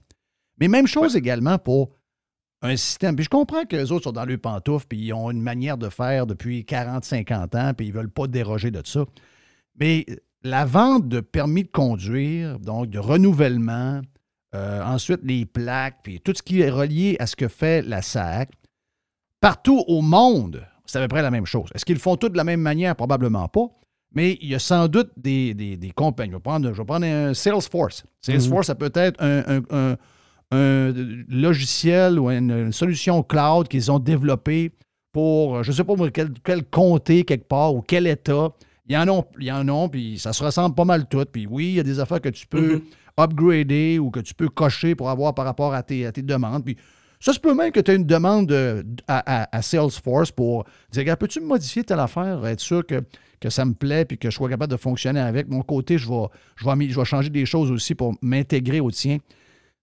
Mais 0.59 0.69
même 0.69 0.87
chose 0.87 1.17
également 1.17 1.59
pour 1.59 1.91
un 2.63 2.77
système. 2.77 3.17
Puis 3.17 3.25
je 3.25 3.31
comprends 3.31 3.65
que 3.65 3.77
les 3.77 3.93
autres 3.93 4.05
sont 4.05 4.13
dans 4.13 4.25
le 4.25 4.39
pantoufle 4.39 4.87
puis 4.89 4.99
ils 4.99 5.13
ont 5.13 5.31
une 5.31 5.43
manière 5.43 5.77
de 5.77 5.89
faire 5.89 6.27
depuis 6.27 6.65
40, 6.65 7.05
50 7.05 7.55
ans 7.55 7.75
puis 7.75 7.87
ils 7.87 7.93
ne 7.93 7.99
veulent 7.99 8.11
pas 8.11 8.27
déroger 8.27 8.71
de 8.71 8.81
ça. 8.85 9.05
Mais 9.79 10.07
la 10.47 10.65
vente 10.65 11.09
de 11.09 11.21
permis 11.21 11.65
de 11.65 11.71
conduire, 11.71 12.59
donc 12.59 12.91
de 12.91 12.99
renouvellement, 12.99 14.01
euh, 14.55 14.83
ensuite 14.85 15.21
les 15.25 15.45
plaques, 15.45 15.99
puis 16.03 16.21
tout 16.21 16.33
ce 16.35 16.43
qui 16.43 16.61
est 16.61 16.71
relié 16.71 17.17
à 17.19 17.27
ce 17.27 17.37
que 17.37 17.49
fait 17.49 17.83
la 17.83 18.03
SAC, 18.03 18.51
Partout 19.41 19.85
au 19.87 20.01
monde, 20.01 20.67
c'est 20.87 20.99
à 20.99 21.03
peu 21.03 21.09
près 21.09 21.23
la 21.23 21.31
même 21.31 21.47
chose. 21.47 21.69
Est-ce 21.75 21.85
qu'ils 21.85 21.99
font 21.99 22.17
tous 22.17 22.31
de 22.31 22.37
la 22.37 22.45
même 22.45 22.61
manière? 22.61 22.97
Probablement 22.97 23.49
pas. 23.49 23.67
Mais 24.15 24.39
il 24.41 24.49
y 24.49 24.55
a 24.55 24.59
sans 24.59 24.89
doute 24.89 25.11
des, 25.17 25.93
compagnies. 25.95 26.33
Je 26.33 26.37
vais, 26.37 26.85
prendre, 26.85 27.07
un 27.07 27.35
Salesforce. 27.35 28.05
Salesforce, 28.23 28.69
ça 28.69 28.75
peut 28.75 28.91
être 28.95 29.23
un, 29.23 29.97
logiciel 31.29 32.19
ou 32.19 32.31
une, 32.31 32.73
solution 32.73 33.23
cloud 33.23 33.69
qu'ils 33.69 33.93
ont 33.93 33.99
développé 33.99 34.73
pour, 35.13 35.63
je 35.63 35.71
ne 35.71 35.77
sais 35.77 35.85
pas 35.85 35.95
quel, 36.13 36.33
quel, 36.43 36.65
comté 36.65 37.25
quelque 37.25 37.47
part 37.47 37.75
ou 37.75 37.83
quel 37.83 38.07
État. 38.07 38.49
Il 38.89 38.95
y 38.95 38.97
en 38.97 39.09
a, 39.09 39.23
il 39.39 39.47
y 39.47 39.53
en 39.53 39.67
a, 39.69 39.89
puis 39.89 40.19
ça 40.19 40.33
se 40.33 40.43
ressemble 40.45 40.75
pas 40.75 40.85
mal 40.85 41.09
tout. 41.09 41.25
Puis 41.31 41.47
oui, 41.47 41.67
il 41.69 41.75
y 41.75 41.81
a 41.81 41.83
des 41.83 41.99
affaires 41.99 42.21
que 42.21 42.29
tu 42.29 42.47
peux 42.47 42.77
mm-hmm. 42.77 42.83
upgrader 43.23 43.99
ou 43.99 44.11
que 44.11 44.21
tu 44.21 44.35
peux 44.35 44.49
cocher 44.49 44.95
pour 44.95 45.11
avoir 45.11 45.35
par 45.35 45.45
rapport 45.45 45.75
à 45.75 45.83
tes, 45.83 46.07
à 46.07 46.13
tes 46.13 46.23
demandes. 46.23 46.65
Puis 46.65 46.77
ça 47.19 47.33
se 47.33 47.41
peut 47.41 47.55
même 47.55 47.73
que 47.73 47.81
tu 47.81 47.91
aies 47.91 47.97
une 47.97 48.05
demande 48.07 48.53
à, 49.09 49.63
Salesforce 49.63 50.31
pour 50.31 50.65
dire 50.91 51.17
peux-tu 51.17 51.41
me 51.41 51.47
modifier 51.47 51.83
telle 51.83 52.01
affaire, 52.01 52.47
être 52.47 52.61
sûr 52.61 52.87
que, 52.87 53.03
que 53.41 53.51
ça 53.51 53.65
me 53.65 53.75
plaît 53.75 54.05
puis 54.05 54.19
que 54.19 54.31
je 54.31 54.37
sois 54.37 54.49
capable 54.49 54.71
de 54.71 54.77
fonctionner 54.77 55.21
avec? 55.21 55.49
Mon 55.49 55.63
côté, 55.63 55.99
je 55.99 56.09
vais, 56.09 56.27
je 56.57 56.65
vais, 56.65 56.89
je 56.89 56.99
vais 56.99 57.05
changer 57.05 57.31
des 57.31 57.47
choses 57.47 57.71
aussi 57.71 57.95
pour 57.95 58.15
m'intégrer 58.23 58.81
au 58.81 58.91
tien. 58.91 59.19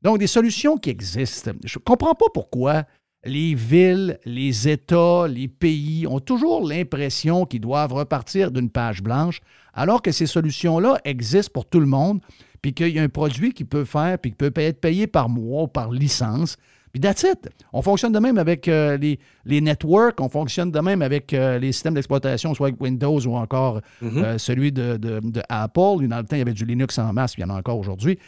Donc, 0.01 0.19
des 0.19 0.27
solutions 0.27 0.77
qui 0.77 0.89
existent. 0.89 1.51
Je 1.63 1.79
ne 1.79 1.83
comprends 1.83 2.13
pas 2.13 2.25
pourquoi 2.33 2.83
les 3.25 3.55
villes, 3.55 4.19
les 4.25 4.67
États, 4.67 5.27
les 5.27 5.47
pays 5.47 6.05
ont 6.07 6.19
toujours 6.19 6.67
l'impression 6.67 7.45
qu'ils 7.45 7.61
doivent 7.61 7.93
repartir 7.93 8.51
d'une 8.51 8.69
page 8.69 9.01
blanche, 9.01 9.39
alors 9.73 10.01
que 10.01 10.11
ces 10.11 10.25
solutions-là 10.25 10.99
existent 11.05 11.51
pour 11.53 11.65
tout 11.65 11.79
le 11.79 11.85
monde, 11.85 12.19
puis 12.61 12.73
qu'il 12.73 12.89
y 12.89 12.99
a 12.99 13.03
un 13.03 13.09
produit 13.09 13.53
qui 13.53 13.63
peut 13.63 13.85
faire, 13.85 14.17
puis 14.19 14.31
qui 14.31 14.37
peut 14.37 14.51
être 14.55 14.81
payé 14.81 15.07
par 15.07 15.29
mois 15.29 15.63
ou 15.63 15.67
par 15.67 15.91
licence. 15.91 16.57
Puis 16.91 17.01
that's 17.01 17.23
it. 17.23 17.49
On 17.71 17.81
fonctionne 17.81 18.11
de 18.11 18.19
même 18.19 18.37
avec 18.37 18.67
euh, 18.67 18.97
les, 18.97 19.19
les, 19.45 19.61
networks, 19.61 20.21
on 20.21 20.29
fonctionne 20.29 20.69
de 20.69 20.79
même 20.79 21.01
avec 21.01 21.33
euh, 21.33 21.57
les 21.57 21.71
systèmes 21.71 21.95
d'exploitation, 21.95 22.53
soit 22.53 22.67
avec 22.67 22.79
Windows 22.79 23.19
ou 23.25 23.35
encore 23.35 23.81
mm-hmm. 24.03 24.23
euh, 24.23 24.37
celui 24.37 24.71
de, 24.71 24.97
de, 24.97 25.41
Apple. 25.49 26.07
Dans 26.07 26.17
le 26.17 26.23
temps, 26.23 26.35
il 26.35 26.39
y 26.39 26.41
avait 26.43 26.53
du 26.53 26.65
Linux 26.65 26.99
en 26.99 27.11
masse, 27.11 27.33
puis 27.33 27.41
il 27.41 27.47
y 27.47 27.51
en 27.51 27.55
a 27.55 27.57
encore 27.57 27.79
aujourd'hui. 27.79 28.19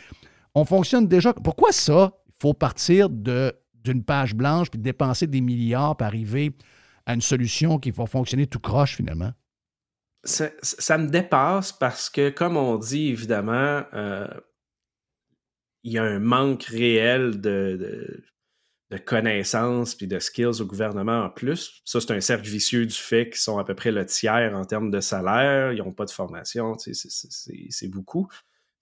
On 0.55 0.65
fonctionne 0.65 1.07
déjà. 1.07 1.31
Pourquoi 1.33 1.71
ça? 1.71 2.13
Il 2.27 2.41
faut 2.41 2.53
partir 2.53 3.09
d'une 3.85 4.03
page 4.03 4.35
blanche 4.35 4.69
puis 4.69 4.79
dépenser 4.79 5.27
des 5.27 5.41
milliards 5.41 5.95
pour 5.95 6.07
arriver 6.07 6.55
à 7.05 7.13
une 7.13 7.21
solution 7.21 7.79
qui 7.79 7.91
va 7.91 8.05
fonctionner 8.05 8.47
tout 8.47 8.59
croche 8.59 8.95
finalement? 8.95 9.31
Ça, 10.23 10.97
me 10.97 11.07
dépasse 11.07 11.71
parce 11.71 12.09
que, 12.09 12.29
comme 12.29 12.57
on 12.57 12.77
dit, 12.77 13.09
évidemment, 13.09 13.83
il 15.83 15.91
y 15.91 15.97
a 15.99 16.03
un 16.03 16.19
manque 16.19 16.63
réel 16.63 17.39
de 17.39 18.23
de 18.91 18.97
connaissances 18.97 19.95
puis 19.95 20.07
de 20.07 20.19
skills 20.19 20.61
au 20.61 20.65
gouvernement 20.65 21.23
en 21.23 21.29
plus. 21.29 21.81
Ça, 21.85 21.99
c'est 21.99 22.11
un 22.11 22.21
cercle 22.21 22.47
vicieux 22.47 22.85
du 22.85 22.95
fait 22.95 23.29
qu'ils 23.29 23.41
sont 23.41 23.57
à 23.57 23.63
peu 23.63 23.73
près 23.73 23.91
le 23.91 24.05
tiers 24.05 24.55
en 24.55 24.65
termes 24.65 24.91
de 24.91 24.99
salaire, 24.99 25.73
ils 25.73 25.79
n'ont 25.79 25.93
pas 25.93 26.05
de 26.05 26.11
formation, 26.11 26.75
c'est 26.77 27.87
beaucoup. 27.87 28.27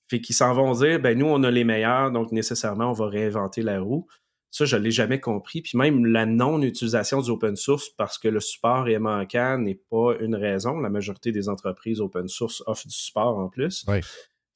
Fait 0.09 0.19
qu'ils 0.19 0.35
s'en 0.35 0.53
vont 0.53 0.73
dire, 0.73 0.99
ben 0.99 1.17
nous, 1.17 1.25
on 1.25 1.41
a 1.43 1.51
les 1.51 1.63
meilleurs, 1.63 2.11
donc 2.11 2.31
nécessairement, 2.31 2.89
on 2.89 2.93
va 2.93 3.07
réinventer 3.07 3.61
la 3.61 3.79
roue. 3.79 4.07
Ça, 4.53 4.65
je 4.65 4.75
ne 4.75 4.81
l'ai 4.81 4.91
jamais 4.91 5.19
compris. 5.19 5.63
Puis 5.63 5.77
même 5.79 6.05
la 6.05 6.27
non-utilisation 6.27 7.21
du 7.21 7.31
open 7.31 7.55
source 7.55 7.89
parce 7.89 8.19
que 8.19 8.27
le 8.27 8.39
support 8.39 8.87
est 8.87 8.99
manquant 8.99 9.57
n'est 9.57 9.81
pas 9.89 10.15
une 10.19 10.35
raison. 10.35 10.79
La 10.79 10.91
majorité 10.91 11.31
des 11.31 11.49
entreprises 11.49 11.99
open 11.99 12.27
source 12.27 12.61
offrent 12.67 12.87
du 12.87 12.93
support 12.93 13.39
en 13.39 13.49
plus. 13.49 13.83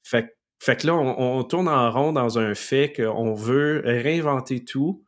Fait, 0.04 0.38
fait 0.60 0.76
que 0.76 0.86
là, 0.86 0.94
on, 0.94 1.38
on, 1.38 1.42
tourne 1.42 1.68
en 1.68 1.90
rond 1.90 2.12
dans 2.12 2.38
un 2.38 2.54
fait 2.54 2.92
qu'on 2.92 3.34
veut 3.34 3.82
réinventer 3.84 4.64
tout, 4.64 5.04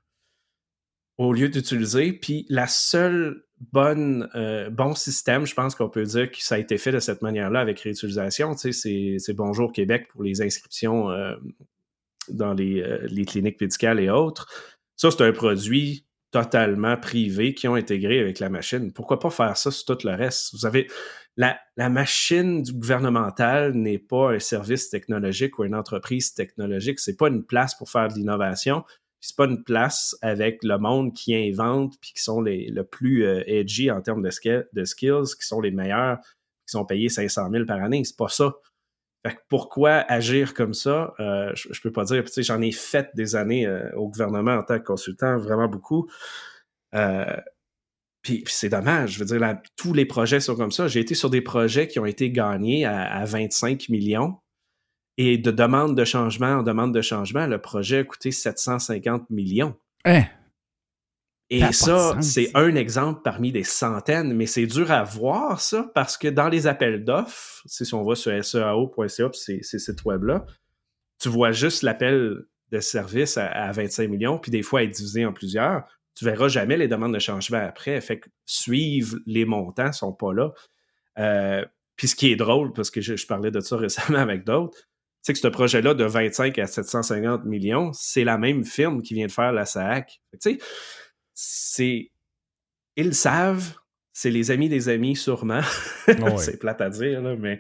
au 1.19 1.32
lieu 1.32 1.48
d'utiliser. 1.48 2.12
Puis 2.12 2.44
la 2.48 2.66
seule 2.66 3.44
bonne, 3.73 4.28
euh, 4.35 4.70
bon 4.70 4.97
système, 4.97 5.47
je 5.47 5.55
pense 5.55 5.77
qu'on 5.77 5.89
peut 5.89 6.02
dire 6.02 6.32
que 6.32 6.43
ça 6.43 6.56
a 6.56 6.59
été 6.59 6.78
fait 6.78 6.90
de 6.90 6.98
cette 6.98 7.23
manière-là 7.23 7.60
avec 7.60 7.78
réutilisation. 7.78 8.56
Tu 8.56 8.73
sais, 8.73 9.19
c'est 9.20 9.35
Bonjour 9.35 9.70
Québec 9.70 10.09
pour 10.09 10.24
les 10.24 10.43
inscriptions 10.43 11.10
euh, 11.10 11.36
dans 12.28 12.55
les, 12.55 12.81
euh, 12.81 13.06
les, 13.09 13.24
cliniques 13.24 13.60
médicales 13.60 14.01
et 14.01 14.10
autres. 14.10 14.48
Ça, 15.01 15.10
c'est 15.10 15.22
un 15.22 15.32
produit 15.32 16.05
totalement 16.31 16.98
privé 16.98 17.55
qui 17.55 17.66
ont 17.68 17.74
intégré 17.74 18.20
avec 18.20 18.39
la 18.39 18.51
machine. 18.51 18.93
Pourquoi 18.93 19.18
pas 19.18 19.31
faire 19.31 19.56
ça 19.56 19.70
sur 19.70 19.97
tout 19.97 20.06
le 20.06 20.14
reste? 20.14 20.51
Vous 20.52 20.66
avez 20.66 20.89
la, 21.39 21.59
la 21.78 21.89
machine 21.89 22.62
du 22.62 22.74
gouvernemental 22.74 23.72
n'est 23.72 23.98
pas 23.98 24.35
un 24.35 24.39
service 24.39 24.90
technologique 24.90 25.59
ou 25.59 25.64
une 25.64 25.74
entreprise 25.74 26.35
technologique. 26.35 27.01
C'est 27.01 27.16
pas 27.16 27.28
une 27.28 27.47
place 27.47 27.74
pour 27.74 27.89
faire 27.89 28.09
de 28.09 28.14
l'innovation 28.14 28.85
c'est 29.20 29.36
pas 29.36 29.44
une 29.44 29.62
place 29.62 30.16
avec 30.22 30.64
le 30.64 30.78
monde 30.78 31.14
qui 31.14 31.35
invente 31.35 31.98
puis 32.01 32.12
qui 32.14 32.22
sont 32.22 32.40
les, 32.40 32.68
le 32.68 32.85
plus 32.85 33.27
euh, 33.27 33.43
edgy 33.47 33.90
en 33.90 34.01
termes 34.01 34.22
de, 34.22 34.31
de, 34.72 34.85
skills, 34.85 35.35
qui 35.39 35.47
sont 35.47 35.60
les 35.60 35.70
meilleurs, 35.70 36.18
qui 36.66 36.72
sont 36.72 36.86
payés 36.86 37.10
500 37.10 37.51
000 37.51 37.66
par 37.66 37.82
année. 37.82 38.02
C'est 38.05 38.16
pas 38.16 38.28
ça. 38.28 38.55
Fait 39.26 39.34
que 39.34 39.40
pourquoi 39.48 39.92
agir 40.09 40.55
comme 40.55 40.74
ça? 40.74 41.14
Euh, 41.20 41.51
je, 41.55 41.68
je, 41.72 41.80
peux 41.82 41.92
pas 41.92 42.05
dire. 42.05 42.24
J'en 42.38 42.60
ai 42.60 42.72
fait 42.72 43.10
des 43.14 43.36
années 43.36 43.66
euh, 43.66 43.90
au 43.97 44.09
gouvernement 44.09 44.55
en 44.55 44.62
tant 44.62 44.78
que 44.78 44.84
consultant, 44.84 45.36
vraiment 45.36 45.68
beaucoup. 45.68 46.09
puis, 48.22 48.44
c'est 48.47 48.68
dommage. 48.70 49.12
Je 49.12 49.18
veux 49.18 49.38
dire, 49.38 49.59
tous 49.76 49.92
les 49.92 50.06
projets 50.06 50.40
sont 50.40 50.56
comme 50.56 50.72
ça. 50.72 50.88
J'ai 50.88 51.01
été 51.01 51.14
sur 51.14 51.30
des 51.30 51.42
projets 51.42 51.86
qui 51.86 51.98
ont 51.98 52.06
été 52.06 52.30
gagnés 52.30 52.84
à, 52.84 53.02
à 53.02 53.24
25 53.24 53.88
millions 53.88 54.38
et 55.22 55.36
de 55.36 55.51
demande 55.51 55.94
de 55.94 56.05
changement 56.05 56.47
en 56.47 56.62
demande 56.62 56.94
de 56.94 57.02
changement, 57.02 57.47
le 57.47 57.60
projet 57.60 57.98
a 57.98 58.05
coûté 58.05 58.30
750 58.30 59.28
millions. 59.28 59.76
Hein? 60.06 60.24
Et 61.51 61.72
ça, 61.72 62.16
c'est 62.20 62.51
un 62.55 62.77
exemple 62.77 63.22
parmi 63.24 63.51
des 63.51 63.64
centaines, 63.64 64.35
mais 64.35 64.47
c'est 64.47 64.66
dur 64.66 64.93
à 64.93 65.02
voir 65.02 65.60
ça 65.60 65.90
parce 65.94 66.16
que 66.16 66.28
dans 66.28 66.48
les 66.48 66.68
appels 66.68 67.05
d'offres, 67.05 67.62
si 67.66 67.93
on 67.93 68.05
va 68.05 68.14
sur 68.14 68.44
seao.ca, 68.44 69.31
c'est 69.32 69.62
ces 69.62 69.78
sites 69.81 70.05
web-là, 70.05 70.47
tu 71.18 71.28
vois 71.28 71.51
juste 71.51 71.82
l'appel 71.82 72.44
de 72.70 72.78
service 72.78 73.36
à, 73.36 73.47
à 73.48 73.72
25 73.72 74.09
millions, 74.09 74.39
puis 74.39 74.52
des 74.52 74.62
fois 74.62 74.85
être 74.85 74.93
divisé 74.93 75.27
en 75.27 75.32
plusieurs, 75.32 75.82
tu 76.14 76.24
verras 76.24 76.48
jamais 76.48 76.77
les 76.77 76.86
demandes 76.86 77.14
de 77.14 77.18
changement 77.18 77.59
après. 77.59 78.01
Fait 78.01 78.20
que 78.20 78.28
suivre 78.47 79.16
les 79.27 79.44
montants 79.44 79.93
sont 79.93 80.12
pas 80.12 80.32
là. 80.32 80.52
Euh, 81.18 81.64
puis 81.97 82.09
ce 82.09 82.14
qui 82.14 82.31
est 82.31 82.36
drôle, 82.36 82.72
parce 82.72 82.90
que 82.90 83.01
je, 83.01 83.16
je 83.16 83.27
parlais 83.27 83.51
de 83.51 83.60
ça 83.60 83.77
récemment 83.78 84.18
avec 84.18 84.44
d'autres, 84.44 84.78
c'est 85.22 85.32
que 85.32 85.39
ce 85.39 85.48
projet-là 85.48 85.94
de 85.94 86.05
25 86.05 86.59
à 86.59 86.66
750 86.66 87.44
millions, 87.44 87.93
c'est 87.93 88.24
la 88.24 88.39
même 88.39 88.64
firme 88.64 89.02
qui 89.02 89.14
vient 89.14 89.27
de 89.27 89.32
faire 89.32 89.52
la 89.52 89.66
SAC. 89.66 90.20
Tu 90.32 90.39
sais, 90.40 90.59
c'est. 91.42 92.10
Ils 92.96 93.06
le 93.06 93.12
savent, 93.12 93.74
c'est 94.12 94.30
les 94.30 94.50
amis 94.50 94.68
des 94.68 94.88
amis, 94.90 95.16
sûrement. 95.16 95.62
C'est 96.36 96.58
plate 96.58 96.80
à 96.82 96.90
dire, 96.90 97.22
là, 97.22 97.34
mais 97.36 97.58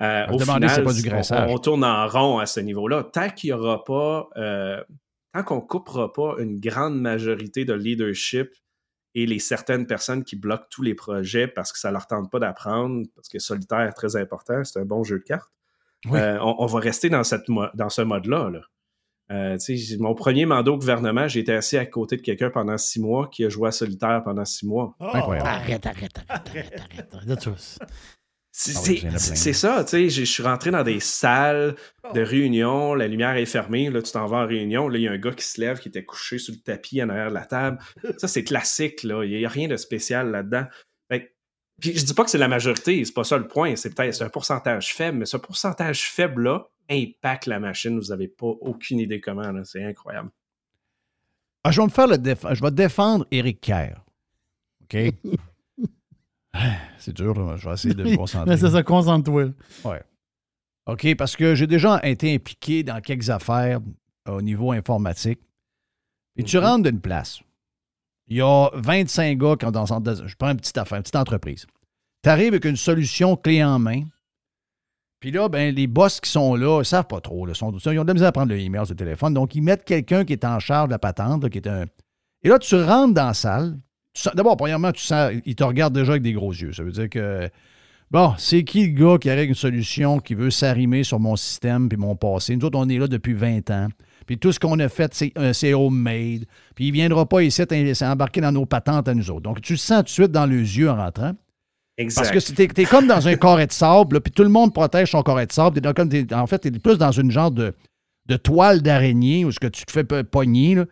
euh, 0.00 0.24
On 0.28 0.36
au 0.36 0.38
final, 0.38 0.84
pas 0.84 0.92
du 0.94 1.10
on- 1.12 1.52
on, 1.54 1.58
tourne 1.58 1.84
en 1.84 2.06
rond 2.08 2.38
à 2.38 2.46
ce 2.46 2.60
niveau-là. 2.60 3.04
Tant 3.04 3.28
qu'il 3.28 3.48
n'y 3.48 3.52
aura 3.52 3.84
pas, 3.84 4.28
euh, 4.36 4.82
tant 5.34 5.42
qu'on 5.42 5.60
coupera 5.60 6.12
pas 6.12 6.36
une 6.38 6.58
grande 6.60 6.98
majorité 6.98 7.64
de 7.66 7.74
leadership 7.74 8.50
et 9.14 9.26
les 9.26 9.40
certaines 9.40 9.86
personnes 9.86 10.24
qui 10.24 10.36
bloquent 10.36 10.68
tous 10.70 10.82
les 10.82 10.94
projets 10.94 11.48
parce 11.48 11.72
que 11.72 11.78
ça 11.78 11.90
leur 11.90 12.06
tente 12.06 12.30
pas 12.30 12.38
d'apprendre, 12.38 13.04
parce 13.14 13.28
que 13.28 13.38
solitaire 13.38 13.80
est 13.80 13.92
très 13.92 14.16
important, 14.16 14.62
c'est 14.64 14.78
un 14.78 14.84
bon 14.86 15.04
jeu 15.04 15.18
de 15.18 15.24
cartes. 15.24 15.50
Oui. 16.06 16.18
euh, 16.18 16.38
on, 16.40 16.54
on 16.60 16.66
va 16.66 16.80
rester 16.80 17.10
dans, 17.10 17.24
cette 17.24 17.44
dans 17.74 17.90
ce 17.90 18.00
mode-là. 18.02 18.48
Là. 18.50 18.60
Euh, 19.30 19.56
mon 20.00 20.14
premier 20.14 20.44
mandat 20.44 20.72
au 20.72 20.78
gouvernement, 20.78 21.28
j'ai 21.28 21.40
été 21.40 21.52
assis 21.52 21.76
à 21.76 21.86
côté 21.86 22.16
de 22.16 22.22
quelqu'un 22.22 22.50
pendant 22.50 22.76
six 22.76 23.00
mois 23.00 23.28
qui 23.30 23.44
a 23.44 23.48
joué 23.48 23.68
à 23.68 23.70
solitaire 23.72 24.22
pendant 24.24 24.44
six 24.44 24.66
mois. 24.66 24.96
Incroyable. 24.98 25.48
Arrête, 25.48 25.86
arrête, 25.86 26.18
arrête, 26.28 26.48
arrête, 26.48 27.14
arrête. 27.14 27.14
C'est 28.52 28.74
Ah 28.74 29.18
ça, 29.52 29.84
tu 29.84 29.90
sais, 29.90 30.08
je 30.10 30.20
je 30.20 30.24
suis 30.24 30.42
rentré 30.42 30.72
dans 30.72 30.82
des 30.82 30.98
salles 30.98 31.76
de 32.14 32.20
réunion, 32.20 32.94
la 32.94 33.06
lumière 33.06 33.36
est 33.36 33.46
fermée, 33.46 33.88
là, 33.90 34.02
tu 34.02 34.10
t'en 34.10 34.26
vas 34.26 34.38
en 34.38 34.46
réunion, 34.46 34.88
là, 34.88 34.98
il 34.98 35.02
y 35.02 35.08
a 35.08 35.12
un 35.12 35.18
gars 35.18 35.30
qui 35.30 35.44
se 35.44 35.60
lève, 35.60 35.78
qui 35.78 35.88
était 35.88 36.04
couché 36.04 36.38
sur 36.38 36.52
le 36.52 36.60
tapis 36.60 37.00
en 37.00 37.08
arrière 37.08 37.28
de 37.28 37.34
la 37.34 37.46
table. 37.46 37.78
Ça, 38.18 38.26
c'est 38.26 38.42
classique, 38.42 39.04
là, 39.04 39.22
il 39.24 39.30
n'y 39.30 39.44
a 39.44 39.48
rien 39.48 39.68
de 39.68 39.76
spécial 39.76 40.32
là-dedans. 40.32 40.64
Puis 41.80 41.96
je 41.96 42.04
dis 42.04 42.14
pas 42.14 42.24
que 42.24 42.30
c'est 42.30 42.38
la 42.38 42.48
majorité, 42.48 43.04
c'est 43.04 43.12
pas 43.12 43.24
ça 43.24 43.38
le 43.38 43.48
point, 43.48 43.74
c'est 43.76 43.94
peut-être 43.94 44.14
c'est 44.14 44.24
un 44.24 44.28
pourcentage 44.28 44.94
faible, 44.94 45.18
mais 45.18 45.26
ce 45.26 45.36
pourcentage 45.36 46.02
faible-là 46.10 46.68
impacte 46.90 47.46
la 47.46 47.58
machine, 47.60 47.98
vous 47.98 48.08
n'avez 48.08 48.28
pas 48.28 48.46
aucune 48.46 48.98
idée 48.98 49.20
comment, 49.20 49.50
là, 49.52 49.64
c'est 49.64 49.82
incroyable. 49.84 50.30
Ah, 51.64 51.70
je 51.70 51.80
vais 51.80 51.86
me 51.86 51.90
faire 51.90 52.06
le 52.06 52.16
déf- 52.16 52.54
Je 52.54 52.62
vais 52.62 52.70
défendre 52.70 53.26
Éric 53.30 53.60
Kerr. 53.60 54.02
OK? 54.82 54.96
Ah, 56.52 56.78
C'est 56.98 57.14
dur, 57.14 57.32
là. 57.38 57.56
je 57.56 57.68
vais 57.68 57.74
essayer 57.74 57.94
de 57.94 58.02
me 58.02 58.16
concentrer. 58.16 58.56
C'est 58.56 58.70
ça, 58.70 58.82
concentre-toi. 58.82 59.50
Ouais. 59.84 60.02
OK, 60.86 61.14
parce 61.16 61.36
que 61.36 61.54
j'ai 61.54 61.68
déjà 61.68 62.00
été 62.02 62.34
impliqué 62.34 62.82
dans 62.82 63.00
quelques 63.00 63.30
affaires 63.30 63.78
au 64.28 64.42
niveau 64.42 64.72
informatique. 64.72 65.38
Et 66.36 66.42
tu 66.42 66.58
rentres 66.58 66.82
d'une 66.90 67.00
place. 67.00 67.40
Il 68.30 68.36
y 68.36 68.40
a 68.40 68.70
25 68.74 69.36
gars 69.36 69.56
qui 69.56 69.66
ont 69.66 69.70
dans 69.70 69.86
Je 69.86 70.36
prends 70.36 70.50
une 70.50 70.56
petite 70.56 70.78
affaire, 70.78 70.96
une 70.96 71.02
petite 71.02 71.16
entreprise. 71.16 71.66
Tu 72.22 72.30
arrives 72.30 72.48
avec 72.48 72.64
une 72.64 72.76
solution 72.76 73.36
clé 73.36 73.62
en 73.62 73.78
main. 73.78 74.04
Puis 75.18 75.30
là, 75.30 75.48
ben, 75.48 75.74
les 75.74 75.86
boss 75.86 76.20
qui 76.20 76.30
sont 76.30 76.54
là, 76.54 76.80
ils 76.80 76.86
savent 76.86 77.06
pas 77.06 77.20
trop. 77.20 77.44
Là, 77.44 77.54
sont, 77.54 77.76
ils 77.76 77.98
ont 77.98 78.02
de 78.02 78.08
la 78.08 78.14
misère 78.14 78.28
à 78.28 78.32
prendre 78.32 78.52
le 78.52 78.58
email 78.58 78.84
le 78.88 78.94
téléphone. 78.94 79.34
Donc, 79.34 79.54
ils 79.54 79.60
mettent 79.60 79.84
quelqu'un 79.84 80.24
qui 80.24 80.32
est 80.32 80.44
en 80.44 80.60
charge 80.60 80.88
de 80.88 80.92
la 80.92 80.98
patente, 80.98 81.48
qui 81.50 81.58
est. 81.58 81.68
Et 82.42 82.48
là, 82.48 82.58
tu 82.58 82.74
rentres 82.76 83.14
dans 83.14 83.26
la 83.26 83.34
salle. 83.34 83.78
D'abord, 84.34 84.56
premièrement, 84.56 84.92
tu 84.92 85.02
sens, 85.02 85.32
ils 85.44 85.54
te 85.54 85.64
regardent 85.64 85.94
déjà 85.94 86.12
avec 86.12 86.22
des 86.22 86.32
gros 86.32 86.52
yeux. 86.52 86.72
Ça 86.72 86.82
veut 86.82 86.92
dire 86.92 87.10
que 87.10 87.50
Bon, 88.10 88.34
c'est 88.38 88.64
qui 88.64 88.88
le 88.88 88.92
gars 88.92 89.18
qui 89.18 89.30
arrive 89.30 89.50
une 89.50 89.54
solution 89.54 90.18
qui 90.18 90.34
veut 90.34 90.50
s'arrimer 90.50 91.04
sur 91.04 91.20
mon 91.20 91.36
système 91.36 91.88
puis 91.88 91.96
mon 91.96 92.16
passé? 92.16 92.56
Nous 92.56 92.64
autres, 92.64 92.76
on 92.76 92.88
est 92.88 92.98
là 92.98 93.06
depuis 93.06 93.34
20 93.34 93.70
ans. 93.70 93.88
Puis 94.30 94.38
tout 94.38 94.52
ce 94.52 94.60
qu'on 94.60 94.78
a 94.78 94.88
fait, 94.88 95.12
c'est, 95.12 95.32
euh, 95.38 95.52
c'est 95.52 95.74
homemade. 95.74 96.44
Puis 96.76 96.84
il 96.84 96.88
ne 96.90 96.92
viendra 96.94 97.26
pas 97.26 97.42
ici 97.42 97.64
s'embarquer 97.94 98.40
dans 98.40 98.52
nos 98.52 98.64
patentes 98.64 99.08
à 99.08 99.12
nous 99.14 99.28
autres. 99.28 99.40
Donc, 99.40 99.60
tu 99.60 99.72
le 99.72 99.76
sens 99.76 99.98
tout 99.98 100.04
de 100.04 100.08
suite 100.10 100.30
dans 100.30 100.46
les 100.46 100.78
yeux 100.78 100.88
en 100.88 100.94
rentrant. 100.94 101.32
Exact. 101.98 102.30
Parce 102.32 102.52
que 102.52 102.52
tu 102.70 102.80
es, 102.80 102.84
comme 102.84 103.08
dans 103.08 103.26
un 103.26 103.34
carré 103.34 103.66
de 103.66 103.72
sable, 103.72 104.20
puis 104.20 104.30
tout 104.32 104.44
le 104.44 104.48
monde 104.48 104.72
protège 104.72 105.10
son 105.10 105.24
carré 105.24 105.46
de 105.46 105.52
sable. 105.52 105.80
T'es 105.80 105.92
comme 105.92 106.08
t'es- 106.08 106.32
en 106.32 106.46
fait, 106.46 106.60
tu 106.60 106.68
es 106.68 106.70
plus 106.70 106.96
dans 106.96 107.10
une 107.10 107.32
genre 107.32 107.50
de, 107.50 107.74
de 108.28 108.36
toile 108.36 108.82
d'araignée 108.82 109.44
où 109.44 109.50
ce 109.50 109.58
que 109.58 109.66
tu 109.66 109.84
te 109.84 109.90
fais 109.90 110.04
pogner. 110.04 110.76
là. 110.76 110.84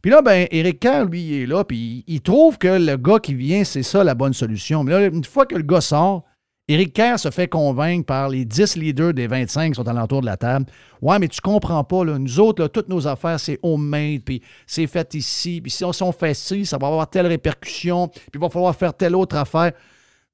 Puis 0.00 0.12
là, 0.12 0.22
ben, 0.22 0.46
Éric 0.52 0.78
Kerr, 0.78 1.06
lui, 1.06 1.20
il 1.20 1.34
est 1.42 1.46
là, 1.46 1.64
puis 1.64 2.04
il, 2.06 2.14
il 2.14 2.20
trouve 2.20 2.58
que 2.58 2.68
le 2.68 2.96
gars 2.96 3.18
qui 3.18 3.34
vient, 3.34 3.64
c'est 3.64 3.82
ça 3.82 4.04
la 4.04 4.14
bonne 4.14 4.34
solution. 4.34 4.84
Mais 4.84 4.92
là, 4.92 5.06
une 5.06 5.24
fois 5.24 5.46
que 5.46 5.56
le 5.56 5.64
gars 5.64 5.80
sort, 5.80 6.22
Éric 6.66 6.94
Kerr 6.94 7.18
se 7.18 7.30
fait 7.30 7.46
convaincre 7.46 8.06
par 8.06 8.30
les 8.30 8.46
10 8.46 8.76
leaders 8.76 9.12
des 9.12 9.26
25 9.26 9.72
qui 9.72 9.74
sont 9.74 9.86
alentour 9.86 10.22
de 10.22 10.26
la 10.26 10.38
table. 10.38 10.64
Ouais, 11.02 11.18
mais 11.18 11.28
tu 11.28 11.42
comprends 11.42 11.84
pas, 11.84 12.06
là. 12.06 12.18
Nous 12.18 12.40
autres, 12.40 12.62
là, 12.62 12.70
toutes 12.70 12.88
nos 12.88 13.06
affaires, 13.06 13.38
c'est 13.38 13.58
homemade, 13.62 14.22
puis 14.24 14.40
c'est 14.66 14.86
fait 14.86 15.12
ici, 15.12 15.60
puis 15.60 15.70
si 15.70 15.84
on, 15.84 15.92
si 15.92 16.02
on 16.02 16.12
fait 16.12 16.32
ci, 16.32 16.64
ça 16.64 16.78
va 16.78 16.86
avoir 16.86 17.10
telle 17.10 17.26
répercussion, 17.26 18.08
puis 18.08 18.22
il 18.32 18.40
va 18.40 18.48
falloir 18.48 18.74
faire 18.74 18.94
telle 18.94 19.14
autre 19.14 19.36
affaire. 19.36 19.72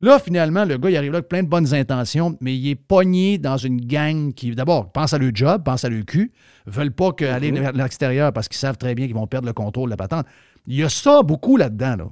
Là, 0.00 0.20
finalement, 0.20 0.64
le 0.64 0.78
gars, 0.78 0.90
il 0.90 0.96
arrive 0.96 1.10
là 1.10 1.18
avec 1.18 1.28
plein 1.28 1.42
de 1.42 1.48
bonnes 1.48 1.74
intentions, 1.74 2.38
mais 2.40 2.56
il 2.56 2.70
est 2.70 2.76
pogné 2.76 3.36
dans 3.36 3.56
une 3.56 3.80
gang 3.80 4.32
qui, 4.32 4.52
d'abord, 4.52 4.92
pense 4.92 5.12
à 5.12 5.18
leur 5.18 5.32
job, 5.34 5.64
pense 5.64 5.84
à 5.84 5.88
leur 5.88 6.04
cul, 6.04 6.32
veulent 6.64 6.92
pas 6.92 7.10
aller 7.28 7.50
vers 7.50 7.72
l'extérieur 7.72 8.32
parce 8.32 8.48
qu'ils 8.48 8.58
savent 8.58 8.78
très 8.78 8.94
bien 8.94 9.06
qu'ils 9.06 9.16
vont 9.16 9.26
perdre 9.26 9.48
le 9.48 9.52
contrôle 9.52 9.88
de 9.88 9.94
la 9.94 9.96
patente. 9.96 10.26
Il 10.68 10.76
y 10.76 10.84
a 10.84 10.88
ça 10.88 11.22
beaucoup 11.24 11.56
là-dedans, 11.56 11.96
là. 11.96 12.04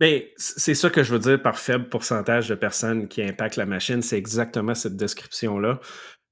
Mais 0.00 0.32
c'est 0.36 0.74
ça 0.74 0.90
que 0.90 1.02
je 1.02 1.12
veux 1.12 1.18
dire 1.18 1.40
par 1.40 1.58
faible 1.58 1.88
pourcentage 1.88 2.48
de 2.48 2.54
personnes 2.54 3.08
qui 3.08 3.22
impactent 3.22 3.56
la 3.56 3.66
machine. 3.66 4.02
C'est 4.02 4.18
exactement 4.18 4.74
cette 4.74 4.96
description-là. 4.96 5.80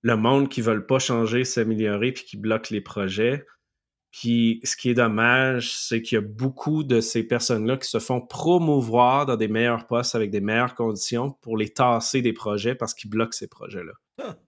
Le 0.03 0.17
monde 0.17 0.49
qui 0.49 0.61
ne 0.61 0.67
veulent 0.67 0.87
pas 0.87 0.99
changer, 0.99 1.45
s'améliorer, 1.45 2.13
puis 2.13 2.25
qui 2.25 2.37
bloque 2.37 2.71
les 2.71 2.81
projets. 2.81 3.47
Puis 4.11 4.61
ce 4.63 4.77
qui 4.77 4.91
est 4.91 4.95
dommage, 4.95 5.75
c'est 5.77 6.01
qu'il 6.01 6.17
y 6.17 6.19
a 6.19 6.25
beaucoup 6.25 6.85
de 6.85 7.01
ces 7.01 7.25
personnes-là 7.25 7.79
qui 7.79 7.89
se 7.89 7.99
font 7.99 8.21
promouvoir 8.21 9.27
dans 9.27 9.35
des 9.35 9.49
meilleurs 9.49 9.89
postes 9.89 10.15
avec 10.15 10.31
des 10.31 10.41
meilleures 10.41 10.77
conditions 10.77 11.33
pour 11.41 11.57
les 11.57 11.71
tasser 11.71 12.23
des 12.23 12.33
projets 12.33 12.77
parce 12.77 12.95
qu'ils 12.95 13.11
bloquent 13.11 13.33
ces 13.33 13.49
projets-là. 13.49 13.93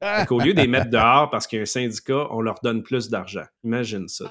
Fait 0.20 0.26
qu'au 0.26 0.38
lieu 0.38 0.54
de 0.54 0.60
les 0.60 0.68
mettre 0.68 0.90
dehors 0.90 1.30
parce 1.30 1.48
qu'il 1.48 1.56
y 1.56 1.60
a 1.60 1.62
un 1.62 1.66
syndicat, 1.66 2.28
on 2.30 2.42
leur 2.42 2.60
donne 2.62 2.84
plus 2.84 3.10
d'argent. 3.10 3.44
Imagine 3.64 4.06
ça. 4.06 4.30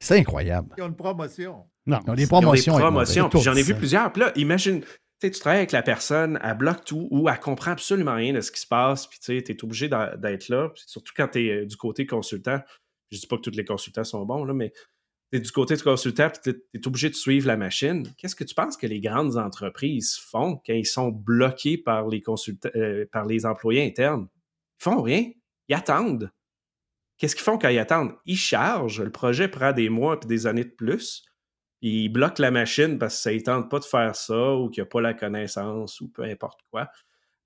C'est 0.00 0.18
incroyable. 0.18 0.74
Ils 0.78 0.82
ont 0.82 0.88
une 0.88 0.96
promotion. 0.96 1.66
Non. 1.86 1.98
Ils 2.06 2.10
ont 2.10 2.14
des 2.14 2.22
Ils 2.22 2.26
ont 2.26 2.28
promotions. 2.28 2.76
des 2.76 2.80
promotions. 2.82 3.30
j'en 3.34 3.54
ai 3.54 3.62
vu 3.62 3.74
plusieurs. 3.74 4.12
Puis 4.12 4.20
là, 4.22 4.32
imagine, 4.36 4.82
tu 5.20 5.30
travailles 5.30 5.58
avec 5.58 5.72
la 5.72 5.82
personne, 5.82 6.38
elle 6.42 6.56
bloque 6.56 6.84
tout 6.84 7.08
ou 7.10 7.28
elle 7.28 7.38
comprend 7.40 7.72
absolument 7.72 8.14
rien 8.14 8.32
de 8.32 8.40
ce 8.40 8.50
qui 8.52 8.60
se 8.60 8.66
passe. 8.66 9.06
Puis 9.06 9.18
tu 9.20 9.36
es 9.36 9.64
obligé 9.64 9.88
d'être 9.88 10.48
là. 10.48 10.68
Puis 10.70 10.84
surtout 10.86 11.12
quand 11.16 11.28
tu 11.28 11.48
es 11.48 11.66
du 11.66 11.76
côté 11.76 12.06
consultant. 12.06 12.60
Je 13.10 13.18
dis 13.18 13.26
pas 13.26 13.36
que 13.36 13.42
tous 13.42 13.56
les 13.56 13.64
consultants 13.64 14.04
sont 14.04 14.24
bons, 14.24 14.44
là, 14.44 14.54
mais 14.54 14.72
tu 15.30 15.36
es 15.36 15.40
du 15.40 15.50
côté 15.52 15.76
du 15.76 15.82
consultant 15.82 16.30
puis 16.30 16.54
tu 16.54 16.78
es 16.78 16.86
obligé 16.86 17.10
de 17.10 17.14
suivre 17.14 17.46
la 17.46 17.56
machine. 17.58 18.06
Qu'est-ce 18.16 18.34
que 18.34 18.44
tu 18.44 18.54
penses 18.54 18.76
que 18.76 18.86
les 18.86 19.00
grandes 19.00 19.36
entreprises 19.36 20.16
font 20.16 20.60
quand 20.66 20.72
ils 20.72 20.86
sont 20.86 21.10
bloqués 21.10 21.76
par 21.76 22.08
les 22.08 22.22
consultants, 22.22 22.70
euh, 22.74 23.04
par 23.12 23.26
les 23.26 23.44
employés 23.44 23.84
internes? 23.84 24.28
Ils 24.80 24.84
font 24.84 25.02
rien. 25.02 25.30
Ils 25.68 25.74
attendent. 25.74 26.30
Qu'est-ce 27.18 27.34
qu'ils 27.36 27.44
font 27.44 27.58
quand 27.58 27.68
ils 27.68 27.78
attendent? 27.78 28.14
Ils 28.24 28.36
chargent. 28.36 29.02
Le 29.02 29.12
projet 29.12 29.46
prend 29.48 29.72
des 29.72 29.88
mois 29.90 30.18
et 30.22 30.26
des 30.26 30.46
années 30.46 30.64
de 30.64 30.70
plus. 30.70 31.24
Puis 31.82 32.04
ils 32.04 32.08
bloquent 32.08 32.40
la 32.40 32.52
machine 32.52 32.96
parce 32.96 33.16
que 33.16 33.22
ça 33.22 33.32
ne 33.32 33.40
tente 33.40 33.68
pas 33.68 33.80
de 33.80 33.84
faire 33.84 34.14
ça 34.14 34.54
ou 34.54 34.70
qu'il 34.70 34.84
n'y 34.84 34.86
a 34.86 34.90
pas 34.90 35.00
la 35.00 35.14
connaissance 35.14 36.00
ou 36.00 36.08
peu 36.08 36.22
importe 36.22 36.60
quoi. 36.70 36.88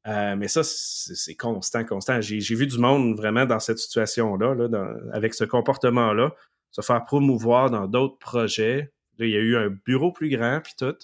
Euh, 0.06 0.36
mais 0.36 0.46
ça, 0.46 0.62
c'est 0.62 1.34
constant, 1.34 1.84
constant. 1.84 2.20
J'ai 2.20 2.54
vu 2.54 2.66
du 2.66 2.78
monde 2.78 3.16
vraiment 3.16 3.46
dans 3.46 3.58
cette 3.58 3.78
situation-là, 3.78 4.54
là, 4.54 4.94
avec 5.14 5.32
ce 5.32 5.44
comportement-là, 5.44 6.32
se 6.70 6.82
faire 6.82 7.02
promouvoir 7.06 7.70
dans 7.70 7.86
d'autres 7.86 8.18
projets. 8.18 8.92
Là, 9.18 9.24
il 9.24 9.30
y 9.30 9.36
a 9.36 9.40
eu 9.40 9.56
un 9.56 9.70
bureau 9.70 10.12
plus 10.12 10.28
grand, 10.28 10.60
puis 10.62 10.74
tout, 10.78 10.94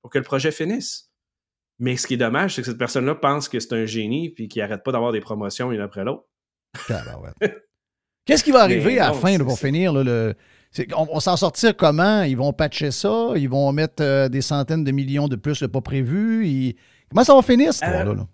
pour 0.00 0.10
que 0.10 0.18
le 0.18 0.24
projet 0.24 0.50
finisse. 0.50 1.10
Mais 1.78 1.98
ce 1.98 2.06
qui 2.06 2.14
est 2.14 2.18
dommage, 2.18 2.54
c'est 2.54 2.62
que 2.62 2.68
cette 2.68 2.78
personne-là 2.78 3.14
pense 3.14 3.50
que 3.50 3.60
c'est 3.60 3.74
un 3.74 3.84
génie, 3.84 4.30
puis 4.30 4.48
qu'il 4.48 4.62
n'arrête 4.62 4.82
pas 4.82 4.92
d'avoir 4.92 5.12
des 5.12 5.20
promotions 5.20 5.70
une 5.70 5.80
après 5.80 6.04
l'autre. 6.04 6.24
Qu'est-ce 8.24 8.42
qui 8.42 8.50
va 8.50 8.62
arriver 8.62 8.98
à 8.98 9.08
la 9.08 9.14
fin 9.14 9.36
là, 9.36 9.44
pour 9.44 9.58
finir? 9.58 9.92
là, 9.92 10.02
le... 10.02 10.34
On, 10.96 11.06
on 11.10 11.20
s'en 11.20 11.36
sortir 11.36 11.76
comment? 11.76 12.22
Ils 12.22 12.36
vont 12.36 12.52
patcher 12.52 12.90
ça? 12.90 13.32
Ils 13.36 13.48
vont 13.48 13.72
mettre 13.72 14.02
euh, 14.02 14.28
des 14.28 14.42
centaines 14.42 14.84
de 14.84 14.90
millions 14.92 15.28
de 15.28 15.36
plus 15.36 15.60
le 15.62 15.68
pas 15.68 15.80
prévu? 15.80 16.74
Comment 17.10 17.24
ça 17.24 17.34
va 17.34 17.42
finir, 17.42 17.72
cette 17.72 17.88
Euh, 17.88 17.98
histoire-là? 17.98 18.26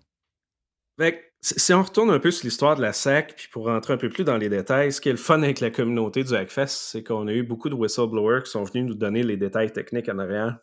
là? 0.99 1.11
Que, 1.11 1.17
si 1.41 1.73
on 1.73 1.83
retourne 1.83 2.09
un 2.09 2.19
peu 2.19 2.31
sur 2.31 2.45
l'histoire 2.45 2.75
de 2.75 2.81
la 2.81 2.91
SAC, 2.91 3.35
puis 3.35 3.47
pour 3.51 3.65
rentrer 3.65 3.93
un 3.93 3.97
peu 3.97 4.09
plus 4.09 4.23
dans 4.23 4.37
les 4.37 4.49
détails, 4.49 4.91
ce 4.91 4.99
qui 4.99 5.09
est 5.09 5.13
le 5.13 5.17
fun 5.17 5.41
avec 5.43 5.59
la 5.59 5.69
communauté 5.69 6.23
du 6.23 6.33
Hackfest, 6.35 6.67
c'est 6.67 7.03
qu'on 7.03 7.27
a 7.27 7.31
eu 7.31 7.43
beaucoup 7.43 7.69
de 7.69 7.75
whistleblowers 7.75 8.43
qui 8.43 8.51
sont 8.51 8.63
venus 8.63 8.85
nous 8.85 8.95
donner 8.95 9.23
les 9.23 9.37
détails 9.37 9.71
techniques 9.71 10.09
en 10.09 10.17
arrière. 10.19 10.57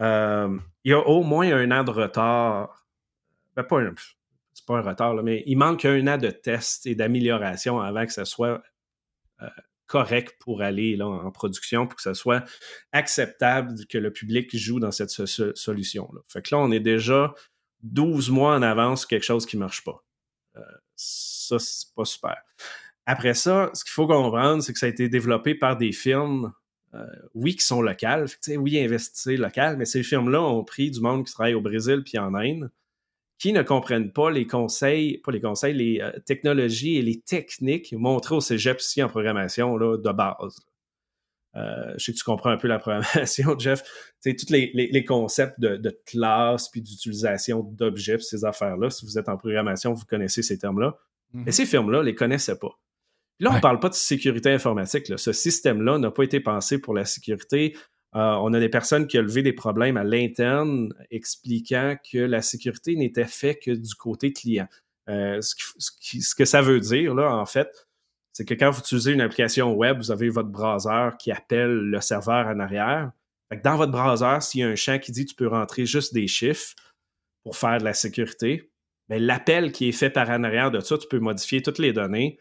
Euh, 0.00 0.58
il 0.84 0.90
y 0.90 0.94
a 0.94 0.98
au 0.98 1.22
moins 1.22 1.50
un 1.52 1.70
an 1.70 1.84
de 1.84 1.90
retard. 1.92 2.86
Ben, 3.54 3.62
pas 3.62 3.80
un, 3.80 3.94
c'est 4.52 4.66
pas 4.66 4.78
un 4.78 4.82
retard, 4.82 5.14
là, 5.14 5.22
mais 5.22 5.44
il 5.46 5.56
manque 5.56 5.84
un 5.84 6.06
an 6.08 6.18
de 6.18 6.30
tests 6.30 6.86
et 6.86 6.94
d'amélioration 6.96 7.80
avant 7.80 8.04
que 8.04 8.12
ça 8.12 8.24
soit 8.24 8.60
euh, 9.42 9.48
correct 9.94 10.34
pour 10.40 10.60
aller 10.62 10.96
là, 10.96 11.06
en 11.06 11.30
production, 11.30 11.86
pour 11.86 11.94
que 11.94 12.02
ça 12.02 12.14
soit 12.14 12.44
acceptable 12.90 13.86
que 13.88 13.96
le 13.96 14.12
public 14.12 14.56
joue 14.56 14.80
dans 14.80 14.90
cette 14.90 15.10
so- 15.10 15.24
so- 15.26 15.54
solution-là. 15.54 16.20
Fait 16.26 16.42
que 16.42 16.52
là, 16.52 16.58
on 16.60 16.72
est 16.72 16.80
déjà 16.80 17.32
12 17.82 18.30
mois 18.30 18.56
en 18.56 18.62
avance 18.62 19.06
quelque 19.06 19.24
chose 19.24 19.46
qui 19.46 19.56
ne 19.56 19.60
marche 19.60 19.84
pas. 19.84 20.04
Euh, 20.56 20.62
ça, 20.96 21.60
c'est 21.60 21.94
pas 21.94 22.04
super. 22.04 22.36
Après 23.06 23.34
ça, 23.34 23.70
ce 23.72 23.84
qu'il 23.84 23.92
faut 23.92 24.08
comprendre, 24.08 24.64
c'est 24.64 24.72
que 24.72 24.80
ça 24.80 24.86
a 24.86 24.88
été 24.88 25.08
développé 25.08 25.54
par 25.54 25.76
des 25.76 25.92
firmes, 25.92 26.52
euh, 26.94 27.06
oui, 27.34 27.54
qui 27.54 27.64
sont 27.64 27.80
locales. 27.80 28.26
Oui, 28.48 28.80
investir 28.80 29.38
local, 29.38 29.76
mais 29.76 29.84
ces 29.84 30.02
firmes-là 30.02 30.42
ont 30.42 30.64
pris 30.64 30.90
du 30.90 31.00
monde 31.00 31.24
qui 31.24 31.32
travaille 31.32 31.54
au 31.54 31.60
Brésil 31.60 32.02
puis 32.04 32.18
en 32.18 32.34
Inde, 32.34 32.68
qui 33.38 33.52
ne 33.52 33.62
comprennent 33.62 34.12
pas 34.12 34.30
les 34.30 34.46
conseils, 34.46 35.18
pas 35.18 35.32
les 35.32 35.40
conseils, 35.40 35.74
les 35.74 36.00
euh, 36.00 36.10
technologies 36.24 36.96
et 36.96 37.02
les 37.02 37.20
techniques 37.20 37.92
montrées 37.92 38.36
au 38.36 38.40
cégep 38.40 38.80
ici 38.80 39.02
en 39.02 39.08
programmation 39.08 39.76
là, 39.76 39.96
de 39.98 40.12
base. 40.12 40.56
Euh, 41.56 41.94
je 41.98 42.04
sais 42.06 42.12
que 42.12 42.18
tu 42.18 42.24
comprends 42.24 42.50
un 42.50 42.56
peu 42.56 42.66
la 42.66 42.78
programmation, 42.80 43.56
Jeff. 43.58 43.82
Tu 44.22 44.30
sais, 44.30 44.36
tous 44.36 44.50
les, 44.52 44.70
les- 44.74 44.88
les 44.88 45.04
concepts 45.04 45.60
de, 45.60 45.76
de 45.76 45.96
classe 46.04 46.68
puis 46.68 46.80
d'utilisation 46.82 47.62
d'objets, 47.62 48.18
ces 48.18 48.44
affaires-là. 48.44 48.90
Si 48.90 49.06
vous 49.06 49.18
êtes 49.18 49.28
en 49.28 49.36
programmation, 49.36 49.92
vous 49.92 50.04
connaissez 50.04 50.42
ces 50.42 50.58
termes-là. 50.58 50.96
Mais 51.32 51.52
ces 51.52 51.66
firmes-là 51.66 51.98
ne 51.98 52.04
les 52.04 52.14
connaissaient 52.14 52.58
pas. 52.58 52.70
Puis 53.38 53.44
là, 53.44 53.50
on 53.50 53.54
ne 53.54 53.60
parle 53.60 53.80
pas 53.80 53.88
de 53.88 53.94
sécurité 53.94 54.50
informatique. 54.52 55.08
là. 55.08 55.16
Ce 55.16 55.32
système-là 55.32 55.98
n'a 55.98 56.10
pas 56.12 56.22
été 56.22 56.38
pensé 56.40 56.80
pour 56.80 56.94
la 56.94 57.04
sécurité. 57.04 57.76
Euh, 58.16 58.34
on 58.40 58.52
a 58.52 58.60
des 58.60 58.68
personnes 58.68 59.06
qui 59.06 59.18
ont 59.18 59.22
levé 59.22 59.42
des 59.42 59.52
problèmes 59.52 59.96
à 59.96 60.04
l'interne 60.04 60.94
expliquant 61.10 61.96
que 62.10 62.18
la 62.18 62.42
sécurité 62.42 62.94
n'était 62.94 63.26
faite 63.26 63.60
que 63.60 63.72
du 63.72 63.94
côté 63.94 64.32
client. 64.32 64.68
Euh, 65.08 65.40
ce, 65.40 66.34
que 66.34 66.44
ça 66.44 66.62
veut 66.62 66.80
dire, 66.80 67.14
là, 67.14 67.34
en 67.34 67.44
fait, 67.44 67.68
c'est 68.32 68.44
que 68.44 68.54
quand 68.54 68.70
vous 68.70 68.80
utilisez 68.80 69.12
une 69.12 69.20
application 69.20 69.72
web, 69.74 69.98
vous 69.98 70.10
avez 70.10 70.28
votre 70.28 70.48
browser 70.48 71.10
qui 71.18 71.32
appelle 71.32 71.74
le 71.74 72.00
serveur 72.00 72.46
en 72.46 72.60
arrière. 72.60 73.10
Dans 73.62 73.76
votre 73.76 73.92
browser, 73.92 74.40
s'il 74.40 74.60
y 74.60 74.64
a 74.64 74.68
un 74.68 74.74
champ 74.74 74.98
qui 74.98 75.12
dit 75.12 75.26
tu 75.26 75.34
peux 75.34 75.46
rentrer 75.46 75.86
juste 75.86 76.14
des 76.14 76.26
chiffres 76.26 76.74
pour 77.42 77.56
faire 77.56 77.78
de 77.78 77.84
la 77.84 77.94
sécurité, 77.94 78.70
ben, 79.08 79.22
l'appel 79.22 79.70
qui 79.72 79.88
est 79.88 79.92
fait 79.92 80.10
par 80.10 80.30
en 80.30 80.44
arrière 80.44 80.70
de 80.70 80.80
ça, 80.80 80.96
tu 80.98 81.06
peux 81.08 81.18
modifier 81.18 81.62
toutes 81.62 81.78
les 81.78 81.92
données 81.92 82.38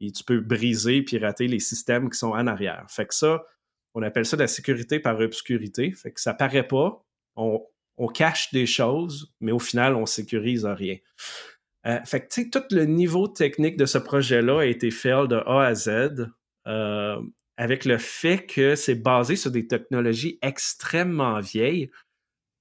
et 0.00 0.12
tu 0.12 0.24
peux 0.24 0.40
briser, 0.40 1.02
pirater 1.02 1.48
les 1.48 1.60
systèmes 1.60 2.10
qui 2.10 2.18
sont 2.18 2.32
en 2.32 2.46
arrière. 2.46 2.84
Fait 2.88 3.06
que 3.06 3.14
ça, 3.14 3.42
on 3.94 4.02
appelle 4.02 4.26
ça 4.26 4.36
la 4.36 4.48
sécurité 4.48 5.00
par 5.00 5.18
obscurité. 5.20 5.92
Fait 5.92 6.12
que 6.12 6.20
ça 6.20 6.34
paraît 6.34 6.66
pas. 6.66 7.04
On, 7.36 7.60
cache 8.14 8.52
des 8.52 8.66
choses, 8.66 9.32
mais 9.40 9.52
au 9.52 9.60
final, 9.60 9.94
on 9.94 10.06
sécurise 10.06 10.64
rien. 10.64 10.96
Euh, 11.86 12.00
fait 12.04 12.28
tout 12.50 12.62
le 12.70 12.84
niveau 12.84 13.28
technique 13.28 13.76
de 13.76 13.86
ce 13.86 13.98
projet-là 13.98 14.60
a 14.60 14.64
été 14.64 14.90
fait 14.90 15.28
de 15.28 15.36
A 15.36 15.66
à 15.66 15.74
Z 15.74 16.26
euh, 16.66 17.20
avec 17.56 17.84
le 17.84 17.98
fait 17.98 18.44
que 18.44 18.74
c'est 18.74 18.96
basé 18.96 19.36
sur 19.36 19.50
des 19.50 19.66
technologies 19.66 20.38
extrêmement 20.42 21.38
vieilles 21.40 21.90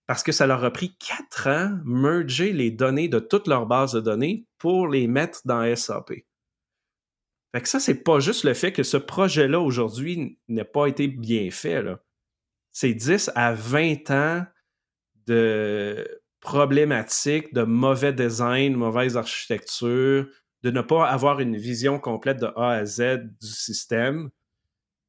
parce 0.06 0.24
que 0.24 0.32
ça 0.32 0.46
leur 0.46 0.64
a 0.64 0.72
pris 0.72 0.96
quatre 0.98 1.48
ans 1.48 1.80
merger 1.86 2.52
les 2.52 2.70
données 2.70 3.08
de 3.08 3.20
toute 3.20 3.48
leur 3.48 3.66
base 3.66 3.94
de 3.94 4.02
données 4.02 4.46
pour 4.58 4.88
les 4.88 5.08
mettre 5.08 5.40
dans 5.46 5.76
SAP. 5.76 6.12
Fait 7.54 7.62
que 7.62 7.68
ça, 7.68 7.80
c'est 7.80 8.04
pas 8.04 8.20
juste 8.20 8.46
le 8.46 8.54
fait 8.54 8.72
que 8.72 8.84
ce 8.84 8.98
projet-là 8.98 9.60
aujourd'hui 9.60 10.40
n'a 10.48 10.64
pas 10.64 10.88
été 10.88 11.08
bien 11.08 11.52
fait. 11.52 11.84
C'est 12.72 12.94
10 12.94 13.32
à 13.36 13.54
20 13.54 14.12
ans 14.12 14.46
de 15.28 16.08
problématiques, 16.40 17.54
de 17.54 17.64
mauvais 17.64 18.14
design, 18.14 18.76
mauvaise 18.76 19.18
architecture, 19.18 20.28
de 20.64 20.72
ne 20.72 20.82
pas 20.82 21.08
avoir 21.08 21.40
une 21.40 21.58
vision 21.58 22.00
complète 22.00 22.40
de 22.40 22.48
A 22.56 22.72
à 22.72 22.86
Z 22.86 23.20
du 23.42 23.48
système 23.48 24.30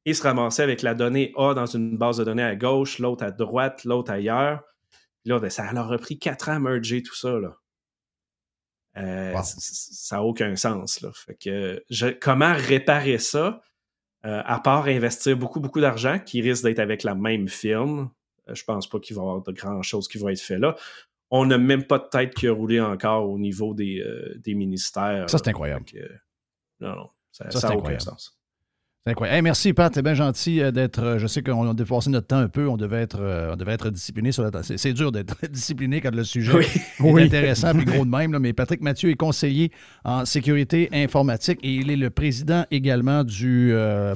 et 0.05 0.13
se 0.13 0.23
ramasser 0.23 0.61
avec 0.61 0.81
la 0.81 0.95
donnée 0.95 1.31
A 1.37 1.53
dans 1.53 1.65
une 1.65 1.97
base 1.97 2.17
de 2.17 2.23
données 2.23 2.43
à 2.43 2.55
gauche, 2.55 2.99
l'autre 2.99 3.23
à 3.23 3.31
droite, 3.31 3.85
l'autre 3.85 4.11
ailleurs. 4.11 4.63
Là, 5.25 5.39
ben, 5.39 5.49
ça 5.49 5.71
leur 5.71 5.91
a 5.91 5.97
pris 5.97 6.19
quatre 6.19 6.49
ans 6.49 6.55
à 6.55 6.59
merger 6.59 7.01
tout 7.01 7.15
ça. 7.15 7.39
Là. 7.39 7.55
Euh, 8.97 9.33
Ça 9.41 10.17
n'a 10.17 10.23
aucun 10.23 10.55
sens. 10.55 11.01
Là. 11.01 11.09
Fait 11.13 11.35
que, 11.35 11.83
je- 11.89 12.07
comment 12.07 12.53
réparer 12.55 13.17
ça, 13.17 13.61
euh, 14.25 14.41
à 14.45 14.59
part 14.59 14.85
investir 14.85 15.35
beaucoup, 15.35 15.59
beaucoup 15.59 15.81
d'argent, 15.81 16.19
qui 16.19 16.41
risque 16.41 16.63
d'être 16.63 16.79
avec 16.79 17.03
la 17.03 17.15
même 17.15 17.47
firme? 17.49 18.11
Euh, 18.49 18.55
je 18.55 18.63
pense 18.63 18.87
pas 18.87 18.99
qu'il 18.99 19.15
va 19.15 19.21
y 19.21 19.25
avoir 19.25 19.41
de 19.41 19.51
grandes 19.51 19.83
choses 19.83 20.07
qui 20.07 20.17
vont 20.17 20.29
être 20.29 20.39
faites 20.41 20.59
là. 20.59 20.75
On 21.31 21.45
n'a 21.47 21.57
même 21.57 21.85
pas 21.85 21.97
de 21.97 22.07
tête 22.11 22.35
qui 22.35 22.47
a 22.47 22.53
roulé 22.53 22.79
encore 22.79 23.27
au 23.27 23.39
niveau 23.39 23.73
des, 23.73 23.99
euh, 23.99 24.35
des 24.37 24.53
ministères. 24.53 25.27
Ça, 25.29 25.39
c'est 25.39 25.47
incroyable. 25.49 25.85
Fait 25.89 25.97
que, 25.97 26.11
non, 26.81 26.95
non, 26.95 27.09
ça 27.31 27.45
n'a 27.69 27.75
aucun 27.77 27.97
sens. 27.99 28.39
C'est 29.05 29.11
incroyable. 29.11 29.35
Hey, 29.35 29.41
merci, 29.41 29.73
Pat. 29.73 29.91
C'est 29.93 30.01
bien 30.01 30.13
gentil 30.13 30.61
euh, 30.61 30.71
d'être. 30.71 30.99
euh, 31.03 31.19
Je 31.19 31.27
sais 31.27 31.43
qu'on 31.43 31.69
a 31.69 31.73
dépassé 31.73 32.09
notre 32.09 32.27
temps 32.27 32.37
un 32.37 32.47
peu. 32.47 32.69
On 32.69 32.77
devait 32.77 33.01
être, 33.01 33.17
euh, 33.19 33.51
on 33.51 33.57
devait 33.57 33.73
être 33.73 33.89
discipliné 33.89 34.31
sur 34.31 34.43
la. 34.43 34.63
C'est 34.63 34.77
c'est 34.77 34.93
dur 34.93 35.11
d'être 35.11 35.35
discipliné 35.51 35.99
quand 35.99 36.15
le 36.15 36.23
sujet 36.23 36.53
Oui. 36.53 36.65
est 36.65 37.01
Oui. 37.11 37.23
intéressant 37.23 37.77
et 37.77 37.83
gros 37.83 38.05
de 38.05 38.09
même. 38.09 38.31
là. 38.31 38.39
mais 38.39 38.53
Patrick 38.53 38.79
Mathieu 38.79 39.09
est 39.09 39.15
conseiller 39.15 39.73
en 40.05 40.23
sécurité 40.23 40.87
informatique 40.93 41.59
et 41.63 41.73
il 41.73 41.91
est 41.91 41.97
le 41.97 42.11
président 42.11 42.63
également 42.71 43.25
du 43.25 43.71
euh, 43.73 44.15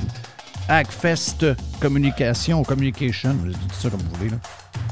Hackfest 0.70 1.46
Communication, 1.82 2.64
Communication. 2.64 3.34
Vous 3.34 3.48
dites 3.50 3.74
ça 3.74 3.90
comme 3.90 4.00
vous 4.00 4.16
voulez. 4.16 4.30
là. 4.30 4.38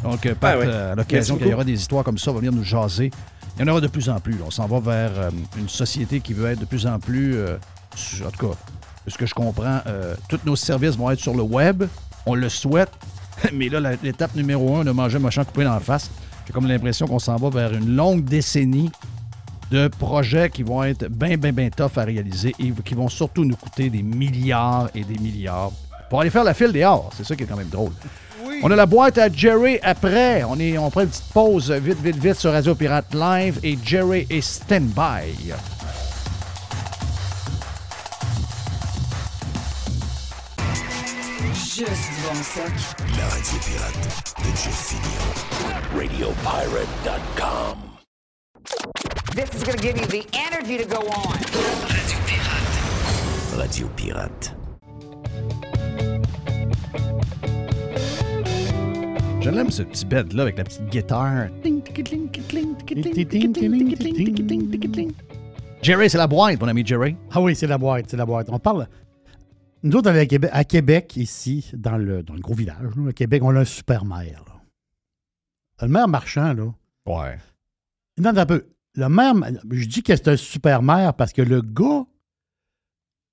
Donc, 0.03 0.27
Pat, 0.41 0.55
Ah 0.55 0.59
ouais. 0.59 0.73
à 0.73 0.95
l'occasion 0.95 1.37
qu'il 1.37 1.47
y 1.47 1.53
aura 1.53 1.63
des 1.63 1.71
histoires 1.71 2.03
comme 2.03 2.17
ça, 2.17 2.31
on 2.31 2.33
va 2.33 2.39
venir 2.41 2.51
nous 2.51 2.65
jaser. 2.65 3.11
Il 3.57 3.61
y 3.61 3.63
en 3.63 3.71
aura 3.71 3.79
de 3.79 3.87
plus 3.87 4.09
en 4.09 4.19
plus. 4.19 4.35
On 4.45 4.51
s'en 4.51 4.67
va 4.67 4.81
vers 4.81 5.17
euh, 5.17 5.29
une 5.57 5.69
société 5.69 6.19
qui 6.19 6.33
veut 6.33 6.47
être 6.49 6.59
de 6.59 6.65
plus 6.65 6.85
en 6.85 6.99
plus, 6.99 7.35
euh, 7.37 7.55
en 8.25 8.29
tout 8.31 8.49
cas, 8.49 8.55
de 9.05 9.11
ce 9.11 9.17
que 9.17 9.25
je 9.25 9.33
comprends, 9.33 9.79
euh, 9.87 10.15
tous 10.27 10.39
nos 10.45 10.55
services 10.55 10.95
vont 10.95 11.11
être 11.11 11.19
sur 11.19 11.35
le 11.35 11.43
web. 11.43 11.83
On 12.25 12.35
le 12.35 12.49
souhaite. 12.49 12.91
Mais 13.53 13.69
là, 13.69 13.79
l'étape 14.01 14.35
numéro 14.35 14.77
un 14.77 14.83
de 14.83 14.91
manger 14.91 15.17
un 15.17 15.19
machin 15.19 15.43
coupé 15.43 15.63
dans 15.63 15.73
la 15.73 15.79
face, 15.79 16.09
j'ai 16.47 16.53
comme 16.53 16.67
l'impression 16.67 17.07
qu'on 17.07 17.19
s'en 17.19 17.35
va 17.35 17.49
vers 17.49 17.73
une 17.73 17.95
longue 17.95 18.23
décennie 18.23 18.91
de 19.71 19.87
projets 19.87 20.49
qui 20.49 20.63
vont 20.63 20.83
être 20.83 21.07
bien, 21.07 21.37
bien, 21.37 21.51
bien 21.51 21.69
tough 21.69 21.97
à 21.97 22.03
réaliser 22.03 22.55
et 22.59 22.71
qui 22.83 22.93
vont 22.93 23.09
surtout 23.09 23.43
nous 23.43 23.55
coûter 23.55 23.89
des 23.89 24.03
milliards 24.03 24.89
et 24.93 25.03
des 25.03 25.17
milliards 25.17 25.71
pour 26.09 26.21
aller 26.21 26.29
faire 26.29 26.43
la 26.43 26.53
file 26.53 26.71
des 26.71 26.83
arts. 26.83 27.09
C'est 27.17 27.25
ça 27.25 27.35
qui 27.35 27.43
est 27.43 27.47
quand 27.47 27.57
même 27.57 27.69
drôle. 27.69 27.91
On 28.63 28.71
a 28.71 28.75
la 28.75 28.85
boîte 28.85 29.17
à 29.17 29.29
Jerry 29.31 29.79
après. 29.83 30.43
On, 30.43 30.59
est, 30.59 30.77
on 30.77 30.89
prend 30.89 31.01
une 31.01 31.09
petite 31.09 31.33
pause 31.33 31.71
vite, 31.71 32.01
vite, 32.01 32.17
vite 32.17 32.35
sur 32.35 32.51
Radio 32.51 32.73
Pirate 32.75 33.13
Live 33.13 33.59
et 33.63 33.77
Jerry 33.83 34.25
est 34.29 34.41
stand-by. 34.41 35.53
Juste 41.75 42.09
bon 42.23 42.33
stock. 42.41 42.71
La 43.17 43.27
radio 43.27 43.59
pirate 43.65 44.07
de 44.37 44.49
Jeff 44.55 44.79
Fillion. 44.87 45.27
RadioPirate.com. 45.93 47.77
This 49.35 49.49
is 49.53 49.63
going 49.65 49.77
to 49.77 49.83
give 49.83 49.97
you 49.99 50.05
the 50.05 50.25
energy 50.33 50.77
to 50.77 50.85
go 50.85 51.01
on. 51.09 51.35
Radio 53.59 53.89
Pirate. 53.97 54.55
Je 59.41 59.49
l'aime 59.49 59.69
ce 59.69 59.83
petit 59.83 60.05
bed-là 60.05 60.43
avec 60.43 60.57
la 60.57 60.63
petite 60.63 60.85
guitare. 60.89 61.49
Jerry, 65.81 66.09
c'est 66.09 66.17
la 66.17 66.27
boîte, 66.27 66.61
mon 66.61 66.69
ami 66.69 66.85
Jerry. 66.85 67.17
Ah 67.31 67.41
oui, 67.41 67.53
c'est 67.53 67.67
la 67.67 67.77
boîte, 67.77 68.05
c'est 68.07 68.15
la 68.15 68.25
boîte. 68.25 68.47
On 68.49 68.59
parle. 68.59 68.87
Nous 69.85 69.95
autres, 69.97 70.09
à 70.09 70.25
Québec, 70.25 70.49
à 70.51 70.63
Québec, 70.63 71.15
ici, 71.15 71.69
dans 71.73 71.95
le, 71.97 72.23
dans 72.23 72.33
le 72.33 72.39
gros 72.39 72.55
village, 72.55 72.95
là, 72.95 73.09
à 73.09 73.13
Québec, 73.13 73.43
on 73.43 73.55
a 73.55 73.59
un 73.59 73.65
super 73.65 74.03
maire. 74.03 74.43
là. 74.47 74.61
Le 75.83 75.87
maire 75.87 76.07
marchand, 76.07 76.53
là. 76.53 76.73
Ouais. 77.05 77.37
Non, 78.17 78.35
un 78.35 78.45
peu. 78.47 78.65
Le 78.95 79.09
maire, 79.09 79.35
je 79.69 79.85
dis 79.85 80.01
que 80.01 80.15
c'est 80.15 80.27
un 80.29 80.37
super 80.37 80.81
maire 80.81 81.13
parce 81.13 81.33
que 81.33 81.43
le 81.43 81.61
gars, 81.61 82.03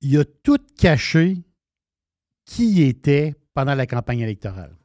il 0.03 0.19
a 0.19 0.25
tout 0.25 0.59
caché 0.77 1.39
qui 2.45 2.83
était 2.83 3.35
pendant 3.55 3.75
la 3.75 3.87
campagne 3.87 4.21
électorale. 4.21 4.77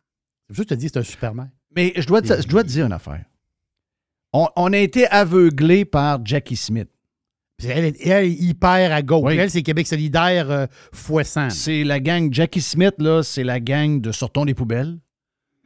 C'est 0.48 0.48
pour 0.48 0.56
ça 0.56 0.64
que 0.64 0.69
je 0.69 0.76
te 0.76 0.80
dis 0.80 0.85
que 0.85 0.94
c'est 0.94 0.99
un 0.99 1.03
super 1.03 1.35
maire. 1.35 1.49
Mais 1.76 1.91
je 1.98 2.07
dois, 2.07 2.22
te, 2.22 2.41
je 2.41 2.48
dois 2.48 2.64
te 2.64 2.69
dire 2.69 2.85
une 2.85 2.94
affaire. 2.94 3.26
On, 4.31 4.48
on 4.56 4.72
a 4.72 4.77
été 4.77 5.06
aveuglés 5.07 5.84
par 5.84 6.26
Jackie 6.26 6.56
Smith. 6.56 6.89
Elle 7.63 7.85
est, 7.85 8.05
elle 8.07 8.25
est 8.25 8.31
hyper 8.34 8.91
à 8.93 9.01
gauche. 9.01 9.23
Elle, 9.39 9.49
c'est 9.49 9.63
Québec 9.63 9.88
solidaire 9.88 10.51
euh, 10.51 10.65
fois 10.93 11.23
100. 11.23 11.49
C'est 11.49 11.84
la 11.84 11.99
gang 11.99 12.31
Jackie 12.31 12.61
Smith, 12.61 12.93
là, 12.99 13.23
c'est 13.23 13.43
la 13.43 13.59
gang 13.59 13.99
de 13.99 14.11
Sortons 14.11 14.43
les 14.43 14.53
poubelles. 14.53 14.97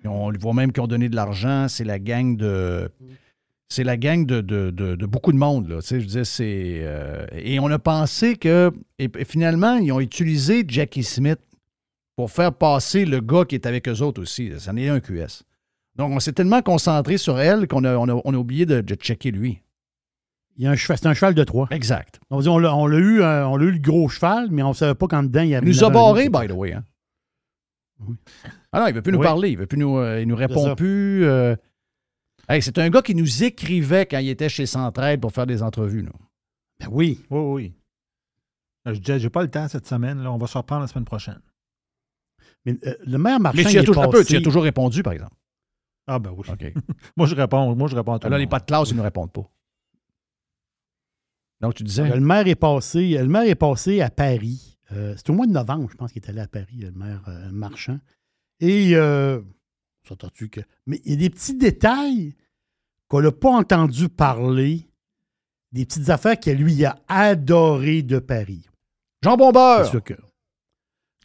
Et 0.04 0.08
on 0.08 0.32
voit 0.40 0.54
même 0.54 0.72
qu'ils 0.72 0.82
ont 0.84 0.88
donné 0.88 1.10
de 1.10 1.16
l'argent. 1.16 1.68
C'est 1.68 1.84
la 1.84 2.00
gang 2.00 2.38
de. 2.38 2.90
C'est 3.68 3.84
la 3.84 3.96
gang 3.98 4.26
de, 4.26 4.42
de- 4.42 4.70
de- 4.70 4.96
de 4.96 5.06
beaucoup 5.06 5.32
de 5.32 5.38
monde. 5.38 5.70
Là. 5.70 5.82
Tu 5.82 5.88
sais, 5.88 5.96
je 6.02 6.06
veux 6.06 6.12
dire, 6.12 6.26
c'est, 6.26 6.80
euh, 6.84 7.26
et 7.34 7.60
on 7.60 7.68
a 7.68 7.80
pensé 7.80 8.36
que. 8.36 8.72
Et, 9.00 9.10
et 9.18 9.26
finalement, 9.26 9.76
ils 9.76 9.92
ont 9.92 10.00
utilisé 10.00 10.64
Jackie 10.68 11.04
Smith 11.04 11.40
pour 12.16 12.32
faire 12.32 12.54
passer 12.54 13.06
le 13.06 13.20
gars 13.22 13.46
qui 13.46 13.56
est 13.56 13.66
avec 13.66 13.88
eux 13.88 14.00
autres 14.02 14.22
aussi. 14.22 14.52
Ça 14.60 14.72
en 14.72 14.78
est 14.78 14.90
un 14.90 15.00
QS. 15.02 15.44
Donc, 15.98 16.12
on 16.12 16.20
s'est 16.20 16.34
tellement 16.34 16.62
concentré 16.62 17.18
sur 17.18 17.40
elle 17.40 17.68
qu'on 17.68 17.84
a, 17.84 17.96
on 17.98 18.08
a, 18.10 18.22
on 18.26 18.34
a 18.34 18.38
oublié 18.38 18.66
de, 18.66 18.80
de 18.82 18.96
checker 18.96 19.32
lui. 19.32 19.62
Il 20.58 20.64
y 20.66 20.68
a 20.68 20.72
un 20.72 20.76
cheval, 20.76 20.98
c'est 20.98 21.08
un 21.08 21.14
cheval 21.14 21.34
de 21.34 21.44
Troie. 21.44 21.68
Exact. 21.72 22.20
On, 22.30 22.40
dit, 22.40 22.50
on, 22.50 22.58
l'a, 22.60 22.76
on 22.76 22.86
l'a 22.86 22.98
eu, 22.98 23.22
euh, 23.22 23.48
on 23.48 23.58
l'a 23.58 23.66
eu 23.66 23.72
le 23.72 23.80
gros 23.80 24.10
cheval, 24.10 24.50
mais 24.52 24.62
on 24.64 24.70
ne 24.70 24.74
savait 24.74 24.96
pas 24.96 25.08
qu'en 25.08 25.24
dedans, 25.24 25.42
il 25.42 25.50
y 25.50 25.56
avait. 25.56 25.66
Il 25.66 25.74
nous 25.76 25.84
a 25.84 25.90
barré, 25.90 26.30
by 26.30 26.48
the 26.48 26.52
way. 26.52 26.74
Hein? 26.74 26.84
Ah 28.72 28.80
non, 28.80 28.88
il 28.88 28.92
ne 28.92 28.96
veut 28.96 29.02
plus 29.02 29.12
nous 29.12 29.20
Oui. 29.20 29.26
parler. 29.26 29.50
Il 29.52 29.58
veut 29.58 29.68
plus 29.68 29.78
nous, 29.78 29.98
euh, 29.98 30.22
il 30.22 30.28
nous 30.28 30.36
répond 30.36 30.76
plus. 30.76 31.24
euh. 31.26 31.56
Hey, 32.50 32.62
c'est 32.62 32.78
un 32.80 32.90
gars 32.90 33.02
qui 33.02 33.16
nous 33.16 33.44
écrivait 33.44 34.06
quand 34.06 34.18
il 34.20 34.30
était 34.30 34.50
chez 34.50 34.66
Centraide 34.66 35.22
pour 35.22 35.32
faire 35.32 35.46
des 35.48 35.62
entrevues. 35.64 36.02
là. 36.04 36.12
Ben 36.80 36.88
oui. 36.92 37.24
Oui, 37.30 37.40
oui. 37.40 37.74
Je 38.86 39.00
disais, 39.00 39.20
j'ai 39.20 39.30
pas 39.30 39.44
le 39.44 39.50
temps 39.52 39.68
cette 39.68 39.88
semaine. 39.88 40.22
Là. 40.24 40.32
On 40.32 40.38
va 40.38 40.48
se 40.48 40.58
reprendre 40.58 40.82
la 40.82 40.88
semaine 40.88 41.06
prochaine. 41.06 41.40
Mais 42.66 42.76
euh, 42.88 42.96
le 43.06 43.18
maire 43.18 43.40
Marchand, 43.40 43.62
Mais 43.64 43.70
tu 43.70 43.78
as, 43.78 43.84
toujours, 43.84 44.04
un 44.04 44.10
peu, 44.10 44.26
tu 44.26 44.36
as 44.36 44.42
toujours 44.42 44.64
répondu, 44.64 45.04
par 45.04 45.14
exemple. 45.14 45.36
Ah 46.08 46.18
ben 46.20 46.32
oui. 46.36 46.46
OK. 46.52 46.74
moi, 47.16 47.28
je 47.28 47.36
réponds. 47.36 47.76
Moi, 47.76 47.88
je 47.88 47.96
réponds 47.96 48.14
à 48.14 48.20
tout 48.20 48.26
Là, 48.28 48.32
le 48.32 48.38
les 48.38 48.46
monde. 48.46 48.52
pas 48.52 48.60
de 48.60 48.66
classe, 48.66 48.90
ils 48.90 48.98
ne 48.98 49.02
répondent 49.02 49.32
pas. 49.32 49.44
Donc, 51.62 51.76
tu 51.76 51.84
disais. 51.84 52.10
Le 52.10 52.20
maire 52.20 52.48
est 52.48 52.56
passé, 52.56 53.18
le 53.18 53.28
maire 53.28 53.44
est 53.44 53.56
passé 53.56 54.02
à 54.02 54.10
Paris. 54.10 54.78
Euh, 54.92 55.14
C'était 55.16 55.30
au 55.30 55.36
mois 55.36 55.48
de 55.48 55.52
novembre, 55.52 55.88
je 55.90 55.96
pense 55.96 56.12
qu'il 56.12 56.22
est 56.22 56.30
allé 56.30 56.42
à 56.42 56.48
Paris, 56.48 56.78
le 56.80 56.92
maire 56.92 57.24
euh, 57.28 57.50
Marchand. 57.52 58.00
Et 58.60 58.96
euh, 58.96 59.40
s'entend-tu 60.08 60.50
que. 60.50 60.62
Mais 60.86 61.00
il 61.06 61.12
y 61.12 61.14
a 61.14 61.18
des 61.18 61.30
petits 61.30 61.56
détails 61.56 62.36
qu'on 63.08 63.22
n'a 63.22 63.32
pas 63.32 63.52
entendu 63.52 64.10
parler, 64.10 64.88
des 65.72 65.86
petites 65.86 66.10
affaires 66.10 66.40
que 66.40 66.50
lui 66.50 66.84
a 66.84 67.00
adoré 67.08 68.02
de 68.02 68.20
Paris. 68.20 68.66
Jambon 69.22 69.52
beurre! 69.52 69.86
C'est 69.86 69.92
sûr 69.92 70.04
que. 70.04 70.16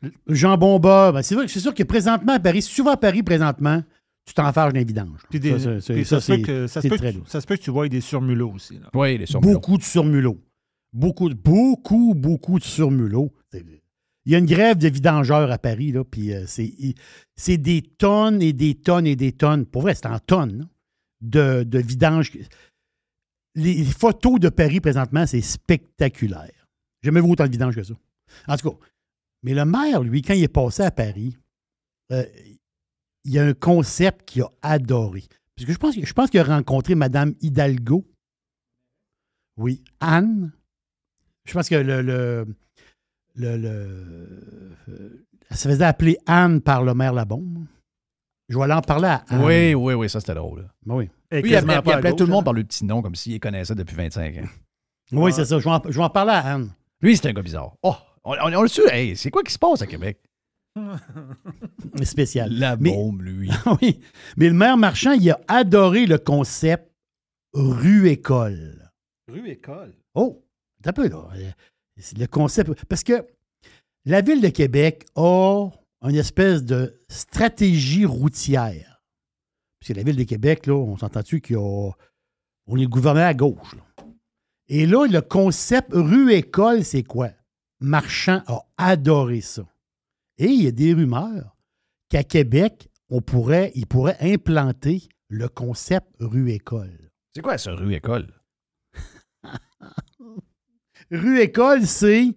Le 0.03 0.35
Jambon 0.35 0.79
beurre, 0.79 1.15
ben, 1.15 1.23
c'est 1.23 1.49
sûr 1.49 1.75
que 1.75 1.83
présentement 1.83 2.35
à 2.35 2.39
Paris, 2.39 2.63
si 2.63 2.75
tu 2.75 2.83
vas 2.83 2.93
à 2.93 2.97
Paris 2.97 3.23
présentement, 3.23 3.83
tu 4.27 4.35
t'enfarges 4.35 4.73
d'un 4.73 4.85
vidange. 4.85 5.21
Puis 5.31 5.41
des- 5.41 5.59
Ça, 5.59 5.77
puis 5.95 6.05
ça, 6.05 6.21
ça, 6.21 6.21
se 6.21 6.33
peut 6.33 6.43
que, 6.43 6.67
ça, 6.67 6.83
se 6.83 6.89
peut 6.89 6.97
très 6.99 7.13
que, 7.13 7.19
lourd. 7.19 7.29
ça 7.29 7.41
se 7.41 7.47
peut 7.47 7.57
que 7.57 7.63
tu 7.63 7.71
vois 7.71 7.89
des 7.89 8.01
surmulots 8.01 8.53
aussi. 8.53 8.79
là. 8.79 8.91
Oui, 8.93 9.17
les 9.19 9.27
surmulots. 9.27 9.55
Beaucoup 9.55 9.79
de 9.79 9.83
surmulots. 9.83 10.41
Beaucoup, 10.93 11.29
beaucoup, 11.31 12.15
beaucoup 12.15 12.59
de 12.59 12.65
surmulots. 12.65 13.33
Il 13.55 14.33
y 14.33 14.35
a 14.35 14.39
une 14.39 14.47
grève 14.47 14.77
de 14.79 14.89
vidangeurs 14.89 15.51
à 15.53 15.59
Paris, 15.59 15.93
là, 15.93 16.03
puis 16.05 16.33
euh, 16.35 16.45
c'est, 16.47 16.67
il- 16.67 16.95
c'est 17.37 17.59
des 17.59 17.81
tonnes 17.83 18.43
et 18.43 18.53
des 18.53 18.75
tonnes 18.75 19.07
et 19.07 19.15
des 19.15 19.31
tonnes. 19.33 19.65
Pour 19.67 19.83
vrai, 19.83 19.95
c'est 19.95 20.07
en 20.07 20.19
tonnes 20.19 20.59
là, 20.59 20.65
de, 21.21 21.63
de 21.65 21.79
vidange. 21.79 22.33
Les 23.55 23.85
photos 23.85 24.39
de 24.41 24.49
Paris 24.49 24.81
présentement, 24.81 25.27
c'est 25.27 25.41
spectaculaire. 25.41 26.51
J'ai 27.03 27.09
jamais 27.09 27.21
vu 27.21 27.31
autant 27.31 27.47
de 27.47 27.53
vidange 27.53 27.77
que 27.77 27.83
ça. 27.85 27.95
En 28.49 28.57
tout 28.57 28.71
cas, 28.71 28.77
mais 29.45 29.55
le 29.55 29.65
maire, 29.65 30.03
lui, 30.03 30.23
quand 30.23 30.35
il 30.35 30.43
est 30.43 30.49
passé 30.49 30.83
à 30.83 30.91
Paris, 30.91 31.37
euh, 32.13 32.25
il 33.27 33.33
y 33.33 33.39
a 33.39 33.45
un 33.45 33.53
concept 33.55 34.27
qu'il 34.29 34.43
a 34.43 34.51
adoré. 34.63 35.25
Parce 35.57 35.67
que 35.67 35.73
je 35.73 35.79
pense, 35.79 35.95
que- 35.97 36.05
je 36.07 36.13
pense 36.13 36.31
qu'il 36.31 36.41
a 36.41 36.45
rencontré 36.45 36.95
Mme 36.95 37.35
Hidalgo. 37.41 38.05
Oui, 39.57 39.83
Anne. 40.01 40.53
Je 41.47 41.53
pense 41.53 41.69
que 41.69 41.75
le. 41.77 42.03
le, 42.03 42.47
le- 43.35 43.57
le- 43.57 44.79
euh, 44.89 45.27
elle 45.51 45.57
se 45.57 45.69
faisait 45.69 45.85
appeler 45.85 46.19
Anne 46.27 46.61
par 46.61 46.83
le 46.83 46.93
maire 46.95 47.13
Labombe. 47.13 47.67
Je 48.49 48.57
vais 48.59 48.65
aller 48.65 48.75
en 48.75 48.83
parler 48.83 49.09
à 49.09 49.25
Anne. 49.29 49.43
Oui, 49.45 49.75
oui, 49.75 49.95
oui, 49.95 50.09
ça 50.11 50.21
c'était 50.21 50.35
drôle. 50.35 50.69
Ben 50.85 50.95
oui. 50.97 51.11
Et 51.31 51.41
Lui, 51.43 51.51
il 51.51 51.57
appelait, 51.57 51.77
pas 51.77 51.83
il 51.85 51.93
à 51.93 51.97
appelait 51.97 52.11
gauche, 52.11 52.19
tout 52.19 52.25
le 52.27 52.31
monde 52.31 52.43
hein. 52.43 52.45
par 52.45 52.53
le 52.53 52.65
petit 52.65 52.85
nom, 52.85 53.03
comme 53.03 53.15
s'il 53.15 53.41
connaissait 53.41 53.75
depuis 53.75 53.97
25 53.97 54.37
ans. 54.39 54.49
Oui, 55.13 55.33
c'est 55.33 55.45
ça. 55.45 55.59
Je 55.59 55.65
vais, 55.65 55.71
en, 55.71 55.83
je 55.87 55.97
vais 55.99 56.05
en 56.05 56.11
parler 56.11 56.33
à 56.33 56.55
Anne. 56.55 56.71
Lui, 57.01 57.17
c'est 57.17 57.29
un 57.29 57.33
gars 57.33 57.43
bizarre. 57.43 57.75
Oh, 57.83 57.95
on, 58.25 58.35
on, 58.35 58.53
on 58.57 58.63
le 58.63 58.69
su. 58.69 58.83
Hey, 58.91 59.17
c'est 59.17 59.31
quoi 59.31 59.43
qui 59.43 59.53
se 59.53 59.59
passe 59.59 59.83
à 59.83 59.87
Québec? 59.87 60.19
Spécial. 62.05 62.53
La 62.53 62.77
Mais- 62.77 62.91
bombe, 62.93 63.23
lui. 63.23 63.51
oui. 63.83 64.01
Mais 64.37 64.49
le 64.49 64.55
maire 64.55 64.77
Marchand, 64.77 65.13
il 65.13 65.31
a 65.31 65.41
adoré 65.49 66.07
le 66.07 66.19
concept 66.19 66.91
rue-école. 67.55 68.91
Rue 69.29 69.49
École? 69.51 69.95
Oh, 70.15 70.45
un 70.85 70.93
peu 70.93 71.09
là. 71.09 71.29
C'est 71.99 72.17
Le 72.19 72.27
concept. 72.27 72.85
Parce 72.85 73.03
que 73.03 73.27
la 74.05 74.21
ville 74.21 74.41
de 74.41 74.49
Québec 74.49 75.07
a 75.17 75.69
une 76.03 76.15
espèce 76.15 76.63
de 76.63 77.01
stratégie 77.09 78.05
routière. 78.05 79.01
Parce 79.81 79.89
que 79.89 79.95
la 79.95 80.05
ville 80.05 80.17
de 80.17 80.23
Québec, 80.25 80.67
là, 80.67 80.75
on 80.75 80.97
s'entend-tu 80.97 81.41
qu'on 81.41 81.93
on 82.69 82.77
est 82.77 82.87
gouverné 82.87 83.23
à 83.23 83.35
gauche. 83.35 83.75
là. 83.75 83.83
Et 84.69 84.87
là, 84.87 85.07
le 85.07 85.21
concept 85.23 85.91
rue-école, 85.93 86.85
c'est 86.85 87.03
quoi? 87.05 87.31
Marchand 87.81 88.43
a 88.47 88.65
adoré 88.77 89.41
ça. 89.41 89.65
Et 90.39 90.47
il 90.47 90.63
y 90.63 90.67
a 90.67 90.73
des 90.73 90.93
rumeurs 90.93 91.57
qu'à 92.09 92.25
Québec, 92.25 92.89
on 93.11 93.21
pourrait, 93.21 93.73
il 93.75 93.87
pourrait 93.87 94.17
implanter 94.21 95.09
le 95.29 95.49
concept 95.49 96.09
rue-école. 96.21 97.11
C'est 97.35 97.43
quoi 97.43 97.59
ça, 97.59 97.75
rue 97.75 97.95
école? 97.95 98.33
Rue 101.11 101.39
École, 101.41 101.87
c'est 101.87 102.35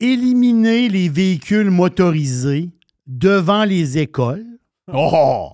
éliminer 0.00 0.88
les 0.88 1.10
véhicules 1.10 1.70
motorisés 1.70 2.70
devant 3.06 3.64
les 3.64 3.98
écoles. 3.98 4.46
Oh! 4.90 5.50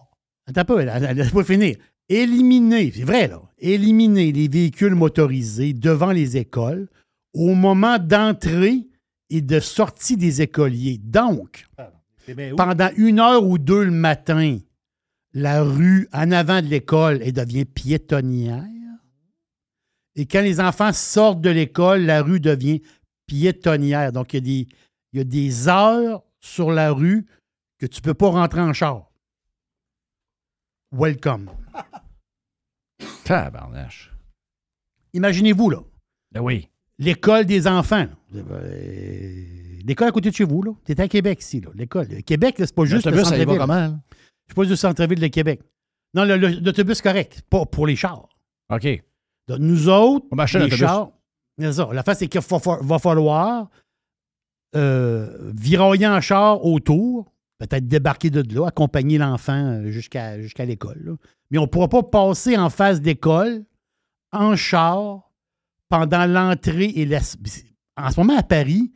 Attends 0.46 0.76
là, 0.76 1.12
laisse-moi 1.12 1.44
finir. 1.44 1.76
Éliminer, 2.08 2.92
c'est 2.94 3.04
vrai, 3.04 3.28
là. 3.28 3.40
Éliminer 3.58 4.32
les 4.32 4.48
véhicules 4.48 4.94
motorisés 4.94 5.72
devant 5.72 6.12
les 6.12 6.36
écoles 6.36 6.88
au 7.34 7.54
moment 7.54 7.98
d'entrée 7.98 8.88
et 9.30 9.40
de 9.40 9.60
sortie 9.60 10.16
des 10.16 10.42
écoliers. 10.42 10.98
Donc, 10.98 11.66
où? 12.28 12.56
pendant 12.56 12.90
une 12.96 13.20
heure 13.20 13.44
ou 13.44 13.58
deux 13.58 13.84
le 13.84 13.90
matin, 13.90 14.58
la 15.32 15.62
rue 15.62 16.08
en 16.12 16.30
avant 16.32 16.60
de 16.60 16.66
l'école, 16.66 17.20
elle 17.22 17.32
devient 17.32 17.64
piétonnière. 17.64 18.64
Et 20.16 20.26
quand 20.26 20.42
les 20.42 20.60
enfants 20.60 20.92
sortent 20.92 21.40
de 21.40 21.50
l'école, 21.50 22.02
la 22.02 22.22
rue 22.22 22.40
devient 22.40 22.82
piétonnière. 23.26 24.12
Donc, 24.12 24.34
il 24.34 24.36
y 24.36 24.38
a 24.38 24.40
des, 24.40 24.68
il 25.12 25.18
y 25.18 25.20
a 25.20 25.24
des 25.24 25.68
heures 25.68 26.22
sur 26.40 26.72
la 26.72 26.90
rue 26.90 27.26
que 27.78 27.86
tu 27.86 28.00
ne 28.00 28.04
peux 28.04 28.14
pas 28.14 28.28
rentrer 28.28 28.60
en 28.60 28.72
char. 28.72 29.10
Welcome. 30.92 31.50
Tabarnache. 33.24 34.12
Imaginez-vous, 35.12 35.70
là, 35.70 35.78
Ben 36.32 36.40
oui. 36.40 36.69
L'école 37.00 37.44
des 37.46 37.66
enfants. 37.66 38.06
Euh, 38.34 39.44
L'école 39.84 40.08
à 40.08 40.12
côté 40.12 40.30
de 40.30 40.34
chez 40.34 40.44
vous, 40.44 40.62
là. 40.62 40.72
Tu 40.84 40.92
à 41.00 41.08
Québec 41.08 41.40
ici, 41.40 41.60
là. 41.60 41.70
L'école. 41.74 42.06
Le 42.10 42.20
Québec, 42.20 42.54
c'est 42.58 42.74
pas 42.74 42.84
juste 42.84 43.06
L'autobus, 43.06 43.26
ça 43.28 43.36
y 43.38 43.44
va 43.44 43.56
comment? 43.56 43.74
là? 43.74 43.98
C'est 44.46 44.54
pas 44.54 44.62
juste 44.62 44.70
le 44.72 44.76
centre-ville 44.76 45.18
de 45.20 45.26
Québec. 45.28 45.60
Non, 46.14 46.24
l'autobus 46.24 47.00
correct, 47.00 47.42
pas 47.48 47.64
pour 47.66 47.86
les 47.86 47.96
chars. 47.96 48.28
OK. 48.72 49.02
Donc, 49.48 49.58
nous 49.60 49.88
autres, 49.88 50.26
On 50.30 50.36
les 50.36 50.70
chars, 50.70 51.10
c'est 51.58 51.72
ça. 51.72 51.88
La 51.92 52.02
face, 52.02 52.18
c'est 52.18 52.28
qu'il 52.28 52.40
va, 52.40 52.58
fa- 52.58 52.78
va 52.82 52.98
falloir 52.98 53.70
euh, 54.76 55.52
viroyer 55.56 56.06
en 56.06 56.20
char 56.20 56.64
autour, 56.64 57.32
peut-être 57.58 57.88
débarquer 57.88 58.30
de 58.30 58.42
là, 58.54 58.66
accompagner 58.68 59.18
l'enfant 59.18 59.64
euh, 59.80 59.90
jusqu'à 59.90 60.36
l'école. 60.66 61.16
Mais 61.50 61.58
on 61.58 61.62
ne 61.62 61.66
pourra 61.66 61.88
pas 61.88 62.02
passer 62.02 62.56
en 62.56 62.70
face 62.70 63.00
d'école 63.00 63.64
en 64.32 64.56
char 64.56 65.29
pendant 65.90 66.24
l'entrée 66.24 66.90
et 66.94 67.04
la... 67.04 67.18
En 67.96 68.10
ce 68.10 68.18
moment, 68.18 68.38
à 68.38 68.42
Paris, 68.42 68.92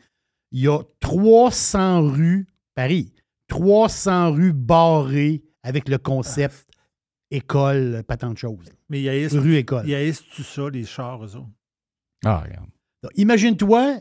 il 0.53 0.61
y 0.61 0.69
a 0.69 0.79
300 1.01 2.09
rues, 2.09 2.47
Paris, 2.75 3.12
300 3.49 4.33
rues 4.33 4.55
barrées 4.55 5.43
avec 5.62 5.89
le 5.91 5.99
concept 5.99 6.71
école, 7.31 8.03
pas 8.07 8.16
tant 8.16 8.33
de 8.33 8.39
choses. 8.39 8.73
Mais 8.89 9.01
il 9.01 9.05
y 9.05 9.09
a 9.09 9.29
Rue 9.39 9.57
école. 9.57 9.85
Il 9.85 9.91
y 9.91 9.95
a 9.95 10.12
tu 10.12 10.43
ça, 10.43 10.71
les 10.71 10.85
chars, 10.85 11.23
eux 11.23 11.37
autres? 11.37 11.51
Ah, 12.25 12.39
regarde. 12.39 12.69
Donc, 13.03 13.12
Imagine-toi 13.16 13.99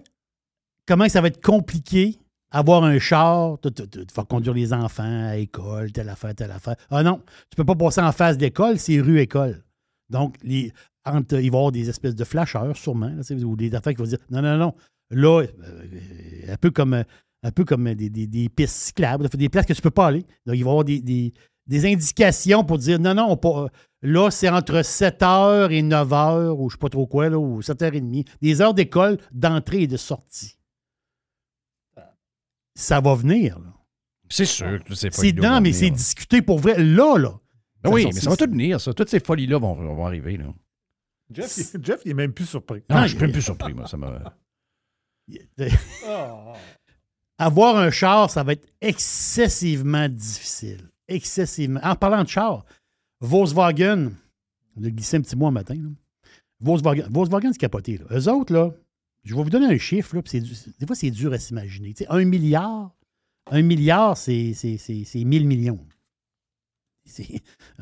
comment 0.88 1.10
ça 1.10 1.20
va 1.20 1.28
être 1.28 1.44
compliqué 1.44 2.18
avoir 2.54 2.84
un 2.84 3.00
char, 3.00 3.58
tu 3.62 3.72
vas 4.16 4.24
conduire 4.26 4.54
les 4.54 4.74
enfants 4.74 5.28
à 5.28 5.36
l'école, 5.36 5.92
telle 5.92 6.08
affaire, 6.08 6.36
telle 6.36 6.52
affaire. 6.52 6.76
Ah 6.92 7.02
non, 7.02 7.20
tu 7.50 7.56
peux 7.56 7.66
pas 7.66 7.76
passer 7.76 8.00
en 8.00 8.12
face 8.12 8.38
d'école, 8.38 8.78
c'est 8.78 9.02
rue 9.02 9.20
école. 9.20 9.64
Donc, 10.10 10.36
les, 10.44 10.72
entre, 11.06 11.36
il 11.36 11.52
va 11.52 11.58
y 11.58 11.60
avoir 11.60 11.72
des 11.72 11.90
espèces 11.90 12.16
de 12.16 12.24
flasheurs, 12.24 12.76
sûrement, 12.78 13.10
là, 13.10 13.22
ou 13.46 13.56
des 13.56 13.74
affaires 13.76 13.94
qui 13.94 14.00
vont 14.00 14.08
dire 14.08 14.20
non, 14.30 14.42
non, 14.42 14.58
non. 14.58 14.74
Là, 15.12 15.42
euh, 15.44 15.86
un 16.54 16.56
peu 16.58 16.72
comme, 16.72 16.94
euh, 16.94 17.04
un 17.44 17.52
peu 17.52 17.66
comme 17.66 17.94
des, 17.94 18.10
des- 18.10 18.28
des 18.28 18.50
pistes 18.50 18.76
cyclables, 18.76 19.28
des 19.30 19.50
places 19.50 19.66
que 19.66 19.74
tu 19.74 19.82
peux 19.82 19.92
pas 19.92 20.08
aller. 20.08 20.22
Donc, 20.46 20.56
il 20.56 20.64
va 20.64 20.70
y 20.70 20.72
avoir 20.72 20.84
des, 20.86 21.02
des- 21.02 21.34
des 21.68 21.86
indications 21.92 22.64
pour 22.64 22.78
dire 22.78 23.00
non, 23.00 23.14
non, 23.14 23.38
on 23.44 23.68
là, 24.02 24.30
c'est 24.32 24.50
entre 24.50 24.82
7h 24.82 25.72
et 25.72 25.82
9h, 25.82 26.50
ou 26.58 26.70
je 26.70 26.76
sais 26.76 26.80
pas 26.80 26.90
trop 26.90 27.06
quoi, 27.08 27.30
là, 27.30 27.38
ou 27.38 27.62
7h30. 27.62 28.26
Des 28.42 28.62
heures 28.62 28.74
d'école 28.74 29.18
d'entrée 29.32 29.84
et 29.84 29.88
de 29.88 29.98
sortie. 29.98 30.58
Ça 32.76 33.00
va 33.02 33.14
venir, 33.16 33.60
là. 33.60 33.74
C'est 34.30 34.46
sûr 34.46 34.84
que 34.84 34.96
ces 34.96 35.12
C'est 35.12 35.32
non, 35.34 35.56
vont 35.56 35.62
mais 35.62 35.74
c'est 35.74 35.92
discuté 35.92 36.42
pour 36.42 36.58
vrai. 36.60 36.82
Là, 36.84 37.18
là. 37.18 37.40
Ben 37.84 37.92
oui, 37.92 38.06
mais 38.06 38.20
ça 38.20 38.30
va 38.32 38.38
tout 38.38 38.50
venir, 38.50 38.82
ça. 38.82 38.94
Toutes 38.94 39.10
ces 39.10 39.20
folies-là 39.20 39.60
vont, 39.60 39.76
vont 39.76 40.06
arriver, 40.08 40.38
là. 40.38 40.46
Jeff, 41.34 41.58
il, 41.58 41.84
Jeff, 41.84 42.02
il 42.06 42.12
est 42.12 42.16
même 42.16 42.34
plus 42.34 42.46
surpris. 42.46 42.84
Ah, 42.90 43.02
Non, 43.02 43.04
je 43.04 43.08
suis 43.10 43.20
même 43.20 43.32
plus 43.32 43.42
surpris, 43.42 43.74
moi. 43.74 43.88
Ça 43.88 43.98
m'a... 43.98 44.34
Avoir 47.38 47.78
un 47.78 47.90
char, 47.92 48.30
ça 48.30 48.44
va 48.44 48.54
être 48.54 48.68
excessivement 48.82 50.08
difficile. 50.08 50.90
Excessivement. 51.08 51.80
En 51.84 51.96
parlant 51.96 52.24
de 52.24 52.30
char, 52.30 52.66
Volkswagen, 53.22 54.12
on 54.78 54.84
a 54.84 54.90
glissé 54.90 55.18
un 55.18 55.22
petit 55.22 55.36
mois 55.36 55.52
matin. 55.52 55.76
là. 55.76 55.90
Volkswagen, 56.62 57.08
Volkswagen, 57.10 57.52
c'est 57.52 57.60
capoté. 57.60 57.98
Là. 57.98 58.06
Eux 58.18 58.30
autres, 58.30 58.54
là, 58.54 58.72
je 59.24 59.36
vais 59.36 59.44
vous 59.44 59.50
donner 59.50 59.66
un 59.66 59.78
chiffre. 59.78 60.16
Là, 60.16 60.22
puis 60.22 60.32
c'est 60.32 60.40
du- 60.42 60.54
des 60.80 60.86
fois, 60.86 60.96
c'est 60.96 61.12
dur 61.12 61.34
à 61.34 61.40
s'imaginer. 61.40 61.94
Tu 61.94 62.04
sais, 62.04 62.10
un 62.10 62.24
milliard, 62.24 62.92
un 63.52 63.62
milliard, 63.62 64.16
c'est, 64.18 64.54
c'est, 64.54 64.78
c'est, 64.78 65.04
c'est 65.04 65.24
1000 65.24 65.46
millions. 65.48 65.80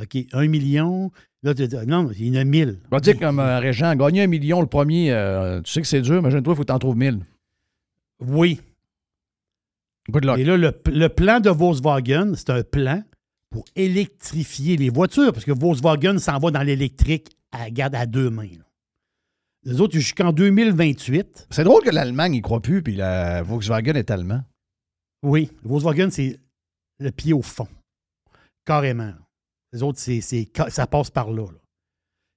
OK, 0.02 0.18
un 0.34 0.48
million. 0.48 1.12
Là, 1.44 1.54
tu- 1.54 1.68
tu- 1.68 1.76
non, 1.88 2.10
il 2.12 2.28
y 2.34 2.38
en 2.38 2.42
a 2.42 2.44
1000. 2.44 2.80
On 2.92 2.96
va 2.96 3.00
dire 3.00 3.18
comme 3.20 3.40
euh, 3.40 3.60
Régent, 3.60 3.96
gagner 3.96 4.24
un 4.24 4.28
million 4.28 4.62
le 4.62 4.68
premier, 4.68 5.12
euh, 5.12 5.62
tu 5.62 5.72
sais 5.72 5.82
que 5.82 5.88
c'est 5.88 6.02
dur, 6.02 6.20
imagine-toi, 6.20 6.54
il 6.54 6.56
faut 6.56 6.62
que 6.64 6.68
tu 6.68 6.74
en 6.74 6.80
trouves 6.80 6.98
mille. 6.98 7.20
Oui. 8.20 8.60
Good 10.10 10.26
luck. 10.26 10.40
Et 10.40 10.44
là, 10.44 10.58
le, 10.58 10.74
le 10.88 11.08
plan 11.10 11.40
de 11.40 11.50
Volkswagen, 11.50 12.34
c'est 12.36 12.50
un 12.50 12.64
plan 12.64 13.04
pour 13.50 13.66
électrifier 13.76 14.78
les 14.78 14.90
voitures, 14.90 15.34
parce 15.34 15.46
que 15.46 15.52
Volkswagen 15.52 16.18
s'en 16.20 16.40
va 16.40 16.52
dans 16.52 16.64
l'électrique 16.64 17.30
à, 17.52 17.70
garde 17.70 17.96
à 17.96 18.06
deux 18.06 18.30
mains. 18.30 18.44
là. 18.44 18.66
Les 19.64 19.80
autres, 19.82 19.94
jusqu'en 19.94 20.32
2028. 20.32 21.48
C'est 21.52 21.64
drôle 21.64 21.84
que 21.84 21.92
l'Allemagne 21.92 22.32
n'y 22.32 22.42
croit 22.42 22.62
plus, 22.62 22.82
puis 22.82 22.96
la 22.96 23.44
Volkswagen 23.44 23.94
est 23.96 24.10
allemand. 24.10 24.42
Oui, 25.24 25.52
Volkswagen, 25.64 26.10
c'est 26.10 26.40
le 27.00 27.12
pied 27.12 27.34
au 27.34 27.42
fond. 27.44 27.68
Carrément. 28.66 29.14
Les 29.74 29.84
autres, 29.84 30.00
ça 30.70 30.88
passe 30.88 31.10
par 31.10 31.32
là. 31.32 31.48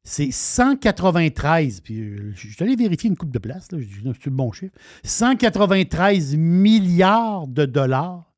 C'est 0.07 0.31
193, 0.31 1.81
puis 1.81 1.99
euh, 1.99 2.33
je 2.35 2.49
suis 2.49 2.77
vérifier 2.77 3.09
une 3.09 3.17
coupe 3.17 3.31
de 3.31 3.39
place, 3.39 3.73
là, 3.73 3.79
je 3.81 3.87
c'est 3.87 4.27
le 4.27 4.31
bon 4.31 4.53
chiffre? 4.53 4.75
193 5.03 6.37
milliards 6.37 7.49
de 7.49 7.65
dollars 7.65 8.35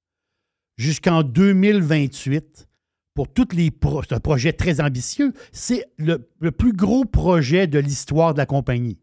jusqu'en 0.76 1.24
2028 1.24 2.68
pour 3.14 3.26
tous 3.32 3.48
les 3.52 3.72
projets. 3.72 4.06
C'est 4.08 4.14
un 4.14 4.20
projet 4.20 4.52
très 4.52 4.80
ambitieux. 4.80 5.32
C'est 5.50 5.86
le, 5.98 6.18
plus 6.52 6.72
gros 6.72 7.04
projet 7.04 7.66
de 7.66 7.80
l'histoire 7.80 8.32
de 8.34 8.38
la 8.38 8.46
compagnie. 8.46 8.98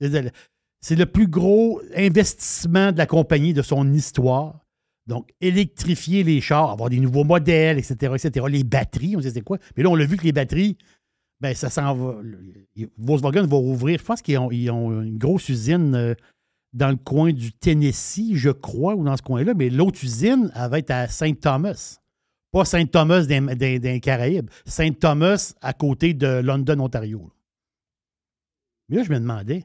C'est 0.00 0.96
le 0.96 1.06
plus 1.06 1.28
gros 1.28 1.80
investissement 1.94 2.90
de 2.90 2.98
la 2.98 3.06
compagnie 3.06 3.52
de 3.54 3.62
son 3.62 3.92
histoire. 3.92 4.66
Donc, 5.06 5.30
électrifier 5.40 6.22
les 6.22 6.40
chars, 6.40 6.70
avoir 6.70 6.88
des 6.88 7.00
nouveaux 7.00 7.24
modèles, 7.24 7.78
etc., 7.78 8.14
etc. 8.14 8.46
Les 8.48 8.64
batteries, 8.64 9.16
on 9.16 9.20
sait 9.20 9.30
c'est 9.30 9.40
quoi? 9.40 9.58
Mais 9.76 9.82
là, 9.82 9.90
on 9.90 9.96
l'a 9.96 10.04
vu 10.04 10.16
que 10.16 10.24
les 10.24 10.32
batteries, 10.32 10.76
ben, 11.40 11.54
ça 11.54 11.70
s'en 11.70 11.94
va. 11.94 12.20
Volkswagen 12.98 13.46
va 13.46 13.56
ouvrir, 13.56 13.98
je 13.98 14.04
pense 14.04 14.22
qu'ils 14.22 14.38
ont, 14.38 14.50
une 14.50 15.18
grosse 15.18 15.48
usine 15.48 15.94
euh, 15.96 16.14
dans 16.72 16.90
le 16.90 16.96
coin 16.96 17.32
du 17.32 17.52
Tennessee, 17.52 18.34
je 18.34 18.50
crois, 18.50 18.94
ou 18.94 19.04
dans 19.04 19.16
ce 19.16 19.22
coin-là, 19.22 19.52
mais 19.54 19.68
l'autre 19.68 19.98
usine, 20.02 20.52
elle 20.54 20.70
va 20.70 20.78
être 20.78 20.90
à 20.92 21.08
Saint 21.08 21.34
Thomas. 21.34 21.98
Pas 22.52 22.64
Saint 22.64 22.84
Thomas 22.86 23.24
des, 23.24 24.00
Caraïbes, 24.00 24.50
Saint 24.66 24.92
Thomas 24.92 25.54
à 25.62 25.72
côté 25.72 26.14
de 26.14 26.26
London, 26.26 26.80
Ontario. 26.80 27.28
Mais 28.88 28.98
là, 28.98 29.02
je 29.02 29.10
me 29.10 29.18
demandais, 29.18 29.64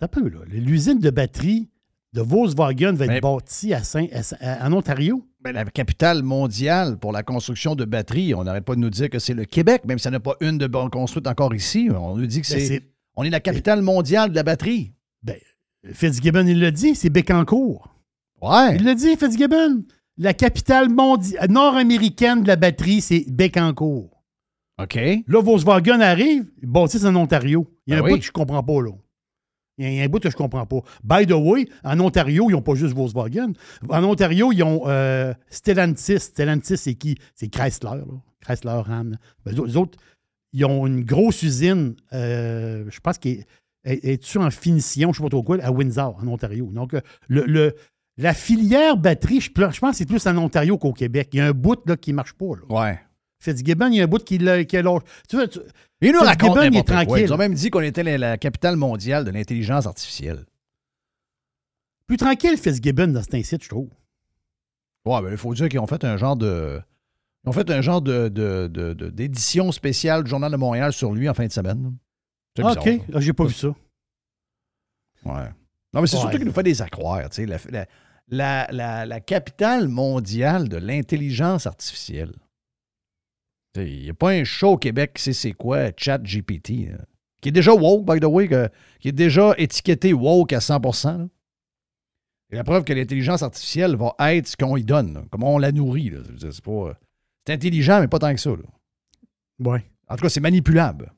un 0.00 0.08
peu, 0.08 0.28
là, 0.28 0.40
l'usine 0.46 0.98
de 0.98 1.10
batterie 1.10 1.68
de 2.16 2.22
Volkswagen 2.22 2.92
va 2.94 3.04
être 3.04 3.10
Mais- 3.12 3.20
bâtie 3.20 3.74
à 3.74 3.82
Saint, 3.84 4.06
à- 4.12 4.64
à- 4.64 4.66
en 4.68 4.72
Ontario. 4.72 5.22
Ben, 5.44 5.52
la 5.52 5.64
capitale 5.66 6.22
mondiale 6.22 6.98
pour 6.98 7.12
la 7.12 7.22
construction 7.22 7.74
de 7.74 7.84
batteries, 7.84 8.34
on 8.34 8.44
n'arrête 8.44 8.64
pas 8.64 8.74
de 8.74 8.80
nous 8.80 8.90
dire 8.90 9.10
que 9.10 9.18
c'est 9.18 9.34
le 9.34 9.44
Québec, 9.44 9.82
même 9.86 9.98
s'il 9.98 10.10
n'y 10.10 10.16
en 10.16 10.18
a 10.18 10.20
pas 10.20 10.34
une 10.40 10.58
de 10.58 10.66
construite 10.88 11.26
encore 11.26 11.54
ici. 11.54 11.88
On 11.94 12.16
nous 12.16 12.26
dit 12.26 12.40
que 12.40 12.48
Ben, 12.50 12.58
c'est. 12.58 12.66
c'est- 12.66 12.82
On 13.16 13.22
est 13.22 13.30
la 13.30 13.40
capitale 13.40 13.80
mondiale 13.82 14.30
de 14.30 14.34
la 14.34 14.42
batterie. 14.42 14.92
Ben, 15.22 15.36
Fitzgibbon, 15.92 16.46
il 16.46 16.58
l'a 16.60 16.70
dit, 16.70 16.94
c'est 16.94 17.10
Bécancourt. 17.10 17.94
Ouais. 18.42 18.76
Il 18.76 18.84
l'a 18.84 18.94
dit, 18.94 19.14
Fitzgibbon. 19.16 19.84
La 20.18 20.32
capitale 20.34 20.88
mondiale 20.88 21.50
nord-américaine 21.50 22.42
de 22.42 22.48
la 22.48 22.56
batterie, 22.56 23.00
c'est 23.02 23.24
Bécancourt. 23.30 24.22
OK. 24.82 24.94
Là, 25.26 25.40
Volkswagen 25.42 26.00
arrive, 26.00 26.46
ils 26.62 26.68
bâtissent 26.68 27.04
en 27.04 27.14
Ontario. 27.16 27.66
Il 27.86 27.92
y 27.92 27.94
a 27.94 27.96
Ben 27.98 28.02
un 28.02 28.06
oui. 28.06 28.12
bout 28.14 28.18
que 28.20 28.24
je 28.26 28.32
comprends 28.32 28.62
pas, 28.62 28.82
là. 28.82 28.90
Il 29.78 29.92
y 29.92 30.00
a- 30.00 30.04
un 30.04 30.08
bout 30.08 30.20
que 30.20 30.30
je 30.30 30.36
comprends 30.36 30.64
pas. 30.66 30.80
By 31.04 31.26
the 31.26 31.32
way, 31.32 31.68
en 31.84 32.00
Ontario, 32.00 32.48
ils 32.48 32.52
n'ont 32.52 32.62
pas 32.62 32.74
juste 32.74 32.94
Volkswagen. 32.94 33.52
En 33.88 34.04
Ontario, 34.04 34.50
ils 34.52 34.62
ont 34.62 34.82
euh, 34.86 35.34
Stellantis. 35.50 36.18
Stellantis, 36.20 36.76
c'est 36.78 36.94
qui? 36.94 37.16
C'est 37.34 37.48
Chrysler, 37.48 37.90
là. 37.90 38.04
Chrysler, 38.40 38.80
Ram. 38.84 39.16
Ben, 39.44 39.54
les 39.54 39.76
autres- 39.76 39.98
ils 40.52 40.64
ont 40.64 40.86
une 40.86 41.04
grosse 41.04 41.42
usine, 41.42 41.94
euh, 42.12 42.84
je 42.88 43.00
pense 43.00 43.18
qu'elle 43.18 43.44
est, 43.84 44.04
est-tu 44.04 44.38
en 44.38 44.50
finition, 44.50 45.12
je 45.12 45.18
ne 45.20 45.22
sais 45.22 45.22
pas 45.24 45.28
trop 45.30 45.42
quoi, 45.42 45.58
à 45.62 45.70
Windsor, 45.70 46.16
en 46.22 46.26
Ontario. 46.28 46.70
Donc, 46.72 46.94
euh, 46.94 47.00
le, 47.28 47.44
le- 47.44 47.74
la 48.16 48.32
filière 48.32 48.96
batterie, 48.96 49.40
je, 49.42 49.50
je 49.54 49.78
pense 49.80 49.90
que 49.90 49.96
c'est 49.96 50.06
plus 50.06 50.26
en 50.26 50.36
Ontario 50.38 50.78
qu'au 50.78 50.94
Québec. 50.94 51.28
Il 51.34 51.36
y 51.38 51.40
a 51.40 51.46
un 51.48 51.52
bout 51.52 51.78
là, 51.86 51.96
qui 51.98 52.12
ne 52.12 52.16
marche 52.16 52.32
pas. 52.32 52.46
Là. 52.46 52.74
Ouais. 52.80 52.98
Fitzgibbon, 53.42 53.88
il 53.88 53.96
y 53.96 54.00
a 54.00 54.04
un 54.04 54.06
bout 54.06 54.24
qui, 54.24 54.38
l'a- 54.38 54.64
qui 54.64 54.78
a. 54.78 54.82
Tu 55.28 55.36
vois, 55.36 55.46
tu- 55.48 55.58
Il 56.02 56.12
nous 56.12 56.20
n'importe 56.20 56.84
quoi. 56.84 57.04
tranquille. 57.04 57.24
Ils 57.24 57.32
ont 57.32 57.36
même 57.38 57.54
dit 57.54 57.70
qu'on 57.70 57.80
était 57.80 58.02
la, 58.18 58.36
capitale 58.38 58.76
mondiale 58.76 59.24
de 59.24 59.30
l'intelligence 59.30 59.86
artificielle. 59.86 60.44
Plus 62.06 62.16
tranquille, 62.18 62.56
Fitzgibbon, 62.56 63.08
dans 63.08 63.22
cet 63.22 63.34
incite, 63.34 63.64
je 63.64 63.68
trouve. 63.68 63.88
Ouais, 65.04 65.22
ben, 65.22 65.30
il 65.30 65.36
faut 65.36 65.52
dire 65.54 65.68
qu'ils 65.68 65.80
ont 65.80 65.86
fait 65.86 66.04
un 66.04 66.16
genre 66.16 66.36
de. 66.36 66.80
Ils 67.44 67.48
ont 67.48 67.52
fait 67.52 67.70
un 67.70 67.80
genre 67.80 68.02
de, 68.02 68.28
de- 68.28 68.68
de- 68.72 68.92
de- 68.92 69.08
d'édition 69.10 69.72
spéciale 69.72 70.24
du 70.24 70.30
Journal 70.30 70.50
de 70.52 70.56
Montréal 70.56 70.92
sur 70.92 71.12
lui 71.12 71.28
en 71.28 71.34
fin 71.34 71.46
de 71.46 71.52
semaine. 71.52 71.96
C'est 72.56 72.64
Ah, 72.64 72.68
bizarre, 72.74 72.86
OK, 72.86 73.00
Ah, 73.14 73.20
j'ai 73.20 73.32
pas 73.32 73.44
vu 73.44 73.54
ça. 73.54 73.68
Ouais. 73.68 75.48
Non, 75.92 76.00
mais 76.00 76.06
c'est 76.06 76.16
Ouais. 76.16 76.22
surtout 76.22 76.36
qu'il 76.38 76.46
nous 76.46 76.52
fait 76.52 76.62
des 76.62 76.82
accroires. 76.82 77.28
tu 77.30 77.36
sais, 77.36 77.46
La, 77.46 77.58
la, 77.70 77.86
la, 78.28 78.72
la- 78.72 79.06
la 79.06 79.20
capitale 79.20 79.88
mondiale 79.88 80.68
de 80.68 80.76
l'intelligence 80.76 81.66
artificielle. 81.66 82.32
Il 83.76 84.02
n'y 84.04 84.10
a 84.10 84.14
pas 84.14 84.30
un 84.30 84.44
show 84.44 84.72
au 84.72 84.76
Québec 84.78 85.12
qui 85.14 85.22
sait 85.22 85.32
c'est 85.32 85.52
quoi 85.52 85.90
ChatGPT. 85.96 86.90
là. 86.90 86.98
Qui 87.42 87.50
est 87.50 87.52
déjà 87.52 87.72
woke, 87.72 88.04
by 88.10 88.18
the 88.20 88.24
way, 88.24 88.48
que- 88.48 88.68
qui 89.00 89.08
est 89.08 89.12
déjà 89.12 89.54
étiqueté 89.58 90.12
woke 90.12 90.52
à 90.52 90.60
100 90.60 90.80
là. 91.04 91.28
Et 92.50 92.56
la 92.56 92.64
preuve 92.64 92.84
que 92.84 92.92
l'intelligence 92.92 93.42
artificielle 93.42 93.96
va 93.96 94.14
être 94.32 94.46
ce 94.46 94.56
qu'on 94.56 94.76
y 94.76 94.84
donne, 94.84 95.14
là, 95.14 95.22
comment 95.30 95.54
on 95.54 95.58
la 95.58 95.72
nourrit. 95.72 96.12
C'est, 96.38 96.60
pas, 96.64 96.94
intelligent, 97.48 98.00
mais 98.00 98.08
pas 98.08 98.18
tant 98.20 98.32
que 98.32 98.40
ça. 98.40 98.50
là. 98.50 98.56
Ouais. 99.58 99.84
En 100.08 100.16
tout 100.16 100.22
cas, 100.22 100.28
c'est 100.28 100.40
manipulable. 100.40 101.12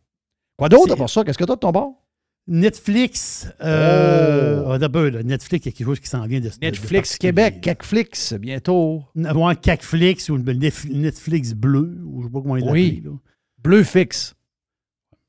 Quoi 0.57 0.69
d'autre 0.71 0.97
part 0.97 1.11
ça? 1.11 1.23
Qu'est-ce 1.25 1.37
que 1.39 1.45
tu 1.45 1.53
as 1.53 1.57
de 1.57 1.61
ton 1.61 1.71
bord? 1.71 2.03
Netflix. 2.49 3.47
Euh, 3.61 4.63
Oh. 4.67 4.77
là, 4.77 5.23
Netflix, 5.23 5.67
il 5.67 5.69
y 5.69 5.73
a 5.73 5.77
quelque 5.77 5.87
chose 5.87 6.01
qui 6.01 6.09
s'en 6.09 6.27
vient 6.27 6.41
de 6.41 6.51
Netflix. 6.61 7.17
Québec, 7.19 7.61
Cacflix, 7.61 8.33
bientôt. 8.35 9.05
Ouais, 9.15 9.57
Cacflix 9.57 10.29
ou 10.31 10.39
Netflix 10.39 11.53
bleu, 11.53 12.01
ou 12.05 12.23
je 12.23 12.27
sais 12.27 12.33
pas 12.33 12.41
comment 12.41 12.57
il 12.57 12.65
Oui. 12.71 12.97
l'appelle. 13.05 13.19
Bleu 13.63 13.85
fixe. 13.85 14.35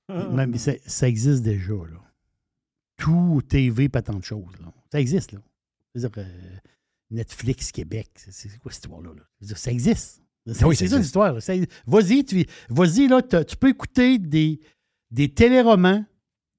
Même, 0.09 0.55
ça, 0.57 0.71
ça 0.87 1.07
existe 1.07 1.43
déjà. 1.43 1.73
Là. 1.73 2.01
Tout 2.97 3.41
TV, 3.47 3.89
pas 3.89 4.01
tant 4.01 4.17
de 4.17 4.23
choses. 4.23 4.53
là. 4.61 4.71
Ça 4.91 4.99
existe. 4.99 5.33
Là. 5.33 5.39
Dire, 5.95 6.09
euh, 6.17 6.23
Netflix 7.11 7.71
Québec, 7.71 8.09
c'est 8.15 8.49
quoi 8.59 8.71
cette 8.71 8.83
histoire-là? 8.85 9.11
là? 9.15 9.55
Ça 9.55 9.71
existe. 9.71 10.21
C'est 10.51 10.63
Oui, 10.65 10.75
c'est 10.75 10.87
ça 10.87 10.97
l'histoire. 10.97 11.33
Vas-y, 11.85 12.23
tu, 12.25 12.45
vas-y, 12.69 13.07
là, 13.07 13.21
tu 13.21 13.55
peux 13.57 13.69
écouter 13.69 14.17
des, 14.17 14.59
des 15.11 15.29
téléromans, 15.29 16.03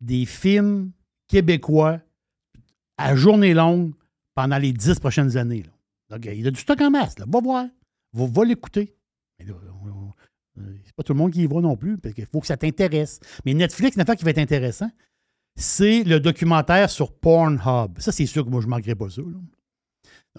des 0.01 0.27
films 0.27 0.93
québécois 1.28 2.01
à 2.97 3.14
journée 3.16 3.55
longue 3.55 3.93
pendant 4.35 4.59
les 4.59 4.72
dix 4.72 4.98
prochaines 4.98 5.36
années. 5.36 5.64
Donc, 6.09 6.24
il 6.24 6.40
y 6.40 6.47
a 6.47 6.51
du 6.51 6.60
stock 6.60 6.81
en 6.81 6.90
masse. 6.90 7.14
Va 7.18 7.40
voir. 7.40 7.66
Va, 8.12 8.27
va 8.27 8.44
l'écouter. 8.44 8.94
Euh, 9.40 9.52
c'est 10.85 10.94
pas 10.94 11.02
tout 11.02 11.12
le 11.12 11.18
monde 11.18 11.32
qui 11.32 11.43
y 11.43 11.47
va 11.47 11.60
non 11.60 11.77
plus, 11.77 11.97
parce 11.97 12.14
qu'il 12.14 12.27
faut 12.27 12.40
que 12.40 12.47
ça 12.47 12.56
t'intéresse. 12.56 13.20
Mais 13.44 13.55
Netflix, 13.55 13.97
une 13.97 14.02
affaire 14.02 14.16
qui 14.16 14.24
va 14.24 14.31
être 14.31 14.39
intéressant, 14.39 14.90
c'est 15.56 16.05
le 16.05 16.20
documentaire 16.20 16.90
sur 16.90 17.12
Pornhub. 17.12 17.98
Ça, 17.98 18.12
c'est 18.12 18.27
sûr 18.27 18.44
que 18.44 18.51
moi, 18.51 18.60
je 18.60 18.66
ne 18.66 18.70
manquerai 18.70 18.94
pas 18.94 19.09
ça. 19.09 19.22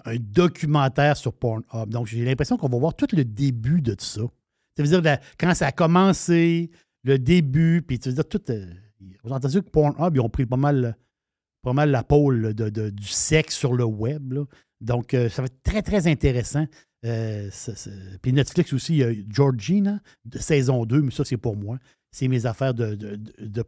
Un 0.04 0.16
documentaire 0.16 1.16
sur 1.16 1.32
Pornhub. 1.32 1.88
Donc, 1.88 2.06
j'ai 2.06 2.24
l'impression 2.24 2.56
qu'on 2.56 2.68
va 2.68 2.78
voir 2.78 2.94
tout 2.94 3.08
le 3.12 3.24
début 3.24 3.80
de 3.80 3.94
tout 3.94 4.04
ça. 4.04 4.22
Ça 4.76 4.82
veut 4.82 5.00
dire 5.00 5.18
quand 5.38 5.54
ça 5.54 5.66
a 5.68 5.72
commencé, 5.72 6.70
le 7.04 7.18
début, 7.18 7.82
puis 7.82 7.98
tu 7.98 8.08
veux 8.08 8.14
dire 8.14 8.28
tout. 8.28 8.40
euh, 8.50 8.72
vous 9.24 9.32
entendez 9.32 9.54
que 9.60 9.68
Pornhub, 9.70 10.14
ils 10.16 10.20
ont 10.20 10.28
pris 10.28 10.46
pas 10.46 10.56
mal, 10.56 10.96
pas 11.62 11.72
mal 11.72 11.90
la 11.90 12.02
pôle 12.02 12.54
de- 12.54 12.68
de- 12.70 12.90
du 12.90 13.06
sexe 13.06 13.54
sur 13.56 13.72
le 13.74 13.84
web. 13.84 14.32
là. 14.32 14.44
Donc, 14.80 15.14
euh, 15.14 15.28
ça 15.28 15.42
va 15.42 15.46
être 15.46 15.62
très, 15.62 15.82
très 15.82 16.06
intéressant. 16.08 16.66
Euh, 17.04 17.48
ça- 17.50 17.74
ça- 17.76 17.90
Puis 18.20 18.32
Netflix 18.32 18.72
aussi, 18.72 18.94
il 18.94 18.98
y 18.98 19.04
a 19.04 19.12
Georgina, 19.28 20.00
de 20.24 20.38
saison 20.38 20.84
2, 20.86 21.02
mais 21.02 21.10
ça, 21.10 21.24
c'est 21.24 21.36
pour 21.36 21.56
moi. 21.56 21.78
C'est 22.10 22.28
mes 22.28 22.46
affaires 22.46 22.74
de, 22.74 22.94
de, 22.94 23.18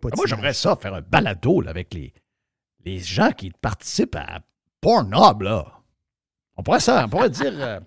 Ah, 0.05 0.09
Moi, 0.16 0.27
j'aimerais 0.27 0.52
ça, 0.55 0.77
faire 0.77 0.94
un 0.94 1.01
balado 1.02 1.61
là, 1.61 1.70
avec 1.70 1.94
les, 1.94 2.12
les 2.85 2.98
gens 2.98 3.31
qui 3.32 3.51
participent 3.51 4.16
à 4.16 4.40
Pornhub. 4.81 5.43
Là. 5.43 5.81
On 6.56 6.62
pourrait 6.62 6.81
ça, 6.81 7.05
on 7.06 7.09
pourrait 7.09 7.31
dire 7.31 7.52
euh, 7.55 7.81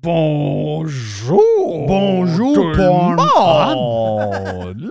Bonjour! 0.00 1.42
Bonjour, 1.88 2.54
tout 2.54 2.68
le 2.68 2.76
monde! 2.76 3.16
Là. 3.18 4.84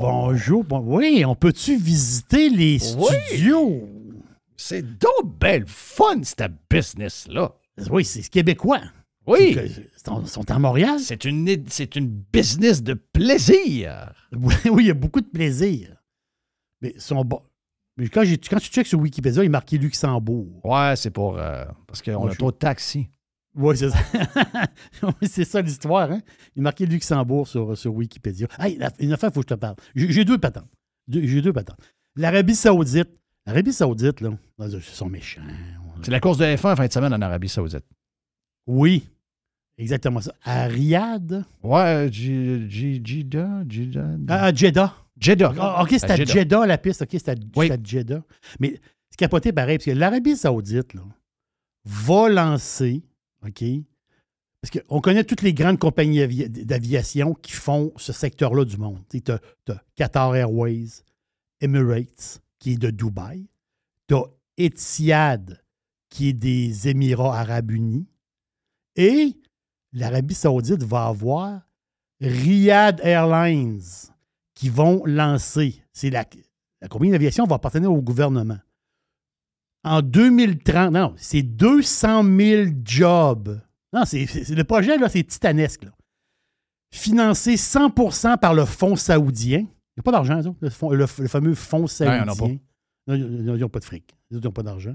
Bonjour. 0.00 0.62
bon- 0.62 0.80
oui, 0.86 1.24
on 1.26 1.34
peut-tu 1.34 1.76
visiter 1.76 2.48
les 2.48 2.78
Oui. 2.96 3.06
studios? 3.26 3.88
C'est 4.56 4.82
donc 4.82 5.38
belle 5.40 5.64
fun, 5.66 6.22
cette 6.22 6.52
business-là. 6.70 7.52
Oui, 7.90 8.04
c'est 8.04 8.28
québécois. 8.28 8.80
Oui. 9.26 9.56
Ils 9.58 10.28
sont, 10.28 10.50
à 10.50 10.58
Montréal. 10.58 11.00
C'est 11.00 11.24
une, 11.24 11.64
c'est 11.68 11.96
une 11.96 12.06
business 12.32 12.82
de 12.82 12.94
plaisir. 12.94 14.12
Oui, 14.32 14.54
oui, 14.70 14.84
il 14.84 14.86
y 14.88 14.90
a 14.90 14.94
beaucoup 14.94 15.20
de 15.20 15.26
plaisir. 15.26 15.96
Mais 16.80 16.94
sont 16.98 17.24
bons. 17.24 17.42
Mais 17.96 18.08
quand, 18.08 18.22
tu 18.22 18.36
checkes 18.36 18.86
sur 18.86 19.00
Wikipédia, 19.00 19.42
il 19.42 19.46
est 19.46 19.48
marqué 19.48 19.78
Luxembourg. 19.78 20.46
Ouais, 20.64 20.94
c'est 20.96 21.10
pour. 21.10 21.38
euh, 21.38 21.64
parce 21.86 22.02
qu'on 22.02 22.28
a 22.28 22.34
trop 22.34 22.52
de 22.52 22.56
taxis. 22.56 23.08
Oui, 23.58 23.76
c'est 23.76 23.90
ça. 23.90 23.98
Oui, 25.02 25.28
c'est 25.28 25.44
ça 25.44 25.60
l'histoire. 25.60 26.10
Hein? 26.12 26.20
Il 26.54 26.60
est 26.60 26.62
marqué 26.62 26.86
Luxembourg 26.86 27.46
sur, 27.48 27.76
sur 27.76 27.92
Wikipédia. 27.94 28.46
Hey, 28.58 28.76
la- 28.78 28.90
une 29.00 29.12
affaire, 29.12 29.30
il 29.30 29.34
faut 29.34 29.40
que 29.42 29.48
je 29.50 29.54
te 29.54 29.58
parle. 29.60 29.74
J'ai 29.94 30.24
deux 30.24 30.38
patentes. 30.38 30.68
J'ai 31.08 31.42
deux 31.42 31.52
patentes. 31.52 31.78
L'Arabie 32.16 32.54
Saoudite, 32.54 33.08
L'Arabie 33.46 33.72
Saoudite, 33.72 34.20
là, 34.20 34.30
ils 34.60 34.80
sont 34.82 35.08
méchants. 35.08 35.42
C'est 36.02 36.10
la 36.10 36.20
course 36.20 36.38
de 36.38 36.44
F1 36.44 36.72
en 36.72 36.76
fin 36.76 36.86
de 36.86 36.92
semaine 36.92 37.12
en 37.14 37.20
Arabie 37.20 37.48
Saoudite. 37.48 37.84
Oui, 38.66 39.08
exactement 39.78 40.20
ça. 40.20 40.32
À 40.44 40.64
Riyad? 40.66 41.44
Ouais, 41.62 42.08
J- 42.12 42.68
Jeddah, 43.04 43.62
Jeddah. 43.68 44.16
À 44.28 44.52
Jeddah. 44.54 44.94
Jeddah. 45.18 45.52
Ah, 45.58 45.82
OK, 45.82 45.88
c'est 45.98 46.10
à 46.10 46.16
Jeddah. 46.16 46.66
la 46.66 46.78
piste. 46.78 47.02
OK, 47.02 47.08
c'est 47.12 47.28
à, 47.30 47.34
c'est 47.56 47.70
à 47.72 47.76
Jeddah. 47.82 48.22
Mais 48.60 48.78
c'est 49.10 49.16
capoté 49.18 49.52
pareil, 49.52 49.78
parce 49.78 49.86
que 49.86 49.90
l'Arabie 49.92 50.36
Saoudite 50.36 50.94
là, 50.94 51.02
va 51.84 52.28
lancer, 52.28 53.02
OK, 53.46 53.64
parce 54.60 54.70
qu'on 54.72 55.00
connaît 55.00 55.24
toutes 55.24 55.42
les 55.42 55.54
grandes 55.54 55.78
compagnies 55.78 56.20
avi- 56.20 56.48
d'aviation 56.48 57.34
qui 57.34 57.52
font 57.52 57.92
ce 57.96 58.12
secteur-là 58.12 58.64
du 58.64 58.76
monde. 58.76 59.00
Tu 59.08 59.22
as, 59.30 59.40
Qatar 59.94 60.34
Airways, 60.34 60.88
Emirates, 61.60 62.40
qui 62.58 62.72
est 62.72 62.76
de 62.78 62.90
Dubaï. 62.90 63.46
Tu 64.08 64.14
as 64.14 64.24
Etihad, 64.56 65.62
qui 66.08 66.28
est 66.30 66.32
des 66.32 66.88
Émirats 66.88 67.38
arabes 67.38 67.70
unis. 67.70 68.06
Et 68.96 69.36
l'Arabie 69.92 70.34
saoudite 70.34 70.82
va 70.82 71.06
avoir 71.06 71.60
Riyadh 72.20 73.00
Airlines 73.04 73.80
qui 74.54 74.68
vont 74.68 75.04
lancer. 75.06 75.80
C'est 75.92 76.10
la, 76.10 76.24
la 76.80 76.88
compagnie 76.88 77.12
d'aviation 77.12 77.44
va 77.44 77.56
appartenir 77.56 77.92
au 77.92 78.02
gouvernement. 78.02 78.58
En 79.88 80.02
2030, 80.02 80.92
non, 80.92 81.14
c'est 81.16 81.42
200 81.42 82.22
000 82.36 82.70
jobs. 82.84 83.60
Non, 83.92 84.04
c'est, 84.04 84.26
le 84.50 84.64
projet, 84.64 84.98
là, 84.98 85.08
c'est 85.08 85.24
titanesque. 85.24 85.84
là. 85.84 85.90
Financé 86.94 87.54
100% 87.56 88.38
par 88.38 88.54
le 88.54 88.64
fonds 88.64 88.96
saoudien. 88.96 89.60
Il 89.60 89.62
n'y 89.64 90.00
a 90.00 90.02
pas 90.02 90.12
d'argent, 90.12 90.40
le, 90.60 90.68
le- 90.96 91.06
le 91.22 91.28
fameux 91.28 91.54
fonds 91.54 91.80
Non, 91.80 91.86
saoudien. 91.86 92.24
ils 92.26 92.38
pas. 92.38 92.46
Non, 93.06 93.14
ils 93.14 93.60
n'ont 93.60 93.68
pas 93.68 93.78
de 93.80 93.84
fric. 93.84 94.14
Autres 94.34 94.44
n'ont 94.44 94.52
pas 94.52 94.62
d'argent. 94.62 94.94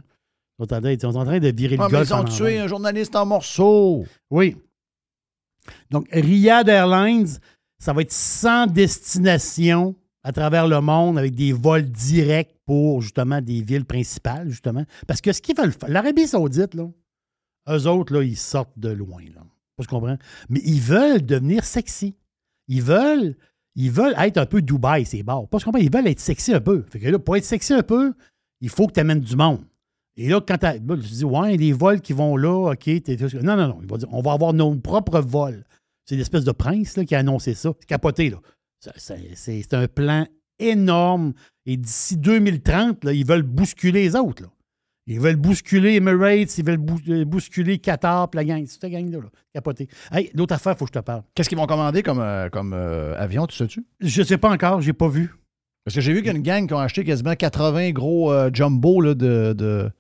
Ils 0.60 0.64
sont 0.64 0.74
en 1.18 1.26
train- 1.26 1.36
ils 1.36 1.40
de 1.40 1.52
virer 1.56 1.76
Ah, 1.80 1.86
le 1.88 1.92
golf 1.92 2.08
ils 2.10 2.14
ont 2.14 2.24
tué 2.24 2.60
un 2.60 2.68
journaliste 2.68 3.16
en 3.16 3.26
morceaux. 3.26 4.06
Oui. 4.30 4.56
Donc, 5.90 6.08
Riyadh 6.12 6.70
Airlines, 6.70 7.28
ça 7.80 7.94
va 7.94 8.02
être 8.02 8.12
sans 8.12 8.68
destination 8.68 9.96
à 10.24 10.32
travers 10.32 10.68
le 10.68 10.80
monde 10.82 11.18
avec 11.18 11.36
des 11.36 11.52
vols 11.52 11.90
directs 11.90 12.56
pour 12.66 13.02
justement 13.02 13.42
des 13.42 13.62
villes 13.62 13.86
principales, 13.86 14.50
justement. 14.50 14.86
Parce 15.08 15.22
que 15.22 15.34
ce 15.34 15.42
qu'ils 15.42 15.56
veulent 15.56 15.74
faire, 15.74 15.90
l'Arabie 15.90 16.28
Saoudite, 16.28 16.74
là, 16.74 16.90
eux 17.70 17.88
autres, 17.88 18.14
là, 18.14 18.24
ils 18.24 18.38
sortent 18.38 18.78
de 18.78 18.90
loin. 18.90 19.24
Là. 19.36 19.42
Pas 19.76 19.84
ce 19.84 19.88
qu'on 19.88 20.00
comprend. 20.00 20.18
Mais 20.50 20.62
ils 20.64 20.82
veulent 20.82 21.26
devenir 21.26 21.64
sexy. 21.64 22.16
Ils 22.68 22.82
veulent, 22.82 23.36
ils 23.76 23.92
être 24.20 24.38
un 24.38 24.46
peu 24.46 24.62
Dubaï, 24.62 25.06
c'est 25.06 25.24
barres. 25.24 25.48
Pas 25.48 25.60
ce 25.60 25.66
qu'on 25.66 25.72
comprend. 25.72 25.84
Ils 25.86 25.92
veulent 25.92 26.08
être 26.08 26.20
sexy 26.20 26.54
un 26.54 26.62
peu. 26.62 26.86
Fait 26.90 27.00
que 27.00 27.10
là, 27.10 27.20
pour 27.20 27.36
être 27.36 27.46
sexy 27.46 27.74
un 27.74 27.84
peu, 27.84 28.14
il 28.62 28.70
faut 28.70 28.88
que 28.88 28.94
tu 28.94 29.00
amènes 29.00 29.22
du 29.22 29.36
monde. 29.36 29.64
Et 30.16 30.30
là, 30.30 30.40
quand 30.42 30.58
tu 30.58 30.96
dis, 31.10 31.26
ouais, 31.26 31.58
les 31.58 31.74
vols 31.74 32.00
qui 32.00 32.14
vont 32.14 32.38
là, 32.38 32.72
OK. 32.72 32.84
t'es- 32.84 33.18
non, 33.42 33.58
non, 33.58 33.68
non. 33.68 33.80
Il 33.82 33.90
va 33.90 33.98
dire, 33.98 34.08
on 34.12 34.22
va 34.22 34.34
avoir 34.34 34.54
nos 34.54 34.76
propres 34.76 35.20
vols. 35.22 35.64
C'est 36.06 36.16
l'espèce 36.16 36.44
de 36.44 36.52
prince 36.52 36.98
là, 36.98 37.06
qui 37.06 37.16
a 37.16 37.20
annoncé 37.20 37.54
ça. 37.56 37.74
C'est 37.80 37.88
capoté, 37.88 38.30
là. 38.30 38.38
C'est 39.36 39.74
un 39.74 39.88
plan 39.88 40.26
énorme. 40.60 41.34
Et 41.66 41.78
d'ici 41.78 42.18
2030, 42.18 43.04
là, 43.06 43.14
ils 43.14 43.26
veulent 43.26 43.42
bousculer 43.44 44.04
les 44.04 44.16
autres. 44.16 44.44
Là. 44.44 44.50
Ils 45.08 45.20
veulent 45.20 45.36
bousculer 45.36 45.96
Emirates, 45.96 46.58
ils 46.58 46.66
veulent 46.66 46.80
euh, 47.10 47.26
bousculer 47.26 47.78
Qatar, 47.78 48.30
puis 48.30 48.38
la 48.38 48.46
gang. 48.46 48.64
C'est 48.66 48.80
cette 48.82 48.92
gang-là. 48.92 49.18
Là. 49.20 49.30
Capoté. 49.54 49.88
Hey, 50.12 50.32
l'autre 50.34 50.54
affaire, 50.56 50.74
il 50.74 50.78
faut 50.78 50.86
que 50.86 50.92
je 50.94 51.00
te 51.00 51.04
parle. 51.04 51.24
Qu'est-ce 51.36 51.50
qu'ils 51.50 51.58
vont 51.58 51.66
commander 51.68 52.04
comme, 52.04 52.20
euh, 52.20 52.50
comme 52.50 52.74
euh, 52.74 53.16
avion, 53.18 53.46
tu 53.48 53.56
sais-tu? 53.58 53.86
Je 54.00 54.22
ne 54.22 54.26
sais 54.26 54.38
pas 54.38 54.50
encore, 54.50 54.80
j'ai 54.82 54.94
pas 54.94 55.08
vu. 55.10 55.34
Parce 55.84 55.96
que 55.96 56.02
j'ai 56.02 56.14
vu 56.14 56.20
qu'il 56.20 56.28
y 56.28 56.30
a 56.30 56.38
une 56.38 56.44
gang 56.44 56.66
qui 56.68 56.74
ont 56.74 56.80
acheté 56.80 57.04
quasiment 57.04 57.36
80 57.36 57.92
gros 57.92 58.32
euh, 58.32 58.50
jumbo 58.54 59.02
là, 59.02 59.14
de, 59.14 59.52
de- 59.52 59.92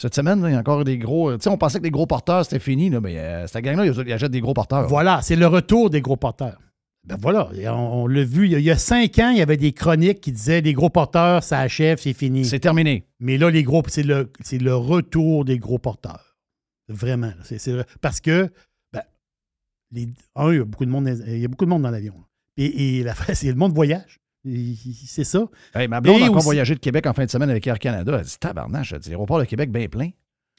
Cette 0.00 0.14
semaine, 0.14 0.40
là, 0.40 0.48
il 0.48 0.52
y 0.52 0.56
a 0.56 0.60
encore 0.60 0.84
des 0.84 0.96
gros. 0.96 1.34
Tu 1.36 1.42
sais, 1.42 1.50
on 1.50 1.58
pensait 1.58 1.78
que 1.78 1.84
les 1.84 1.90
gros 1.90 2.06
porteurs, 2.06 2.44
c'était 2.46 2.58
fini, 2.58 2.88
là, 2.88 3.00
mais 3.02 3.46
cette 3.46 3.62
gang-là, 3.62 3.84
ils 3.84 4.12
achètent 4.12 4.30
des 4.32 4.40
gros 4.40 4.54
porteurs. 4.54 4.88
Voilà, 4.88 5.20
c'est 5.20 5.36
le 5.36 5.46
retour 5.46 5.90
des 5.90 6.00
gros 6.00 6.16
porteurs. 6.16 6.58
Ben 7.06 7.16
voilà, 7.20 7.48
on, 7.74 8.02
on 8.02 8.06
l'a 8.06 8.24
vu. 8.24 8.44
Il 8.46 8.52
y, 8.52 8.54
a, 8.54 8.58
il 8.58 8.64
y 8.64 8.70
a 8.70 8.76
cinq 8.76 9.18
ans, 9.18 9.30
il 9.30 9.38
y 9.38 9.42
avait 9.42 9.56
des 9.56 9.72
chroniques 9.72 10.20
qui 10.20 10.32
disaient 10.32 10.60
les 10.60 10.74
gros 10.74 10.90
porteurs, 10.90 11.42
ça 11.42 11.58
achève, 11.60 11.98
c'est 11.98 12.12
fini. 12.12 12.44
C'est 12.44 12.60
terminé. 12.60 13.06
Mais 13.20 13.38
là, 13.38 13.50
les 13.50 13.62
gros, 13.62 13.82
c'est 13.88 14.02
le, 14.02 14.30
c'est 14.42 14.58
le 14.58 14.74
retour 14.76 15.44
des 15.44 15.58
gros 15.58 15.78
porteurs. 15.78 16.36
Vraiment. 16.88 17.32
le- 17.50 17.84
parce 18.00 18.20
que, 18.20 18.50
ben, 18.92 19.02
les, 19.92 20.08
un, 20.36 20.52
il 20.52 20.58
y 20.58 20.60
a 20.60 20.64
beaucoup 20.64 20.84
de 20.84 20.90
monde, 20.90 21.04
dans- 21.06 21.24
il 21.26 21.38
y 21.38 21.44
a 21.44 21.48
beaucoup 21.48 21.64
de 21.64 21.70
monde 21.70 21.82
dans 21.82 21.90
l'avion. 21.90 22.14
Et, 22.56 22.98
et 22.98 23.02
la 23.02 23.14
c'est 23.34 23.48
le 23.48 23.54
monde 23.54 23.72
voyage. 23.74 24.18
C'est 25.06 25.24
ça. 25.24 25.46
Hey, 25.74 25.86
ma 25.88 26.00
blonde 26.00 26.20
a 26.22 26.24
encore 26.26 26.36
aussi- 26.38 26.44
voyagé 26.44 26.74
de 26.74 26.80
Québec 26.80 27.06
en 27.06 27.12
fin 27.14 27.24
de 27.24 27.30
semaine 27.30 27.50
avec 27.50 27.66
Air 27.66 27.78
Canada. 27.78 28.16
Elle 28.18 28.24
dit 28.26 28.36
Tabarnache, 28.38 28.92
elle 28.92 28.98
dit 29.00 29.10
Aéroport 29.10 29.38
de 29.38 29.44
Québec 29.44 29.70
bien 29.70 29.86
plein. 29.88 30.10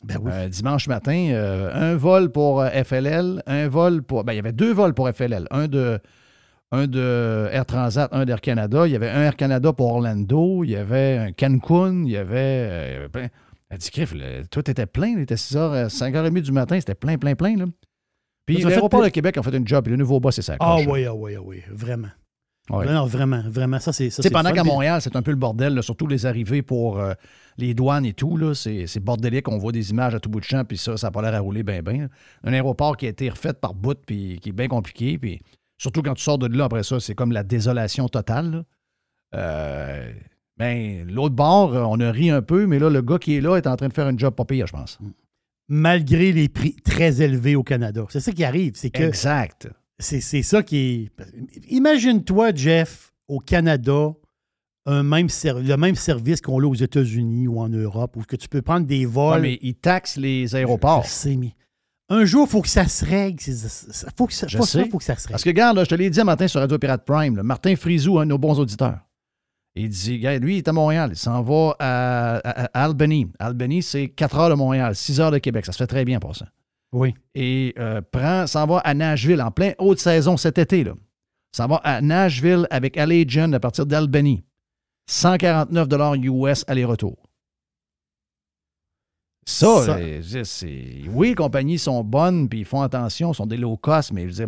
Ben 0.03 0.17
oui. 0.19 0.31
Euh, 0.33 0.47
dimanche 0.49 0.87
matin, 0.87 1.29
euh, 1.31 1.71
un 1.73 1.95
vol 1.95 2.31
pour 2.31 2.61
euh, 2.61 2.69
FLL, 2.83 3.43
un 3.45 3.67
vol 3.67 4.01
pour. 4.01 4.23
Ben, 4.23 4.33
il 4.33 4.37
y 4.37 4.39
avait 4.39 4.51
deux 4.53 4.73
vols 4.73 4.95
pour 4.95 5.07
FLL. 5.11 5.47
Un 5.51 5.67
de, 5.67 5.99
un 6.71 6.87
de 6.87 7.49
Air 7.51 7.65
Transat, 7.65 8.09
un 8.11 8.25
d'Air 8.25 8.41
Canada. 8.41 8.87
Il 8.87 8.93
y 8.93 8.95
avait 8.95 9.09
un 9.09 9.21
Air 9.21 9.35
Canada 9.35 9.73
pour 9.73 9.91
Orlando. 9.91 10.63
Il 10.63 10.71
y 10.71 10.75
avait 10.75 11.17
un 11.17 11.31
Cancun. 11.33 12.03
Il 12.05 12.11
y 12.11 12.17
avait. 12.17 12.37
euh, 12.37 12.87
il 12.87 12.93
y 12.93 12.97
avait 12.97 13.09
plein. 13.09 13.27
Elle 13.69 13.77
dit 13.77 13.89
Criff, 13.91 14.13
tout 14.49 14.69
était 14.69 14.85
plein. 14.85 15.07
Il 15.09 15.19
était 15.19 15.35
6h, 15.35 15.57
euh, 15.57 15.87
5h30 15.87 16.41
du 16.41 16.51
matin. 16.51 16.79
C'était 16.79 16.95
plein, 16.95 17.17
plein, 17.17 17.35
plein. 17.35 17.55
Là. 17.57 17.65
Puis 18.45 18.57
l'aéroport 18.61 19.03
de 19.03 19.09
Québec 19.09 19.37
a 19.37 19.43
fait 19.43 19.55
une 19.55 19.67
job. 19.67 19.83
Puis 19.85 19.91
le 19.91 19.97
nouveau 19.97 20.19
boss, 20.19 20.35
c'est 20.35 20.41
ça. 20.41 20.55
Ah 20.59 20.77
oui, 20.87 21.05
ah 21.05 21.13
oui, 21.13 21.35
ah 21.37 21.41
oui, 21.43 21.61
vraiment. 21.71 22.09
Ouais. 22.69 22.85
Non, 22.85 22.93
non, 22.93 23.05
vraiment, 23.05 23.41
vraiment. 23.47 23.79
Ça, 23.79 23.91
c'est 23.91 24.09
ça. 24.09 24.21
Pendant 24.29 24.51
qu'à. 24.51 24.63
Montréal, 24.63 25.01
c'est 25.01 25.15
un 25.15 25.21
peu 25.21 25.31
le 25.31 25.37
bordel, 25.37 25.73
là, 25.73 25.81
surtout 25.81 26.07
les 26.07 26.25
arrivées 26.25 26.61
pour 26.61 26.99
euh, 26.99 27.13
les 27.57 27.73
douanes 27.73 28.05
et 28.05 28.13
tout. 28.13 28.53
c'est 28.53 28.99
bordélique. 28.99 29.47
On 29.49 29.57
voit 29.57 29.71
des 29.71 29.89
images 29.91 30.15
à 30.15 30.19
tout 30.19 30.29
bout 30.29 30.39
de 30.39 30.45
champ, 30.45 30.63
puis 30.63 30.77
ça, 30.77 30.95
ça 30.95 31.07
n'a 31.07 31.11
pas 31.11 31.21
l'air 31.21 31.33
à 31.35 31.39
rouler 31.39 31.63
bien, 31.63 31.81
bien. 31.81 32.07
Un 32.43 32.53
aéroport 32.53 32.95
qui 32.97 33.07
a 33.07 33.09
été 33.09 33.29
refait 33.29 33.53
par 33.53 33.73
bout, 33.73 33.97
puis 34.05 34.39
qui 34.41 34.49
est 34.49 34.53
bien 34.53 34.67
compliqué. 34.67 35.17
Puis 35.17 35.41
surtout 35.81 36.03
quand 36.03 36.13
tu 36.13 36.23
sors 36.23 36.37
de 36.37 36.45
là, 36.45 36.65
après 36.65 36.83
ça, 36.83 36.99
c'est 36.99 37.15
comme 37.15 37.31
la 37.31 37.43
désolation 37.43 38.07
totale. 38.07 38.65
Euh, 39.33 40.11
ben, 40.57 41.09
l'autre 41.09 41.33
bord, 41.33 41.71
on 41.73 41.99
a 41.99 42.11
ri 42.11 42.29
un 42.29 42.43
peu, 42.43 42.67
mais 42.67 42.77
là, 42.77 42.91
le 42.91 43.01
gars 43.01 43.17
qui 43.17 43.35
est 43.35 43.41
là 43.41 43.57
est 43.57 43.65
en 43.65 43.75
train 43.75 43.87
de 43.87 43.93
faire 43.93 44.05
un 44.05 44.15
job 44.15 44.35
pas 44.35 44.45
pire, 44.45 44.67
je 44.67 44.73
pense. 44.73 44.99
Malgré 45.67 46.33
les 46.33 46.49
prix 46.49 46.75
très 46.83 47.23
élevés 47.23 47.55
au 47.55 47.63
Canada. 47.63 48.05
C'est 48.09 48.19
ça 48.19 48.31
qui 48.31 48.43
arrive. 48.43 48.73
C'est 48.75 48.91
que 48.91 49.01
Exact. 49.01 49.69
C'est 49.97 50.21
ça 50.21 50.61
qui 50.61 50.77
est. 50.77 51.11
Imagine-toi, 51.69 52.53
Jeff, 52.53 53.11
au 53.27 53.39
Canada, 53.39 54.13
un 54.85 55.03
même 55.03 55.27
le 55.43 55.75
même 55.77 55.95
service 55.95 56.41
qu'on 56.41 56.59
a 56.59 56.65
aux 56.65 56.75
États-Unis 56.75 57.47
ou 57.47 57.59
en 57.59 57.69
Europe, 57.69 58.17
où 58.17 58.21
que 58.21 58.35
tu 58.35 58.49
peux 58.49 58.61
prendre 58.61 58.85
des 58.85 59.05
vols. 59.05 59.41
Ouais, 59.41 59.41
mais 59.41 59.59
ils 59.61 59.75
taxent 59.75 60.17
les 60.17 60.55
aéroports. 60.55 61.05
Je 61.05 61.09
sais, 61.09 61.37
mais 61.37 61.53
un 62.13 62.25
jour, 62.25 62.45
il 62.47 62.51
faut 62.51 62.61
que 62.61 62.67
ça 62.69 62.87
se 62.87 63.05
règle. 63.05 63.39
Faut 64.17 64.27
que 64.27 64.33
ça, 64.33 64.47
Je 64.47 64.57
pas 64.57 64.65
ça, 64.65 64.83
sais. 64.83 64.89
faut 64.89 64.97
que 64.97 65.03
ça 65.03 65.15
se 65.15 65.21
règle. 65.21 65.31
Parce 65.31 65.43
que, 65.43 65.49
regarde, 65.49 65.77
là, 65.77 65.83
je 65.83 65.89
te 65.89 65.95
l'ai 65.95 66.09
dit 66.09 66.19
un 66.19 66.25
matin 66.25 66.47
sur 66.47 66.59
Radio 66.59 66.77
Pirate 66.77 67.05
Prime, 67.05 67.35
là, 67.37 67.43
Martin 67.43 67.75
Frisou, 67.75 68.19
un 68.19 68.25
de 68.25 68.29
nos 68.29 68.37
bons 68.37 68.59
auditeurs. 68.59 68.99
Il 69.75 69.87
dit, 69.89 70.17
lui, 70.41 70.55
il 70.55 70.57
est 70.57 70.67
à 70.67 70.73
Montréal. 70.73 71.11
Il 71.13 71.17
s'en 71.17 71.41
va 71.41 71.75
à, 71.79 72.35
à- 72.37 72.65
à 72.79 72.83
Albany. 72.85 73.27
Albany, 73.39 73.81
c'est 73.81 74.09
4 74.09 74.37
heures 74.37 74.49
de 74.49 74.55
Montréal, 74.55 74.93
6 74.95 75.21
heures 75.21 75.31
de 75.31 75.37
Québec. 75.37 75.65
Ça 75.65 75.71
se 75.71 75.77
fait 75.77 75.87
très 75.87 76.03
bien 76.03 76.19
pour 76.19 76.35
ça. 76.35 76.45
Oui. 76.91 77.13
Et 77.35 77.73
euh, 77.79 78.01
prend, 78.11 78.47
s'en 78.47 78.65
va 78.67 78.79
à 78.79 78.93
Nashville 78.93 79.41
en 79.41 79.49
plein 79.49 79.71
haute 79.77 79.99
saison 79.99 80.35
cet 80.35 80.57
été. 80.57 80.83
Là. 80.83 80.91
S'en 81.55 81.67
va 81.67 81.77
à 81.85 82.01
Nashville 82.01 82.67
avec 82.69 82.97
Allegiant 82.97 83.51
à 83.53 83.59
partir 83.61 83.85
d'Albany. 83.85 84.43
149 85.09 85.87
US 86.23 86.65
aller-retour. 86.67 87.17
Ça, 89.45 89.97
c'est. 90.43 91.01
Oui, 91.09 91.29
les 91.29 91.35
compagnies 91.35 91.79
sont 91.79 92.03
bonnes, 92.03 92.47
puis 92.47 92.59
ils 92.59 92.65
font 92.65 92.81
attention, 92.81 93.33
sont 93.33 93.45
des 93.47 93.57
low 93.57 93.75
cost, 93.77 94.11
mais 94.13 94.23
je 94.23 94.27
veux 94.27 94.45
dire, 94.45 94.47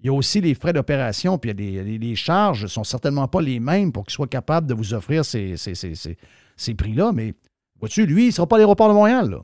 il 0.00 0.06
y 0.06 0.08
a 0.08 0.12
aussi 0.12 0.40
les 0.40 0.54
frais 0.54 0.72
d'opération, 0.72 1.38
puis 1.38 1.50
il 1.50 1.70
y 1.74 1.78
a 1.78 1.82
des- 1.84 1.90
les, 1.92 1.98
les 1.98 2.16
charges 2.16 2.62
ne 2.62 2.66
sont 2.68 2.82
certainement 2.84 3.28
pas 3.28 3.40
les 3.40 3.60
mêmes 3.60 3.92
pour 3.92 4.04
qu'ils 4.04 4.14
soient 4.14 4.26
capables 4.26 4.66
de 4.66 4.74
vous 4.74 4.94
offrir 4.94 5.24
ces, 5.24 5.56
ces- 5.56 5.74
ces- 5.74 5.94
ces- 5.94 6.16
ces 6.56 6.74
prix-là. 6.74 7.12
Mais 7.12 7.34
vois-tu, 7.78 8.06
lui, 8.06 8.24
il 8.24 8.26
ne 8.28 8.32
sera 8.32 8.46
pas 8.46 8.56
à 8.56 8.58
l'aéroport 8.58 8.88
de 8.88 8.94
Montréal. 8.94 9.30
Là. 9.30 9.38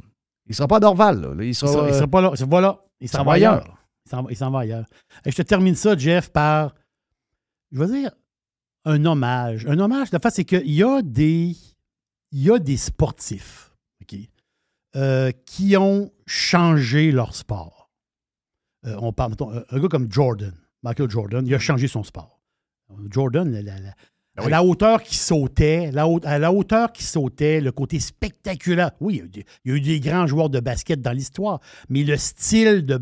Il 0.47 0.51
ne 0.51 0.55
sera 0.55 0.67
pas 0.67 0.77
à 0.79 0.81
Dorval. 0.81 1.21
là. 1.21 1.29
Il 1.39 1.49
Il 1.49 1.55
sera, 1.55 1.73
sera, 1.73 1.89
il 1.89 1.95
sera 1.95 2.07
pas 2.07 2.21
là. 2.23 2.33
Voilà. 2.49 2.83
Il 3.01 3.09
s'en 3.09 3.23
va 3.25 3.35
ailleurs. 3.35 3.53
ailleurs. 3.63 3.75
Il 4.31 4.37
s'en 4.37 4.51
va- 4.51 4.61
ailleurs. 4.61 4.87
Et 5.25 5.31
je 5.31 5.37
te 5.37 5.43
termine 5.43 5.75
ça, 5.77 5.97
Jeff, 5.97 6.31
par, 6.31 6.75
je 7.71 7.79
veux 7.79 7.87
dire, 7.87 8.11
un 8.85 9.05
hommage. 9.05 9.67
Un 9.67 9.79
hommage, 9.79 10.11
la 10.13 10.19
face, 10.19 10.35
c'est 10.37 10.45
qu'il 10.45 10.71
y 10.73 10.83
a 10.83 11.03
des, 11.03 11.55
il 12.33 12.43
y 12.43 12.51
a 12.51 12.59
des 12.59 12.79
sportifs 12.79 13.68
euh, 14.97 15.31
qui 15.47 15.77
ont 15.77 16.11
changé 16.27 17.13
leur 17.13 17.35
sport. 17.35 17.91
Euh, 18.87 18.97
on 19.01 19.13
parle, 19.13 19.31
mettons, 19.31 19.51
un 19.71 19.79
gars 19.81 19.89
comme 19.89 20.11
Jordan, 20.11 20.55
Michael 20.83 21.11
Jordan, 21.11 21.47
il 21.47 21.55
a 21.55 21.59
changé 21.59 21.89
son 21.89 22.03
sport. 22.05 22.41
Jordan, 23.11 23.51
la- 23.51 23.63
la- 23.63 23.79
la- 23.81 23.95
Ben 24.37 24.45
à 24.47 24.49
la 24.51 24.63
hauteur 24.65 25.03
qu'il 25.03 25.17
sautait, 25.17 25.91
la 25.91 26.07
haute- 26.07 26.25
à 26.25 26.39
la 26.39 26.53
hauteur 26.53 26.93
qu'il 26.93 27.05
sautait, 27.05 27.61
le 27.61 27.73
côté 27.73 27.99
spectaculaire. 27.99 28.93
Oui, 29.01 29.15
il 29.15 29.19
y, 29.19 29.21
a 29.21 29.25
eu 29.25 29.29
des, 29.29 29.45
il 29.65 29.71
y 29.71 29.75
a 29.75 29.77
eu 29.77 29.81
des 29.81 30.01
grands 30.01 30.27
joueurs 30.29 30.49
de 30.49 30.61
basket 30.61 31.01
dans 31.03 31.11
l'histoire, 31.13 31.61
mais 31.89 32.05
le 32.05 32.17
style 32.17 32.87
de, 32.87 32.99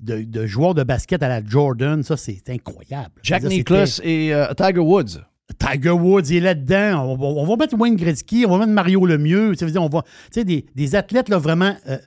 de, 0.00 0.22
de 0.24 0.46
joueur 0.46 0.74
de 0.74 0.82
basket 0.82 1.22
à 1.22 1.28
la 1.28 1.42
Jordan, 1.44 2.02
ça, 2.02 2.16
c'est 2.16 2.50
incroyable. 2.50 3.14
Jack 3.22 3.42
Nicklaus 3.44 4.00
et 4.02 4.34
euh, 4.34 4.52
Tiger 4.54 4.80
Woods. 4.80 5.20
Tiger 5.58 5.90
Woods 5.90 6.22
il 6.30 6.36
est 6.36 6.40
là-dedans. 6.40 7.04
On, 7.10 7.16
va- 7.16 7.26
on 7.26 7.46
va 7.46 7.56
mettre 7.56 7.76
Wayne 7.78 7.96
Gretzky, 7.96 8.44
on 8.46 8.50
va 8.52 8.58
mettre 8.58 8.72
Mario 8.72 9.04
Lemieux. 9.06 9.54
Ça 9.54 9.66
veut 9.66 9.72
dire, 9.72 9.82
on 9.82 9.88
va, 9.88 10.02
tu 10.02 10.08
sais, 10.32 10.44
des, 10.44 10.66
des 10.74 10.94
athlètes 10.94 11.28
là, 11.28 11.38
vraiment. 11.38 11.76
euh, 11.88 11.98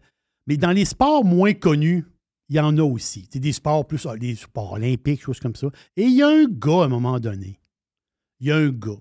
mais 0.48 0.58
dans 0.58 0.72
les 0.72 0.86
sports 0.86 1.24
moins 1.26 1.54
connus, 1.54 2.06
il 2.50 2.56
y 2.56 2.60
en 2.60 2.78
a 2.78 2.84
aussi. 2.84 3.28
C'est 3.32 3.40
des 3.40 3.52
sports 3.54 3.88
plus 3.88 4.06
ah, 4.06 4.16
des 4.18 4.36
sports 4.36 4.74
olympiques, 4.74 5.22
choses 5.22 5.40
comme 5.40 5.56
ça. 5.56 5.68
Et 5.98 6.04
il 6.04 6.14
y 6.14 6.22
a 6.22 6.28
un 6.28 6.46
gars 6.46 6.82
à 6.82 6.86
un 6.86 6.88
moment 6.88 7.20
donné. 7.20 7.60
Il 8.40 8.48
y 8.48 8.52
a 8.52 8.58
un 8.58 8.70
gars 8.70 9.00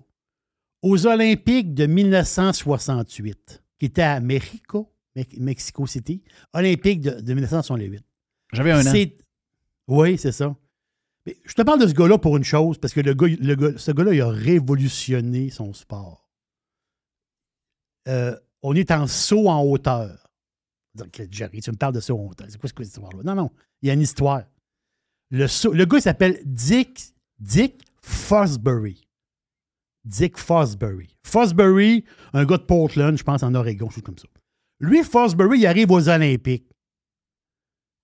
aux 0.81 1.05
Olympiques 1.07 1.73
de 1.73 1.85
1968 1.85 3.63
qui 3.79 3.85
était 3.85 4.01
à 4.01 4.19
Mexico, 4.19 4.91
Me- 5.15 5.23
Mexico 5.39 5.85
City, 5.87 6.23
Olympique 6.53 7.01
de, 7.01 7.19
de 7.21 7.33
1968. 7.33 8.03
J'avais 8.53 8.71
un 8.71 8.85
an. 8.85 8.91
Oui, 9.87 10.17
c'est 10.17 10.31
ça. 10.31 10.55
Je 11.25 11.53
te 11.53 11.61
parle 11.63 11.79
de 11.81 11.87
ce 11.87 11.93
gars-là 11.93 12.17
pour 12.17 12.37
une 12.37 12.43
chose, 12.43 12.77
parce 12.77 12.93
que 12.93 12.99
le 13.01 13.13
gars, 13.13 13.27
le 13.27 13.55
gars- 13.55 13.77
ce 13.77 13.91
gars-là, 13.91 14.13
il 14.13 14.21
a 14.21 14.29
révolutionné 14.29 15.49
son 15.49 15.73
sport. 15.73 16.29
Euh, 18.07 18.35
on 18.61 18.75
est 18.75 18.91
en 18.91 19.07
saut 19.07 19.47
en 19.47 19.63
hauteur. 19.63 20.29
Jerry, 21.29 21.61
tu 21.61 21.71
me 21.71 21.75
parles 21.77 21.93
de 21.95 21.99
saut 21.99 22.17
en 22.17 22.27
hauteur. 22.27 22.47
C'est 22.49 22.59
quoi 22.59 22.69
cette 22.69 22.87
histoire-là? 22.87 23.23
Non, 23.23 23.35
non, 23.35 23.51
il 23.81 23.87
y 23.87 23.91
a 23.91 23.93
une 23.93 24.01
histoire. 24.01 24.43
Le, 25.31 25.47
le 25.73 25.85
gars, 25.85 25.97
il 25.97 26.01
s'appelle 26.01 26.39
Dick, 26.45 27.01
Dick 27.39 27.81
Fosbury. 28.01 29.01
Dick 30.03 30.37
Fosbury. 30.37 31.17
Fosbury, 31.23 32.05
un 32.33 32.45
gars 32.45 32.57
de 32.57 32.63
Portland, 32.63 33.17
je 33.17 33.23
pense, 33.23 33.41
en 33.41 33.55
Oregon, 33.55 33.89
chose 33.89 34.03
comme 34.03 34.17
ça. 34.19 34.27
Lui, 34.79 35.03
Fosbury, 35.03 35.59
il 35.59 35.65
arrive 35.65 35.89
aux 35.89 36.07
Olympiques. 36.07 36.69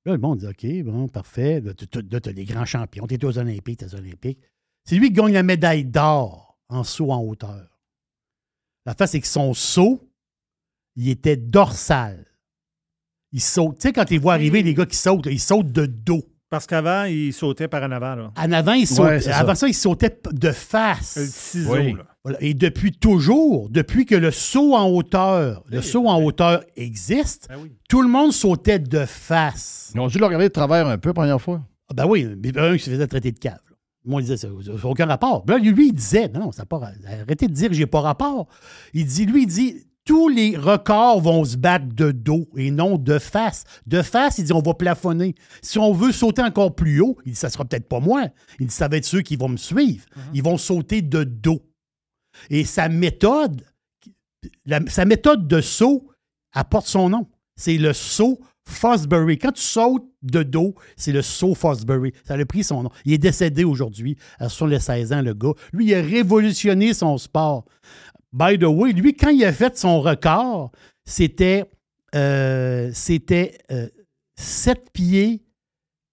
Là, 0.06 0.14
le 0.14 0.18
monde 0.18 0.40
dit 0.40 0.48
OK, 0.48 0.84
bon, 0.86 1.08
parfait. 1.08 1.62
Là, 1.62 1.74
tu 1.74 1.86
as 2.30 2.32
les 2.32 2.46
grands 2.46 2.66
champions. 2.66 3.06
Tu 3.08 3.16
es 3.16 3.26
aux 3.26 3.38
Olympiques, 3.38 3.80
tu 3.80 3.86
aux 3.86 3.96
Olympiques. 3.96 4.40
C'est 4.84 4.96
lui 4.96 5.08
qui 5.10 5.14
gagne 5.14 5.34
la 5.34 5.44
médaille 5.44 5.86
d'or 5.86 6.58
en 6.70 6.84
saut 6.84 7.12
en 7.12 7.22
hauteur. 7.22 7.68
La 8.86 8.96
face, 8.96 9.12
c'est 9.12 9.22
que 9.22 9.28
son 9.28 9.54
saut, 9.54 10.10
il 10.96 11.10
était 11.10 11.38
dorsal. 11.38 12.26
Il 13.32 13.42
saute. 13.42 13.76
Tu 13.76 13.82
sais, 13.88 13.94
quand 13.94 14.06
tu 14.06 14.14
les 14.14 14.20
vois 14.20 14.34
arriver, 14.34 14.64
les 14.64 14.74
gars 14.74 14.86
qui 14.88 14.98
sautent, 14.98 15.26
là, 15.28 15.32
ils 15.32 15.40
sautent 15.40 15.72
de 15.72 15.86
dos. 15.86 16.24
Parce 16.50 16.66
qu'avant, 16.68 17.04
il 17.06 17.32
sautait 17.32 17.68
par 17.70 17.84
en 17.84 17.92
avant. 17.92 18.16
Là. 18.16 18.34
En 18.36 18.52
avant, 18.52 18.74
il 18.74 18.88
saute- 18.88 19.06
Ouais, 19.06 19.22
c'est 19.22 19.32
avant 19.32 19.50
ça. 19.56 19.62
ça. 19.62 19.68
il 19.70 19.74
sautait 19.74 20.10
p- 20.10 20.32
de 20.34 20.52
face. 20.52 21.16
Le 21.18 21.26
ciseau, 21.28 21.74
Oui. 21.76 21.94
là. 21.94 22.11
Voilà. 22.24 22.38
Et 22.42 22.54
depuis 22.54 22.92
toujours, 22.92 23.70
depuis 23.70 24.06
que 24.06 24.14
le 24.16 24.30
saut 24.32 24.76
en 24.76 24.88
hauteur, 24.88 25.64
le 25.70 25.82
saut 25.82 26.08
en 26.08 26.22
hauteur 26.22 26.64
existe, 26.76 27.48
Ben 27.50 27.68
tout 27.90 28.02
le 28.02 28.08
monde 28.08 28.32
sautait 28.32 28.80
de 28.80 29.06
face. 29.06 29.92
Ils 29.96 30.00
ont 30.00 30.08
dû 30.08 30.20
le 30.20 30.26
regarder 30.26 30.48
de 30.48 30.54
travers 30.54 30.88
un 30.88 30.98
peu 30.98 31.10
la 31.10 31.14
première 31.14 31.42
fois. 31.42 31.62
Ah 31.90 31.94
ben 31.96 32.06
oui, 32.06 32.28
mais 32.42 32.56
un 32.58 32.78
qui 32.78 32.84
se 32.84 32.90
faisait 32.92 33.08
traiter 33.08 33.32
de 33.32 33.40
cave. 33.40 33.60
là. 33.70 33.76
Moi, 34.06 34.22
il 34.22 34.26
disait 34.26 34.38
ça, 34.38 34.48
ça 34.66 34.72
n'a 34.72 34.86
aucun 34.86 35.06
rapport. 35.06 35.44
Là, 35.48 35.58
lui, 35.58 35.88
il 35.90 35.94
disait, 35.94 36.28
non, 36.30 36.40
non, 36.42 36.52
ça 36.52 36.62
n'a 36.64 36.66
pas 36.66 36.80
arrêtez 37.22 37.48
de 37.48 37.54
dire 37.54 37.70
que 37.70 37.76
j'ai 37.76 37.86
pas 37.86 38.02
rapport. 38.02 38.48
Il 38.94 39.06
dit, 39.06 39.26
lui, 39.26 39.44
il 39.44 39.48
dit, 39.48 39.76
tous 40.06 40.28
les 40.30 40.58
records 40.58 41.22
vont 41.22 41.44
se 41.46 41.58
battre 41.58 41.86
de 41.94 42.12
dos 42.12 42.48
et 42.58 42.72
non 42.72 42.98
de 42.98 43.20
face. 43.20 43.64
De 43.86 44.02
face, 44.02 44.40
il 44.40 44.46
dit, 44.46 44.54
on 44.54 44.62
va 44.62 44.74
plafonner. 44.74 45.36
Si 45.62 45.78
on 45.78 45.92
veut 45.94 46.12
sauter 46.12 46.42
encore 46.42 46.74
plus 46.76 47.00
haut, 47.02 47.18
il 47.26 47.34
dit, 47.34 47.38
ça 47.38 47.50
sera 47.50 47.66
peut-être 47.66 47.88
pas 47.88 48.00
moi. 48.00 48.26
Il 48.60 48.68
dit, 48.68 48.74
ça 48.74 48.88
va 48.88 48.98
être 48.98 49.06
ceux 49.06 49.22
qui 49.22 49.36
vont 49.36 49.50
me 49.50 49.58
suivre. 49.58 50.06
Ils 50.34 50.42
vont 50.44 50.58
sauter 50.58 51.02
de 51.02 51.24
dos. 51.24 51.62
Et 52.50 52.66
sa 52.66 52.90
méthode, 52.90 53.64
la- 54.66 54.86
sa 54.88 55.06
méthode 55.06 55.48
de 55.48 55.62
saut 55.62 56.08
apporte 56.54 56.88
son 56.88 57.10
nom. 57.10 57.28
C'est 57.56 57.78
le 57.78 57.94
saut 57.94 58.40
Fosbury. 58.68 59.38
Quand 59.38 59.52
tu 59.52 59.62
sautes 59.62 60.08
de 60.22 60.44
dos, 60.44 60.76
c'est 60.96 61.12
le 61.12 61.22
saut 61.22 61.56
Fosbury. 61.56 62.14
Ça 62.24 62.36
a 62.36 62.46
pris 62.46 62.64
son 62.64 62.84
nom. 62.84 62.90
Il 63.06 63.14
est 63.14 63.18
décédé 63.18 63.64
aujourd'hui, 63.64 64.18
à 64.40 64.50
sur 64.50 64.68
les 64.68 64.80
16 64.80 65.12
ans, 65.14 65.22
le 65.22 65.34
gars. 65.34 65.54
Lui, 65.74 65.88
il 65.88 65.96
a 65.96 66.02
révolutionné 66.02 66.94
son 66.94 67.18
sport. 67.18 67.66
By 68.34 68.58
the 68.58 68.64
way, 68.66 68.94
lui, 68.94 69.14
quand 69.16 69.30
il 69.30 69.44
a 69.44 69.52
fait 69.52 69.78
son 69.78 70.00
record, 70.02 70.72
c'était 71.06 71.66
euh, 72.16 72.92
c'était 72.94 73.58
euh, 73.72 73.88
7 74.38 74.90
pieds 74.94 75.44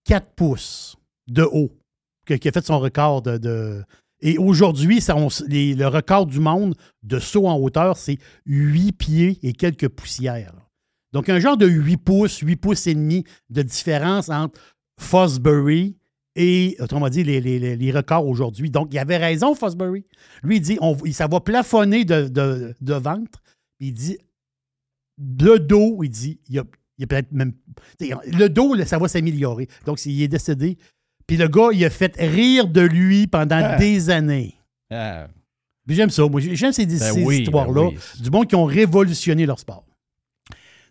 4 0.05 0.35
pouces 0.35 0.97
de 1.29 1.43
haut 1.43 1.71
qui 2.27 2.49
a 2.49 2.53
fait 2.53 2.65
son 2.65 2.79
record 2.79 3.23
de. 3.23 3.37
de- 3.39 3.85
et 4.21 4.37
aujourd'hui, 4.39 5.01
le 5.01 5.87
record 5.87 6.27
du 6.27 6.41
monde 6.41 6.75
de 7.03 7.19
saut 7.19 7.47
en 7.47 7.57
hauteur, 7.59 7.97
c'est 7.97 8.19
8 8.47 8.93
pieds 8.93 9.39
et 9.43 9.53
quelques 9.53 9.89
poussières. 9.89 10.55
Donc, 11.13 11.29
un 11.29 11.39
genre 11.41 11.57
de 11.57 11.67
8 11.67 11.97
pouces, 11.99 12.39
8 12.39 12.57
pouces 12.57 12.87
et 12.87 12.95
demi 12.95 13.25
de 13.51 13.63
différence 13.63 14.29
entre 14.29 14.61
Fosbury 15.01 15.97
et, 16.37 16.77
autrement 16.81 17.09
dit, 17.09 17.25
les, 17.25 17.41
les- 17.41 17.77
les- 17.77 17.93
records 17.93 18.27
aujourd'hui. 18.27 18.71
Donc, 18.71 18.89
il 18.93 18.99
avait 18.99 19.17
raison, 19.17 19.55
Fosbury. 19.55 20.05
Lui, 20.43 20.57
il 20.57 20.61
dit, 20.61 20.79
ça 21.13 21.27
va 21.27 21.41
plafonner 21.41 22.05
de, 22.05 22.29
de- 22.29 22.95
ventre. 22.95 23.41
Il 23.81 23.93
dit, 23.93 24.19
le 25.19 25.59
dos, 25.59 26.03
il 26.03 26.11
dit, 26.11 26.41
il 26.49 26.57
y 26.57 26.59
a, 26.59 26.63
a 26.63 27.07
peut-être 27.07 27.33
même. 27.33 27.53
Le 28.01 28.49
dos, 28.49 28.77
ça 28.85 28.99
va 28.99 29.09
s'améliorer. 29.09 29.69
Donc, 29.87 30.05
il 30.07 30.23
est 30.23 30.29
décédé. 30.29 30.77
Puis 31.29 31.37
le 31.37 31.47
gars, 31.47 31.69
il 31.73 31.85
a 31.85 31.91
fait 31.91 32.17
rire 32.19 32.67
de 32.67 32.81
lui 32.81 33.29
pendant 33.29 33.61
Ah. 33.63 33.77
des 33.77 34.11
années. 34.11 34.57
Ah. 34.91 35.29
J'aime 35.87 36.11
ça. 36.11 36.27
Moi, 36.29 36.41
j'aime 36.41 36.73
ces, 36.73 36.87
Ben 36.87 36.99
ces 36.99 37.23
oui, 37.23 37.43
histoires-là. 37.43 37.91
ben 37.91 37.97
oui. 37.97 38.23
Du 38.23 38.31
monde 38.31 38.47
qui 38.49 38.57
ont 38.57 38.65
révolutionné 38.65 39.47
leur 39.47 39.59
sport. 39.61 39.85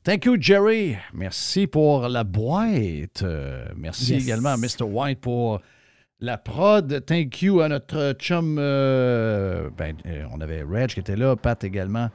Thank 0.04 0.26
you, 0.26 0.38
Jerry. 0.40 0.96
Merci 1.14 1.68
pour 1.68 2.08
la 2.08 2.24
boîte. 2.24 3.24
Euh, 3.24 3.66
merci 3.76 4.14
Yes. 4.14 4.24
également 4.24 4.50
à 4.50 4.58
Mr. 4.58 4.84
White 4.84 5.20
pour 5.20 5.60
la 6.20 6.38
prod. 6.38 7.04
Thank 7.06 7.42
you 7.42 7.60
à 7.62 7.68
notre 7.68 8.14
chum. 8.14 8.58
euh, 8.60 9.70
ben, 9.78 9.96
euh, 10.06 10.24
on 10.34 10.40
avait 10.40 10.62
Reg 10.64 10.90
qui 10.92 11.00
était 11.00 11.16
là, 11.18 11.36
Pat 11.36 11.62
également. 11.64 12.10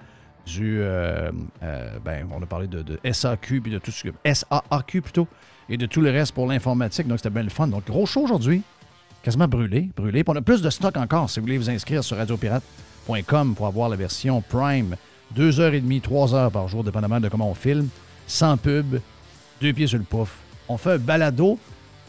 Du, 0.46 0.80
euh, 0.80 1.30
euh, 1.62 1.98
ben, 2.04 2.26
on 2.32 2.42
a 2.42 2.46
parlé 2.46 2.66
de, 2.66 2.82
de 2.82 2.98
SAQ, 3.04 3.60
puis 3.60 3.70
de 3.70 3.78
tout 3.78 3.90
ce 3.92 4.04
que. 4.04 4.08
SAAQ 4.24 5.02
plutôt, 5.02 5.28
et 5.72 5.78
de 5.78 5.86
tout 5.86 6.02
le 6.02 6.10
reste 6.10 6.32
pour 6.32 6.46
l'informatique. 6.46 7.08
Donc, 7.08 7.18
c'était 7.18 7.30
bien 7.30 7.42
le 7.42 7.48
fun. 7.48 7.66
Donc, 7.66 7.86
gros 7.86 8.04
show 8.04 8.20
aujourd'hui. 8.20 8.62
Quasiment 9.22 9.48
brûlé, 9.48 9.88
brûlé. 9.96 10.22
Puis 10.22 10.34
on 10.34 10.38
a 10.38 10.42
plus 10.42 10.60
de 10.60 10.68
stock 10.68 10.96
encore 10.98 11.30
si 11.30 11.40
vous 11.40 11.46
voulez 11.46 11.56
vous 11.56 11.70
inscrire 11.70 12.04
sur 12.04 12.18
radiopirate.com 12.18 13.54
pour 13.54 13.66
avoir 13.66 13.88
la 13.88 13.96
version 13.96 14.42
Prime. 14.42 14.96
Deux 15.30 15.60
heures 15.60 15.72
et 15.72 15.80
demie, 15.80 16.02
trois 16.02 16.34
heures 16.34 16.50
par 16.50 16.68
jour, 16.68 16.84
dépendamment 16.84 17.20
de 17.20 17.28
comment 17.28 17.50
on 17.50 17.54
filme. 17.54 17.88
Sans 18.26 18.58
pub, 18.58 18.98
deux 19.62 19.72
pieds 19.72 19.86
sur 19.86 19.98
le 19.98 20.04
pouf. 20.04 20.34
On 20.68 20.76
fait 20.76 20.92
un 20.92 20.98
balado 20.98 21.58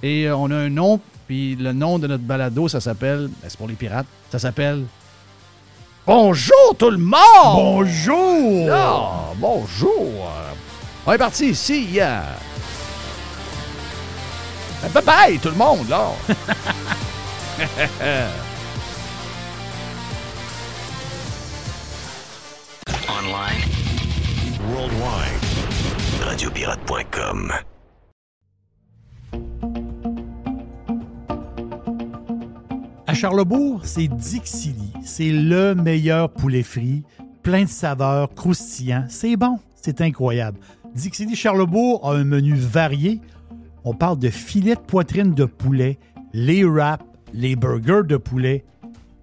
et 0.02 0.28
euh, 0.28 0.36
on 0.36 0.52
a 0.52 0.58
un 0.58 0.70
nom. 0.70 1.00
Puis 1.28 1.56
le 1.56 1.72
nom 1.72 2.00
de 2.00 2.08
notre 2.08 2.24
balado, 2.24 2.68
ça 2.68 2.82
s'appelle, 2.82 3.30
ben, 3.42 3.48
c'est 3.48 3.58
pour 3.58 3.70
les 3.70 3.76
pirates, 3.76 4.08
ça 4.30 4.40
s'appelle 4.40 4.84
Bonjour 6.06 6.76
tout 6.78 6.90
le 6.90 6.98
monde! 6.98 7.16
Bonjour! 7.56 8.68
Ah, 8.70 9.32
bonjour! 9.38 10.30
On 11.06 11.14
est 11.14 11.18
parti 11.18 11.52
ici, 11.52 11.86
yeah. 11.86 12.26
Ben, 14.84 14.90
Bye 14.90 15.04
bye 15.04 15.40
tout 15.40 15.50
le 15.50 15.56
monde, 15.56 15.88
là! 15.90 16.12
Online. 23.08 23.62
Worldwide. 24.70 25.44
Radiopirate.com. 26.26 27.54
À 33.08 33.14
Charlebourg, 33.14 33.82
c'est 33.84 34.08
Dixili. 34.08 34.92
C'est 35.04 35.30
le 35.30 35.76
meilleur 35.76 36.30
poulet 36.30 36.64
frit, 36.64 37.04
plein 37.44 37.64
de 37.64 37.70
saveurs, 37.70 38.34
croustillant. 38.34 39.06
C'est 39.10 39.38
bon, 39.38 39.60
c'est 39.76 40.02
incroyable. 40.02 40.60
Dixili 40.96 41.36
Charlebourg 41.36 42.08
a 42.08 42.16
un 42.16 42.24
menu 42.24 42.56
varié. 42.56 43.22
On 43.86 43.94
parle 43.94 44.20
de 44.20 44.30
filets 44.30 44.76
de 44.76 44.80
poitrine 44.80 45.34
de 45.34 45.46
poulet, 45.46 46.00
les 46.34 46.64
wraps, 46.64 47.04
les 47.34 47.56
burgers 47.56 48.08
de 48.08 48.18
poulet, 48.18 48.64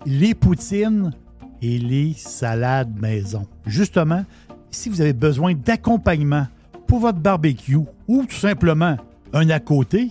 les 0.07 0.35
poutines 0.35 1.13
et 1.63 1.79
les 1.79 2.13
salades 2.15 2.95
maison. 3.01 3.47
Justement, 3.67 4.25
si 4.71 4.89
vous 4.89 5.01
avez 5.01 5.13
besoin 5.13 5.55
d'accompagnement 5.55 6.47
pour 6.87 7.01
votre 7.01 7.19
barbecue 7.19 7.79
ou 8.09 8.25
tout 8.25 8.37
simplement 8.37 8.97
un 9.33 9.49
à 9.51 9.61
côté, 9.61 10.11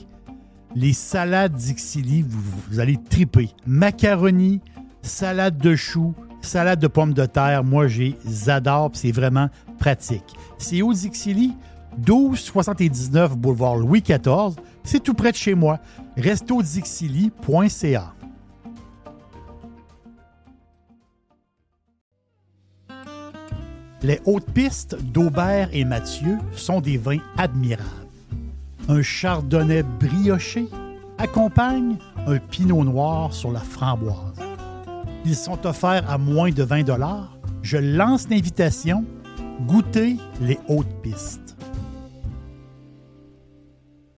les 0.75 0.93
salades 0.93 1.53
Dixili, 1.53 2.21
vous, 2.21 2.79
allez 2.79 2.97
triper. 3.09 3.49
Macaroni, 3.65 4.61
salade 5.01 5.57
de 5.57 5.75
choux, 5.75 6.13
salade 6.41 6.79
de 6.79 6.87
pommes 6.87 7.13
de 7.13 7.25
terre, 7.25 7.63
moi 7.63 7.87
j'adore, 7.87 8.91
c'est 8.93 9.11
vraiment 9.11 9.49
pratique. 9.79 10.35
C'est 10.57 10.81
au 10.81 10.93
Dixili, 10.93 11.53
1279 11.97 13.37
boulevard 13.37 13.75
Louis 13.75 14.01
XIV, 14.01 14.55
c'est 14.83 15.01
tout 15.01 15.13
près 15.13 15.31
de 15.31 15.37
chez 15.37 15.55
moi. 15.55 15.79
restodixili.ca. 16.17 18.13
Les 24.01 24.21
hautes 24.25 24.49
pistes 24.51 24.95
d'Aubert 25.11 25.69
et 25.73 25.83
Mathieu 25.83 26.37
sont 26.55 26.79
des 26.79 26.97
vins 26.97 27.19
admirables. 27.37 27.89
Un 28.87 29.01
chardonnay 29.01 29.83
brioché 29.83 30.69
accompagne 31.17 31.97
un 32.25 32.37
pinot 32.37 32.85
noir 32.85 33.33
sur 33.33 33.51
la 33.51 33.59
framboise. 33.59 34.39
Ils 35.25 35.35
sont 35.35 35.67
offerts 35.67 36.09
à 36.09 36.17
moins 36.17 36.51
de 36.51 36.63
20 36.63 36.85
Je 37.61 37.77
lance 37.77 38.29
l'invitation. 38.29 39.03
Goûtez 39.67 40.15
les 40.39 40.57
hautes 40.69 41.01
pistes. 41.03 41.48